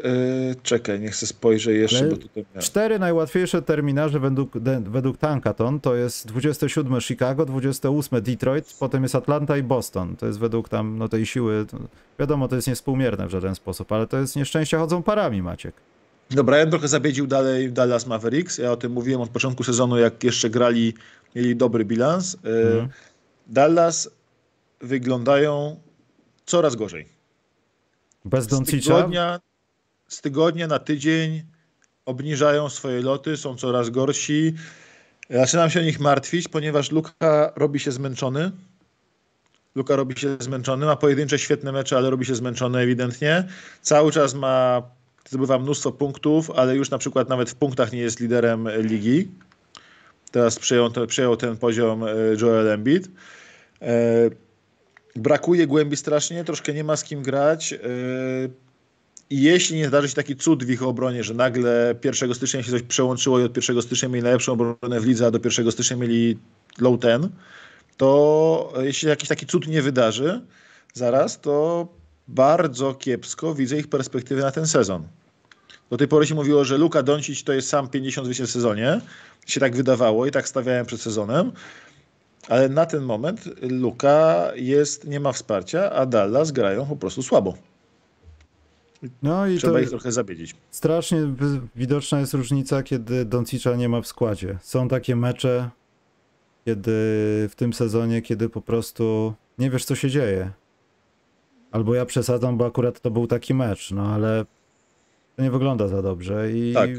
Czekaj, 0.64 1.00
niech 1.00 1.16
se 1.16 1.28
spojrzę 1.28 1.74
jeszcze, 1.74 2.08
bo 2.08 2.18
tutaj 2.18 2.46
miałem. 2.52 2.62
Cztery 2.64 3.00
najłatwiejsze 3.00 3.62
terminarze 3.62 4.20
według, 4.20 4.60
de, 4.60 4.82
według 4.82 5.18
Tankaton 5.18 5.80
to 5.80 5.96
jest 5.96 6.28
27 6.28 7.02
Chicago, 7.02 7.46
28 7.46 8.22
Detroit, 8.22 8.76
potem 8.80 9.04
jest 9.04 9.16
Atlanta 9.16 9.58
i 9.58 9.64
Boston. 9.64 10.16
To 10.16 10.26
jest 10.26 10.40
według 10.40 10.70
tam 10.70 10.98
no, 10.98 11.10
tej 11.10 11.26
siły, 11.26 11.66
to, 11.66 11.78
wiadomo, 12.20 12.48
to 12.48 12.56
jest 12.56 12.68
niewspółmierne 12.68 13.28
w 13.28 13.30
żaden 13.30 13.56
sposób, 13.56 13.92
ale 13.92 14.08
to 14.08 14.18
jest 14.20 14.36
nieszczęścia 14.36 14.80
chodzą 14.80 15.04
parami, 15.04 15.42
Maciek. 15.42 15.74
Dobra, 16.32 16.58
ja 16.58 16.64
bym 16.64 16.72
trochę 16.72 16.88
zabiedził 16.88 17.28
dalej 17.28 17.72
Dallas 17.72 18.08
Mavericks. 18.08 18.58
Ja 18.58 18.72
o 18.72 18.78
tym 18.78 18.92
mówiłem 18.92 19.22
od 19.22 19.30
początku 19.30 19.64
sezonu, 19.64 19.98
jak 19.98 20.24
jeszcze 20.24 20.50
grali, 20.50 20.94
mieli 21.36 21.56
dobry 21.56 21.86
bilans. 21.86 22.34
Y, 22.34 22.38
Mhm. 22.44 22.90
Dallas 23.48 24.10
wyglądają 24.82 25.80
coraz 26.46 26.76
gorzej. 26.76 27.08
Bez 28.26 28.44
z 28.44 28.48
Doncicza, 28.48 28.96
tygodnia, 28.96 29.40
z 30.08 30.22
tygodnia 30.22 30.68
na 30.68 30.80
tydzień 30.80 31.44
obniżają 32.06 32.70
swoje 32.70 33.02
loty, 33.02 33.38
są 33.38 33.56
coraz 33.56 33.90
gorsi. 33.90 34.54
Zaczynam 35.30 35.70
się 35.70 35.80
o 35.80 35.84
nich 35.84 36.00
martwić, 36.00 36.48
ponieważ 36.48 36.92
Luka 36.92 37.54
robi 37.56 37.80
się 37.80 37.92
zmęczony. 37.92 38.52
Luka 39.76 39.96
robi 39.96 40.20
się 40.20 40.38
zmęczony, 40.40 40.86
ma 40.86 40.96
pojedyncze 40.96 41.40
świetne 41.40 41.72
mecze, 41.72 41.98
ale 41.98 42.10
robi 42.10 42.26
się 42.26 42.36
zmęczony 42.36 42.80
ewidentnie. 42.80 43.48
Cały 43.82 44.12
czas 44.12 44.34
ma, 44.34 44.82
zdobywa 45.30 45.60
mnóstwo 45.60 45.92
punktów, 45.92 46.52
ale 46.52 46.76
już 46.76 46.90
na 46.90 46.98
przykład 46.98 47.30
nawet 47.30 47.50
w 47.50 47.56
punktach 47.56 47.92
nie 47.92 48.00
jest 48.00 48.20
liderem 48.20 48.70
ligi. 48.78 49.32
Teraz 50.32 50.60
przejął, 50.60 50.92
przejął 51.08 51.38
ten 51.38 51.58
poziom 51.58 52.04
e, 52.04 52.10
Joel 52.42 52.70
Embiid. 52.70 53.10
E, 55.16 55.20
brakuje 55.20 55.68
głębi 55.68 55.98
strasznie, 55.98 56.44
troszkę 56.44 56.74
nie 56.74 56.84
ma 56.84 56.96
z 56.96 57.04
kim 57.04 57.22
grać. 57.22 57.72
Yy, 57.72 57.80
I 59.30 59.42
jeśli 59.42 59.78
nie 59.78 59.88
zdarzy 59.88 60.10
się 60.10 60.16
taki 60.16 60.36
cud 60.36 60.64
w 60.64 60.70
ich 60.70 60.84
obronie, 60.84 61.24
że 61.24 61.34
nagle 61.34 61.96
1 62.04 62.34
stycznia 62.34 62.64
się 62.64 62.72
coś 62.72 62.82
przełączyło 62.82 63.40
i 63.40 63.44
od 63.44 63.58
1 63.58 63.82
stycznia 63.82 64.10
mieli 64.10 64.24
najlepszą 64.24 64.54
obronę 64.54 65.00
w 65.00 65.06
lidze, 65.06 65.28
a 65.28 65.32
do 65.32 65.40
1 65.46 65.72
stycznia 65.72 65.98
mieli 65.98 66.38
low 66.80 67.00
ten, 67.00 67.30
to 67.98 68.74
jeśli 68.82 69.10
jakiś 69.10 69.30
taki 69.30 69.46
cud 69.46 69.68
nie 69.68 69.82
wydarzy 69.82 70.42
zaraz, 70.94 71.42
to 71.42 71.88
bardzo 72.28 72.94
kiepsko 72.94 73.56
widzę 73.56 73.78
ich 73.78 73.88
perspektywy 73.88 74.42
na 74.42 74.52
ten 74.52 74.68
sezon. 74.68 75.08
Do 75.90 75.98
tej 75.98 76.08
pory 76.08 76.28
się 76.28 76.36
mówiło, 76.36 76.66
że 76.66 76.78
Luka 76.78 77.04
Doncic 77.04 77.44
to 77.44 77.54
jest 77.54 77.70
sam 77.70 77.88
50 77.90 78.28
zwycięstw 78.28 78.52
w 78.52 78.54
sezonie. 78.54 79.02
Się 79.46 79.60
tak 79.60 79.76
wydawało 79.76 80.26
i 80.26 80.32
tak 80.32 80.48
stawiałem 80.48 80.86
przed 80.86 81.02
sezonem. 81.02 81.52
Ale 82.50 82.70
na 82.70 82.86
ten 82.86 83.04
moment 83.04 83.50
Luka 83.62 84.52
jest, 84.56 85.08
nie 85.08 85.20
ma 85.20 85.32
wsparcia, 85.32 85.92
a 85.92 86.06
Dallas 86.06 86.52
grają 86.52 86.86
po 86.86 86.96
prostu 86.96 87.24
słabo. 87.24 87.54
no 89.24 89.48
i 89.48 89.58
Trzeba 89.58 89.82
ich 89.82 89.90
trochę 89.90 90.12
zawiedzić. 90.12 90.56
strasznie 90.72 91.20
widoczna 91.76 92.20
jest 92.20 92.34
różnica, 92.34 92.84
kiedy 92.84 93.26
Doncicza 93.26 93.76
nie 93.76 93.90
ma 93.90 94.02
w 94.02 94.08
składzie. 94.08 94.58
Są 94.62 94.88
takie 94.88 95.16
mecze, 95.16 95.70
kiedy 96.66 96.92
w 97.50 97.54
tym 97.56 97.74
sezonie, 97.74 98.22
kiedy 98.22 98.50
po 98.50 98.62
prostu 98.62 99.34
nie 99.58 99.70
wiesz, 99.70 99.86
co 99.86 99.96
się 99.96 100.10
dzieje. 100.10 100.52
Albo 101.72 101.96
ja 101.96 102.06
przesadzam, 102.06 102.58
bo 102.58 102.66
akurat 102.66 103.00
to 103.02 103.12
był 103.12 103.28
taki 103.28 103.54
mecz, 103.54 103.92
no 103.92 104.08
ale 104.14 104.46
to 105.36 105.44
nie 105.44 105.52
wygląda 105.52 105.88
za 105.88 106.02
dobrze. 106.02 106.52
I, 106.52 106.74
Tak. 106.74 106.90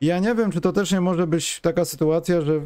i 0.00 0.06
ja 0.06 0.18
nie 0.18 0.34
wiem, 0.34 0.50
czy 0.50 0.60
to 0.60 0.72
też 0.72 0.92
nie 0.92 1.00
może 1.00 1.26
być 1.26 1.60
taka 1.60 1.84
sytuacja, 1.84 2.40
że 2.40 2.60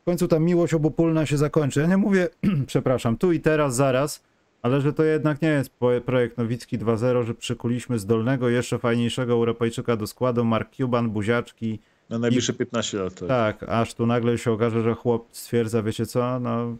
w 0.00 0.04
końcu 0.04 0.28
ta 0.28 0.38
miłość 0.38 0.74
obopólna 0.74 1.26
się 1.26 1.36
zakończy. 1.36 1.80
Ja 1.80 1.86
nie 1.86 1.96
mówię, 1.96 2.28
przepraszam, 2.66 3.16
tu 3.16 3.32
i 3.32 3.40
teraz, 3.40 3.76
zaraz, 3.76 4.22
ale 4.62 4.80
że 4.80 4.92
to 4.92 5.04
jednak 5.04 5.42
nie 5.42 5.48
jest 5.48 5.70
projekt 6.04 6.38
Nowicki 6.38 6.78
2.0, 6.78 7.26
że 7.26 7.34
przykuliśmy 7.34 7.98
zdolnego, 7.98 8.48
jeszcze 8.48 8.78
fajniejszego 8.78 9.32
Europejczyka 9.32 9.96
do 9.96 10.06
składu, 10.06 10.44
Mark 10.44 10.76
Cuban, 10.76 11.10
buziaczki. 11.10 11.78
Na 12.10 12.18
najbliższe 12.18 12.52
15 12.52 12.98
lat. 12.98 13.14
Tak. 13.14 13.28
Tak, 13.28 13.68
aż 13.68 13.94
tu 13.94 14.06
nagle 14.06 14.38
się 14.38 14.52
okaże, 14.52 14.82
że 14.82 14.94
chłop 14.94 15.28
stwierdza, 15.32 15.82
wiecie 15.82 16.06
co, 16.06 16.40
no... 16.40 16.76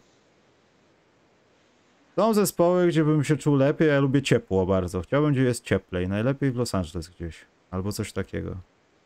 Są 2.16 2.34
zespoły, 2.34 2.88
gdzie 2.88 3.04
bym 3.04 3.24
się 3.24 3.36
czuł 3.36 3.56
lepiej, 3.56 3.88
ja 3.88 4.00
lubię 4.00 4.22
ciepło 4.22 4.66
bardzo. 4.66 5.00
Chciałbym, 5.00 5.32
gdzie 5.32 5.42
jest 5.42 5.64
cieplej. 5.64 6.08
Najlepiej 6.08 6.50
w 6.50 6.56
Los 6.56 6.74
Angeles 6.74 7.08
gdzieś. 7.08 7.46
Albo 7.70 7.92
coś 7.92 8.12
takiego. 8.12 8.56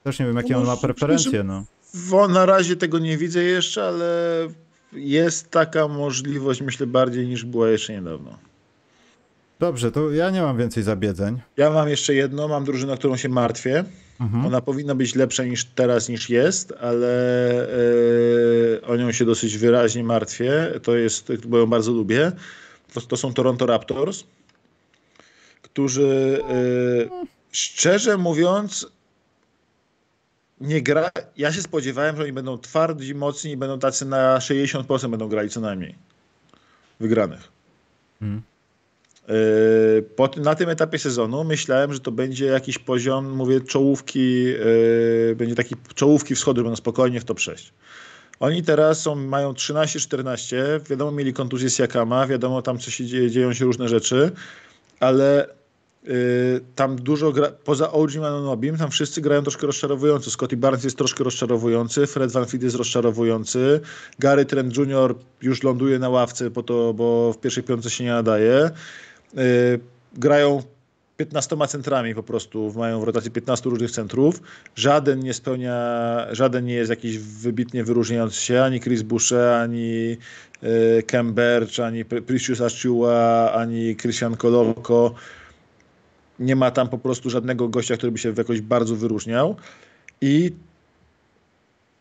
Też 0.02 0.18
nie 0.18 0.26
wiem, 0.26 0.36
jakie 0.36 0.52
No, 0.52 0.58
on 0.58 0.66
ma 0.66 0.76
preferencje, 0.76 1.44
no. 1.44 1.64
Na 2.28 2.46
razie 2.46 2.76
tego 2.76 2.98
nie 2.98 3.18
widzę 3.18 3.42
jeszcze, 3.42 3.84
ale 3.84 4.08
jest 4.92 5.50
taka 5.50 5.88
możliwość, 5.88 6.60
myślę, 6.60 6.86
bardziej 6.86 7.26
niż 7.26 7.44
była 7.44 7.68
jeszcze 7.68 7.92
niedawno. 7.92 8.38
Dobrze, 9.58 9.92
to 9.92 10.10
ja 10.10 10.30
nie 10.30 10.42
mam 10.42 10.58
więcej 10.58 10.82
zabiedzeń. 10.82 11.40
Ja 11.56 11.70
mam 11.70 11.88
jeszcze 11.88 12.14
jedno, 12.14 12.48
mam 12.48 12.64
drużynę, 12.64 12.96
którą 12.96 13.16
się 13.16 13.28
martwię. 13.28 13.84
Mhm. 14.20 14.46
Ona 14.46 14.60
powinna 14.60 14.94
być 14.94 15.14
lepsza 15.14 15.44
niż 15.44 15.64
teraz, 15.64 16.08
niż 16.08 16.30
jest, 16.30 16.72
ale 16.80 17.08
e, 18.78 18.86
o 18.86 18.96
nią 18.96 19.12
się 19.12 19.24
dosyć 19.24 19.58
wyraźnie 19.58 20.04
martwię. 20.04 20.80
To 20.82 20.96
jest, 20.96 21.46
bo 21.46 21.58
ją 21.58 21.66
bardzo 21.66 21.92
lubię. 21.92 22.32
To, 22.94 23.00
to 23.00 23.16
są 23.16 23.34
Toronto 23.34 23.66
Raptors, 23.66 24.24
którzy 25.62 26.40
e, 26.42 27.26
szczerze 27.52 28.16
mówiąc 28.18 28.86
nie 30.64 30.82
gra. 30.82 31.10
Ja 31.36 31.52
się 31.52 31.62
spodziewałem, 31.62 32.16
że 32.16 32.22
oni 32.22 32.32
będą 32.32 32.58
twardzi, 32.58 33.14
mocni 33.14 33.50
i 33.50 33.56
będą 33.56 33.78
tacy 33.78 34.04
na 34.04 34.38
60% 34.38 35.10
będą 35.10 35.28
grali 35.28 35.50
co 35.50 35.60
najmniej 35.60 35.94
wygranych. 37.00 37.52
Yy, 39.28 40.02
Po, 40.16 40.30
na 40.36 40.54
tym 40.54 40.68
etapie 40.68 40.98
sezonu 40.98 41.44
myślałem, 41.44 41.92
że 41.92 42.00
to 42.00 42.12
będzie 42.12 42.46
jakiś 42.46 42.78
poziom, 42.78 43.30
mówię, 43.30 43.60
czołówki, 43.60 44.42
yy, 44.42 45.34
będzie 45.36 45.54
taki 45.54 45.74
czołówki 45.94 46.34
wschodu, 46.34 46.62
będą 46.62 46.76
spokojnie 46.76 47.20
w 47.20 47.24
top 47.24 47.40
6. 47.40 47.72
Oni 48.40 48.62
teraz 48.62 49.00
są, 49.02 49.14
mają 49.14 49.52
13-14, 49.52 50.56
wiadomo, 50.90 51.12
mieli 51.12 51.32
kontuzję 51.32 51.70
z 51.70 51.78
Jakama, 51.78 52.26
wiadomo, 52.26 52.62
tam 52.62 52.78
co 52.78 52.90
się 52.90 53.06
dzieje, 53.06 53.30
dzieją 53.30 53.52
się 53.52 53.64
różne 53.64 53.88
rzeczy, 53.88 54.32
ale 55.00 55.48
tam 56.74 56.96
dużo 56.96 57.32
gra, 57.32 57.50
poza 57.64 57.92
OG 57.92 58.14
Manonobim, 58.14 58.76
tam 58.76 58.90
wszyscy 58.90 59.20
grają 59.20 59.42
troszkę 59.42 59.66
rozczarowująco. 59.66 60.30
Scotty 60.30 60.56
Barnes 60.56 60.84
jest 60.84 60.98
troszkę 60.98 61.24
rozczarowujący, 61.24 62.06
Fred 62.06 62.32
Van 62.32 62.46
Fleet 62.46 62.62
jest 62.62 62.76
rozczarowujący, 62.76 63.80
Gary 64.18 64.44
Trent 64.44 64.76
Jr. 64.76 65.14
już 65.42 65.62
ląduje 65.62 65.98
na 65.98 66.08
ławce, 66.08 66.50
po 66.50 66.62
to, 66.62 66.94
bo 66.94 67.32
w 67.32 67.38
pierwszej 67.38 67.62
piątce 67.62 67.90
się 67.90 68.04
nie 68.04 68.10
nadaje. 68.10 68.70
Yy, 69.34 69.42
grają 70.16 70.62
15 71.16 71.56
centrami 71.68 72.14
po 72.14 72.22
prostu, 72.22 72.72
mają 72.76 73.00
w 73.00 73.04
rotacji 73.04 73.30
15 73.30 73.70
różnych 73.70 73.90
centrów. 73.90 74.42
Żaden 74.76 75.20
nie 75.20 75.34
spełnia, 75.34 75.76
żaden 76.32 76.64
nie 76.64 76.74
jest 76.74 76.90
jakiś 76.90 77.18
wybitnie 77.18 77.84
wyróżniający 77.84 78.40
się, 78.40 78.62
ani 78.62 78.80
Chris 78.80 79.02
Boucher, 79.02 79.48
ani 79.48 80.16
Kem 81.06 81.34
Birch, 81.34 81.80
ani 81.80 82.04
Pre- 82.04 82.22
Precious 82.22 82.60
Achua, 82.60 83.52
ani 83.52 83.96
Christian 83.96 84.36
Koloko. 84.36 85.14
Nie 86.38 86.56
ma 86.56 86.70
tam 86.70 86.88
po 86.88 86.98
prostu 86.98 87.30
żadnego 87.30 87.68
gościa, 87.68 87.96
który 87.96 88.12
by 88.12 88.18
się 88.18 88.34
jakoś 88.38 88.60
bardzo 88.60 88.96
wyróżniał. 88.96 89.56
I 90.20 90.52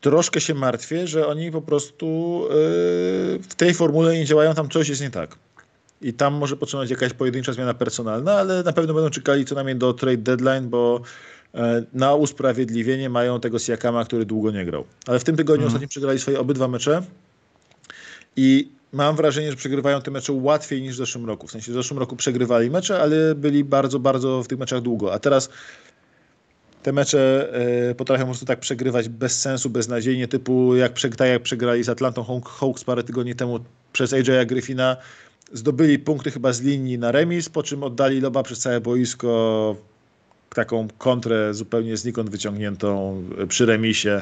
troszkę 0.02 0.42
się 0.42 0.54
martwię, 0.54 1.08
że 1.08 1.28
oni 1.28 1.52
po 1.52 1.62
prostu 1.62 2.40
yy, 2.44 2.50
w 3.40 3.56
tej 3.58 3.74
formule 3.74 4.18
nie 4.18 4.26
działają, 4.26 4.54
tam 4.54 4.70
coś 4.70 4.90
jest 4.90 5.02
nie 5.02 5.10
tak. 5.10 5.36
I 6.02 6.14
tam 6.14 6.34
może 6.34 6.58
potrzebować 6.58 6.90
jakaś 6.90 7.14
pojedyncza 7.14 7.54
zmiana 7.54 7.74
personalna, 7.74 8.34
ale 8.34 8.64
na 8.64 8.74
pewno 8.74 8.94
będą 8.94 9.10
czekali 9.10 9.46
co 9.46 9.56
najmniej 9.56 9.76
do 9.76 9.94
trade 9.94 10.18
deadline, 10.18 10.70
bo 10.70 11.02
e, 11.56 11.84
na 11.94 12.16
usprawiedliwienie 12.16 13.10
mają 13.10 13.40
tego 13.40 13.60
Siakama, 13.60 14.06
który 14.06 14.26
długo 14.26 14.52
nie 14.52 14.66
grał. 14.66 14.84
Ale 15.08 15.20
w 15.20 15.24
tym 15.24 15.36
tygodniu 15.36 15.64
Mhm. 15.64 15.68
ostatnio 15.68 15.88
przegrali 15.88 16.20
swoje 16.20 16.40
obydwa 16.40 16.68
mecze 16.68 17.04
i 18.36 18.72
mam 18.94 19.16
wrażenie, 19.16 19.52
że 19.52 19.58
przegrywają 19.58 20.02
te 20.02 20.12
mecze 20.12 20.34
łatwiej 20.34 20.82
niż 20.82 20.94
w 20.94 20.98
zeszłym 20.98 21.26
roku. 21.26 21.48
W 21.48 21.52
sensie 21.52 21.72
w 21.72 21.76
zeszłym 21.76 22.00
roku 22.00 22.16
przegrywali 22.16 22.70
mecze, 22.70 23.02
ale 23.02 23.36
byli 23.36 23.64
bardzo, 23.64 24.00
bardzo 24.00 24.44
w 24.44 24.48
tych 24.48 24.60
meczach 24.60 24.82
długo. 24.82 25.14
A 25.14 25.20
teraz 25.20 25.50
te 26.84 26.92
mecze 26.92 27.54
e, 27.90 27.96
potrafią 27.96 28.24
po 28.24 28.28
prostu 28.28 28.46
tak 28.46 28.60
przegrywać 28.60 29.10
bez 29.10 29.42
sensu, 29.42 29.70
beznadziejnie, 29.70 30.28
typu 30.28 30.76
jak, 30.76 31.00
tak 31.18 31.28
jak 31.28 31.42
przegrali 31.44 31.84
z 31.84 31.90
Atlantą 31.90 32.24
Hawk- 32.24 32.50
Hawks 32.50 32.84
parę 32.84 33.04
tygodni 33.04 33.36
temu 33.36 33.60
przez 33.94 34.14
AJ'a 34.14 34.46
Griffina. 34.46 34.98
Zdobyli 35.54 36.00
punkty 36.00 36.32
chyba 36.32 36.54
z 36.54 36.62
linii 36.62 36.98
na 36.98 37.12
remis, 37.12 37.50
po 37.50 37.64
czym 37.64 37.84
oddali 37.84 38.22
loba 38.22 38.44
przez 38.44 38.60
całe 38.60 38.82
boisko, 38.82 39.76
taką 40.50 40.88
kontrę 40.98 41.54
zupełnie 41.54 41.98
znikąd 41.98 42.30
wyciągniętą 42.30 43.24
e, 43.38 43.48
przy 43.48 43.66
remisie. 43.66 44.22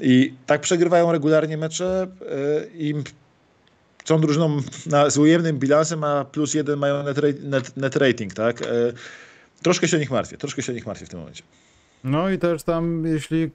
I 0.00 0.34
tak 0.46 0.60
przegrywają 0.60 1.12
regularnie 1.12 1.56
mecze 1.56 2.06
e, 2.20 2.66
i 2.74 2.94
są 4.08 4.20
drużyną 4.20 4.60
na, 4.86 5.10
z 5.10 5.18
ujemnym 5.18 5.58
bilansem, 5.58 6.04
a 6.04 6.24
plus 6.24 6.54
jeden 6.54 6.78
mają 6.78 7.02
net, 7.02 7.42
net, 7.44 7.76
net 7.76 7.96
rating, 7.96 8.34
tak? 8.34 8.62
E, 8.62 8.66
Troszkę 9.62 9.88
się 9.88 9.96
o 9.96 10.00
nich 10.00 10.10
martwię, 10.10 10.36
troszkę 10.36 10.62
się 10.62 10.72
o 10.72 10.74
nich 10.74 10.86
martwię 10.86 11.06
w 11.06 11.08
tym 11.08 11.18
momencie. 11.18 11.42
No 12.04 12.30
i 12.30 12.38
też 12.38 12.62
tam, 12.62 13.06
jeśli 13.06 13.50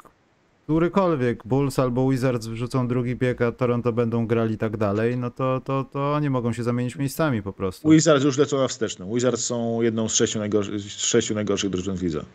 którykolwiek 0.63 1.47
Bulls 1.47 1.79
albo 1.79 2.09
Wizards 2.09 2.47
wrzucą 2.47 2.87
drugi 2.87 3.15
bieg, 3.15 3.41
a 3.41 3.51
Toronto 3.51 3.93
będą 3.93 4.27
grali 4.27 4.57
tak 4.57 4.77
dalej, 4.77 5.17
no 5.17 5.31
to, 5.31 5.61
to, 5.65 5.85
to 5.91 6.13
oni 6.13 6.29
mogą 6.29 6.53
się 6.53 6.63
zamienić 6.63 6.95
miejscami 6.95 7.41
po 7.41 7.53
prostu. 7.53 7.89
Wizards 7.89 8.25
już 8.25 8.37
lecą 8.37 8.57
na 8.57 8.67
wsteczną. 8.67 9.13
Wizards 9.13 9.45
są 9.45 9.81
jedną 9.81 10.09
z 10.09 10.15
sześciu, 10.15 10.39
najgorszy, 10.39 10.79
z 10.79 10.83
sześciu 10.83 11.35
najgorszych 11.35 11.69
drużyn 11.69 11.95
w 11.95 12.01
lidze. 12.03 12.25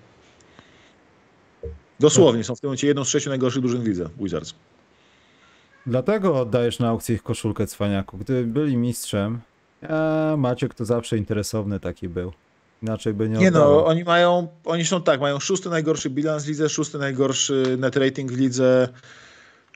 Dosłownie 2.01 2.45
są 2.45 2.57
w 2.57 2.61
tym 2.61 2.69
momencie 2.69 2.87
jedną 2.87 3.05
z 3.05 3.09
sześciu 3.09 3.31
najgorszych 3.31 3.63
drużyn 3.63 3.83
w 3.83 3.87
lidze. 3.87 4.09
Wizards. 4.21 4.55
Dlatego 5.89 6.41
oddajesz 6.41 6.79
na 6.79 6.89
aukcję 6.89 7.15
ich 7.15 7.23
koszulkę 7.23 7.67
cwaniaku. 7.67 8.19
Gdyby 8.19 8.45
byli 8.45 8.77
mistrzem, 8.77 9.41
a 9.89 10.35
Maciek 10.39 10.75
to 10.75 10.85
zawsze 10.85 11.17
interesowny 11.17 11.81
taki 11.81 12.09
był. 12.09 12.33
Inaczej 12.83 13.15
by 13.15 13.29
nie 13.29 13.39
Nie 13.39 13.49
oddawał. 13.49 13.75
no, 13.75 13.87
oni 13.87 14.05
mają, 14.05 14.49
oni 14.65 14.85
są 14.85 15.03
tak, 15.03 15.21
mają 15.21 15.39
szósty 15.39 15.69
najgorszy 15.71 16.11
bilans 16.11 16.45
w 16.45 16.49
lidze, 16.49 16.69
szósty 16.69 16.99
najgorszy 16.99 17.77
net 17.79 17.97
rating 17.97 18.33
w 18.33 18.39
lidze, 18.39 18.89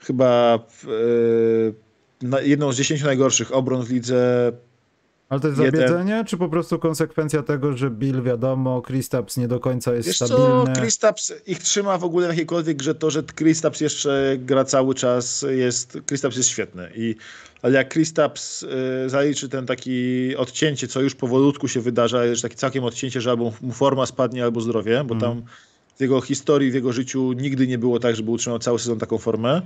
chyba 0.02 0.58
yy, 2.22 2.42
jedną 2.42 2.72
z 2.72 2.76
dziesięciu 2.76 3.04
najgorszych 3.06 3.54
obron 3.54 3.82
w 3.82 3.90
lidze. 3.90 4.52
Ale 5.33 5.41
to 5.41 5.49
jest 5.49 5.61
jeden- 5.61 5.80
zabiedzenie, 5.80 6.24
czy 6.26 6.37
po 6.37 6.49
prostu 6.49 6.78
konsekwencja 6.78 7.43
tego, 7.43 7.76
że 7.76 7.91
Bill 7.91 8.22
wiadomo, 8.22 8.83
Kristaps 8.83 9.37
nie 9.37 9.49
do 9.49 9.61
końca 9.61 9.95
jest 9.95 10.09
Wiesz 10.09 10.18
co, 10.18 10.26
stabilny? 10.26 10.72
Kristaps 10.72 11.33
ich 11.47 11.59
trzyma 11.59 11.99
w 11.99 12.05
ogóle 12.05 12.26
w 12.26 12.30
jakiejkolwiek 12.30 12.76
grze 12.76 12.95
to, 12.95 13.11
że 13.11 13.22
Kristaps 13.22 13.80
jeszcze 13.80 14.37
gra 14.39 14.64
cały 14.64 14.95
czas, 14.95 15.45
jest, 15.51 15.99
Kristaps 16.07 16.37
jest 16.37 16.49
świetny. 16.49 16.91
I, 16.95 17.16
ale 17.62 17.74
jak 17.74 17.89
Kristaps 17.89 18.62
y, 18.62 18.68
zaliczy 19.11 19.49
ten 19.49 19.66
taki 19.66 20.37
odcięcie, 20.37 20.89
co 20.89 21.01
już 21.01 21.14
powolutku 21.14 21.68
się 21.68 21.80
wydarza, 21.80 22.24
już 22.24 22.41
takie 22.41 22.57
całkiem 22.57 22.85
odcięcie, 22.85 23.20
że 23.20 23.30
albo 23.30 23.53
mu 23.61 23.72
forma 23.72 24.07
spadnie, 24.07 24.45
albo 24.45 24.61
zdrowie, 24.61 25.05
bo 25.05 25.14
Mhm. 25.14 25.33
tam 25.33 25.43
w 25.97 26.01
jego 26.01 26.20
historii, 26.20 26.70
w 26.70 26.74
jego 26.74 26.93
życiu 26.93 27.33
nigdy 27.33 27.66
nie 27.66 27.78
było 27.78 27.99
tak, 28.01 28.16
żeby 28.16 28.30
utrzymał 28.30 28.59
cały 28.59 28.78
sezon 28.78 28.99
taką 28.99 29.18
formę. 29.18 29.62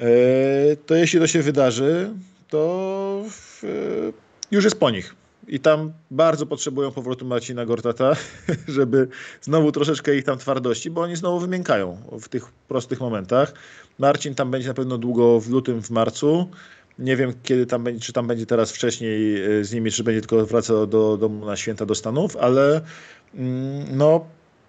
Y, 0.00 0.76
to 0.86 0.94
jeśli 0.94 1.20
to 1.20 1.26
się 1.26 1.42
wydarzy, 1.42 2.10
to 2.48 3.22
w, 3.30 3.64
y, 3.64 4.21
już 4.52 4.64
jest 4.64 4.80
po 4.80 4.90
nich. 4.90 5.14
I 5.48 5.60
tam 5.60 5.92
bardzo 6.10 6.46
potrzebują 6.46 6.90
powrotu 6.90 7.24
Marcina 7.24 7.66
Gortata, 7.66 8.16
żeby 8.68 9.08
znowu 9.40 9.72
troszeczkę 9.72 10.16
ich 10.16 10.24
tam 10.24 10.38
twardości, 10.38 10.90
bo 10.90 11.00
oni 11.00 11.16
znowu 11.16 11.40
wymiękają 11.40 11.96
w 12.20 12.28
tych 12.28 12.44
prostych 12.68 13.00
momentach. 13.00 13.52
Marcin 13.98 14.34
tam 14.34 14.50
będzie 14.50 14.68
na 14.68 14.74
pewno 14.74 14.98
długo 14.98 15.40
w 15.40 15.50
lutym, 15.50 15.82
w 15.82 15.90
marcu. 15.90 16.48
Nie 16.98 17.16
wiem, 17.16 17.32
kiedy 17.42 17.66
tam 17.66 17.84
będzie, 17.84 18.00
czy 18.00 18.12
tam 18.12 18.26
będzie 18.26 18.46
teraz 18.46 18.72
wcześniej 18.72 19.44
y, 19.60 19.64
z 19.64 19.72
nimi, 19.72 19.90
czy 19.90 20.04
będzie 20.04 20.20
tylko 20.20 20.46
wracał 20.46 20.86
do 20.86 21.16
domu 21.16 21.46
na 21.46 21.56
święta 21.56 21.86
do 21.86 21.94
Stanów, 21.94 22.36
ale 22.36 22.80
mm, 23.34 23.96
no, 23.96 24.26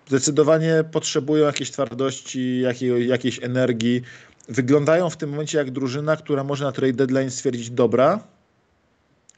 zdecydowanie 0.08 0.84
potrzebują 0.92 1.46
jakiejś 1.46 1.72
twardości, 1.72 2.62
jakiej, 2.62 3.08
jakiejś 3.08 3.44
energii. 3.44 4.02
Wyglądają 4.50 5.10
w 5.10 5.18
tym 5.18 5.30
momencie 5.30 5.58
jak 5.58 5.72
drużyna, 5.72 6.16
która 6.16 6.44
może 6.44 6.66
na 6.66 6.72
trade 6.72 6.94
deadline 6.94 7.32
stwierdzić, 7.32 7.70
dobra, 7.70 8.20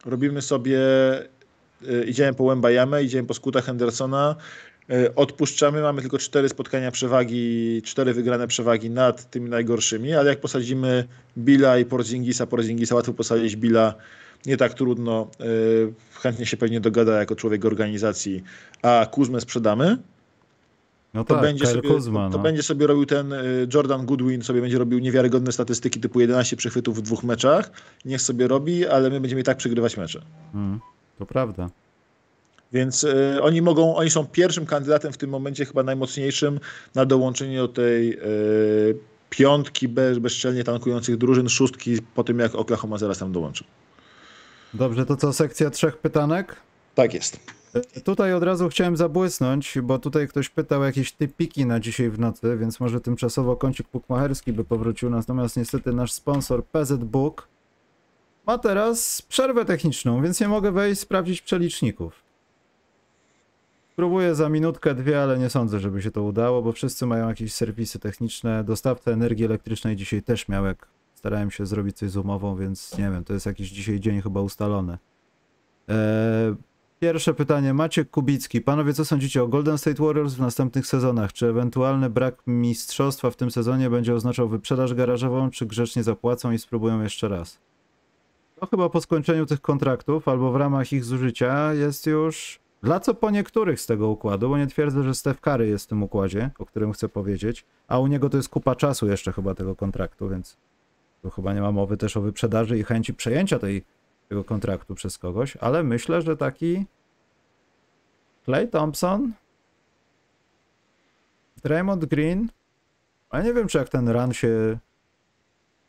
robimy 0.06 0.42
sobie, 0.42 0.80
y, 1.90 2.06
idziemy 2.08 2.34
po 2.34 2.48
Wembajamę, 2.48 3.04
idziemy 3.04 3.28
po 3.28 3.34
Skuta 3.34 3.62
Hendersona, 3.62 4.36
y, 4.90 5.16
odpuszczamy, 5.16 5.82
mamy 5.82 6.02
tylko 6.02 6.18
cztery 6.18 6.50
spotkania 6.50 6.92
przewagi, 6.92 7.82
cztery 7.86 8.14
wygrane 8.14 8.48
przewagi 8.48 8.90
nad 8.90 9.30
tymi 9.30 9.50
najgorszymi, 9.50 10.14
ale 10.14 10.30
jak 10.30 10.40
posadzimy 10.40 11.08
Billa 11.38 11.78
i 11.78 11.86
Porzingisa, 11.86 12.48
Porzingisa 12.48 12.96
łatwo 12.96 13.14
posadzić 13.14 13.56
Billa, 13.56 13.94
nie 14.46 14.58
tak 14.58 14.74
trudno, 14.74 15.28
y, 15.42 15.94
chętnie 16.22 16.46
się 16.46 16.58
pewnie 16.58 16.80
dogada 16.80 17.20
jako 17.20 17.36
człowiek 17.36 17.66
organizacji, 17.66 18.44
a 18.82 19.08
Kuzmę 19.12 19.42
sprzedamy, 19.42 19.98
No 21.16 21.24
to, 21.24 21.34
tak, 21.34 21.44
będzie, 21.44 21.66
Kyle 21.66 21.74
sobie, 21.74 21.90
Kuzma, 21.90 22.30
to 22.30 22.38
no. 22.38 22.44
będzie 22.44 22.64
sobie 22.64 22.88
robił 22.88 23.06
ten 23.06 23.34
y, 23.34 23.68
Jordan 23.74 24.06
Goodwin, 24.06 24.44
sobie 24.44 24.62
będzie 24.62 24.78
robił 24.78 25.00
niewiarygodne 25.00 25.52
statystyki 25.52 26.00
typu 26.00 26.20
11 26.20 26.56
przechwytów 26.56 26.98
w 26.98 27.02
dwóch 27.02 27.24
meczach. 27.24 27.72
Niech 28.06 28.22
sobie 28.22 28.48
robi, 28.48 28.88
ale 28.88 29.10
my 29.10 29.20
będziemy 29.22 29.42
i 29.42 29.44
tak 29.44 29.58
przegrywać 29.58 29.98
mecze. 29.98 30.22
Mm, 30.54 30.80
to 31.20 31.26
prawda. 31.26 31.70
Więc 32.74 33.04
y, 33.04 33.38
oni 33.42 33.62
mogą, 33.62 33.96
oni 33.96 34.10
są 34.10 34.28
pierwszym 34.28 34.66
kandydatem 34.66 35.14
w 35.14 35.18
tym 35.18 35.30
momencie, 35.30 35.66
chyba 35.66 35.84
najmocniejszym, 35.84 36.60
na 36.96 37.06
dołączenie 37.06 37.58
do 37.58 37.68
tej 37.68 38.14
y, 38.14 38.98
piątki 39.30 39.88
bez, 39.88 40.20
bezczelnie 40.20 40.64
tankujących 40.64 41.18
drużyn, 41.18 41.50
szóstki 41.50 41.98
po 42.16 42.24
tym 42.24 42.40
jak 42.40 42.56
Oklahoma 42.56 42.98
zaraz 42.98 43.18
tam 43.18 43.32
dołączy. 43.32 43.64
Dobrze, 44.74 45.06
to 45.06 45.16
co, 45.16 45.34
sekcja 45.34 45.70
trzech 45.70 45.98
pytanek? 45.98 46.56
Tak 46.96 47.14
jest. 47.14 47.40
Tutaj 48.04 48.34
od 48.34 48.44
razu 48.44 48.70
chciałem 48.70 48.98
zabłysnąć, 48.98 49.78
bo 49.84 50.00
tutaj 50.00 50.28
ktoś 50.28 50.50
pytał 50.50 50.84
jakieś 50.84 51.12
typiki 51.12 51.66
na 51.66 51.80
dzisiaj 51.80 52.10
w 52.10 52.20
nocy, 52.20 52.58
więc 52.58 52.80
może 52.80 53.02
tymczasowo 53.02 53.56
kącik 53.56 53.88
bukmacherski 53.94 54.54
by 54.54 54.64
powrócił, 54.64 55.10
natomiast 55.10 55.58
niestety 55.58 55.94
nasz 55.94 56.12
sponsor 56.12 56.66
PZ 56.66 56.94
Book 56.94 57.48
ma 58.48 58.58
teraz 58.58 59.22
przerwę 59.22 59.66
techniczną, 59.66 60.22
więc 60.22 60.42
nie 60.42 60.48
mogę 60.48 60.72
wejść 60.72 61.02
sprawdzić 61.02 61.42
przeliczników. 61.42 62.26
Spróbuję 63.94 64.36
za 64.36 64.50
minutkę, 64.50 64.96
dwie, 64.96 65.24
ale 65.24 65.40
nie 65.40 65.50
sądzę, 65.50 65.80
żeby 65.80 66.02
się 66.02 66.12
to 66.12 66.24
udało, 66.24 66.62
bo 66.62 66.72
wszyscy 66.72 67.06
mają 67.06 67.28
jakieś 67.30 67.54
serwisy 67.54 68.00
techniczne. 68.00 68.64
Dostawca 68.64 69.12
energii 69.12 69.46
elektrycznej 69.46 69.96
dzisiaj 69.96 70.22
też 70.22 70.48
miał, 70.48 70.66
jak 70.66 70.88
starałem 71.16 71.52
się 71.52 71.66
zrobić 71.66 71.98
coś 71.98 72.10
z 72.10 72.18
umową, 72.18 72.56
więc 72.56 72.98
nie 72.98 73.10
wiem, 73.10 73.24
to 73.24 73.34
jest 73.34 73.46
jakiś 73.46 73.70
dzisiaj 73.70 74.00
dzień 74.00 74.22
chyba 74.22 74.42
ustalony. 74.42 74.98
Eee, 75.88 76.56
Pierwsze 77.00 77.34
pytanie, 77.34 77.74
Maciek 77.74 78.10
Kubicki. 78.10 78.62
Panowie, 78.62 78.94
co 78.94 79.06
sądzicie 79.06 79.44
o 79.44 79.48
Golden 79.48 79.78
State 79.78 80.04
Warriors 80.04 80.34
w 80.34 80.40
następnych 80.40 80.88
sezonach? 80.88 81.34
Czy 81.34 81.48
ewentualny 81.48 82.10
brak 82.10 82.42
mistrzostwa 82.48 83.30
w 83.30 83.36
tym 83.36 83.52
sezonie 83.52 83.90
będzie 83.90 84.14
oznaczał 84.14 84.50
wyprzedaż 84.50 84.94
garażową, 84.94 85.50
czy 85.50 85.66
grzecznie 85.66 86.04
zapłacą 86.04 86.52
i 86.52 86.60
spróbują 86.60 87.02
jeszcze 87.02 87.28
raz? 87.28 87.60
To 88.60 88.66
chyba 88.66 88.90
po 88.90 89.02
skończeniu 89.02 89.46
tych 89.46 89.62
kontraktów, 89.62 90.28
albo 90.28 90.52
w 90.52 90.56
ramach 90.56 90.94
ich 90.94 91.04
zużycia 91.04 91.74
jest 91.74 92.06
już 92.06 92.60
dla 92.84 93.00
co 93.00 93.14
po 93.14 93.32
niektórych 93.32 93.82
z 93.82 93.86
tego 93.86 94.10
układu, 94.10 94.50
bo 94.50 94.58
nie 94.58 94.68
twierdzę, 94.68 95.04
że 95.04 95.16
Steph 95.16 95.42
Curry 95.42 95.68
jest 95.68 95.86
w 95.86 95.88
tym 95.88 96.04
układzie, 96.04 96.50
o 96.60 96.66
którym 96.66 96.94
chcę 96.94 97.10
powiedzieć, 97.10 97.66
a 97.88 98.00
u 98.00 98.08
niego 98.08 98.30
to 98.30 98.38
jest 98.38 98.50
kupa 98.50 98.76
czasu 98.76 99.08
jeszcze 99.08 99.34
chyba 99.34 99.56
tego 99.56 99.76
kontraktu, 99.76 100.30
więc 100.30 100.58
tu 101.22 101.30
chyba 101.30 101.54
nie 101.54 101.62
ma 101.62 101.72
mowy 101.72 101.98
też 101.98 102.18
o 102.18 102.22
wyprzedaży 102.22 102.78
i 102.78 102.84
chęci 102.84 103.14
przejęcia 103.14 103.60
tej, 103.60 103.86
tego 104.30 104.44
kontraktu 104.44 104.96
przez 104.96 105.18
kogoś, 105.18 105.58
ale 105.58 105.84
myślę, 105.84 106.22
że 106.22 106.38
taki 106.38 106.86
Clay 108.46 108.68
Thompson, 108.68 109.34
Draymond 111.64 112.06
Green, 112.06 112.50
a 113.30 113.42
nie 113.42 113.54
wiem, 113.54 113.68
czy 113.68 113.78
jak 113.78 113.90
ten 113.90 114.10
run 114.10 114.34
się 114.34 114.78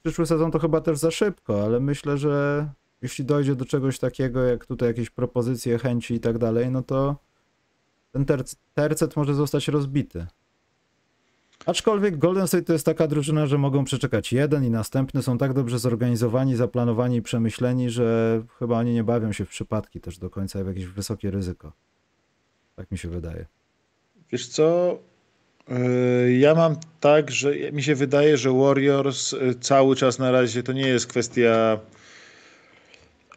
przyszły 0.02 0.26
sezon 0.26 0.50
to 0.50 0.58
chyba 0.58 0.80
też 0.80 0.98
za 0.98 1.10
szybko, 1.10 1.64
ale 1.64 1.80
myślę, 1.80 2.18
że 2.18 2.68
jeśli 3.02 3.24
dojdzie 3.24 3.54
do 3.54 3.64
czegoś 3.64 3.98
takiego, 3.98 4.42
jak 4.42 4.66
tutaj 4.66 4.88
jakieś 4.88 5.10
propozycje, 5.10 5.78
chęci 5.78 6.14
i 6.14 6.20
tak 6.20 6.38
dalej, 6.38 6.70
no 6.70 6.82
to 6.82 7.16
ten 8.12 8.24
terc 8.24 8.56
tercet 8.74 9.16
może 9.16 9.34
zostać 9.34 9.68
rozbity. 9.68 10.26
Aczkolwiek 11.66 12.18
Golden 12.18 12.46
State 12.48 12.62
to 12.64 12.72
jest 12.72 12.86
taka 12.86 13.06
drużyna, 13.06 13.46
że 13.46 13.58
mogą 13.58 13.84
przeczekać 13.84 14.32
jeden 14.32 14.64
i 14.64 14.70
następny, 14.70 15.22
są 15.22 15.38
tak 15.38 15.52
dobrze 15.52 15.78
zorganizowani, 15.78 16.56
zaplanowani 16.56 17.16
i 17.16 17.22
przemyśleni, 17.22 17.90
że 17.90 18.42
chyba 18.58 18.78
oni 18.78 18.94
nie 18.94 19.04
bawią 19.04 19.32
się 19.32 19.44
w 19.44 19.48
przypadki 19.48 20.00
też 20.00 20.18
do 20.18 20.30
końca 20.30 20.64
w 20.64 20.66
jakieś 20.66 20.86
wysokie 20.86 21.30
ryzyko. 21.30 21.72
Tak 22.76 22.90
mi 22.90 22.98
się 22.98 23.08
wydaje. 23.08 23.46
Wiesz 24.32 24.48
co? 24.48 24.98
Yy, 25.68 26.32
Ja 26.32 26.54
mam 26.54 26.76
tak, 27.00 27.30
że 27.30 27.72
mi 27.72 27.82
się 27.82 27.94
wydaje, 27.94 28.36
że 28.36 28.52
Warriors 28.52 29.32
yy, 29.32 29.54
cały 29.54 29.96
czas 29.96 30.18
na 30.18 30.30
razie 30.30 30.62
to 30.62 30.72
nie 30.72 30.88
jest 30.88 31.06
kwestia. 31.06 31.78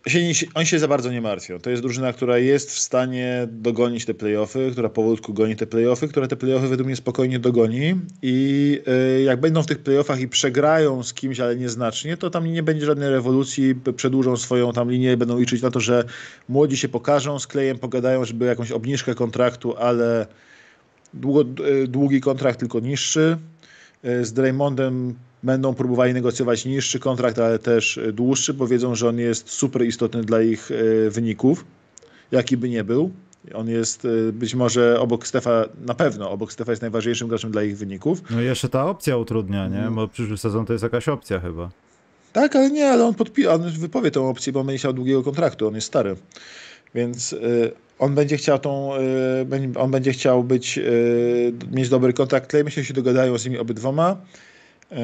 Się, 0.07 0.45
oni 0.53 0.65
się 0.65 0.79
za 0.79 0.87
bardzo 0.87 1.11
nie 1.11 1.21
martwią. 1.21 1.59
To 1.59 1.69
jest 1.69 1.81
drużyna, 1.81 2.13
która 2.13 2.37
jest 2.37 2.71
w 2.71 2.79
stanie 2.79 3.47
dogonić 3.51 4.05
te 4.05 4.13
playoffy, 4.13 4.69
która 4.71 4.89
powolutku 4.89 5.33
goni 5.33 5.55
te 5.55 5.67
playoffy, 5.67 6.07
która 6.07 6.27
te 6.27 6.35
playoffy 6.35 6.67
według 6.67 6.87
mnie 6.87 6.95
spokojnie 6.95 7.39
dogoni. 7.39 7.95
I 8.21 8.81
yy, 9.15 9.21
jak 9.23 9.39
będą 9.39 9.63
w 9.63 9.65
tych 9.65 9.79
playoffach 9.79 10.19
i 10.19 10.27
przegrają 10.27 11.03
z 11.03 11.13
kimś, 11.13 11.39
ale 11.39 11.55
nieznacznie, 11.55 12.17
to 12.17 12.29
tam 12.29 12.47
nie 12.47 12.63
będzie 12.63 12.85
żadnej 12.85 13.09
rewolucji. 13.09 13.75
Przedłużą 13.95 14.37
swoją 14.37 14.73
tam 14.73 14.91
linię, 14.91 15.17
będą 15.17 15.39
liczyć 15.39 15.61
na 15.61 15.71
to, 15.71 15.79
że 15.79 16.03
młodzi 16.49 16.77
się 16.77 16.89
pokażą, 16.89 17.39
z 17.39 17.47
klejem 17.47 17.77
pogadają, 17.77 18.25
żeby 18.25 18.45
jakąś 18.45 18.71
obniżkę 18.71 19.15
kontraktu, 19.15 19.77
ale 19.77 20.27
długo, 21.13 21.41
e, 21.41 21.87
długi 21.87 22.21
kontrakt, 22.21 22.59
tylko 22.59 22.79
niższy. 22.79 23.37
E, 24.03 24.25
Z 24.25 24.33
Draymondem 24.33 25.15
będą 25.43 25.73
próbowali 25.73 26.13
negocjować 26.13 26.65
niższy 26.65 26.99
kontrakt, 26.99 27.39
ale 27.39 27.59
też 27.59 27.97
e, 27.97 28.11
dłuższy, 28.13 28.53
bo 28.53 28.67
wiedzą, 28.67 28.95
że 28.95 29.09
on 29.09 29.19
jest 29.19 29.49
super 29.49 29.85
istotny 29.85 30.23
dla 30.23 30.41
ich 30.41 30.69
e, 30.71 31.09
wyników, 31.09 31.65
jaki 32.31 32.57
by 32.57 32.69
nie 32.69 32.83
był. 32.83 33.11
On 33.53 33.69
jest 33.69 34.07
być 34.33 34.55
może 34.55 34.99
obok 34.99 35.27
Stefa, 35.27 35.65
na 35.85 35.93
pewno 35.93 36.31
obok 36.31 36.53
Stefa 36.53 36.71
jest 36.71 36.81
najważniejszym 36.81 37.27
graczem 37.27 37.51
dla 37.51 37.63
ich 37.63 37.77
wyników. 37.77 38.21
No 38.29 38.41
i 38.41 38.45
jeszcze 38.45 38.69
ta 38.69 38.85
opcja 38.89 39.17
utrudnia, 39.17 39.67
nie? 39.67 39.87
Bo 39.91 40.07
przyszły 40.07 40.37
sezon 40.37 40.65
to 40.65 40.73
jest 40.73 40.83
jakaś 40.83 41.07
opcja 41.09 41.39
chyba. 41.39 41.69
Tak, 42.33 42.55
ale 42.55 42.71
nie, 42.71 42.89
ale 42.89 43.05
on, 43.05 43.13
podpi- 43.13 43.47
on 43.47 43.71
wypowie 43.71 44.11
tą 44.11 44.29
opcję, 44.29 44.53
bo 44.53 44.59
on 44.59 44.65
będzie 44.65 44.77
chciał 44.79 44.93
długiego 44.93 45.23
kontraktu, 45.23 45.67
on 45.67 45.75
jest 45.75 45.87
stary. 45.87 46.15
Więc 46.95 47.33
y, 47.33 47.71
on 47.99 48.15
będzie 48.15 48.37
chciał 48.37 48.59
tą, 48.59 48.95
y, 49.75 49.79
on 49.79 49.91
będzie 49.91 50.11
chciał 50.11 50.43
być, 50.43 50.77
y, 50.77 51.53
mieć 51.71 51.89
dobry 51.89 52.13
kontrakt. 52.13 52.49
Clay 52.49 52.63
myślę, 52.63 52.83
że 52.83 52.87
się 52.87 52.93
dogadają 52.93 53.37
z 53.37 53.45
nimi 53.45 53.57
obydwoma. 53.57 54.17
Y, 54.91 54.95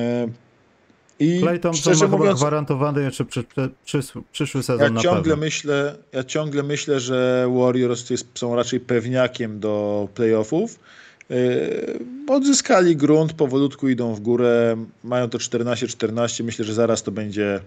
I 1.19 1.39
Clay 1.39 1.59
Thompson 1.59 1.81
szczerze 1.81 2.05
chyba 2.05 2.17
mówiąc, 2.17 2.39
gwarantowany 2.39 3.03
jeszcze 3.03 3.25
przy, 3.25 3.43
przy, 3.43 3.69
przys- 3.87 4.21
przyszły 4.31 4.59
ja 4.59 4.63
sezon 4.63 4.93
na 4.93 5.01
ciągle, 5.01 5.21
pewno. 5.21 5.45
myślę, 5.45 5.95
ja 6.11 6.23
ciągle 6.23 6.63
myślę, 6.63 6.99
że 6.99 7.47
Warriors 7.57 8.09
jest, 8.09 8.27
są 8.35 8.55
raczej 8.55 8.79
pewniakiem 8.79 9.59
do 9.59 10.07
playoffów. 10.15 10.79
Odzyskali 12.27 12.95
grunt, 12.95 13.33
powolutku 13.33 13.89
idą 13.89 14.13
w 14.13 14.19
górę, 14.19 14.75
mają 15.03 15.29
to 15.29 15.37
14-14. 15.37 16.43
Myślę, 16.43 16.65
że 16.65 16.73
zaraz 16.73 17.03
to 17.03 17.11
będzie, 17.11 17.59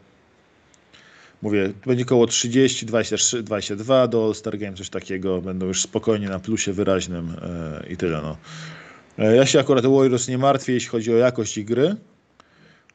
mówię, 1.42 1.72
będzie 1.86 2.04
około 2.04 2.26
30, 2.26 2.86
23, 2.86 3.42
22 3.42 4.08
do 4.08 4.24
All-Star 4.26 4.58
Game, 4.58 4.76
coś 4.76 4.90
takiego. 4.90 5.40
Będą 5.42 5.66
już 5.66 5.82
spokojnie 5.82 6.28
na 6.28 6.38
plusie 6.38 6.72
wyraźnym 6.72 7.30
y, 7.86 7.92
i 7.92 7.96
tyle. 7.96 8.20
No. 8.22 8.36
Y, 9.32 9.36
Ja 9.36 9.46
się 9.46 9.60
akurat 9.60 9.84
o 9.84 9.90
Warriors 9.96 10.28
nie 10.28 10.38
martwię, 10.38 10.72
jeśli 10.72 10.88
chodzi 10.88 11.12
o 11.12 11.16
jakość 11.16 11.60
gry. 11.60 11.96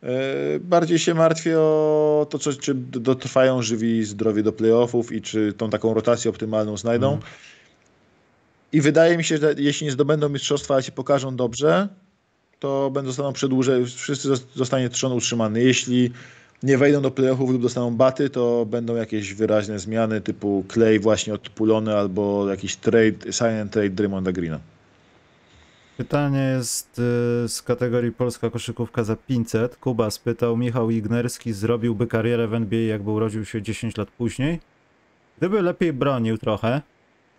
Y, 0.04 0.60
Bardziej 0.60 1.00
się 1.00 1.14
martwię 1.14 1.60
o 1.60 2.28
to, 2.30 2.40
czy, 2.40 2.56
czy 2.56 2.74
dotrwają 2.76 3.62
żywi 3.62 4.04
zdrowie 4.04 4.44
do 4.44 4.54
playoffów 4.54 5.12
i 5.12 5.22
czy 5.22 5.54
tą 5.54 5.70
taką 5.70 5.94
rotację 5.94 6.30
optymalną 6.30 6.78
znajdą. 6.78 7.14
Mhm. 7.14 7.32
I 8.74 8.82
wydaje 8.82 9.18
mi 9.18 9.24
się, 9.24 9.38
że 9.38 9.56
jeśli 9.58 9.86
nie 9.86 9.92
zdobędą 9.92 10.30
mistrzostwa, 10.30 10.74
ale 10.74 10.84
się 10.84 10.92
pokażą 10.92 11.36
dobrze, 11.36 11.88
to 12.60 12.92
będą 12.92 13.10
zostaną 13.12 13.34
przedłużeni, 13.34 13.86
wszyscy 13.86 14.30
zos- 14.30 14.46
zostanie 14.56 14.90
trzon 14.90 15.12
utrzymany. 15.12 15.64
Jeśli 15.64 16.12
nie 16.64 16.78
wejdą 16.78 17.02
do 17.02 17.12
playoffów 17.12 17.50
lub 17.52 17.62
dostaną 17.62 17.96
baty, 17.96 18.30
to 18.30 18.66
będą 18.66 18.96
jakieś 18.96 19.34
wyraźne 19.34 19.80
zmiany 19.80 20.22
typu 20.22 20.64
Clay 20.74 21.00
właśnie 21.00 21.34
odpulony 21.34 21.98
albo 21.98 22.50
jakiś 22.50 22.76
trade, 22.76 23.62
and 23.62 23.72
trade 23.72 23.90
Draymonda 23.90 24.32
Greena. 24.32 24.60
Pytanie 25.98 26.40
jest 26.58 27.00
y, 27.46 27.48
z 27.50 27.62
kategorii 27.62 28.12
Polska 28.12 28.50
koszykówka 28.50 29.04
za 29.04 29.16
500. 29.16 29.76
Kuba 29.76 30.12
spytał, 30.12 30.58
Michał 30.58 30.90
Ignerski 30.90 31.54
zrobiłby 31.54 32.08
karierę 32.08 32.48
w 32.48 32.54
NBA, 32.54 32.80
jakby 32.80 33.12
urodził 33.12 33.46
się 33.46 33.62
10 33.62 33.98
lat 33.98 34.12
później? 34.12 34.60
Gdyby 35.38 35.62
lepiej 35.62 35.94
bronił 35.94 36.38
trochę, 36.38 36.82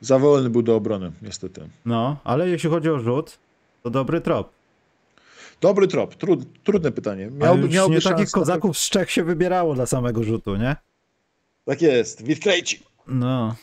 Za 0.00 0.18
wolny 0.18 0.50
był 0.50 0.62
do 0.62 0.76
obrony, 0.76 1.12
niestety. 1.22 1.68
no, 1.84 2.16
ale 2.24 2.48
jeśli 2.48 2.70
chodzi 2.70 2.90
o 2.90 2.98
rzut, 2.98 3.38
to 3.82 3.90
dobry 3.90 4.20
trop. 4.20 4.50
Dobry 5.60 5.88
trop, 5.88 6.14
trud, 6.14 6.44
trudne 6.64 6.92
pytanie. 6.92 7.30
Miałby, 7.30 7.62
już 7.62 7.74
miałby 7.74 7.94
nie 7.94 8.00
szansę 8.00 8.16
takich 8.16 8.30
kozaków 8.32 8.78
z 8.78 8.90
Czech 8.90 9.10
się 9.10 9.24
wybierało 9.24 9.74
dla 9.74 9.86
samego 9.86 10.22
rzutu, 10.24 10.56
nie? 10.56 10.76
Tak 11.64 11.82
jest, 11.82 12.22
Witkrejci. 12.22 12.82
No. 13.06 13.56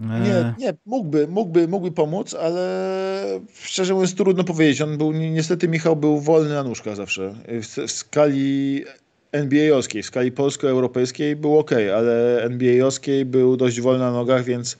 E, 0.00 0.20
Nie, 0.20 0.54
nie, 0.58 0.74
mógłby, 0.86 1.28
mógłby, 1.28 1.68
mógłby 1.68 1.92
pomóc, 1.92 2.34
ale 2.34 3.40
szczerze 3.54 3.94
mówiąc 3.94 4.14
trudno 4.14 4.44
powiedzieć. 4.44 4.80
On 4.80 4.98
był, 4.98 5.12
ni- 5.12 5.30
niestety 5.30 5.68
Michał 5.68 5.96
był 5.96 6.20
wolny 6.20 6.54
na 6.54 6.62
nóżkach 6.64 6.96
zawsze. 6.96 7.34
W, 7.48 7.66
w 7.86 7.90
skali 7.92 8.84
NBA-owskiej, 9.32 10.02
w 10.02 10.06
skali 10.06 10.32
polsko-europejskiej 10.32 11.36
był 11.36 11.58
ok, 11.58 11.70
ale 11.96 12.42
NBA-owskiej 12.42 13.24
był 13.24 13.56
dość 13.56 13.80
wolny 13.80 14.04
na 14.04 14.12
nogach, 14.12 14.44
więc 14.44 14.78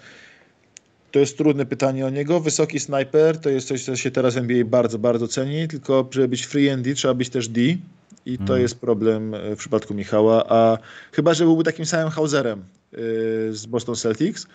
to 1.10 1.18
jest 1.18 1.38
trudne 1.38 1.66
pytanie 1.66 2.06
o 2.06 2.10
niego. 2.10 2.40
Wysoki 2.40 2.80
snajper 2.80 3.38
to 3.38 3.50
jest 3.50 3.68
coś, 3.68 3.84
co 3.84 3.96
się 3.96 4.10
teraz 4.10 4.34
w 4.34 4.38
NBA 4.38 4.64
bardzo, 4.64 4.98
bardzo 4.98 5.28
ceni, 5.28 5.68
tylko 5.68 6.08
żeby 6.10 6.28
być 6.28 6.46
free 6.46 6.70
and 6.70 6.82
D 6.82 6.94
trzeba 6.94 7.14
być 7.14 7.28
też 7.28 7.48
D 7.48 7.60
i 8.26 8.38
to 8.38 8.52
Mm. 8.52 8.62
jest 8.62 8.80
problem 8.80 9.34
e, 9.34 9.56
w 9.56 9.58
przypadku 9.58 9.94
Michała, 9.94 10.44
a 10.48 10.78
chyba, 11.12 11.34
że 11.34 11.44
byłby 11.44 11.64
takim 11.64 11.86
samym 11.86 12.10
Hauserem 12.10 12.64
yy, 12.92 12.98
z 13.50 13.66
Boston 13.66 13.94
Celtics. 13.94 14.46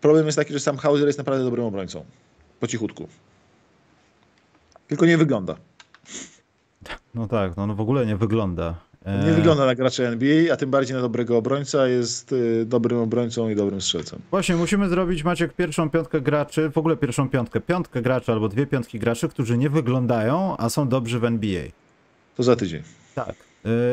Problem 0.00 0.26
jest 0.26 0.38
taki, 0.38 0.52
że 0.52 0.60
sam 0.60 0.76
Hauser 0.76 1.06
jest 1.06 1.18
naprawdę 1.18 1.44
dobrym 1.44 1.64
obrońcą. 1.64 2.04
Po 2.60 2.66
cichutku. 2.66 3.08
Tylko 4.88 5.06
nie 5.06 5.18
wygląda. 5.18 5.56
No 7.14 7.28
tak, 7.28 7.56
no, 7.56 7.66
no 7.66 7.74
w 7.74 7.80
ogóle 7.80 8.06
nie 8.06 8.16
wygląda. 8.16 8.74
E, 9.04 9.24
Nie 9.26 9.32
wygląda 9.32 9.66
na 9.66 9.74
gracza 9.74 10.02
NBA, 10.02 10.52
a 10.52 10.56
tym 10.56 10.70
bardziej 10.70 10.96
na 10.96 11.02
dobrego 11.02 11.36
obrońca. 11.36 11.88
Jest 11.88 12.32
y, 12.32 12.64
dobrym 12.66 12.98
obrońcą 12.98 13.48
i 13.48 13.54
dobrym 13.56 13.80
strzelcem. 13.80 14.18
Właśnie, 14.30 14.56
musimy 14.56 14.88
zrobić, 14.88 15.24
Maciek, 15.24 15.52
pierwszą 15.52 15.90
piątkę 15.90 16.20
graczy, 16.20 16.70
w 16.70 16.78
ogóle 16.78 16.96
pierwszą 16.96 17.28
piątkę, 17.28 17.60
piątkę 17.60 18.02
graczy 18.02 18.32
albo 18.32 18.48
dwie 18.48 18.66
piątki 18.66 18.98
graczy, 18.98 19.28
którzy 19.28 19.58
nie 19.58 19.70
wyglądają, 19.70 20.56
a 20.56 20.68
są 20.68 20.88
dobrzy 20.88 21.18
w 21.18 21.24
NBA. 21.24 21.62
To 22.36 22.42
za 22.42 22.56
tydzień. 22.56 22.82
Tak. 23.14 23.34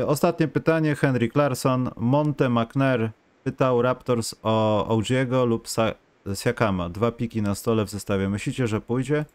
Y, 0.01 0.07
ostatnie 0.07 0.47
pytanie, 0.47 0.95
Henry 0.95 1.29
Clarkson, 1.29 1.89
Monte 1.97 2.49
McNair 2.49 3.09
pytał 3.43 3.81
Raptors 3.81 4.35
o 4.43 4.85
OG'ego 4.89 5.47
lub 5.47 5.67
Siakama. 6.35 6.89
Dwa 6.89 7.11
piki 7.11 7.41
na 7.41 7.55
stole 7.55 7.85
w 7.85 7.89
zestawie. 7.89 8.29
Myślicie, 8.29 8.67
że 8.67 8.81
pójdzie? 8.81 9.25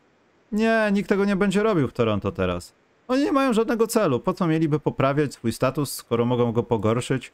Nie, 0.52 0.90
nikt 0.92 1.08
tego 1.08 1.24
nie 1.24 1.36
będzie 1.36 1.62
robił 1.62 1.88
w 1.88 1.92
Toronto 1.92 2.32
teraz. 2.32 2.72
Oni 3.08 3.24
nie 3.24 3.32
mają 3.32 3.52
żadnego 3.52 3.86
celu. 3.86 4.20
Po 4.20 4.32
co 4.32 4.46
mieliby 4.46 4.80
poprawiać 4.80 5.34
swój 5.34 5.52
status, 5.52 5.92
skoro 5.92 6.24
mogą 6.24 6.52
go 6.52 6.62
pogorszyć? 6.62 7.32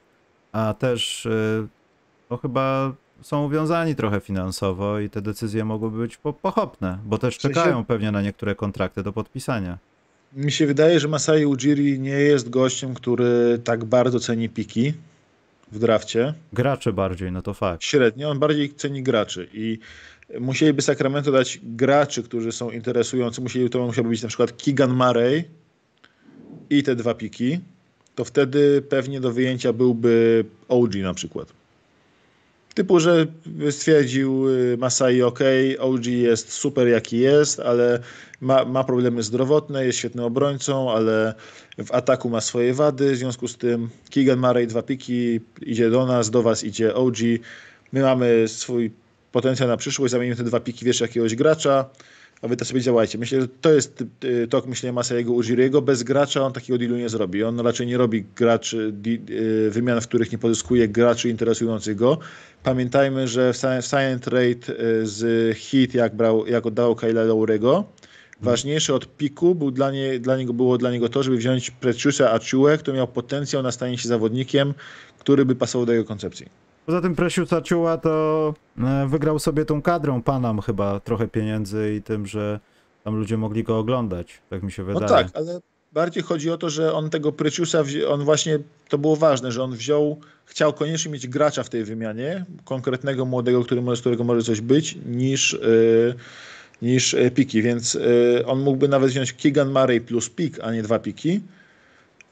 A 0.52 0.74
też 0.74 1.24
yy, 1.24 1.68
to 2.28 2.36
chyba 2.36 2.92
są 3.22 3.44
uwiązani 3.44 3.94
trochę 3.94 4.20
finansowo 4.20 5.00
i 5.00 5.10
te 5.10 5.22
decyzje 5.22 5.64
mogłyby 5.64 5.98
być 5.98 6.16
po 6.16 6.32
pochopne, 6.32 6.98
bo 7.04 7.18
też 7.18 7.38
czekają 7.38 7.84
pewnie 7.84 8.10
na 8.10 8.22
niektóre 8.22 8.54
kontrakty 8.54 9.02
do 9.02 9.12
podpisania. 9.12 9.78
Mi 10.32 10.52
się 10.52 10.66
wydaje, 10.66 11.00
że 11.00 11.08
Masai 11.08 11.46
Ujiri 11.46 12.00
nie 12.00 12.10
jest 12.10 12.50
gościem, 12.50 12.94
który 12.94 13.60
tak 13.64 13.84
bardzo 13.84 14.20
ceni 14.20 14.48
piki 14.48 14.92
w 15.72 15.78
drafcie. 15.78 16.34
Gracze 16.52 16.92
bardziej, 16.92 17.32
no 17.32 17.42
to 17.42 17.54
fakt. 17.54 17.84
Średnio, 17.84 18.30
on 18.30 18.38
bardziej 18.38 18.74
ceni 18.74 19.02
graczy 19.02 19.48
i 19.52 19.78
musieliby 20.40 20.82
Sacramento 20.82 21.32
dać 21.32 21.60
graczy, 21.62 22.22
którzy 22.22 22.52
są 22.52 22.70
interesujący. 22.70 23.40
Musieli, 23.40 23.70
to 23.70 23.86
musiałby 23.86 24.10
być 24.10 24.22
na 24.22 24.28
przykład 24.28 24.52
Keegan 24.52 24.92
Murray 24.92 25.44
i 26.70 26.82
te 26.82 26.96
dwa 26.96 27.14
piki. 27.14 27.60
To 28.14 28.24
wtedy 28.24 28.82
pewnie 28.82 29.20
do 29.20 29.32
wyjęcia 29.32 29.72
byłby 29.72 30.44
OG 30.68 30.94
na 30.94 31.14
przykład. 31.14 31.52
Typu, 32.74 33.00
że 33.00 33.26
stwierdził 33.70 34.48
y, 34.48 34.76
Masai, 34.78 35.22
ok, 35.22 35.38
OG 35.78 36.06
jest 36.06 36.52
super 36.52 36.88
jaki 36.88 37.18
jest, 37.18 37.60
ale 37.60 38.00
ma, 38.40 38.64
ma 38.64 38.84
problemy 38.84 39.22
zdrowotne, 39.22 39.86
jest 39.86 39.98
świetnym 39.98 40.24
obrońcą, 40.24 40.92
ale 40.92 41.34
w 41.78 41.92
ataku 41.92 42.30
ma 42.30 42.40
swoje 42.40 42.74
wady, 42.74 43.12
w 43.12 43.16
związku 43.16 43.48
z 43.48 43.56
tym 43.56 43.88
Keegan 44.10 44.38
Murray, 44.38 44.66
dwa 44.66 44.82
piki, 44.82 45.40
idzie 45.62 45.90
do 45.90 46.06
nas, 46.06 46.30
do 46.30 46.42
was 46.42 46.64
idzie 46.64 46.94
OG, 46.94 47.16
my 47.92 48.02
mamy 48.02 48.48
swój 48.48 48.90
potencjał 49.32 49.68
na 49.68 49.76
przyszłość, 49.76 50.10
zamienimy 50.10 50.36
te 50.36 50.44
dwa 50.44 50.60
piki 50.60 50.84
w 50.84 50.88
jeszcze 50.88 51.04
jakiegoś 51.04 51.34
gracza, 51.34 51.84
a 52.42 52.48
wy 52.48 52.56
to 52.56 52.64
sobie 52.64 52.80
działajcie. 52.80 53.18
Myślę, 53.18 53.40
że 53.40 53.48
to 53.48 53.72
jest 53.72 54.04
y, 54.24 54.48
tok 54.48 54.66
myślenia 54.66 54.92
Masaiego 54.92 55.32
Ujiriego. 55.32 55.82
Bez 55.82 56.02
gracza 56.02 56.42
on 56.42 56.52
takiego 56.52 56.78
dealu 56.78 56.96
nie 56.96 57.08
zrobi. 57.08 57.44
On 57.44 57.60
raczej 57.60 57.86
nie 57.86 57.98
robi 57.98 58.24
graczy, 58.36 58.92
y, 59.30 59.70
wymian, 59.70 60.00
w 60.00 60.08
których 60.08 60.32
nie 60.32 60.38
pozyskuje 60.38 60.88
graczy 60.88 61.28
interesujących 61.28 61.96
go. 61.96 62.18
Pamiętajmy, 62.62 63.28
że 63.28 63.52
w 63.52 63.56
Silent- 63.56 64.20
Trade 64.20 64.82
y, 65.02 65.06
z 65.06 65.56
Hit, 65.56 65.94
jak, 65.94 66.16
brał, 66.16 66.46
jak 66.46 66.66
oddawał 66.66 66.94
Kyla 66.96 67.24
Lowry'ego, 67.24 67.84
ważniejsze 68.42 68.94
od 68.94 69.16
piku 69.16 69.54
był 69.54 69.70
dla, 69.70 69.90
nie, 69.90 70.18
dla 70.18 70.36
niego, 70.36 70.52
było 70.52 70.78
dla 70.78 70.90
niego 70.90 71.08
to, 71.08 71.22
żeby 71.22 71.36
wziąć 71.36 71.70
Preciusa 71.70 72.30
Achiuę, 72.32 72.78
który 72.78 72.96
miał 72.96 73.08
potencjał 73.08 73.62
na 73.62 73.72
stanie 73.72 73.98
się 73.98 74.08
zawodnikiem, 74.08 74.74
który 75.18 75.44
by 75.44 75.54
pasował 75.54 75.86
do 75.86 75.92
jego 75.92 76.04
koncepcji. 76.04 76.46
Poza 76.86 77.00
tym 77.00 77.14
Precious 77.14 77.52
Achiuła 77.52 77.98
to 77.98 78.54
e, 78.78 79.06
wygrał 79.08 79.38
sobie 79.38 79.64
tą 79.64 79.82
kadrą. 79.82 80.22
Panam 80.22 80.60
chyba 80.60 81.00
trochę 81.00 81.28
pieniędzy 81.28 81.94
i 81.98 82.02
tym, 82.02 82.26
że 82.26 82.60
tam 83.04 83.16
ludzie 83.16 83.36
mogli 83.36 83.64
go 83.64 83.78
oglądać, 83.78 84.38
tak 84.50 84.62
mi 84.62 84.72
się 84.72 84.84
wydaje. 84.84 85.02
No 85.02 85.08
tak, 85.08 85.28
ale 85.34 85.60
bardziej 85.92 86.22
chodzi 86.22 86.50
o 86.50 86.58
to, 86.58 86.70
że 86.70 86.92
on 86.92 87.10
tego 87.10 87.32
Preciusa, 87.32 87.82
wzi- 87.82 88.04
on 88.08 88.24
właśnie, 88.24 88.58
to 88.88 88.98
było 88.98 89.16
ważne, 89.16 89.52
że 89.52 89.62
on 89.62 89.72
wziął, 89.72 90.20
chciał 90.44 90.72
koniecznie 90.72 91.12
mieć 91.12 91.28
gracza 91.28 91.62
w 91.62 91.68
tej 91.68 91.84
wymianie, 91.84 92.44
konkretnego 92.64 93.24
młodego, 93.24 93.64
który 93.64 93.82
może, 93.82 93.96
z 93.96 94.00
którego 94.00 94.24
może 94.24 94.42
coś 94.42 94.60
być, 94.60 94.98
niż, 95.06 95.52
yy, 95.52 96.14
niż 96.82 97.12
yy, 97.12 97.30
piki, 97.30 97.62
więc 97.62 97.94
yy, 97.94 98.46
on 98.46 98.60
mógłby 98.60 98.88
nawet 98.88 99.10
wziąć 99.10 99.32
Keegan 99.32 99.72
Murray 99.72 100.00
plus 100.00 100.30
pik, 100.30 100.60
a 100.62 100.72
nie 100.72 100.82
dwa 100.82 100.98
piki 100.98 101.40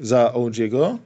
za 0.01 0.33
OG'ego, 0.35 0.97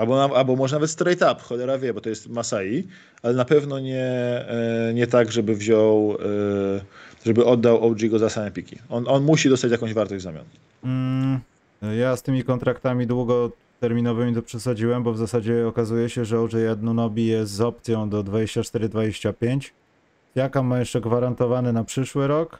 albo, 0.00 0.36
albo 0.36 0.56
może 0.56 0.76
nawet 0.76 0.90
straight 0.90 1.22
up, 1.32 1.42
cholera 1.42 1.78
wie, 1.78 1.94
bo 1.94 2.00
to 2.00 2.08
jest 2.08 2.28
Masai, 2.28 2.88
ale 3.22 3.34
na 3.34 3.44
pewno 3.44 3.80
nie, 3.80 4.44
yy, 4.86 4.94
nie 4.94 5.06
tak, 5.06 5.32
żeby 5.32 5.54
wziął, 5.54 6.10
yy, 6.10 6.80
żeby 7.26 7.44
oddał 7.44 7.90
OG'ego 7.90 8.18
za 8.18 8.30
same 8.30 8.50
piki. 8.50 8.78
On, 8.88 9.04
on 9.08 9.24
musi 9.24 9.48
dostać 9.48 9.72
jakąś 9.72 9.94
wartość 9.94 10.20
w 10.20 10.24
zamian. 10.24 10.44
Mm, 10.84 11.40
ja 11.98 12.16
z 12.16 12.22
tymi 12.22 12.44
kontraktami 12.44 13.06
długoterminowymi 13.06 14.34
to 14.34 14.42
przesadziłem, 14.42 15.02
bo 15.02 15.12
w 15.12 15.18
zasadzie 15.18 15.68
okazuje 15.68 16.08
się, 16.08 16.24
że 16.24 16.40
OJ 16.40 16.68
Anunobi 16.72 17.26
jest 17.26 17.52
z 17.52 17.60
opcją 17.60 18.08
do 18.08 18.24
24-25. 18.24 19.70
Jaka 20.34 20.62
ma 20.62 20.78
jeszcze 20.78 21.00
gwarantowany 21.00 21.72
na 21.72 21.84
przyszły 21.84 22.26
rok, 22.26 22.58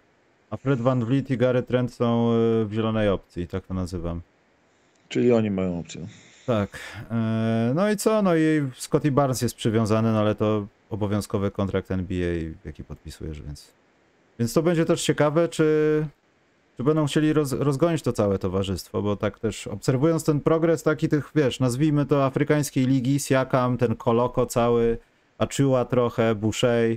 a 0.50 0.56
Fred 0.56 0.80
Van 0.80 1.04
Vliet 1.04 1.30
i 1.30 1.36
Gary 1.36 1.62
Trent 1.62 1.94
są 1.94 2.32
y, 2.32 2.64
w 2.64 2.72
zielonej 2.72 3.08
opcji, 3.08 3.48
tak 3.48 3.66
to 3.66 3.74
nazywam. 3.74 4.20
Czyli 5.08 5.32
oni 5.32 5.50
mają 5.50 5.78
opcję. 5.78 6.06
Tak. 6.50 6.78
e, 7.10 7.72
No 7.74 7.90
i 7.90 7.96
co? 7.96 8.22
No 8.22 8.36
i 8.36 8.70
Scotty 8.74 9.12
Barnes 9.12 9.42
jest 9.42 9.54
przywiązany, 9.54 10.12
no 10.12 10.20
ale 10.20 10.34
to 10.34 10.66
obowiązkowy 10.90 11.50
kontrakt 11.50 11.90
NBA, 11.90 12.34
jaki 12.64 12.84
podpisujesz, 12.84 13.42
więc. 13.42 13.72
Więc 14.38 14.52
to 14.52 14.62
będzie 14.62 14.84
też 14.84 15.02
ciekawe, 15.02 15.48
czy, 15.48 16.06
czy 16.76 16.84
będą 16.84 17.06
chcieli 17.06 17.32
roz, 17.32 17.52
rozgonić 17.52 18.02
to 18.02 18.12
całe 18.12 18.38
towarzystwo, 18.38 19.02
bo 19.02 19.16
tak 19.16 19.38
też 19.38 19.66
obserwując 19.66 20.24
ten 20.24 20.40
progres 20.40 20.82
taki 20.82 21.08
tych, 21.08 21.30
wiesz, 21.34 21.60
nazwijmy 21.60 22.06
to 22.06 22.24
afrykańskiej 22.24 22.86
ligi, 22.86 23.20
Siakam, 23.20 23.78
ten 23.78 23.96
Koloko 23.96 24.46
cały, 24.46 24.98
Achiuwa 25.38 25.84
trochę, 25.84 26.34
Boucher. 26.34 26.96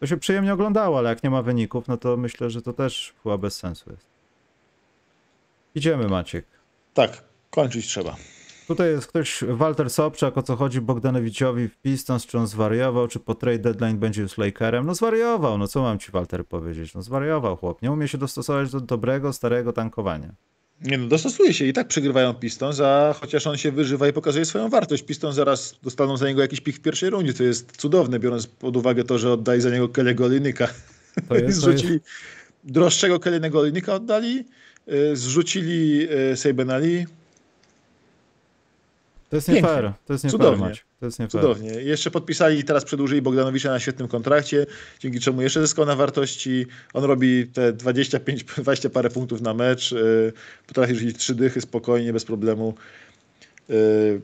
To 0.00 0.06
się 0.06 0.16
przyjemnie 0.16 0.52
oglądało, 0.52 0.98
ale 0.98 1.08
jak 1.08 1.22
nie 1.22 1.30
ma 1.30 1.42
wyników, 1.42 1.88
no 1.88 1.96
to 1.96 2.16
myślę, 2.16 2.50
że 2.50 2.62
to 2.62 2.72
też 2.72 3.14
chyba 3.22 3.38
bez 3.38 3.56
sensu 3.56 3.90
jest. 3.90 4.06
Idziemy 5.74 6.08
Maciek. 6.08 6.44
Tak, 6.94 7.33
kończyć 7.54 7.86
trzeba. 7.86 8.16
Tutaj 8.68 8.90
jest 8.90 9.06
ktoś, 9.06 9.44
Walter 9.48 9.90
Sobczak, 9.90 10.38
o 10.38 10.42
co 10.42 10.56
chodzi 10.56 10.80
Bogdanowiczowi 10.80 11.68
w 11.68 11.76
Pistons, 11.76 12.26
czy 12.26 12.38
on 12.38 12.46
zwariował, 12.46 13.08
czy 13.08 13.20
po 13.20 13.34
trade 13.34 13.58
deadline 13.58 13.98
będzie 13.98 14.22
już 14.22 14.38
Lakerem? 14.38 14.86
No 14.86 14.94
zwariował, 14.94 15.58
no 15.58 15.68
co 15.68 15.82
mam 15.82 15.98
ci 15.98 16.12
Walter 16.12 16.46
powiedzieć? 16.46 16.94
No 16.94 17.02
zwariował 17.02 17.56
chłop, 17.56 17.82
nie 17.82 17.92
umie 17.92 18.08
się 18.08 18.18
dostosować 18.18 18.70
do 18.70 18.80
dobrego, 18.80 19.32
starego 19.32 19.72
tankowania. 19.72 20.34
Nie 20.80 20.98
no, 20.98 21.06
dostosuje 21.06 21.54
się 21.54 21.64
i 21.64 21.72
tak 21.72 21.88
przegrywają 21.88 22.34
Pistons, 22.34 22.80
a 22.80 23.14
chociaż 23.20 23.46
on 23.46 23.56
się 23.56 23.72
wyżywa 23.72 24.08
i 24.08 24.12
pokazuje 24.12 24.44
swoją 24.44 24.68
wartość. 24.68 25.02
Pistons 25.02 25.34
zaraz 25.34 25.78
dostaną 25.82 26.16
za 26.16 26.26
niego 26.28 26.40
jakiś 26.40 26.60
pik 26.60 26.76
w 26.76 26.80
pierwszej 26.80 27.10
rundzie, 27.10 27.34
to 27.34 27.42
jest 27.42 27.76
cudowne, 27.76 28.18
biorąc 28.18 28.46
pod 28.46 28.76
uwagę 28.76 29.04
to, 29.04 29.18
że 29.18 29.32
oddali 29.32 29.60
za 29.60 29.70
niego 29.70 29.88
Kelly'ego 29.88 30.24
Olynyka. 30.24 30.68
To 31.14 31.20
jest, 31.20 31.28
to 31.28 31.34
jest, 31.34 31.58
Zrzucili 31.58 32.00
droższego 32.64 33.16
Kelly'ego 33.16 33.58
Olynyka 33.58 33.94
oddali, 33.94 34.44
y, 34.92 35.16
zrzucili 35.16 36.08
y, 36.32 36.36
Saben 36.36 36.70
Ali. 36.70 37.06
To 39.34 39.38
jest 39.38 39.48
nie 39.48 39.54
pięknie. 39.54 39.74
fair, 39.74 39.92
to 40.06 40.12
jest 40.12 40.24
nie 40.24 40.30
fair, 40.30 40.40
Cudownie. 40.40 40.64
Mać. 40.64 40.84
To 41.00 41.06
jest 41.06 41.18
nie 41.18 41.28
fair. 41.28 41.42
Cudownie. 41.42 41.70
Jeszcze 41.70 42.10
podpisali 42.10 42.58
i 42.58 42.64
teraz 42.64 42.84
przedłużyli 42.84 43.22
Bogdanowicza 43.22 43.70
na 43.70 43.80
świetnym 43.80 44.08
kontrakcie, 44.08 44.66
dzięki 45.00 45.20
czemu 45.20 45.42
jeszcze 45.42 45.60
zyskał 45.60 45.86
na 45.86 45.96
wartości. 45.96 46.66
On 46.92 47.04
robi 47.04 47.46
te 47.46 47.72
25, 47.72 48.44
20 48.44 48.90
parę 48.90 49.10
punktów 49.10 49.40
na 49.40 49.54
mecz, 49.54 49.92
yy, 49.92 50.32
potrafi 50.66 50.94
rzucić 50.94 51.18
trzy 51.18 51.34
dychy 51.34 51.60
spokojnie, 51.60 52.12
bez 52.12 52.24
problemu. 52.24 52.74
Yy, 53.68 54.20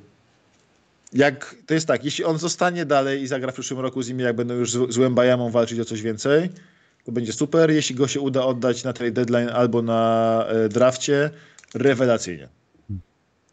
jak, 1.13 1.55
to 1.67 1.75
jest 1.75 1.87
tak, 1.87 2.05
jeśli 2.05 2.25
on 2.25 2.39
zostanie 2.39 2.87
dalej 2.87 3.23
i 3.23 3.27
zagra 3.27 3.51
w 3.51 3.55
przyszłym 3.55 3.81
roku 3.81 4.03
z 4.03 4.09
nimi, 4.09 4.23
jak 4.23 4.37
będą 4.37 4.55
już 4.55 4.73
z, 4.73 4.93
z 4.93 4.99
Łębajamą 4.99 5.51
walczyć 5.51 5.81
o 5.81 5.85
coś 5.85 6.03
więcej, 6.03 6.51
to 7.05 7.13
będzie 7.13 7.33
super. 7.33 7.71
Jeśli 7.71 7.95
go 7.95 8.09
się 8.09 8.21
uda 8.21 8.45
oddać 8.45 8.85
na 8.85 8.93
trade 8.93 9.13
deadline 9.13 9.49
albo 9.49 9.83
na 9.83 10.45
e, 10.49 10.69
drafcie, 10.69 11.31
rewelacyjnie. 11.75 12.60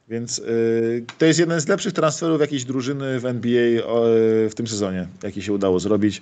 Więc 0.09 0.39
y, 0.39 1.05
to 1.17 1.25
jest 1.25 1.39
jeden 1.39 1.61
z 1.61 1.67
lepszych 1.67 1.93
transferów 1.93 2.41
jakiejś 2.41 2.63
drużyny 2.63 3.19
w 3.19 3.25
NBA 3.25 3.85
o, 3.85 4.09
y, 4.09 4.49
w 4.49 4.55
tym 4.55 4.67
sezonie, 4.67 5.07
jaki 5.23 5.41
się 5.41 5.53
udało 5.53 5.79
zrobić. 5.79 6.21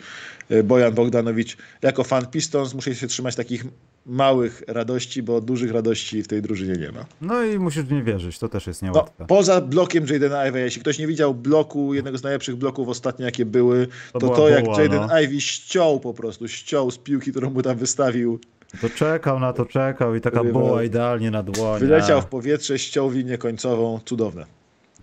Y, 0.52 0.64
Bojan 0.64 0.94
Bogdanowicz, 0.94 1.57
jako 1.82 2.03
fan 2.03 2.26
Pistons 2.28 2.74
muszę 2.74 2.95
się 2.95 3.07
trzymać 3.07 3.36
takich 3.36 3.66
małych 4.06 4.64
radości, 4.68 5.24
bo 5.24 5.41
dużych 5.41 5.72
radości 5.72 6.24
w 6.24 6.28
tej 6.28 6.41
drużynie 6.41 6.74
nie 6.74 6.91
ma. 6.91 7.06
No 7.22 7.44
i 7.44 7.60
musisz 7.60 7.84
w 7.84 7.91
nie 7.91 8.03
wierzyć, 8.03 8.40
to 8.40 8.49
też 8.49 8.68
jest 8.68 8.82
No, 8.82 8.88
niełatwe. 8.88 9.26
poza 9.28 9.62
blokiem 9.62 10.06
Jadena 10.10 10.48
Ivey, 10.48 10.62
jeśli 10.62 10.82
ktoś 10.82 10.99
nie 10.99 11.07
widział 11.07 11.34
bloku, 11.34 11.94
jednego 11.94 12.18
z 12.18 12.24
najlepszych 12.24 12.56
bloków 12.56 12.90
ostatnio 12.90 13.26
jakie 13.26 13.45
były, 13.45 13.88
To 14.14 14.20
to 14.20 14.30
to, 14.30 14.49
jak 14.49 14.66
Jaden 14.68 15.07
no. 15.07 15.20
Ivey 15.22 15.41
ściął 15.41 15.99
po 15.99 16.14
prostu, 16.14 16.48
ściął 16.48 16.91
z 16.91 16.98
piłki, 16.98 17.32
którą 17.32 17.49
mu 17.49 17.62
tam 17.62 17.78
wystawił, 17.78 18.40
To 18.82 18.90
czekał 18.90 19.40
na 19.40 19.54
to, 19.54 19.66
czekał 19.66 20.16
i 20.16 20.22
taka 20.22 20.44
była 20.44 20.84
idealnie 20.84 21.32
na 21.32 21.44
dłoń. 21.44 21.80
wyleciał 21.80 22.22
w 22.22 22.26
powietrze, 22.26 22.80
ściął 22.80 23.10
linię 23.12 23.38
końcową, 23.38 24.00
cudowne. 24.06 24.46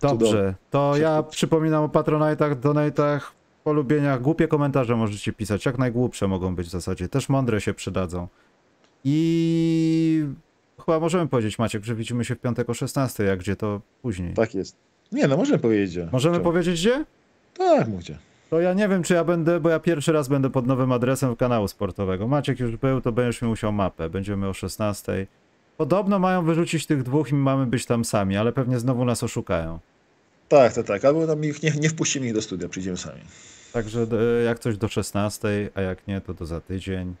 Dobrze, 0.01 0.27
Cudowne. 0.27 0.53
to 0.69 0.97
ja 0.97 1.23
przypominam 1.23 1.83
o 1.83 1.89
patronajtach, 1.89 2.59
donatach, 2.59 3.33
polubieniach. 3.63 4.21
Głupie 4.21 4.47
komentarze 4.47 4.95
możecie 4.95 5.33
pisać, 5.33 5.65
jak 5.65 5.77
najgłupsze 5.77 6.27
mogą 6.27 6.55
być 6.55 6.67
w 6.67 6.71
zasadzie. 6.71 7.09
Też 7.09 7.29
mądre 7.29 7.61
się 7.61 7.73
przydadzą. 7.73 8.27
I 9.03 10.25
chyba 10.85 10.99
możemy 10.99 11.27
powiedzieć, 11.27 11.59
Maciek, 11.59 11.83
że 11.83 11.95
widzimy 11.95 12.25
się 12.25 12.35
w 12.35 12.39
piątek 12.39 12.69
o 12.69 12.73
16, 12.73 13.23
jak 13.23 13.39
gdzie 13.39 13.55
to 13.55 13.81
później. 14.01 14.33
Tak 14.33 14.55
jest. 14.55 14.75
Nie 15.11 15.27
no, 15.27 15.37
możemy 15.37 15.59
powiedzieć. 15.59 15.89
gdzie. 15.91 16.09
Możemy 16.11 16.35
Czemu? 16.35 16.43
powiedzieć 16.43 16.79
gdzie? 16.81 17.05
Tak, 17.57 17.87
mówcie. 17.87 18.17
To 18.53 18.61
ja 18.61 18.73
nie 18.73 18.87
wiem, 18.87 19.03
czy 19.03 19.13
ja 19.13 19.23
będę, 19.23 19.59
bo 19.59 19.69
ja 19.69 19.79
pierwszy 19.79 20.11
raz 20.11 20.27
będę 20.27 20.49
pod 20.49 20.67
nowym 20.67 20.91
adresem 20.91 21.35
kanału 21.35 21.67
sportowego. 21.67 22.27
Maciek 22.27 22.59
już 22.59 22.77
był, 22.77 23.01
to 23.01 23.11
będziesz 23.11 23.41
mi 23.41 23.47
musiał 23.47 23.71
mapę. 23.71 24.09
Będziemy 24.09 24.47
o 24.47 24.53
16. 24.53 25.27
Podobno 25.77 26.19
mają 26.19 26.45
wyrzucić 26.45 26.85
tych 26.85 27.03
dwóch 27.03 27.31
i 27.31 27.33
mamy 27.33 27.65
być 27.65 27.85
tam 27.85 28.05
sami, 28.05 28.37
ale 28.37 28.51
pewnie 28.51 28.79
znowu 28.79 29.05
nas 29.05 29.23
oszukają. 29.23 29.79
Tak, 30.49 30.73
tak, 30.73 30.85
tak. 30.85 31.05
Albo 31.05 31.27
tam 31.27 31.43
ich 31.43 31.63
nie, 31.63 31.71
nie 31.71 31.89
wpuścimy 31.89 32.27
ich 32.27 32.33
do 32.33 32.41
studia, 32.41 32.69
przyjdziemy 32.69 32.97
sami. 32.97 33.21
Także 33.73 34.07
e, 34.39 34.43
jak 34.43 34.59
coś 34.59 34.77
do 34.77 34.87
16, 34.87 35.69
a 35.75 35.81
jak 35.81 36.07
nie, 36.07 36.21
to 36.21 36.33
do 36.33 36.45
za 36.45 36.61
tydzień. 36.61 37.15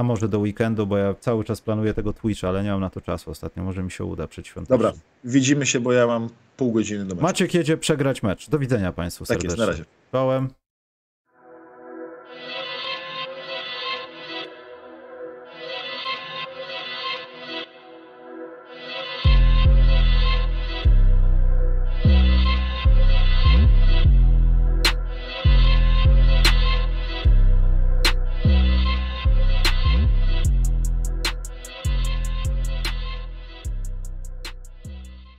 A 0.00 0.02
może 0.02 0.28
do 0.28 0.38
weekendu, 0.38 0.86
bo 0.86 0.98
ja 0.98 1.14
cały 1.14 1.44
czas 1.44 1.60
planuję 1.60 1.94
tego 1.94 2.12
Twitcha, 2.12 2.48
ale 2.48 2.64
nie 2.64 2.70
mam 2.70 2.80
na 2.80 2.90
to 2.90 3.00
czasu 3.00 3.30
ostatnio. 3.30 3.64
Może 3.64 3.82
mi 3.82 3.90
się 3.90 4.04
uda 4.04 4.26
przed 4.26 4.46
świątecznym. 4.46 4.78
Dobra, 4.78 4.92
widzimy 5.24 5.66
się, 5.66 5.80
bo 5.80 5.92
ja 5.92 6.06
mam 6.06 6.28
pół 6.56 6.72
godziny 6.72 7.04
do 7.04 7.14
meczu. 7.14 7.22
Maciek 7.22 7.54
jedzie 7.54 7.76
przegrać 7.76 8.22
mecz. 8.22 8.50
Do 8.50 8.58
widzenia 8.58 8.92
Państwu 8.92 9.24
Tak 9.24 9.28
serdecznie. 9.28 9.48
jest, 9.48 9.58
na 9.58 9.66
razie. 9.66 9.84
Czołem. 10.12 10.48